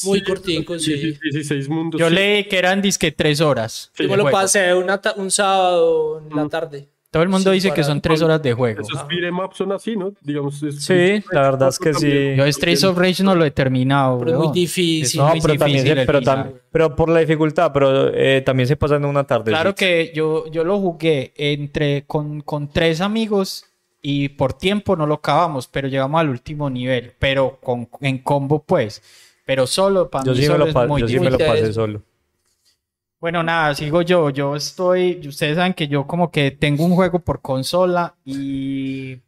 Muy 0.05 0.25
cortico, 0.25 0.77
sí. 0.81 1.17
16 1.23 1.69
mundos. 1.69 2.01
Yo 2.01 2.09
sí. 2.09 2.15
leí 2.17 2.45
que 2.49 2.59
eran 2.59 2.83
disque 2.83 3.13
tres 3.13 3.41
horas. 3.41 3.93
Sí, 3.95 4.03
Yo 4.03 4.09
me 4.11 4.17
lo 4.17 4.25
juego. 4.25 4.37
pasé 4.37 4.75
una 4.75 5.01
un 5.17 5.31
sábado 5.31 6.21
en 6.29 6.37
la 6.37 6.49
tarde. 6.49 6.89
Todo 7.11 7.23
el 7.23 7.31
mundo 7.31 7.51
Sí, 7.51 7.55
dice 7.55 7.73
que 7.73 7.83
son 7.85 8.03
tres 8.03 8.21
horas 8.21 8.43
de 8.43 8.53
juego. 8.53 8.83
Esos 8.83 9.09
beat'em 9.09 9.39
up 9.39 9.55
son 9.55 9.73
así, 9.73 9.97
¿no? 9.97 10.13
Digamos. 10.21 10.63
es- 10.63 10.85
Sí, 10.85 11.23
la 11.33 11.41
verdad 11.41 11.71
es 11.71 11.79
que 11.79 11.95
sí. 11.95 12.35
Yo 12.37 12.47
Streets 12.53 12.85
of 12.85 12.99
Rage 12.99 13.23
no 13.25 13.35
lo 13.35 13.47
he 13.47 13.51
terminado. 13.51 14.19
Pero 14.19 14.33
es 14.33 14.37
muy 14.37 14.53
difícil. 14.53 15.19
No, 15.21 15.29
muy 15.31 15.41
pero 15.41 15.55
también, 15.57 15.79
difícil 15.85 15.99
el 16.01 16.07
pero, 16.07 16.19
final. 16.19 16.39
tam- 16.39 16.53
pero 16.71 16.95
por 16.95 17.09
la 17.09 17.21
dificultad, 17.21 17.73
pero 17.73 18.13
eh, 18.13 18.43
también 18.43 18.67
se 18.67 18.77
pasa 18.77 18.97
en 18.97 19.07
una 19.07 19.25
tarde. 19.25 19.51
Claro 19.51 19.75
que 19.75 20.13
yo, 20.15 20.51
yo 20.51 20.65
lo 20.65 20.79
jugué 20.81 21.33
entre 21.37 22.05
con, 22.07 22.43
con 22.43 22.69
tres 22.69 23.01
amigos 23.01 23.65
y 24.03 24.29
por 24.29 24.53
tiempo 24.53 24.95
no 24.95 25.07
lo 25.07 25.15
acabamos, 25.15 25.67
pero 25.67 25.89
llegamos 25.89 26.21
al 26.21 26.29
último 26.29 26.69
nivel, 26.69 27.13
pero 27.19 27.59
con, 27.63 27.89
en 28.03 28.19
combo 28.19 28.63
pues, 28.63 29.03
pero 29.47 29.67
solo 29.67 30.11
para 30.11 30.25
Yo 30.27 30.33
mí 30.33 30.43
sí 30.43 30.49
me 30.51 30.59
lo, 30.59 30.67
es 30.67 30.75
muy 30.89 31.01
yo 31.01 31.09
sí 31.09 31.15
difícil. 31.15 31.21
me 31.21 31.31
lo 31.31 31.39
pasé 31.53 31.73
solo. 31.73 32.03
Bueno, 33.21 33.43
nada, 33.43 33.75
sigo 33.75 34.03
yo, 34.03 34.31
yo 34.31 34.55
estoy, 34.57 35.21
ustedes 35.27 35.57
saben 35.57 35.75
que 35.75 35.89
yo 35.89 36.07
como 36.07 36.31
que 36.31 36.53
tengo 36.53 36.85
un 36.85 36.95
juego 36.95 37.19
por 37.21 37.41
consola 37.43 38.17
y 38.25 39.21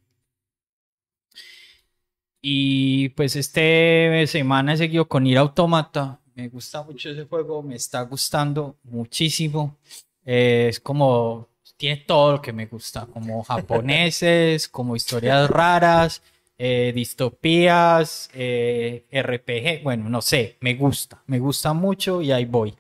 y 2.43 3.11
pues 3.11 3.37
este 3.37 4.27
semana 4.27 4.75
he 4.75 4.77
seguido 4.77 5.07
con 5.09 5.27
Ir 5.27 5.39
Automata, 5.39 6.21
me 6.35 6.49
gusta 6.49 6.83
mucho 6.83 7.11
ese 7.11 7.25
juego, 7.27 7.63
me 7.63 7.77
está 7.77 8.03
gustando 8.03 8.77
muchísimo, 8.85 9.77
Eh, 10.25 10.69
es 10.71 10.81
como, 10.81 11.49
tiene 11.77 11.99
todo 12.07 12.33
lo 12.33 12.43
que 12.43 12.53
me 12.53 12.67
gusta, 12.67 13.07
como 13.07 13.43
japoneses, 13.43 14.69
como 14.77 14.95
historias 14.97 15.51
raras, 15.51 16.23
eh, 16.59 16.93
distopías, 16.95 18.31
eh, 18.35 19.07
RPG, 19.11 19.83
bueno, 19.83 20.09
no 20.11 20.21
sé, 20.23 20.59
me 20.61 20.75
gusta, 20.75 21.23
me 21.27 21.39
gusta 21.39 21.73
mucho 21.73 22.21
y 22.23 22.33
ahí 22.33 22.45
voy. 22.45 22.75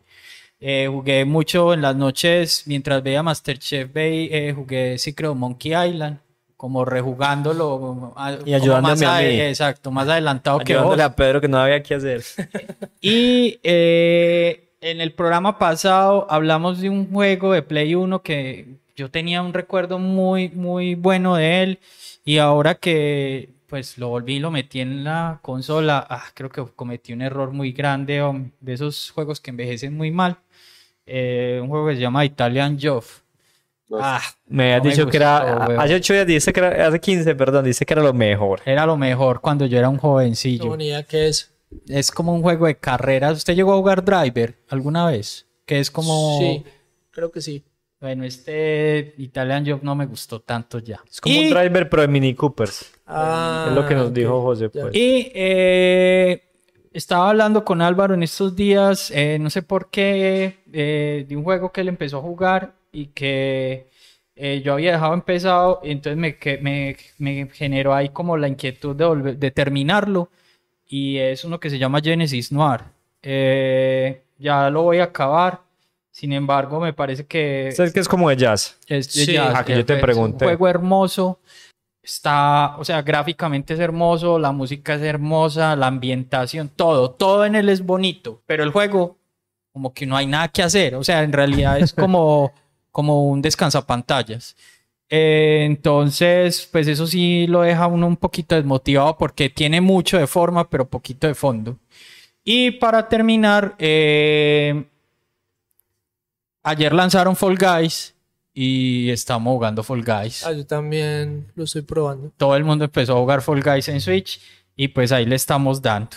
Eh, 0.61 0.89
jugué 0.91 1.25
mucho 1.25 1.73
en 1.73 1.81
las 1.81 1.97
noches 1.97 2.65
mientras 2.67 3.03
veía 3.03 3.23
Masterchef 3.23 3.93
Bay, 3.95 4.29
eh, 4.31 4.53
jugué 4.55 4.99
sí 4.99 5.15
creo 5.15 5.35
Monkey 5.35 5.73
Island, 5.73 6.19
como 6.57 6.85
rejugándolo 6.85 8.13
a- 8.17 8.37
Y 8.45 8.53
ayudándome 8.53 8.93
más 8.95 9.03
a 9.03 9.19
mí. 9.21 9.25
ade- 9.27 9.49
Exacto, 9.49 9.91
más 9.91 10.07
adelantado 10.09 10.59
que 10.59 10.75
vos. 10.75 10.81
Ayudándole 10.83 11.03
a 11.05 11.17
Pedro 11.17 11.41
que 11.41 11.49
no 11.49 11.59
había 11.59 11.83
que 11.83 11.95
hacer. 11.95 12.23
Y 13.01 13.59
eh, 13.63 14.69
en 14.83 15.01
el 15.01 15.13
programa 15.13 15.59
pasado 15.59 16.27
hablamos 16.31 16.81
de 16.81 16.91
un 16.91 17.11
juego 17.11 17.53
de 17.55 17.63
Play 17.63 17.95
1 17.95 18.23
que 18.23 18.67
yo 18.97 19.11
tenía 19.11 19.41
un 19.41 19.55
recuerdo 19.55 19.99
muy, 19.99 20.51
muy 20.51 20.95
bueno 20.95 21.37
de 21.37 21.63
él. 21.63 21.79
Y 22.27 22.37
ahora 22.37 22.75
que 22.75 23.49
pues 23.67 23.97
lo 23.99 24.09
volví 24.09 24.35
y 24.35 24.39
lo 24.41 24.51
metí 24.51 24.81
en 24.81 25.05
la 25.05 25.39
consola, 25.43 26.05
ah, 26.11 26.25
creo 26.35 26.51
que 26.51 26.63
cometí 26.75 27.13
un 27.13 27.23
error 27.23 27.53
muy 27.53 27.71
grande 27.73 28.21
hombre, 28.21 28.51
de 28.61 28.73
esos 28.75 29.11
juegos 29.13 29.41
que 29.41 29.51
envejecen 29.51 29.97
muy 29.97 30.11
mal. 30.11 30.37
Eh, 31.13 31.59
un 31.61 31.69
juego 31.69 31.89
que 31.89 31.97
se 31.97 32.01
llama 32.01 32.25
Italian 32.25 32.79
Job. 32.81 33.03
Ah, 33.93 34.21
Me 34.47 34.77
No 34.77 34.85
me 34.85 34.91
dicho 34.91 35.07
que 35.09 35.19
gustó, 35.19 35.19
era. 35.19 35.67
weón. 35.67 35.81
Hace 35.81 35.95
8 35.97 36.13
días 36.13 36.27
dice 36.27 36.53
que 36.53 36.61
era. 36.61 36.87
Hace 36.87 37.01
15, 37.01 37.35
perdón, 37.35 37.65
dice 37.65 37.85
que 37.85 37.93
era 37.95 38.03
lo 38.03 38.13
mejor. 38.15 38.61
era 38.65 38.87
lo 38.87 38.97
mejor 38.97 39.41
cuando 39.41 39.67
yo 39.67 39.77
era 39.79 39.89
un 39.89 39.99
jovencillo. 39.99 40.63
tengo 40.63 40.77
ni 40.77 40.87
idea 40.87 41.03
qué 41.03 41.27
es. 41.27 41.53
Es 41.89 42.13
como 42.13 42.33
un 42.33 42.43
juego 42.43 42.67
de 42.67 42.77
carreras. 42.79 43.39
¿Usted 43.39 43.55
llegó 43.57 43.73
a 43.73 43.77
jugar 43.77 44.05
Driver 44.05 44.55
alguna 44.69 45.07
vez? 45.07 45.47
Que 45.67 45.81
es 45.81 45.91
como... 45.91 46.39
Sí, 46.39 46.65
creo 47.11 47.31
que 47.31 47.41
sí. 47.41 47.65
Bueno, 48.01 48.25
este 48.25 49.15
Italian 49.19 49.67
Job 49.67 49.81
no 49.83 49.95
me 49.95 50.07
gustó 50.07 50.41
tanto 50.41 50.79
ya. 50.79 51.01
Es 51.09 51.21
como 51.21 51.35
y, 51.35 51.47
un 51.47 51.51
driver, 51.51 51.89
pero 51.91 52.03
de 52.03 52.09
Mini 52.09 52.35
Coopers. 52.35 52.93
Ah, 53.07 53.67
es 53.69 53.75
lo 53.75 53.87
que 53.87 53.95
nos 53.95 54.13
dijo 54.15 54.41
José, 54.41 54.71
pues. 54.71 54.95
y, 54.95 55.31
eh, 55.35 56.50
estaba 56.93 57.31
hablando 57.31 57.65
con 57.65 57.83
Álvaro 57.83 58.15
en 58.15 58.23
estos 58.23 58.57
días, 58.57 59.11
eh, 59.15 59.39
no 59.41 59.51
sé 59.51 59.63
por 59.63 59.91
qué, 59.91 60.59
eh, 60.73 61.25
de 61.29 61.37
un 61.37 61.45
juego 61.45 61.71
que 61.73 61.81
él 61.83 61.89
empezó 61.89 62.19
a 62.19 62.23
jugar 62.23 62.73
y 62.93 63.07
que 63.07 63.89
eh, 64.37 64.63
yo 64.65 64.73
había 64.73 64.93
dejado 64.93 65.13
empezado, 65.15 65.81
y 65.85 65.91
entonces 65.91 66.17
me, 66.17 66.37
que- 66.39 66.59
me, 66.59 66.97
me 67.19 67.49
generó 67.53 67.95
ahí 67.95 68.09
como 68.09 68.37
la 68.39 68.49
inquietud 68.49 68.97
de, 68.97 69.05
volver- 69.05 69.37
de 69.37 69.51
terminarlo. 69.51 70.31
Y 70.89 71.19
es 71.19 71.45
uno 71.45 71.61
que 71.61 71.69
se 71.71 71.79
llama 71.79 72.01
Genesis 72.01 72.51
Noir. 72.51 72.81
Eh, 73.23 74.23
ya 74.39 74.71
lo 74.71 74.83
voy 74.83 74.99
a 74.99 75.05
acabar. 75.05 75.61
Sin 76.11 76.33
embargo, 76.33 76.81
me 76.81 76.93
parece 76.93 77.27
que 77.27 77.69
Es 77.69 77.93
que 77.93 78.01
es 78.01 78.09
como 78.09 78.29
de 78.31 78.37
jazz. 78.37 78.79
es 78.89 79.13
de 79.15 79.25
Sí. 79.27 79.33
jazz, 79.35 79.55
Ah, 79.57 79.65
que 79.65 79.77
yo 79.77 79.85
te 79.87 79.95
es 79.95 80.01
pregunté. 80.01 80.45
Un 80.47 80.49
juego 80.51 80.69
hermoso. 80.69 81.39
Está, 82.03 82.77
o 82.79 82.85
sea, 82.85 83.03
gráficamente 83.03 83.75
es 83.75 83.81
hermoso, 83.81 84.39
la 84.39 84.53
música 84.53 84.95
es 84.95 85.03
hermosa, 85.03 85.77
la 85.77 85.87
ambientación, 85.89 86.71
todo, 86.71 87.11
todo 87.11 87.45
en 87.45 87.55
él 87.55 87.69
es 87.69 87.85
bonito, 87.85 88.43
pero 88.47 88.65
el 88.65 88.71
juego, 88.71 89.19
como 89.73 89.93
que 89.93 90.07
no 90.07 90.17
hay 90.17 90.27
nada 90.27 90.49
que 90.49 90.63
hacer, 90.63 90.95
o 90.95 91.05
sea, 91.05 91.23
en 91.23 91.33
realidad 91.33 91.79
es 91.79 91.93
como, 91.95 92.53
como 92.91 93.29
un 93.29 93.43
descansapantallas. 93.43 94.57
Eh, 95.11 95.65
entonces, 95.67 96.69
pues 96.71 96.87
eso 96.87 97.07
sí 97.07 97.47
lo 97.49 97.63
deja 97.63 97.89
uno 97.89 98.07
un 98.07 98.17
poquito 98.17 98.55
desmotivado 98.55 99.19
porque 99.19 99.51
tiene 99.51 99.81
mucho 99.81 100.17
de 100.19 100.27
forma, 100.29 100.71
pero 100.71 100.89
poquito 100.89 101.27
de 101.27 101.35
fondo. 101.35 101.79
Y 102.45 102.71
para 102.73 103.09
terminar, 103.09 103.75
eh, 103.79 104.85
ayer 106.63 106.93
lanzaron 106.93 107.37
Fall 107.37 107.59
Guys 107.59 108.15
y 108.53 109.11
estamos 109.11 109.53
jugando 109.53 109.83
Fall 109.83 110.03
Guys. 110.05 110.45
Ah, 110.45 110.53
yo 110.53 110.67
también 110.67 111.47
lo 111.55 111.65
estoy 111.65 111.83
probando. 111.83 112.33
Todo 112.37 112.57
el 112.57 112.65
mundo 112.65 112.85
empezó 112.85 113.17
a 113.17 113.21
jugar 113.21 113.43
Fall 113.43 113.63
Guys 113.63 113.89
en 113.89 114.01
Switch 114.01 114.41
y 114.77 114.89
pues 114.89 115.13
ahí 115.13 115.27
le 115.27 115.37
estamos 115.37 115.81
dando. 115.83 116.17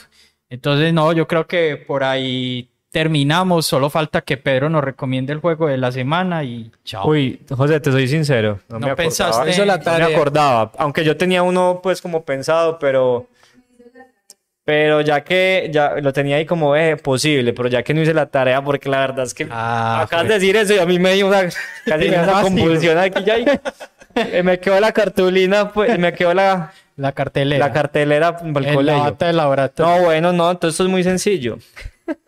Entonces, 0.50 0.94
no, 0.94 1.12
yo 1.14 1.28
creo 1.28 1.48
que 1.48 1.78
por 1.78 2.04
ahí 2.04 2.70
terminamos. 2.92 3.66
Solo 3.66 3.90
falta 3.90 4.22
que 4.22 4.38
Pedro 4.38 4.70
nos 4.70 4.84
recomiende 4.84 5.34
el 5.34 5.40
juego 5.40 5.68
de 5.68 5.78
la 5.78 5.92
semana 5.92 6.44
y 6.44 6.72
chao. 6.84 7.08
Uy, 7.10 7.42
José, 7.50 7.80
te 7.80 7.92
soy 7.92 8.08
sincero. 8.08 8.60
No, 8.70 8.80
No 8.80 8.88
me 8.88 8.96
pensaste- 8.96 9.24
acordaba. 9.32 9.50
Eso 9.50 9.62
es 9.62 9.68
la 9.68 9.78
No 9.78 9.84
tarea. 9.84 10.08
me 10.10 10.16
acordaba. 10.16 10.72
Aunque 10.78 11.04
yo 11.04 11.18
tenía 11.18 11.42
uno, 11.44 11.80
pues, 11.82 12.02
como 12.02 12.24
pensado, 12.24 12.78
pero. 12.80 13.28
Pero 14.66 15.02
ya 15.02 15.22
que 15.26 15.70
ya 15.74 15.96
lo 16.02 16.14
tenía 16.14 16.38
ahí 16.38 16.46
como 16.46 16.76
eh, 16.76 16.96
posible, 16.96 17.52
pero 17.54 17.68
ya 17.68 17.84
que 17.84 17.94
no 17.94 18.02
hice 18.02 18.14
la 18.14 18.28
tarea, 18.28 18.64
porque 18.64 18.88
la 18.90 19.00
verdad 19.02 19.26
es 19.26 19.34
que 19.34 19.46
Ah, 19.52 20.02
acabas 20.04 20.28
de 20.30 20.34
decir 20.36 20.56
eso 20.56 20.74
y 20.74 20.78
a 20.80 20.86
mí 20.86 21.00
me 21.00 21.14
dio 21.14 21.28
una, 21.28 21.42
casi 21.86 22.10
me 22.10 22.18
una 22.20 22.42
convulsión 22.42 22.98
aquí 22.98 23.24
ya. 23.26 23.40
y- 23.40 23.46
eh, 24.16 24.42
me 24.44 24.60
quedó 24.60 24.80
la 24.80 24.92
cartulina, 24.94 25.70
pues, 25.72 25.98
me 26.00 26.14
quedó 26.14 26.34
la, 26.34 26.72
la 26.96 27.12
cartelera. 27.12 27.68
la 27.68 27.74
cartelera 27.74 28.38
para 28.38 28.48
el 28.48 28.54
la 28.68 28.74
colegio. 28.74 29.18
de 29.20 29.34
laboratorio. 29.34 29.96
No, 29.98 30.04
bueno, 30.06 30.32
no, 30.32 30.52
entonces 30.52 30.76
esto 30.76 30.84
es 30.84 30.90
muy 30.90 31.04
sencillo. 31.04 31.58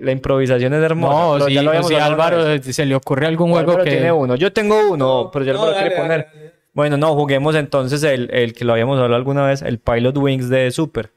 La 0.00 0.10
improvisación 0.10 0.74
es 0.74 0.82
hermosa. 0.82 1.38
No, 1.38 1.46
si, 1.46 1.54
ya 1.54 1.62
lo 1.62 1.80
si 1.84 1.94
Álvaro 1.94 2.58
se 2.60 2.84
le 2.86 2.94
ocurre 2.96 3.28
algún 3.28 3.50
juego 3.52 3.70
Álvaro 3.70 3.84
que 3.84 3.90
tiene 3.90 4.10
uno. 4.10 4.34
Yo 4.34 4.52
tengo 4.52 4.90
uno, 4.90 5.30
pero 5.32 5.44
ya 5.44 5.52
No, 5.52 5.66
dale, 5.66 5.76
dale, 5.76 5.90
poner. 5.96 6.26
dale. 6.34 6.52
Bueno, 6.72 6.96
no, 6.96 7.14
juguemos 7.14 7.54
entonces 7.54 8.02
el, 8.02 8.28
el 8.32 8.52
que 8.52 8.64
lo 8.64 8.72
habíamos 8.72 8.96
hablado 8.98 9.14
alguna 9.14 9.46
vez, 9.46 9.62
el 9.62 9.78
Pilot 9.78 10.16
Wings 10.18 10.48
de 10.48 10.72
Super. 10.72 11.12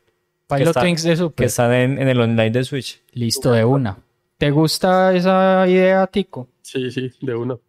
Pilot 0.49 0.67
está- 0.69 0.81
Wings 0.83 1.03
de 1.03 1.15
Super. 1.15 1.35
Que 1.35 1.45
están 1.45 1.71
en, 1.73 2.01
en 2.01 2.07
el 2.07 2.19
online 2.19 2.49
de 2.51 2.63
Switch. 2.63 3.01
Listo, 3.13 3.51
de 3.51 3.63
una. 3.63 3.97
¿Te 4.37 4.51
gusta 4.51 5.13
esa 5.15 5.67
idea, 5.67 6.07
Tico? 6.07 6.47
Sí, 6.61 6.89
sí, 6.91 7.11
de 7.21 7.35
uno. 7.35 7.59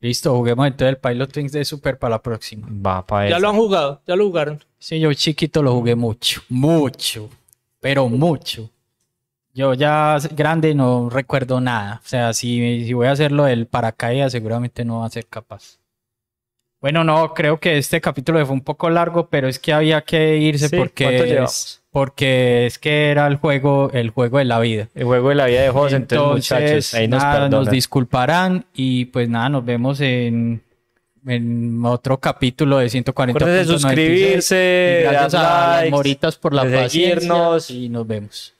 Listo, 0.00 0.34
juguemos 0.36 0.66
entonces 0.66 0.88
el 0.94 0.98
Pilot 0.98 1.36
Wings 1.36 1.52
de 1.52 1.64
Super 1.64 1.98
para 1.98 2.12
la 2.16 2.22
próxima. 2.22 2.68
Va 2.70 3.06
para 3.06 3.28
Ya 3.28 3.38
lo 3.38 3.48
han 3.50 3.56
jugado, 3.56 4.00
ya 4.06 4.14
lo 4.16 4.24
jugaron. 4.26 4.62
Sí, 4.78 5.00
yo 5.00 5.12
chiquito 5.12 5.62
lo 5.62 5.72
jugué 5.74 5.96
mucho, 5.96 6.40
mucho, 6.48 7.28
pero 7.80 8.08
mucho. 8.08 8.70
Yo 9.54 9.74
ya 9.74 10.18
grande 10.36 10.72
no 10.74 11.10
recuerdo 11.10 11.60
nada. 11.60 12.00
O 12.04 12.08
sea, 12.08 12.32
si, 12.32 12.84
si 12.84 12.92
voy 12.92 13.08
a 13.08 13.12
hacerlo 13.12 13.44
del 13.44 13.66
paracaídas, 13.66 14.30
seguramente 14.30 14.84
no 14.84 15.00
va 15.00 15.06
a 15.06 15.10
ser 15.10 15.26
capaz. 15.26 15.78
Bueno, 16.80 17.02
no, 17.02 17.34
creo 17.34 17.58
que 17.58 17.76
este 17.76 18.00
capítulo 18.00 18.44
fue 18.46 18.54
un 18.54 18.60
poco 18.60 18.88
largo, 18.88 19.28
pero 19.28 19.48
es 19.48 19.58
que 19.58 19.72
había 19.72 20.00
que 20.02 20.36
irse 20.36 20.68
Sí, 20.68 20.76
¿cuánto 20.76 20.92
porque, 20.94 21.26
llevamos? 21.26 21.50
es, 21.52 21.77
porque 21.90 22.66
es 22.66 22.78
que 22.78 23.10
era 23.10 23.26
el 23.26 23.36
juego, 23.36 23.90
el 23.92 24.10
juego 24.10 24.38
de 24.38 24.44
la 24.44 24.60
vida. 24.60 24.88
El 24.94 25.04
juego 25.04 25.30
de 25.30 25.34
la 25.34 25.46
vida 25.46 25.62
de 25.62 25.70
José, 25.70 25.96
entonces, 25.96 26.50
muchachos, 26.52 26.94
ahí 26.94 27.08
nos 27.08 27.22
nada, 27.22 27.48
nos 27.48 27.70
disculparán 27.70 28.66
y 28.74 29.06
pues 29.06 29.28
nada, 29.28 29.48
nos 29.48 29.64
vemos 29.64 30.00
en, 30.00 30.62
en 31.26 31.84
otro 31.84 32.18
capítulo 32.18 32.78
de 32.78 32.88
140. 32.88 33.38
Acuérdense 33.38 33.72
de 33.72 33.78
suscribirse, 33.78 35.00
gracias 35.04 35.34
a 35.34 35.82
las 35.82 35.90
moritas 35.90 36.36
por 36.36 36.52
la 36.54 36.62
paciencia 36.64 37.58
y 37.70 37.88
nos 37.88 38.06
vemos. 38.06 38.54